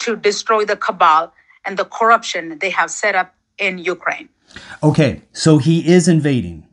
to 0.00 0.16
destroy 0.16 0.64
the 0.64 0.76
cabal 0.76 1.32
and 1.64 1.78
the 1.78 1.84
corruption 1.84 2.58
they 2.58 2.70
have 2.70 2.90
set 2.90 3.14
up 3.14 3.34
in 3.58 3.78
Ukraine. 3.78 4.28
Okay, 4.82 5.22
so 5.32 5.58
he 5.58 5.76
is 5.96 6.08
invading. 6.08 6.66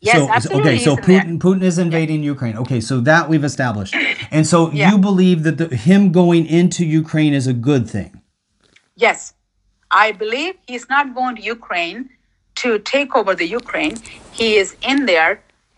Yes, 0.00 0.16
so, 0.16 0.28
absolutely. 0.30 0.72
Okay, 0.74 0.78
so 0.78 0.96
he's 0.96 0.98
in 0.98 1.12
there. 1.12 1.22
Putin 1.22 1.38
Putin 1.38 1.62
is 1.62 1.78
invading 1.78 2.22
Ukraine. 2.22 2.56
Okay, 2.56 2.80
so 2.80 3.00
that 3.00 3.28
we've 3.28 3.44
established. 3.44 3.94
And 4.30 4.44
so 4.46 4.58
Yeah. 4.72 4.90
you 4.90 4.98
believe 4.98 5.44
that 5.44 5.56
the, 5.58 5.68
him 5.74 6.10
going 6.10 6.46
into 6.46 6.84
Ukraine 6.84 7.32
is 7.32 7.46
a 7.46 7.52
good 7.52 7.88
thing. 7.88 8.20
Yes, 8.96 9.34
I 9.90 10.12
believe 10.12 10.54
he's 10.66 10.88
not 10.88 11.14
going 11.14 11.36
to 11.36 11.42
Ukraine 11.42 12.10
to 12.56 12.78
take 12.78 13.14
over 13.14 13.34
the 13.34 13.46
Ukraine. 13.60 13.96
He 14.32 14.56
is 14.56 14.76
in 14.82 15.06
there 15.06 15.32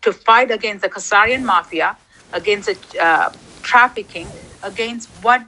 to 0.08 0.12
fight 0.12 0.50
against 0.50 0.80
the 0.82 0.88
Khazarian 0.88 1.42
mafia, 1.44 1.96
against 2.32 2.66
the 2.68 2.76
uh, 3.06 3.30
trafficking, 3.62 4.26
against 4.62 5.08
what 5.24 5.40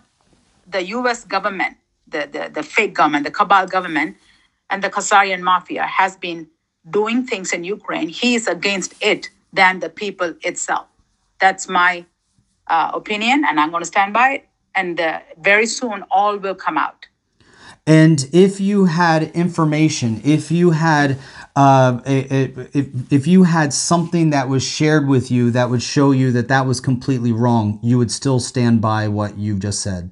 the 0.74 0.82
U.S. 0.99 1.24
government, 1.24 1.77
the, 2.07 2.28
the, 2.35 2.51
the 2.53 2.62
fake 2.62 2.95
government, 2.95 3.24
the 3.24 3.31
cabal 3.31 3.66
government, 3.66 4.16
and 4.69 4.85
the 4.85 4.91
Khazarian 4.91 5.41
mafia 5.41 5.85
has 5.85 6.16
been 6.16 6.41
doing 6.89 7.27
things 7.27 7.53
in 7.53 7.65
Ukraine, 7.65 8.09
he 8.09 8.35
is 8.35 8.47
against 8.47 8.95
it 9.01 9.31
than 9.53 9.81
the 9.81 9.89
people 9.89 10.35
itself. 10.43 10.87
That's 11.39 11.69
my 11.69 12.05
uh, 12.66 12.91
opinion, 12.95 13.45
and 13.47 13.59
I'm 13.61 13.70
going 13.70 13.82
to 13.82 13.93
stand 13.97 14.12
by 14.12 14.28
it. 14.37 14.49
And 14.74 15.01
uh, 15.01 15.20
very 15.39 15.66
soon, 15.66 16.05
all 16.11 16.37
will 16.37 16.55
come 16.55 16.78
out. 16.78 17.07
And 17.87 18.28
if 18.32 18.61
you 18.61 18.85
had 18.85 19.23
information, 19.32 20.20
if 20.24 20.51
you 20.51 20.70
had 20.70 21.19
uh, 21.57 22.01
if, 22.07 23.13
if 23.13 23.27
you 23.27 23.43
had 23.45 23.73
something 23.73 24.31
that 24.31 24.49
was 24.49 24.63
shared 24.63 25.09
with 25.09 25.31
you 25.31 25.51
that 25.51 25.69
would 25.71 25.83
show 25.83 26.13
you 26.13 26.31
that 26.33 26.49
that 26.49 26.67
was 26.67 26.81
completely 26.81 27.33
wrong, 27.33 27.79
you 27.83 27.99
would 27.99 28.11
still 28.11 28.39
stand 28.41 28.81
by 28.81 29.09
what 29.09 29.37
you've 29.39 29.59
just 29.61 29.81
said. 29.81 30.11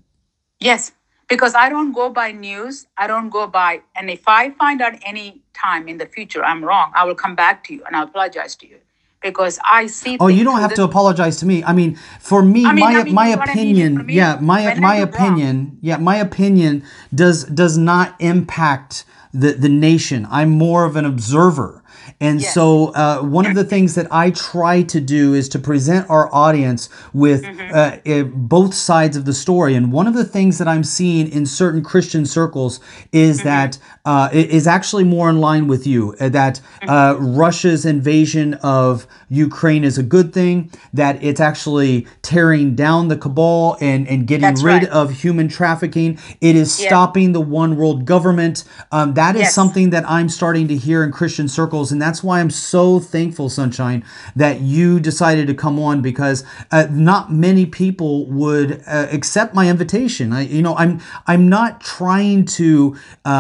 Yes, 0.61 0.93
because 1.29 1.55
I 1.55 1.69
don't 1.69 1.93
go 1.93 2.11
by 2.11 2.33
news. 2.33 2.87
I 2.97 3.07
don't 3.07 3.31
go 3.31 3.47
by, 3.47 3.83
and 3.95 4.11
if 4.11 4.27
I 4.27 4.51
find 4.51 4.83
out 4.83 4.95
any 5.05 5.43
time 5.55 5.89
in 5.89 5.99
the 5.99 6.07
future 6.07 6.45
I'm 6.45 6.65
wrong, 6.65 6.93
I 6.95 7.05
will 7.05 7.15
come 7.15 7.35
back 7.37 7.65
to 7.65 7.75
you 7.75 7.85
and 7.85 7.95
I'll 7.95 8.05
apologize 8.05 8.57
to 8.57 8.69
you 8.69 8.79
because 9.23 9.59
I 9.65 9.87
see. 9.87 10.17
Oh, 10.21 10.27
you 10.29 10.43
don't 10.45 10.61
have 10.61 10.75
to 10.75 10.83
apologize 10.83 11.37
to 11.39 11.47
me. 11.47 11.63
I 11.65 11.73
mean, 11.73 11.97
for 12.21 12.43
me, 12.43 12.65
I 12.67 12.73
mean, 12.73 12.85
my 12.85 13.01
I 13.01 13.03
mean, 13.05 13.15
my 13.15 13.31
what 13.37 13.49
I 13.49 13.55
mean? 13.55 13.97
opinion, 13.99 14.09
yeah, 14.09 14.39
my 14.41 14.75
my 14.75 14.97
I'm 14.97 14.99
wrong- 14.99 15.03
opinion, 15.09 15.79
yeah, 15.81 15.97
my 15.99 16.17
opinion 16.17 16.83
does 17.15 17.45
does 17.45 17.79
not 17.79 18.17
impact 18.19 19.05
the 19.33 19.53
the 19.53 19.69
nation. 19.69 20.27
I'm 20.31 20.51
more 20.51 20.85
of 20.85 20.97
an 20.97 21.05
observer. 21.05 21.83
And 22.21 22.41
Yes. 22.41 22.55
so, 22.55 22.87
uh, 22.95 23.19
one 23.21 23.47
of 23.47 23.55
the 23.55 23.65
things 23.65 23.95
that 23.95 24.07
I 24.11 24.31
try 24.31 24.83
to 24.83 25.01
do 25.01 25.35
is 25.35 25.49
to 25.51 25.59
present 25.59 26.07
our 26.09 26.29
audience 26.35 26.89
with 27.13 27.43
Mm-hmm. 27.45 27.75
uh, 27.75 28.13
uh, 28.13 28.23
both 28.25 28.75
sides 28.75 29.17
of 29.17 29.25
the 29.25 29.33
story. 29.35 29.75
And 29.75 29.93
one 29.93 30.07
of 30.07 30.15
the 30.15 30.25
things 30.25 30.59
that 30.59 30.69
I'm 30.69 30.85
seeing 30.85 31.29
in 31.29 31.47
certain 31.47 31.83
Christian 31.83 32.27
circles 32.27 32.81
is 33.13 33.39
Mm-hmm. 33.39 33.49
that 33.49 33.79
uh, 34.05 34.29
it 34.33 34.51
is 34.51 34.67
actually 34.67 35.05
more 35.05 35.29
in 35.31 35.39
line 35.41 35.67
with 35.69 35.87
you. 35.87 36.15
uh, 36.21 36.29
That 36.29 36.61
Mm-hmm. 36.83 36.91
uh, 36.91 37.15
Russia's 37.37 37.85
invasion 37.85 38.55
of 38.55 39.07
Ukraine 39.29 39.85
is 39.85 39.99
a 39.99 40.03
good 40.03 40.33
thing. 40.33 40.71
That 40.95 41.23
it's 41.23 41.41
actually 41.41 42.07
tearing 42.23 42.75
down 42.75 43.09
the 43.09 43.17
cabal 43.17 43.77
and 43.81 44.07
and 44.09 44.27
getting 44.27 44.43
That's 44.43 44.63
rid 44.63 44.83
right. 44.85 44.89
of 44.89 45.11
human 45.11 45.49
trafficking. 45.49 46.19
It 46.41 46.57
is 46.57 46.81
Yeah. 46.81 46.89
stopping 46.89 47.33
the 47.33 47.41
one 47.41 47.77
world 47.77 48.05
government. 48.05 48.65
Um, 48.93 49.15
that 49.15 49.35
is 49.37 49.43
Yes. 49.43 49.55
something 49.55 49.91
that 49.91 50.05
I'm 50.09 50.29
starting 50.29 50.69
to 50.69 50.77
hear 50.77 51.03
in 51.05 51.13
Christian 51.13 51.49
circles, 51.49 51.93
and 51.99 52.03
that's 52.03 52.23
why 52.23 52.39
I'm 52.39 52.49
so 52.51 53.01
thankful, 53.01 53.49
Sunshine, 53.49 54.05
that 54.37 54.61
you 54.61 55.01
decided 55.01 55.49
to 55.49 55.55
come 55.55 55.81
on 55.81 56.01
because 56.01 56.45
uh, 56.71 56.87
not 56.93 57.33
many 57.33 57.67
people 57.67 58.27
would 58.27 58.85
uh, 58.87 59.09
accept 59.11 59.53
my 59.53 59.69
invitation. 59.69 60.33
I, 60.33 60.43
you 60.43 60.63
know, 60.63 60.77
I'm 60.77 61.01
I'm 61.27 61.49
not 61.49 61.81
trying 61.81 62.45
to. 62.45 62.95
Um, 63.25 63.35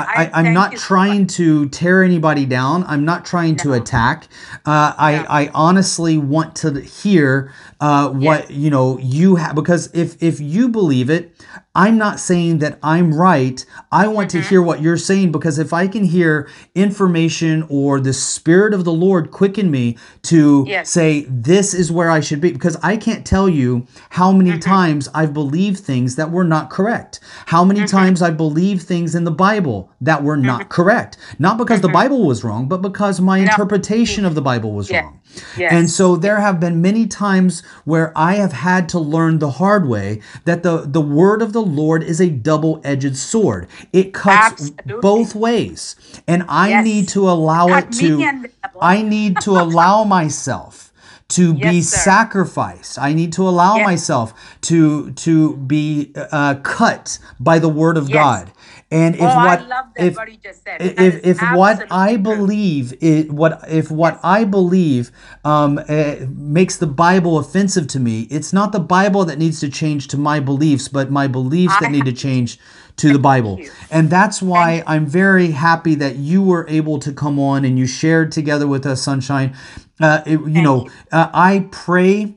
I- 0.00 0.30
I 0.34 0.40
am 0.40 0.52
not 0.54 0.72
you 0.72 0.78
so 0.78 0.86
trying 0.86 1.26
to 1.28 1.68
tear 1.68 2.02
anybody 2.02 2.46
down. 2.46 2.82
I'm 2.88 3.04
not 3.04 3.24
trying 3.24 3.54
to 3.58 3.74
attack. 3.74 4.24
Uh, 4.66 4.92
I 4.98 5.24
I 5.42 5.50
honestly 5.54 6.18
want 6.18 6.56
to 6.56 6.80
hear 6.80 7.52
uh, 7.80 8.10
what 8.10 8.50
you 8.50 8.70
know 8.70 8.98
you 8.98 9.36
have 9.36 9.54
because 9.54 9.90
if 9.94 10.22
if 10.22 10.40
you 10.40 10.68
believe 10.68 11.10
it. 11.10 11.32
I'm 11.72 11.98
not 11.98 12.18
saying 12.18 12.58
that 12.58 12.78
I'm 12.82 13.14
right. 13.14 13.64
I 13.92 14.08
want 14.08 14.30
Mm-hmm. 14.30 14.42
to 14.42 14.48
hear 14.48 14.60
what 14.60 14.82
you're 14.82 14.96
saying 14.96 15.30
because 15.30 15.56
if 15.58 15.72
I 15.72 15.86
can 15.86 16.02
hear 16.04 16.48
information 16.74 17.64
or 17.68 18.00
the 18.00 18.12
Spirit 18.12 18.74
of 18.74 18.84
the 18.84 18.92
Lord 18.92 19.30
quicken 19.30 19.70
me 19.70 19.96
to 20.22 20.64
Yes. 20.66 20.90
say, 20.90 21.26
this 21.28 21.72
is 21.72 21.92
where 21.92 22.10
I 22.10 22.20
should 22.20 22.40
be, 22.40 22.50
because 22.52 22.76
I 22.82 22.96
can't 22.96 23.24
tell 23.24 23.48
you 23.48 23.86
how 24.10 24.32
many 24.32 24.50
Mm-hmm. 24.50 24.58
times 24.60 25.08
I've 25.14 25.32
believed 25.32 25.78
things 25.80 26.16
that 26.16 26.30
were 26.32 26.44
not 26.44 26.70
correct, 26.70 27.20
how 27.46 27.64
many 27.64 27.80
Mm-hmm. 27.80 27.96
times 27.96 28.20
I 28.20 28.30
believed 28.30 28.82
things 28.82 29.14
in 29.14 29.22
the 29.24 29.30
Bible 29.30 29.90
that 30.00 30.22
were 30.24 30.36
not 30.36 30.68
correct. 30.70 31.18
Not 31.38 31.56
because 31.56 31.80
the 31.82 31.88
Bible 31.88 32.26
was 32.26 32.42
wrong, 32.42 32.66
but 32.68 32.82
because 32.82 33.20
my 33.20 33.38
interpretation 33.38 34.24
of 34.24 34.34
the 34.34 34.42
Bible 34.42 34.72
was 34.72 34.86
Mm-hmm. 34.88 34.94
Yeah. 34.94 35.02
wrong. 35.02 35.19
Yes. 35.56 35.72
And 35.72 35.90
so 35.90 36.16
there 36.16 36.40
have 36.40 36.58
been 36.60 36.80
many 36.82 37.06
times 37.06 37.62
where 37.84 38.12
I 38.16 38.34
have 38.36 38.52
had 38.52 38.88
to 38.90 38.98
learn 38.98 39.38
the 39.38 39.50
hard 39.52 39.88
way 39.88 40.20
that 40.44 40.62
the, 40.62 40.84
the 40.86 41.00
word 41.00 41.42
of 41.42 41.52
the 41.52 41.62
Lord 41.62 42.02
is 42.02 42.20
a 42.20 42.28
double 42.30 42.80
edged 42.84 43.16
sword. 43.16 43.66
It 43.92 44.12
cuts 44.12 44.70
Absolutely. 44.70 45.00
both 45.00 45.34
ways. 45.34 45.96
And 46.26 46.44
I 46.48 46.68
Yes. 46.70 46.84
need 46.84 47.08
to 47.10 47.28
allow 47.30 47.68
Cut 47.68 47.84
it 47.84 47.92
to, 48.00 48.22
and 48.22 48.44
the 48.44 48.50
devil. 48.62 48.80
I 48.82 49.02
need 49.02 49.40
to 49.40 49.50
allow 49.52 50.04
myself 50.04 50.92
to 51.28 51.54
be 51.70 51.80
sir. 51.80 51.96
sacrificed. 51.98 52.98
I 52.98 53.12
need 53.12 53.32
to 53.34 53.48
allow 53.48 53.76
Yes. 53.76 53.86
myself 53.86 54.34
to 54.62 55.12
to 55.12 55.56
be 55.56 56.12
uh, 56.16 56.54
cut 56.62 57.18
by 57.38 57.58
the 57.58 57.68
word 57.68 57.96
of 57.96 58.08
Yes. 58.08 58.14
God. 58.14 58.50
And 58.92 59.14
if 59.14 59.22
Oh, 59.22 59.36
what 59.36 59.68
that 59.68 60.06
if 60.06 60.16
what 60.16 60.30
you 60.30 60.38
just 60.42 60.64
said. 60.64 60.82
if 60.82 60.96
That 60.96 61.04
is 61.04 61.20
if 61.22 61.56
what 61.56 61.86
I 61.90 62.16
believe 62.16 62.92
it 63.00 63.30
what 63.30 63.60
if 63.68 63.90
what 63.90 64.18
I 64.24 64.44
believe 64.44 65.12
um, 65.44 65.78
uh, 65.88 66.14
makes 66.28 66.76
the 66.76 66.88
Bible 66.88 67.38
offensive 67.38 67.86
to 67.88 68.00
me, 68.00 68.22
it's 68.22 68.52
not 68.52 68.72
the 68.72 68.80
Bible 68.80 69.24
that 69.26 69.38
needs 69.38 69.60
to 69.60 69.68
change 69.68 70.08
to 70.08 70.16
my 70.18 70.40
beliefs, 70.40 70.88
but 70.88 71.10
my 71.10 71.28
beliefs 71.28 71.78
that 71.78 71.88
I 71.88 71.92
need 71.92 72.04
to 72.06 72.12
change 72.12 72.58
to 72.96 73.12
the 73.12 73.18
Bible. 73.18 73.60
And 73.90 74.10
that's 74.10 74.42
why 74.42 74.82
I'm 74.86 75.06
very 75.06 75.52
happy 75.52 75.94
that 75.94 76.16
you 76.16 76.42
were 76.42 76.66
able 76.68 76.98
to 76.98 77.12
come 77.12 77.38
on 77.38 77.64
and 77.64 77.78
you 77.78 77.86
shared 77.86 78.32
together 78.32 78.66
with 78.66 78.84
us, 78.86 79.00
Sunshine. 79.02 79.56
Uh, 80.00 80.22
it- 80.26 80.40
you 80.40 80.62
know, 80.62 80.88
uh, 81.12 81.28
I 81.32 81.68
pray 81.70 82.34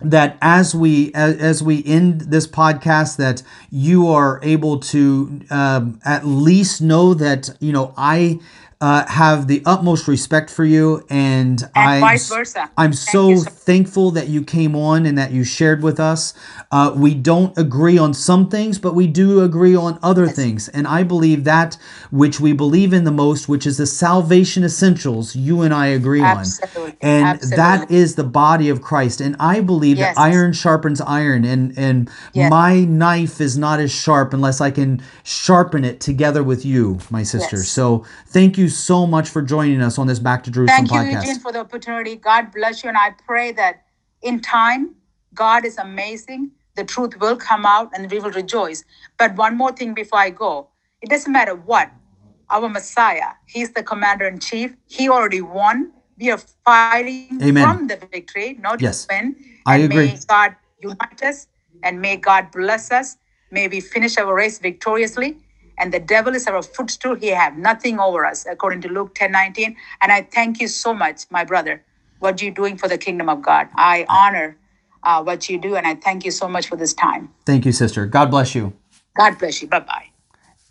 that 0.00 0.38
as 0.40 0.74
we 0.74 1.12
as, 1.14 1.62
we 1.62 1.82
end 1.84 2.20
this 2.22 2.46
podcast 2.46 3.16
that 3.16 3.42
you 3.70 4.06
are 4.08 4.38
able 4.42 4.78
to 4.78 5.40
um, 5.50 6.00
at 6.04 6.24
least 6.24 6.80
know 6.80 7.14
that 7.14 7.50
you 7.60 7.72
know 7.72 7.92
i 7.96 8.38
uh, 8.80 9.06
have 9.08 9.48
the 9.48 9.62
utmost 9.66 10.06
respect 10.06 10.50
for 10.50 10.64
you 10.64 11.04
and, 11.10 11.68
I'm, 11.74 12.00
vice 12.00 12.28
versa. 12.28 12.70
I'm 12.76 12.92
Thank 12.92 13.10
so 13.10 13.36
so- 13.36 13.50
thankful 13.50 14.10
that 14.12 14.28
you 14.28 14.42
came 14.44 14.76
on 14.76 15.04
and 15.04 15.18
that 15.18 15.32
you 15.32 15.42
shared 15.44 15.82
with 15.82 15.98
us 15.98 16.32
uh, 16.70 16.92
we 16.96 17.12
don't 17.14 17.56
agree 17.58 17.98
on 17.98 18.14
some 18.14 18.48
things 18.48 18.78
but 18.78 18.94
we 18.94 19.06
do 19.06 19.42
agree 19.42 19.74
on 19.76 19.98
other 20.02 20.26
things 20.28 20.68
and 20.68 20.86
i 20.86 21.02
believe 21.02 21.44
that 21.44 21.76
which 22.10 22.40
we 22.40 22.52
believe 22.52 22.92
in 22.92 23.04
the 23.04 23.10
most 23.10 23.48
which 23.48 23.66
is 23.66 23.76
the 23.78 23.86
salvation 23.86 24.62
essentials 24.64 25.34
you 25.36 25.62
and 25.62 25.74
i 25.74 25.86
agree 25.86 26.22
Absolutely. 26.22 26.92
on 26.92 26.96
and 27.02 27.40
that 27.40 27.82
Absolutely. 27.82 27.96
is 27.96 28.14
the 28.14 28.24
body 28.24 28.68
of 28.68 28.80
Christ. 28.82 29.20
And 29.20 29.36
I 29.40 29.60
believe 29.60 29.98
Yes. 29.98 30.16
that 30.16 30.20
iron 30.20 30.52
sharpens 30.52 31.00
iron, 31.00 31.44
and 31.44 31.72
and 31.76 32.10
Yes. 32.32 32.50
my 32.50 32.80
knife 32.84 33.40
is 33.40 33.56
not 33.58 33.80
as 33.80 33.90
sharp 33.90 34.32
unless 34.34 34.60
I 34.60 34.70
can 34.70 35.00
sharpen 35.22 35.84
it 35.84 36.00
together 36.00 36.42
with 36.42 36.64
you, 36.64 36.98
my 37.10 37.22
sister. 37.22 37.56
Yes. 37.58 37.68
So 37.68 38.04
thank 38.26 38.58
you 38.58 38.67
so 38.68 39.06
much 39.06 39.28
for 39.28 39.42
joining 39.42 39.80
us 39.82 39.98
on 39.98 40.06
this 40.06 40.18
Back 40.18 40.44
to 40.44 40.50
Jerusalem 40.50 40.86
Thank 40.86 41.10
you. 41.10 41.18
Eugene, 41.18 41.38
for 41.40 41.52
the 41.52 41.60
opportunity. 41.60 42.16
God 42.16 42.52
bless 42.52 42.82
you. 42.82 42.88
And 42.88 42.98
I 42.98 43.14
pray 43.26 43.52
that 43.52 43.84
in 44.22 44.40
time, 44.40 44.94
God 45.34 45.64
is 45.64 45.78
amazing. 45.78 46.50
The 46.76 46.84
truth 46.84 47.18
will 47.20 47.36
come 47.36 47.66
out 47.66 47.90
and 47.94 48.10
we 48.10 48.18
will 48.18 48.30
rejoice. 48.30 48.84
But 49.18 49.34
one 49.36 49.56
more 49.56 49.72
thing 49.72 49.94
before 49.94 50.18
I 50.18 50.30
go 50.30 50.68
it 51.00 51.10
doesn't 51.10 51.32
matter 51.32 51.54
what. 51.54 51.90
Our 52.50 52.68
Messiah, 52.68 53.32
He's 53.46 53.72
the 53.72 53.82
commander 53.82 54.26
in 54.26 54.38
chief. 54.38 54.74
He 54.86 55.08
already 55.08 55.42
won. 55.42 55.92
We 56.18 56.30
are 56.30 56.38
fighting 56.64 57.40
Amen. 57.42 57.62
from 57.62 57.86
the 57.86 57.96
victory, 57.96 58.56
not 58.60 58.80
Yes. 58.80 59.06
to 59.06 59.14
win. 59.14 59.36
I 59.66 59.76
and 59.76 59.84
agree. 59.84 60.06
May 60.06 60.18
God 60.26 60.56
unite 60.82 61.22
us 61.22 61.46
and 61.82 62.00
may 62.00 62.16
God 62.16 62.50
bless 62.50 62.90
us. 62.90 63.16
May 63.50 63.68
we 63.68 63.80
finish 63.80 64.18
our 64.18 64.34
race 64.34 64.58
victoriously. 64.58 65.38
And 65.78 65.92
the 65.92 66.00
devil 66.00 66.34
is 66.34 66.46
our 66.46 66.62
footstool. 66.62 67.14
He 67.14 67.28
have 67.28 67.56
nothing 67.56 67.98
over 67.98 68.26
us, 68.26 68.46
according 68.46 68.80
to 68.82 68.88
Luke 68.88 69.14
10 69.14 69.32
19. 69.32 69.76
And 70.02 70.12
I 70.12 70.22
thank 70.22 70.60
you 70.60 70.68
so 70.68 70.92
much, 70.92 71.24
my 71.30 71.44
brother, 71.44 71.82
what 72.18 72.42
you're 72.42 72.52
doing 72.52 72.76
for 72.76 72.88
the 72.88 72.98
kingdom 72.98 73.28
of 73.28 73.42
God. 73.42 73.68
I 73.76 74.06
honor 74.08 74.56
uh, 75.02 75.22
what 75.22 75.48
you 75.48 75.58
do, 75.58 75.76
and 75.76 75.86
I 75.86 75.94
thank 75.94 76.24
you 76.24 76.30
so 76.30 76.48
much 76.48 76.68
for 76.68 76.76
this 76.76 76.92
time. 76.92 77.32
Thank 77.46 77.64
you, 77.64 77.72
sister. 77.72 78.06
God 78.06 78.30
bless 78.30 78.54
you. 78.54 78.72
God 79.16 79.38
bless 79.38 79.62
you. 79.62 79.68
Bye 79.68 79.80
bye. 79.80 80.06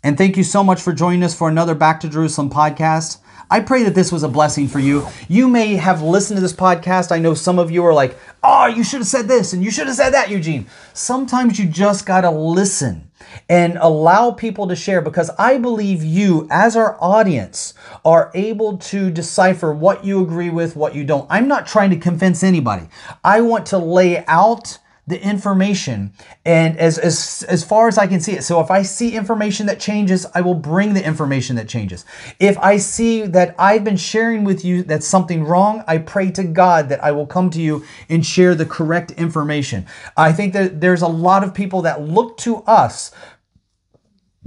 And 0.02 0.16
thank 0.16 0.36
you 0.36 0.44
so 0.44 0.62
much 0.62 0.80
for 0.80 0.92
joining 0.92 1.22
us 1.22 1.34
for 1.34 1.48
another 1.48 1.74
Back 1.74 2.00
to 2.00 2.08
Jerusalem 2.08 2.50
podcast. 2.50 3.18
I 3.50 3.60
pray 3.60 3.82
that 3.84 3.94
this 3.94 4.12
was 4.12 4.22
a 4.22 4.28
blessing 4.28 4.68
for 4.68 4.78
you. 4.78 5.06
You 5.26 5.48
may 5.48 5.76
have 5.76 6.02
listened 6.02 6.36
to 6.36 6.42
this 6.42 6.52
podcast. 6.52 7.10
I 7.10 7.18
know 7.18 7.32
some 7.32 7.58
of 7.58 7.70
you 7.70 7.84
are 7.86 7.94
like, 7.94 8.18
oh, 8.42 8.66
you 8.66 8.84
should 8.84 9.00
have 9.00 9.06
said 9.06 9.26
this 9.26 9.54
and 9.54 9.64
you 9.64 9.70
should 9.70 9.86
have 9.86 9.96
said 9.96 10.10
that, 10.10 10.28
Eugene. 10.28 10.66
Sometimes 10.92 11.58
you 11.58 11.66
just 11.66 12.04
got 12.04 12.22
to 12.22 12.30
listen 12.30 13.10
and 13.48 13.78
allow 13.80 14.30
people 14.30 14.68
to 14.68 14.76
share 14.76 15.00
because 15.00 15.30
I 15.38 15.56
believe 15.56 16.04
you, 16.04 16.46
as 16.50 16.76
our 16.76 16.96
audience, 17.02 17.72
are 18.04 18.30
able 18.34 18.76
to 18.78 19.10
decipher 19.10 19.72
what 19.72 20.04
you 20.04 20.22
agree 20.22 20.50
with, 20.50 20.76
what 20.76 20.94
you 20.94 21.04
don't. 21.04 21.26
I'm 21.30 21.48
not 21.48 21.66
trying 21.66 21.90
to 21.90 21.96
convince 21.96 22.42
anybody. 22.42 22.88
I 23.24 23.40
want 23.40 23.66
to 23.66 23.78
lay 23.78 24.24
out 24.26 24.78
the 25.08 25.20
information 25.22 26.12
and 26.44 26.78
as, 26.78 26.98
as 26.98 27.44
as 27.48 27.64
far 27.64 27.88
as 27.88 27.96
I 27.96 28.06
can 28.06 28.20
see 28.20 28.32
it. 28.32 28.44
So 28.44 28.60
if 28.60 28.70
I 28.70 28.82
see 28.82 29.16
information 29.16 29.66
that 29.66 29.80
changes, 29.80 30.26
I 30.34 30.42
will 30.42 30.54
bring 30.54 30.92
the 30.92 31.04
information 31.04 31.56
that 31.56 31.66
changes. 31.66 32.04
If 32.38 32.58
I 32.58 32.76
see 32.76 33.22
that 33.22 33.54
I've 33.58 33.84
been 33.84 33.96
sharing 33.96 34.44
with 34.44 34.64
you 34.64 34.82
that's 34.82 35.06
something 35.06 35.44
wrong, 35.44 35.82
I 35.86 35.98
pray 35.98 36.30
to 36.32 36.44
God 36.44 36.90
that 36.90 37.02
I 37.02 37.12
will 37.12 37.26
come 37.26 37.48
to 37.50 37.60
you 37.60 37.84
and 38.10 38.24
share 38.24 38.54
the 38.54 38.66
correct 38.66 39.10
information. 39.12 39.86
I 40.16 40.32
think 40.32 40.52
that 40.52 40.82
there's 40.82 41.02
a 41.02 41.08
lot 41.08 41.42
of 41.42 41.54
people 41.54 41.82
that 41.82 42.02
look 42.02 42.36
to 42.38 42.58
us 42.64 43.10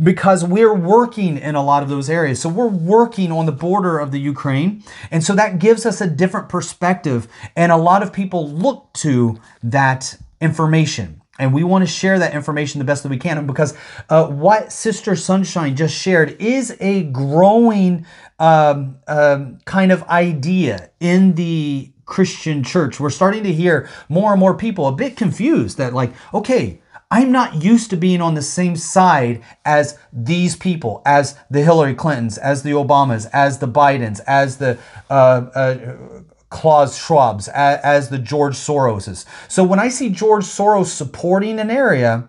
because 0.02 0.44
we're 0.46 0.74
working 0.74 1.38
in 1.38 1.56
a 1.56 1.64
lot 1.64 1.84
of 1.84 1.90
those 1.90 2.10
areas. 2.10 2.42
So 2.42 2.50
we're 2.50 2.68
working 2.68 3.32
on 3.32 3.46
the 3.46 3.52
border 3.52 4.00
of 4.00 4.12
the 4.12 4.20
Ukraine. 4.20 4.84
And 5.12 5.24
so 5.24 5.36
that 5.36 5.60
gives 5.60 5.86
us 5.86 6.02
a 6.02 6.08
different 6.08 6.50
perspective. 6.50 7.28
And 7.56 7.72
a 7.72 7.78
lot 7.78 8.02
of 8.02 8.14
people 8.14 8.50
look 8.50 8.92
to 8.94 9.40
that 9.64 10.18
information. 10.42 11.22
And 11.40 11.54
we 11.54 11.64
want 11.64 11.84
to 11.84 11.88
share 11.88 12.20
that 12.20 12.34
information 12.34 12.80
the 12.80 12.86
best 12.86 13.04
that 13.04 13.10
we 13.10 13.18
can 13.18 13.48
because 13.48 13.76
uh, 14.10 14.28
what 14.28 14.72
Sister 14.72 15.16
Sunshine 15.16 15.76
just 15.76 15.96
shared 15.96 16.40
is 16.42 16.76
a 16.80 17.04
growing 17.04 18.06
um, 18.38 18.98
um, 19.08 19.60
kind 19.66 19.92
of 19.92 20.04
idea 20.04 20.92
in 21.00 21.36
the 21.36 21.92
Christian 22.06 22.64
church. 22.64 23.00
We're 23.00 23.10
starting 23.10 23.44
to 23.44 23.54
hear 23.54 23.90
more 24.10 24.32
and 24.32 24.40
more 24.40 24.56
people 24.56 24.88
a 24.88 24.92
bit 24.92 25.16
confused 25.16 25.78
that, 25.78 25.94
like, 25.94 26.12
okay, 26.34 26.82
I'm 27.10 27.32
not 27.32 27.64
used 27.64 27.90
to 27.90 27.98
being 27.98 28.22
on 28.22 28.36
the 28.36 28.42
same 28.42 28.76
side 28.76 29.42
as 29.66 29.98
these 30.14 30.56
people, 30.56 31.02
as 31.06 31.38
the 31.50 31.62
Hillary 31.62 31.94
Clintons, 31.94 32.38
as 32.38 32.64
the 32.64 32.72
Obamas, 32.72 33.30
as 33.34 33.60
the 33.60 33.68
Bidens, 33.68 34.22
as 34.28 34.58
the 34.58 34.78
uh, 35.10 35.14
uh, 35.54 35.96
Klaus 36.52 37.00
Schwabs, 37.00 37.50
as, 37.50 37.80
as 37.80 38.10
the 38.10 38.20
George 38.20 38.56
Soroses. 38.56 39.26
So 39.48 39.64
when 39.64 39.80
I 39.80 39.88
see 39.88 40.10
George 40.10 40.44
Soros 40.44 40.88
supporting 40.88 41.60
an 41.60 41.72
area, 41.72 42.28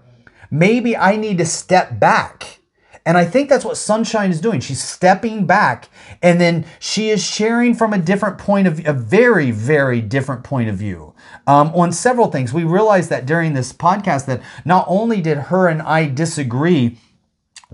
maybe 0.51 0.97
I 0.97 1.17
need 1.17 1.37
to 1.39 1.45
step 1.45 2.01
back. 2.01 2.61
And 3.05 3.19
I 3.19 3.25
think 3.25 3.49
that's 3.49 3.65
what 3.65 3.77
Sunshine 3.77 4.31
is 4.31 4.41
doing. 4.41 4.61
She's 4.61 4.83
stepping 4.83 5.45
back 5.45 5.89
and 6.23 6.41
then 6.41 6.65
she 6.79 7.11
is 7.11 7.23
sharing 7.23 7.75
from 7.75 7.93
a 7.93 7.99
different 7.99 8.39
point 8.39 8.69
of 8.69 8.87
a 8.87 8.93
very, 8.93 9.51
very 9.51 10.01
different 10.01 10.45
point 10.45 10.69
of 10.69 10.77
view 10.77 11.13
um, 11.49 11.73
on 11.75 11.91
several 11.93 12.31
things. 12.31 12.53
We 12.53 12.63
realized 12.63 13.11
that 13.11 13.27
during 13.27 13.55
this 13.55 13.73
podcast 13.73 14.27
that 14.27 14.41
not 14.65 14.85
only 14.87 15.21
did 15.21 15.37
her 15.37 15.67
and 15.67 15.83
I 15.83 16.09
disagree 16.09 16.99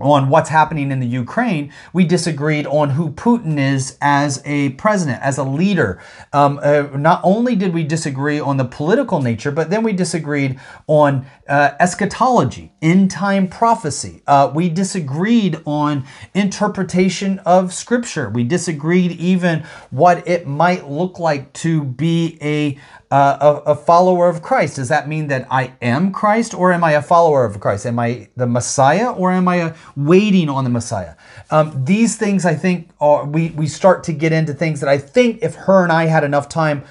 on 0.01 0.29
what's 0.29 0.49
happening 0.49 0.91
in 0.91 0.99
the 0.99 1.07
Ukraine, 1.07 1.71
we 1.93 2.05
disagreed 2.05 2.65
on 2.67 2.91
who 2.91 3.11
Putin 3.11 3.57
is 3.57 3.97
as 4.01 4.41
a 4.45 4.69
president, 4.71 5.21
as 5.21 5.37
a 5.37 5.43
leader. 5.43 6.01
Um, 6.33 6.59
uh, 6.61 6.83
not 6.95 7.21
only 7.23 7.55
did 7.55 7.73
we 7.73 7.83
disagree 7.83 8.39
on 8.39 8.57
the 8.57 8.65
political 8.65 9.21
nature, 9.21 9.51
but 9.51 9.69
then 9.69 9.83
we 9.83 9.93
disagreed 9.93 10.59
on 10.87 11.25
uh, 11.47 11.71
eschatology, 11.79 12.71
end 12.81 13.11
time 13.11 13.47
prophecy. 13.47 14.21
Uh, 14.27 14.51
we 14.53 14.69
disagreed 14.69 15.61
on 15.65 16.05
interpretation 16.33 17.39
of 17.39 17.73
scripture. 17.73 18.29
We 18.29 18.43
disagreed 18.43 19.11
even 19.13 19.63
what 19.89 20.27
it 20.27 20.47
might 20.47 20.89
look 20.89 21.19
like 21.19 21.53
to 21.53 21.83
be 21.83 22.37
a 22.41 22.77
uh, 23.11 23.61
a, 23.65 23.71
a, 23.71 23.75
follower 23.75 24.29
of 24.29 24.43
Christ. 24.43 24.75
Does 24.75 24.89
that 24.89 25.07
mean 25.07 25.27
that 25.29 25.47
I 25.49 25.73
am 25.81 26.11
Christ 26.11 26.53
or 26.53 26.71
am 26.71 26.83
I 26.83 26.91
a 26.91 27.01
follower 27.01 27.43
of 27.43 27.59
Christ? 27.59 27.87
Am 27.87 27.97
I 27.97 28.29
the 28.35 28.45
Messiah 28.45 29.11
or 29.11 29.31
am 29.31 29.47
I 29.47 29.73
waiting 29.95 30.47
on 30.47 30.63
the 30.63 30.69
Messiah? 30.69 31.15
Um, 31.49 31.85
these 31.85 32.17
things, 32.17 32.45
I 32.45 32.53
think, 32.53 32.89
are, 33.01 33.25
we, 33.25 33.49
we 33.49 33.65
start 33.65 34.03
to 34.03 34.13
get 34.13 34.31
into 34.31 34.53
things 34.53 34.79
that 34.81 34.89
I 34.89 34.99
think 34.99 35.39
if 35.41 35.55
her 35.55 35.81
and 35.81 35.91
I 35.91 36.05
had 36.05 36.23
enough 36.23 36.49
time, 36.49 36.83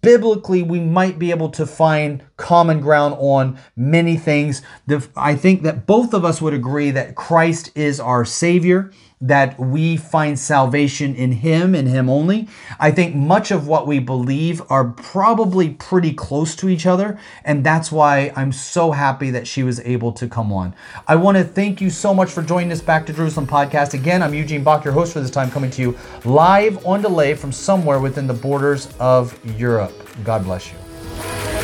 biblically, 0.00 0.62
we 0.62 0.80
might 0.80 1.18
be 1.18 1.30
able 1.30 1.50
to 1.50 1.66
find 1.66 2.22
common 2.38 2.80
ground 2.80 3.16
on 3.18 3.58
many 3.76 4.16
things. 4.16 4.62
The, 4.86 5.06
I 5.14 5.34
think 5.34 5.62
that 5.62 5.84
both 5.84 6.14
of 6.14 6.24
us 6.24 6.40
would 6.40 6.54
agree 6.54 6.90
that 6.92 7.16
Christ 7.16 7.70
is 7.74 8.00
our 8.00 8.24
Savior 8.24 8.90
that 9.20 9.58
we 9.58 9.96
find 9.96 10.38
salvation 10.38 11.14
in 11.14 11.32
Him 11.32 11.74
and 11.74 11.86
Him 11.86 12.08
only. 12.08 12.48
I 12.78 12.90
think 12.90 13.14
much 13.14 13.50
of 13.50 13.66
what 13.66 13.86
we 13.86 13.98
believe 13.98 14.62
are 14.70 14.84
probably 14.84 15.70
pretty 15.70 16.14
close 16.14 16.56
to 16.56 16.68
each 16.68 16.86
other, 16.86 17.18
and 17.44 17.62
that's 17.62 17.92
why 17.92 18.32
I'm 18.34 18.52
so 18.52 18.92
happy 18.92 19.30
that 19.30 19.46
she 19.46 19.62
was 19.62 19.80
able 19.80 20.12
to 20.12 20.26
come 20.26 20.52
on. 20.52 20.74
I 21.06 21.16
want 21.16 21.36
to 21.36 21.44
thank 21.44 21.80
you 21.80 21.90
so 21.90 22.14
much 22.14 22.30
for 22.30 22.42
joining 22.42 22.72
us 22.72 22.80
Back 22.80 23.06
to 23.06 23.12
Jerusalem 23.12 23.46
podcast. 23.46 23.92
Again, 23.94 24.22
I'm 24.22 24.32
Eugene 24.32 24.64
Bach, 24.64 24.84
your 24.84 24.94
host 24.94 25.12
for 25.12 25.20
this 25.20 25.30
time, 25.30 25.50
coming 25.50 25.70
to 25.72 25.82
you 25.82 25.98
live 26.24 26.84
on 26.86 27.02
delay 27.02 27.34
from 27.34 27.52
somewhere 27.52 28.00
within 28.00 28.26
the 28.26 28.34
borders 28.34 28.88
of 28.98 29.38
Europe. 29.58 29.92
God 30.24 30.44
bless 30.44 30.72
you. 30.72 31.59